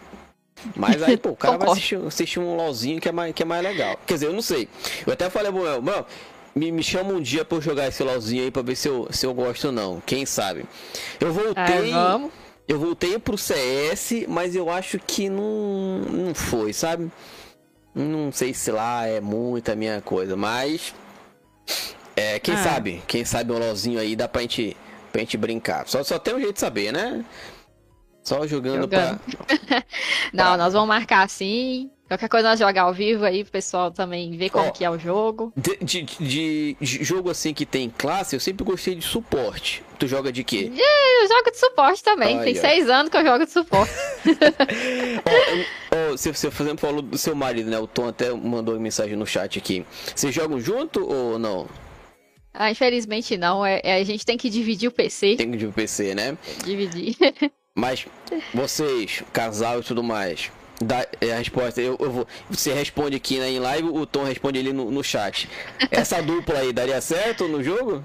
Mas 0.76 1.02
aí, 1.02 1.16
pô, 1.16 1.30
o 1.30 1.36
cara 1.36 1.58
vai 1.58 1.68
assistir, 1.70 1.96
assistir 2.06 2.40
um 2.40 2.56
LOLzinho 2.56 3.00
que 3.00 3.08
é, 3.08 3.12
mais, 3.12 3.34
que 3.34 3.42
é 3.42 3.46
mais 3.46 3.62
legal. 3.62 3.98
Quer 4.06 4.14
dizer, 4.14 4.26
eu 4.26 4.32
não 4.32 4.42
sei. 4.42 4.68
Eu 5.06 5.12
até 5.12 5.28
falei, 5.28 5.50
meu, 5.50 5.82
mano, 5.82 6.06
me, 6.54 6.70
me 6.70 6.82
chama 6.82 7.12
um 7.12 7.20
dia 7.20 7.44
pra 7.44 7.58
eu 7.58 7.62
jogar 7.62 7.88
esse 7.88 8.02
LOLzinho 8.02 8.44
aí 8.44 8.50
pra 8.50 8.62
ver 8.62 8.76
se 8.76 8.88
eu, 8.88 9.08
se 9.10 9.26
eu 9.26 9.34
gosto 9.34 9.66
ou 9.66 9.72
não. 9.72 10.00
Quem 10.04 10.24
sabe? 10.24 10.64
Eu 11.20 11.32
voltei. 11.32 11.92
Ah, 11.92 12.20
eu 12.66 12.78
voltei 12.78 13.18
pro 13.18 13.36
CS, 13.36 14.26
mas 14.28 14.56
eu 14.56 14.70
acho 14.70 14.98
que 14.98 15.28
não, 15.28 15.98
não 15.98 16.34
foi, 16.34 16.72
sabe? 16.72 17.10
Não 17.94 18.32
sei 18.32 18.54
se 18.54 18.70
lá 18.70 19.06
é 19.06 19.20
muita 19.20 19.74
minha 19.74 20.00
coisa, 20.00 20.36
mas. 20.36 20.94
É, 22.16 22.38
quem 22.38 22.54
ah. 22.54 22.62
sabe? 22.62 23.02
Quem 23.06 23.24
sabe 23.24 23.52
um 23.52 23.58
LOLzinho 23.58 23.98
aí 23.98 24.16
dá 24.16 24.28
pra 24.28 24.42
gente, 24.42 24.76
pra 25.12 25.20
gente 25.20 25.36
brincar. 25.36 25.86
Só, 25.86 26.02
só 26.02 26.18
tem 26.18 26.34
um 26.34 26.40
jeito 26.40 26.54
de 26.54 26.60
saber, 26.60 26.92
né? 26.92 27.24
Só 28.24 28.46
jogando, 28.46 28.82
jogando. 28.82 28.88
pra. 28.88 29.84
Não, 30.32 30.44
pra... 30.44 30.56
nós 30.56 30.72
vamos 30.72 30.88
marcar 30.88 31.24
assim. 31.24 31.90
Qualquer 32.08 32.28
coisa 32.28 32.50
nós 32.50 32.58
jogar 32.58 32.82
ao 32.82 32.92
vivo 32.92 33.24
aí, 33.24 33.42
o 33.42 33.46
pessoal 33.46 33.90
também 33.90 34.36
ver 34.36 34.50
como 34.50 34.70
que 34.72 34.84
é 34.84 34.90
o 34.90 34.98
jogo. 34.98 35.52
De, 35.56 35.76
de, 35.82 36.02
de, 36.02 36.76
de, 36.78 37.04
jogo 37.04 37.30
assim 37.30 37.54
que 37.54 37.64
tem 37.64 37.88
classe, 37.88 38.36
eu 38.36 38.40
sempre 38.40 38.62
gostei 38.64 38.94
de 38.94 39.04
suporte. 39.04 39.82
Tu 39.98 40.06
joga 40.06 40.30
de 40.30 40.44
quê? 40.44 40.70
Eu 40.70 41.28
jogo 41.28 41.50
de 41.50 41.58
suporte 41.58 42.02
também. 42.02 42.38
Ai, 42.38 42.44
tem 42.44 42.54
seis 42.54 42.90
anos 42.90 43.10
que 43.10 43.16
eu 43.16 43.24
jogo 43.24 43.44
de 43.46 43.50
suporte. 43.50 43.92
oh, 45.24 46.12
oh, 46.12 46.16
você, 46.16 46.32
você, 46.32 46.50
por 46.50 46.62
exemplo, 46.62 46.86
falou 46.86 47.00
do 47.00 47.16
seu 47.16 47.34
marido, 47.34 47.70
né? 47.70 47.78
O 47.78 47.86
Tom 47.86 48.08
até 48.08 48.30
mandou 48.32 48.78
mensagem 48.78 49.16
no 49.16 49.26
chat 49.26 49.58
aqui. 49.58 49.84
Vocês 50.14 50.34
jogam 50.34 50.60
junto 50.60 51.06
ou 51.06 51.38
não? 51.38 51.66
Ah, 52.52 52.70
infelizmente 52.70 53.36
não. 53.36 53.64
É, 53.64 53.80
é, 53.82 53.94
a 53.96 54.04
gente 54.04 54.26
tem 54.26 54.36
que 54.36 54.50
dividir 54.50 54.88
o 54.88 54.92
PC. 54.92 55.36
Tem 55.36 55.50
que 55.50 55.56
dividir 55.56 55.68
o 55.68 55.72
PC, 55.72 56.14
né? 56.14 56.36
Dividir. 56.64 57.16
Mas 57.74 58.06
vocês, 58.52 59.22
casal 59.32 59.80
e 59.80 59.82
tudo 59.82 60.02
mais, 60.02 60.52
dá 60.80 61.06
é 61.20 61.32
a 61.32 61.38
resposta. 61.38 61.80
Eu, 61.80 61.96
eu 61.98 62.10
vou, 62.10 62.28
você 62.48 62.72
responde 62.72 63.16
aqui 63.16 63.38
né, 63.38 63.50
em 63.50 63.58
live, 63.58 63.88
o 63.88 64.06
Tom 64.06 64.22
responde 64.22 64.58
ali 64.60 64.72
no, 64.72 64.90
no 64.90 65.02
chat. 65.02 65.48
Essa 65.90 66.20
dupla 66.22 66.58
aí 66.58 66.72
daria 66.72 67.00
certo 67.00 67.48
no 67.48 67.62
jogo? 67.62 68.04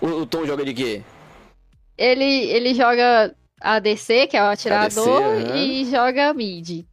O, 0.00 0.06
o 0.06 0.26
Tom 0.26 0.46
joga 0.46 0.64
de 0.64 0.72
quê? 0.72 1.02
Ele, 1.96 2.24
ele 2.24 2.74
joga 2.74 3.34
ADC, 3.60 4.26
que 4.28 4.36
é 4.36 4.42
o 4.42 4.46
atirador, 4.46 5.22
ADC, 5.22 5.50
uhum. 5.50 5.56
e 5.56 5.84
joga 5.90 6.34
mid. 6.34 6.84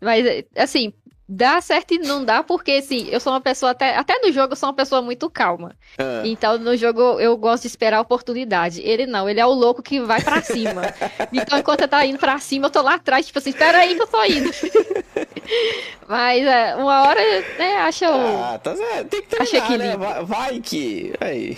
Mas, 0.00 0.44
assim, 0.56 0.94
dá 1.32 1.60
certo 1.60 1.94
e 1.94 1.98
não 1.98 2.24
dá, 2.24 2.42
porque 2.42 2.72
assim, 2.72 3.06
eu 3.08 3.20
sou 3.20 3.32
uma 3.32 3.40
pessoa, 3.40 3.70
até, 3.70 3.96
até 3.96 4.18
no 4.18 4.32
jogo 4.32 4.52
eu 4.52 4.56
sou 4.56 4.68
uma 4.68 4.74
pessoa 4.74 5.00
muito 5.00 5.30
calma. 5.30 5.76
Ah. 5.96 6.22
Então 6.24 6.58
no 6.58 6.76
jogo 6.76 7.00
eu 7.20 7.36
gosto 7.36 7.62
de 7.62 7.68
esperar 7.68 7.98
a 7.98 8.00
oportunidade. 8.00 8.82
Ele 8.82 9.06
não, 9.06 9.28
ele 9.28 9.38
é 9.38 9.46
o 9.46 9.52
louco 9.52 9.80
que 9.80 10.00
vai 10.00 10.20
para 10.20 10.42
cima. 10.42 10.82
então 11.32 11.56
enquanto 11.56 11.82
eu 11.82 11.88
tá 11.88 12.04
indo 12.04 12.18
para 12.18 12.36
cima, 12.40 12.66
eu 12.66 12.70
tô 12.70 12.82
lá 12.82 12.94
atrás, 12.94 13.26
tipo 13.26 13.38
assim, 13.38 13.50
espera 13.50 13.78
aí 13.78 13.94
que 13.94 14.02
eu 14.02 14.08
tô 14.08 14.24
indo. 14.24 14.50
Mas 16.08 16.44
é, 16.44 16.74
uma 16.74 17.02
hora, 17.02 17.20
né, 17.56 17.76
acha 17.76 18.10
o. 18.10 18.42
Ah, 18.42 18.58
tá 18.58 18.74
certo. 18.74 19.08
Tem 19.08 19.22
que 19.22 19.28
treinar, 19.28 19.78
né? 19.78 19.96
Vai, 19.96 20.24
vai 20.24 20.60
que. 20.60 21.12
Aí. 21.20 21.56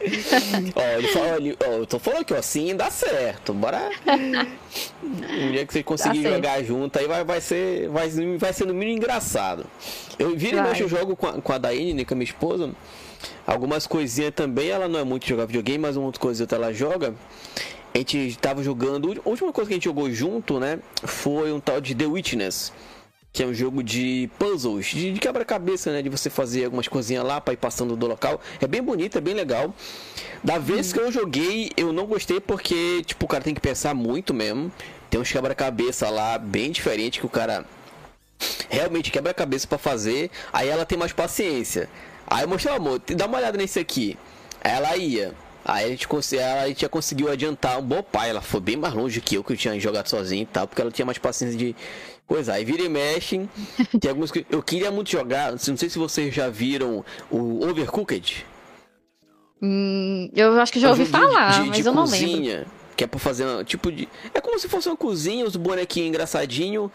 ó, 0.74 0.98
ele 0.98 1.08
fala, 1.08 1.36
ele, 1.36 1.56
ó, 1.62 1.72
eu 1.72 1.86
tô 1.86 1.98
falando 1.98 2.24
que 2.24 2.34
assim 2.34 2.74
dá 2.74 2.90
certo. 2.90 3.52
Bora. 3.52 3.90
Um 5.12 5.52
dia 5.52 5.66
que 5.66 5.72
você 5.72 5.82
conseguir 5.82 6.22
jogar 6.22 6.62
junto, 6.62 6.98
aí 6.98 7.06
vai, 7.06 7.24
vai 7.24 7.40
ser. 7.40 7.88
Vai, 7.88 8.08
vai 8.38 8.52
ser 8.52 8.66
no 8.66 8.74
mínimo 8.74 8.96
engraçado. 8.96 9.66
Eu 10.18 10.36
vira 10.36 10.58
e 10.58 10.62
mexe, 10.62 10.82
eu 10.82 10.88
jogo 10.88 11.14
com 11.16 11.26
a, 11.26 11.32
com 11.40 11.52
a 11.52 11.58
Daine, 11.58 11.94
né, 11.94 12.04
com 12.04 12.14
a 12.14 12.16
minha 12.16 12.24
esposa. 12.24 12.70
Algumas 13.46 13.86
coisinhas 13.86 14.32
também, 14.34 14.70
ela 14.70 14.88
não 14.88 14.98
é 14.98 15.04
muito 15.04 15.26
jogar 15.26 15.44
videogame, 15.44 15.78
mas 15.78 15.96
uma 15.96 16.06
outra 16.06 16.20
coisa 16.20 16.46
ela 16.50 16.72
joga. 16.72 17.14
A 17.92 17.98
gente 17.98 18.38
tava 18.40 18.62
jogando. 18.62 19.20
A 19.24 19.28
última 19.28 19.52
coisa 19.52 19.68
que 19.68 19.74
a 19.74 19.76
gente 19.76 19.84
jogou 19.84 20.10
junto, 20.10 20.58
né? 20.58 20.78
Foi 21.04 21.52
um 21.52 21.60
tal 21.60 21.80
de 21.80 21.94
The 21.94 22.06
Witness 22.06 22.72
que 23.32 23.42
é 23.42 23.46
um 23.46 23.54
jogo 23.54 23.82
de 23.82 24.28
puzzles, 24.38 24.86
de, 24.86 25.12
de 25.12 25.20
quebra-cabeça, 25.20 25.92
né? 25.92 26.02
De 26.02 26.08
você 26.08 26.28
fazer 26.28 26.64
algumas 26.64 26.88
coisinhas 26.88 27.24
lá 27.24 27.40
para 27.40 27.54
ir 27.54 27.58
passando 27.58 27.96
do 27.96 28.06
local. 28.06 28.40
É 28.60 28.66
bem 28.66 28.82
bonito, 28.82 29.18
é 29.18 29.20
bem 29.20 29.34
legal. 29.34 29.72
Da 30.42 30.58
vez 30.58 30.92
que 30.92 30.98
eu 30.98 31.12
joguei, 31.12 31.70
eu 31.76 31.92
não 31.92 32.06
gostei 32.06 32.40
porque, 32.40 33.02
tipo, 33.04 33.26
o 33.26 33.28
cara 33.28 33.44
tem 33.44 33.54
que 33.54 33.60
pensar 33.60 33.94
muito 33.94 34.34
mesmo. 34.34 34.72
Tem 35.08 35.20
uns 35.20 35.30
quebra-cabeça 35.30 36.08
lá 36.10 36.38
bem 36.38 36.70
diferente 36.72 37.20
que 37.20 37.26
o 37.26 37.30
cara 37.30 37.64
realmente 38.68 39.10
quebra 39.10 39.30
a 39.30 39.34
cabeça 39.34 39.66
para 39.66 39.78
fazer. 39.78 40.30
Aí 40.52 40.68
ela 40.68 40.84
tem 40.84 40.98
mais 40.98 41.12
paciência. 41.12 41.88
Aí 42.26 42.42
eu 42.42 42.48
mostrei, 42.48 42.74
amor, 42.74 43.00
dá 43.16 43.26
uma 43.26 43.38
olhada 43.38 43.56
nesse 43.56 43.78
aqui. 43.78 44.16
Aí 44.62 44.72
ela 44.72 44.96
ia. 44.96 45.34
Aí 45.64 45.84
a 45.84 45.88
gente, 45.88 46.08
ela, 46.36 46.62
a 46.62 46.68
gente 46.68 46.80
já 46.80 46.88
conseguiu 46.88 47.30
adiantar 47.30 47.78
um 47.78 47.82
bom 47.82 48.02
pai. 48.02 48.30
Ela 48.30 48.40
foi 48.40 48.60
bem 48.60 48.76
mais 48.76 48.94
longe 48.94 49.20
que 49.20 49.36
eu, 49.36 49.44
que 49.44 49.52
eu 49.52 49.56
tinha 49.56 49.78
jogado 49.78 50.08
sozinho 50.08 50.42
e 50.42 50.46
tal, 50.46 50.66
porque 50.66 50.80
ela 50.80 50.90
tinha 50.90 51.04
mais 51.04 51.18
paciência 51.18 51.56
de, 51.56 51.76
Pois 52.30 52.48
aí 52.48 52.64
vira 52.64 52.84
e 52.84 52.88
mexe. 52.88 53.48
Tem 54.00 54.08
alguns 54.08 54.30
que 54.30 54.46
eu 54.48 54.62
queria 54.62 54.88
muito 54.92 55.10
jogar. 55.10 55.50
Não 55.50 55.58
sei 55.58 55.90
se 55.90 55.98
vocês 55.98 56.32
já 56.32 56.48
viram 56.48 57.04
o 57.28 57.66
Overcooked. 57.66 58.46
Hum, 59.60 60.30
eu 60.32 60.58
acho 60.60 60.72
que 60.72 60.78
já 60.78 60.90
ouvi 60.90 61.06
falar, 61.06 61.54
de, 61.54 61.62
de, 61.62 61.68
mas 61.70 61.78
de 61.78 61.88
eu 61.88 61.92
não 61.92 62.04
cozinha, 62.04 62.58
lembro. 62.58 62.72
Que 62.96 63.02
é 63.02 63.06
pra 63.08 63.18
fazer 63.18 63.44
um 63.44 63.64
tipo 63.64 63.90
de. 63.90 64.08
É 64.32 64.40
como 64.40 64.56
se 64.60 64.68
fosse 64.68 64.88
uma 64.88 64.96
cozinha, 64.96 65.44
os 65.44 65.56
bonequinhos 65.56 66.08
engraçadinho. 66.08 66.88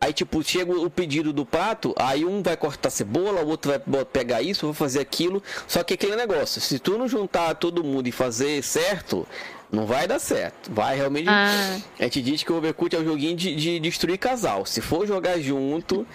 Aí, 0.00 0.14
tipo, 0.14 0.42
chega 0.42 0.72
o 0.72 0.88
pedido 0.88 1.30
do 1.30 1.44
pato, 1.44 1.94
aí 1.98 2.24
um 2.24 2.42
vai 2.42 2.56
cortar 2.56 2.88
cebola, 2.88 3.42
o 3.42 3.48
outro 3.48 3.78
vai 3.86 4.02
pegar 4.06 4.40
isso, 4.40 4.64
vai 4.64 4.74
fazer 4.74 5.00
aquilo. 5.00 5.42
Só 5.68 5.82
que 5.84 5.92
aquele 5.92 6.16
negócio, 6.16 6.58
se 6.58 6.78
tu 6.78 6.96
não 6.96 7.06
juntar 7.06 7.54
todo 7.56 7.84
mundo 7.84 8.06
e 8.06 8.12
fazer 8.12 8.62
certo, 8.62 9.28
não 9.72 9.86
vai 9.86 10.06
dar 10.06 10.18
certo. 10.18 10.72
Vai 10.72 10.96
realmente. 10.96 11.28
Ah. 11.28 11.78
A 11.98 12.02
gente 12.04 12.22
diz 12.22 12.42
que 12.42 12.52
o 12.52 12.56
Overcooked 12.56 12.96
é 12.96 12.98
um 13.00 13.04
joguinho 13.04 13.36
de, 13.36 13.54
de 13.54 13.80
destruir 13.80 14.18
casal. 14.18 14.66
Se 14.66 14.80
for 14.80 15.06
jogar 15.06 15.38
junto, 15.38 16.06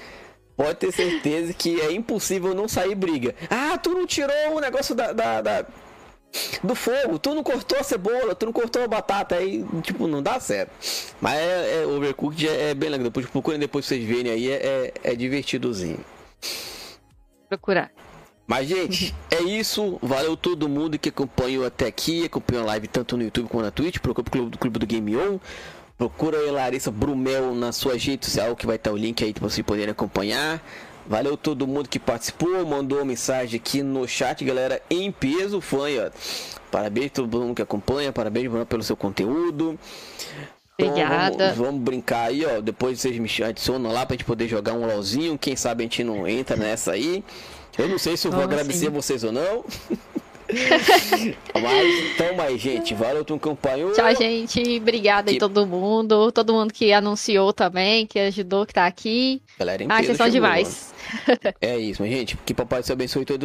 pode 0.58 0.76
ter 0.76 0.92
certeza 0.92 1.54
que 1.54 1.80
é 1.82 1.92
impossível 1.92 2.54
não 2.54 2.68
sair 2.68 2.96
briga. 2.96 3.36
Ah, 3.50 3.78
tu 3.78 3.92
não 3.92 4.06
tirou 4.06 4.56
o 4.56 4.60
negócio 4.60 4.94
da, 4.94 5.14
da, 5.14 5.42
da, 5.42 5.66
do 6.64 6.76
fogo, 6.76 7.18
tu 7.18 7.34
não 7.34 7.44
cortou 7.44 7.80
a 7.80 7.84
cebola, 7.84 8.36
tu 8.36 8.46
não 8.46 8.54
cortou 8.54 8.84
a 8.84 8.88
batata, 8.88 9.36
aí, 9.36 9.66
tipo, 9.82 10.08
não 10.08 10.22
dá 10.22 10.40
certo. 10.40 10.72
Mas 11.22 11.36
é, 11.36 11.82
é 11.82 11.86
Overcooked 11.86 12.48
é, 12.48 12.72
é, 12.72 12.74
bem 12.74 12.90
legal. 12.90 13.06
Depois 13.06 13.26
procurem 13.28 13.60
depois 13.60 13.86
vocês 13.86 14.04
verem 14.04 14.32
aí, 14.32 14.52
é, 14.52 14.56
é, 14.56 14.94
é 15.12 15.16
divertidozinho. 15.16 16.04
Procurar. 17.48 17.92
Mas, 18.48 18.68
gente, 18.68 19.16
é 19.32 19.42
isso. 19.42 19.98
Valeu 20.02 20.38
todo 20.38 20.70
mundo 20.70 21.00
que 21.00 21.10
acompanhou 21.10 21.66
até 21.66 21.88
aqui. 21.88 22.26
Acompanhou 22.26 22.64
a 22.64 22.68
live 22.68 22.88
tanto 22.88 23.18
no 23.18 23.24
YouTube 23.24 23.48
quanto 23.50 23.66
na 23.66 23.72
Twitch. 23.72 24.00
Procura 24.00 24.28
o 24.28 24.32
Clube 24.32 24.50
do, 24.52 24.58
Clube 24.58 24.80
do 24.80 24.86
Game 24.86 25.16
On. 25.18 25.40
Procura 25.98 26.38
aí 26.38 26.52
Larissa 26.52 26.92
Brumel 26.92 27.56
na 27.56 27.72
sua 27.72 27.94
rede 27.94 28.26
social, 28.26 28.56
que 28.56 28.68
vai 28.68 28.76
estar 28.76 28.92
o 28.92 28.98
link 28.98 29.24
aí 29.24 29.34
para 29.34 29.48
vocês 29.50 29.66
poderem 29.66 29.92
acompanhar. 29.92 30.62
Valeu 31.08 31.38
todo 31.38 31.66
mundo 31.68 31.88
que 31.88 32.00
participou, 32.00 32.66
mandou 32.66 33.06
mensagem 33.06 33.58
aqui 33.60 33.84
no 33.84 34.08
chat, 34.08 34.44
galera, 34.44 34.82
em 34.90 35.12
peso, 35.12 35.62
fã, 35.62 35.86
ó. 36.06 36.12
Parabéns 36.72 37.08
a 37.08 37.10
todo 37.10 37.40
mundo 37.40 37.56
que 37.56 37.62
acompanha, 37.62 38.12
parabéns 38.12 38.50
Bruno, 38.50 38.66
pelo 38.66 38.84
seu 38.84 38.98
conteúdo. 38.98 39.80
Obrigada. 40.78 41.36
Então, 41.36 41.48
vamos, 41.48 41.58
vamos, 41.58 41.82
brincar 41.82 42.30
aí, 42.30 42.46
ó. 42.46 42.60
Depois 42.60 43.00
vocês 43.00 43.18
me 43.18 43.30
adicionam 43.44 43.92
lá 43.92 44.06
pra 44.06 44.16
gente 44.16 44.26
poder 44.26 44.48
jogar 44.48 44.74
um 44.74 44.86
LOLzinho. 44.86 45.38
Quem 45.38 45.56
sabe 45.56 45.84
a 45.84 45.86
gente 45.86 46.04
não 46.04 46.28
entra 46.28 46.58
nessa 46.58 46.92
aí. 46.92 47.24
Eu 47.78 47.90
não 47.90 47.98
sei 47.98 48.16
se 48.16 48.28
eu 48.28 48.32
vou 48.32 48.44
agradecer 48.44 48.90
vocês 48.90 49.24
ou 49.24 49.32
não. 49.32 49.66
mas 51.62 52.14
então, 52.14 52.36
mais 52.36 52.62
gente, 52.62 52.94
valeu 52.94 53.26
tu 53.26 53.34
acompanhou. 53.34 53.92
Tchau, 53.94 54.16
gente. 54.16 54.78
Obrigada 54.78 55.28
que... 55.28 55.34
aí 55.34 55.40
todo 55.40 55.66
mundo, 55.66 56.32
todo 56.32 56.54
mundo 56.54 56.72
que 56.72 56.94
anunciou 56.94 57.52
também, 57.52 58.06
que 58.06 58.20
ajudou, 58.20 58.66
que 58.66 58.74
tá 58.74 58.86
aqui. 58.86 59.42
Galera, 59.58 59.86
ah, 59.90 60.04
vocês 60.04 60.18
são 60.18 60.30
demais. 60.30 60.94
é 61.60 61.78
isso, 61.78 62.06
gente. 62.06 62.38
Que 62.46 62.54
papai 62.54 62.84
te 62.84 62.92
abençoe 62.92 63.26
todo 63.26 63.44